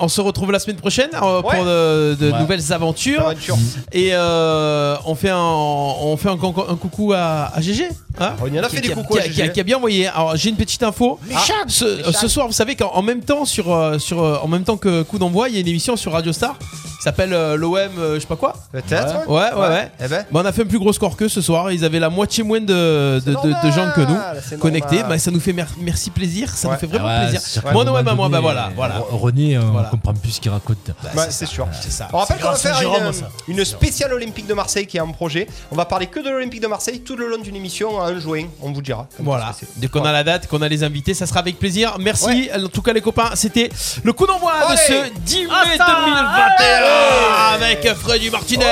On 0.02 0.08
se 0.08 0.20
retrouve 0.22 0.52
la 0.52 0.60
semaine 0.60 0.78
prochaine 0.78 1.10
euh, 1.14 1.42
pour 1.42 1.52
de, 1.66 2.16
de 2.20 2.32
Ouais. 2.32 2.40
nouvelles 2.40 2.74
aventures. 2.74 3.22
Aventure. 3.22 3.58
Et 3.92 4.10
euh, 4.14 4.96
on 5.06 5.16
fait 5.16 5.30
un, 5.30 5.38
on 5.40 6.18
fait 6.18 6.30
un, 6.30 6.38
coucou 6.38 7.14
à, 7.14 7.52
à 7.54 7.62
GG. 7.62 7.88
hein 8.20 8.34
On 8.44 8.48
y 8.54 8.60
en 8.60 8.64
a 8.64 8.70
fait 8.70 8.82
Qui- 8.82 8.90
des 8.90 8.94
coucous 8.94 9.18
à 9.18 9.22
qui 9.24 9.34
GG. 9.34 9.52
qui 9.54 9.60
a 9.60 9.64
bien 9.64 9.78
envoyé. 9.78 10.08
Alors 10.08 10.36
j'ai 10.36 10.50
une 10.50 10.56
petite 10.56 10.84
info. 10.84 11.20
Ah, 11.34 11.40
ce, 11.68 11.86
euh, 11.86 12.12
ce 12.12 12.28
soir, 12.28 12.48
vous 12.48 12.54
savez 12.54 12.76
qu'en 12.76 12.92
en 12.94 13.02
même 13.02 13.22
temps 13.22 13.46
sur, 13.46 13.74
euh, 13.74 13.98
sur 14.00 14.22
euh, 14.24 14.38
en 14.44 14.48
même 14.48 14.64
temps 14.64 14.78
que 14.78 15.04
Coup 15.04 15.18
d'envoi, 15.20 15.50
il 15.50 15.56
y 15.56 15.58
a 15.58 15.62
une 15.62 15.68
émission 15.68 15.96
sur 15.96 16.12
Radio 16.14 16.32
Star. 16.34 16.58
qui 16.58 17.04
s'appelle 17.04 17.34
euh, 17.34 17.56
l'OM, 17.58 17.78
euh, 17.98 18.16
je 18.16 18.20
sais 18.20 18.28
pas 18.28 18.36
quoi. 18.36 18.54
Peut-être. 18.72 19.28
Ouais, 19.28 19.52
ouais, 19.56 19.68
ouais. 19.70 19.92
Eh 20.04 20.08
ben. 20.08 20.26
Bah, 20.32 20.42
on 20.44 20.46
a 20.46 20.52
fait 20.52 20.62
un 20.62 20.66
plus 20.66 20.78
gros 20.80 20.94
score 20.94 21.18
que 21.18 21.28
ce 21.28 21.42
soir. 21.42 21.72
Ils 21.72 21.84
avaient 21.84 22.00
la 22.00 22.10
moitié 22.10 22.44
moins 22.44 22.60
de, 22.62 23.20
de, 23.26 23.32
de- 23.32 23.66
de 23.68 23.72
gens 23.72 23.90
que 23.96 24.02
nous 24.02 24.18
c'est 24.48 24.60
connectés. 24.60 24.98
normal. 24.98 25.10
Bah, 25.12 25.18
ça 25.20 25.32
nous 25.32 25.40
fait 25.40 25.54
mer- 25.54 25.68
merci 25.80 26.10
plaisir. 26.12 26.50
Ça 26.56 26.68
Ouais. 26.68 26.76
nous 26.76 26.80
fait 26.80 26.88
vraiment 26.88 27.08
Ah 27.10 27.24
ouais, 27.26 27.30
plaisir. 27.32 27.64
Mon 27.74 27.82
un 27.82 27.88
OM 27.88 27.96
à 27.96 28.04
moment 28.04 28.16
moi, 28.16 28.30
bah 28.30 28.40
voilà. 28.40 28.70
voilà. 28.76 29.00
Re- 29.00 29.18
René, 29.18 29.58
on 29.58 29.72
Voilà. 29.92 30.02
comprend 30.02 30.14
plus 30.14 30.32
ce 30.32 30.42
qu'il 30.42 30.52
raconte. 30.52 30.78
Ouais, 31.16 31.26
c'est 31.30 31.46
sûr. 31.46 31.68
C'est 31.82 31.92
ça. 31.92 32.08
On 32.14 32.18
rappelle 32.18 32.38
qu'on 32.38 32.48
va 32.50 32.54
à 32.54 32.56
faire 32.56 32.76
Jérôme, 32.78 33.06
une, 33.08 33.14
ça. 33.14 33.30
une 33.48 33.66
spéciale 33.66 34.14
Olympique 34.14 34.48
de 34.48 34.54
Marseille 34.54 34.88
qui 34.88 34.98
est 34.98 35.02
en 35.02 35.12
projet. 35.12 35.48
On 35.72 35.76
va 35.76 35.86
parler 35.86 36.08
que 36.08 36.20
de 36.20 36.30
l'Olympique 36.30 36.62
de 36.62 36.68
Marseille 36.68 37.02
tout 37.02 37.16
le 37.16 37.28
long 37.28 37.38
d'une 37.40 37.56
émission 37.56 37.98
en 37.98 38.20
juin. 38.20 38.46
On 38.62 38.72
vous 38.72 38.82
dira. 38.82 39.08
Voilà, 39.20 39.54
dès 39.78 39.88
qu'on 39.88 40.04
a 40.06 40.12
la 40.12 40.24
date, 40.24 40.48
qu'on 40.48 40.62
a 40.62 40.68
les 40.68 40.84
invités, 40.84 41.14
ça 41.14 41.26
sera 41.26 41.40
avec 41.40 41.60
plaisir. 41.60 41.96
Merci, 42.00 42.50
en 42.56 42.68
tout 42.68 42.82
cas 42.82 42.94
les 42.94 43.02
copains, 43.02 43.32
c'était 43.36 43.70
le 44.04 44.14
coup 44.14 44.26
d'envoi 44.26 44.54
de 44.72 44.78
ce 44.78 45.10
10 45.20 45.40
mai 45.46 45.48
Ah, 45.52 45.64
ça 45.78 45.98
2021 46.06 47.66
avec 47.66 47.94
Freddy 47.96 48.30
Martinez, 48.30 48.66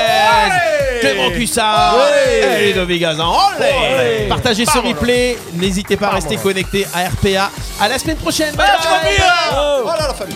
Clément 1.02 1.30
Cussard 1.32 1.96
et 2.32 2.68
Ludovic 2.68 3.02
Gazan. 3.02 3.34
Partagez 4.30 4.66
ce 4.66 4.78
replay, 4.78 5.38
n'hésitez 5.54 5.98
pas 5.98 6.08
à 6.08 6.12
rester 6.12 6.38
connecté 6.38 6.86
à 6.94 7.10
RPA. 7.10 7.52
À 7.80 7.88
la 7.88 7.98
semaine 8.00 8.18
prochaine, 8.18 8.56
bye 8.56 8.68
bye. 8.68 9.16
bien 9.18 9.26
Voilà 9.84 10.08
la 10.08 10.14
famille. 10.14 10.36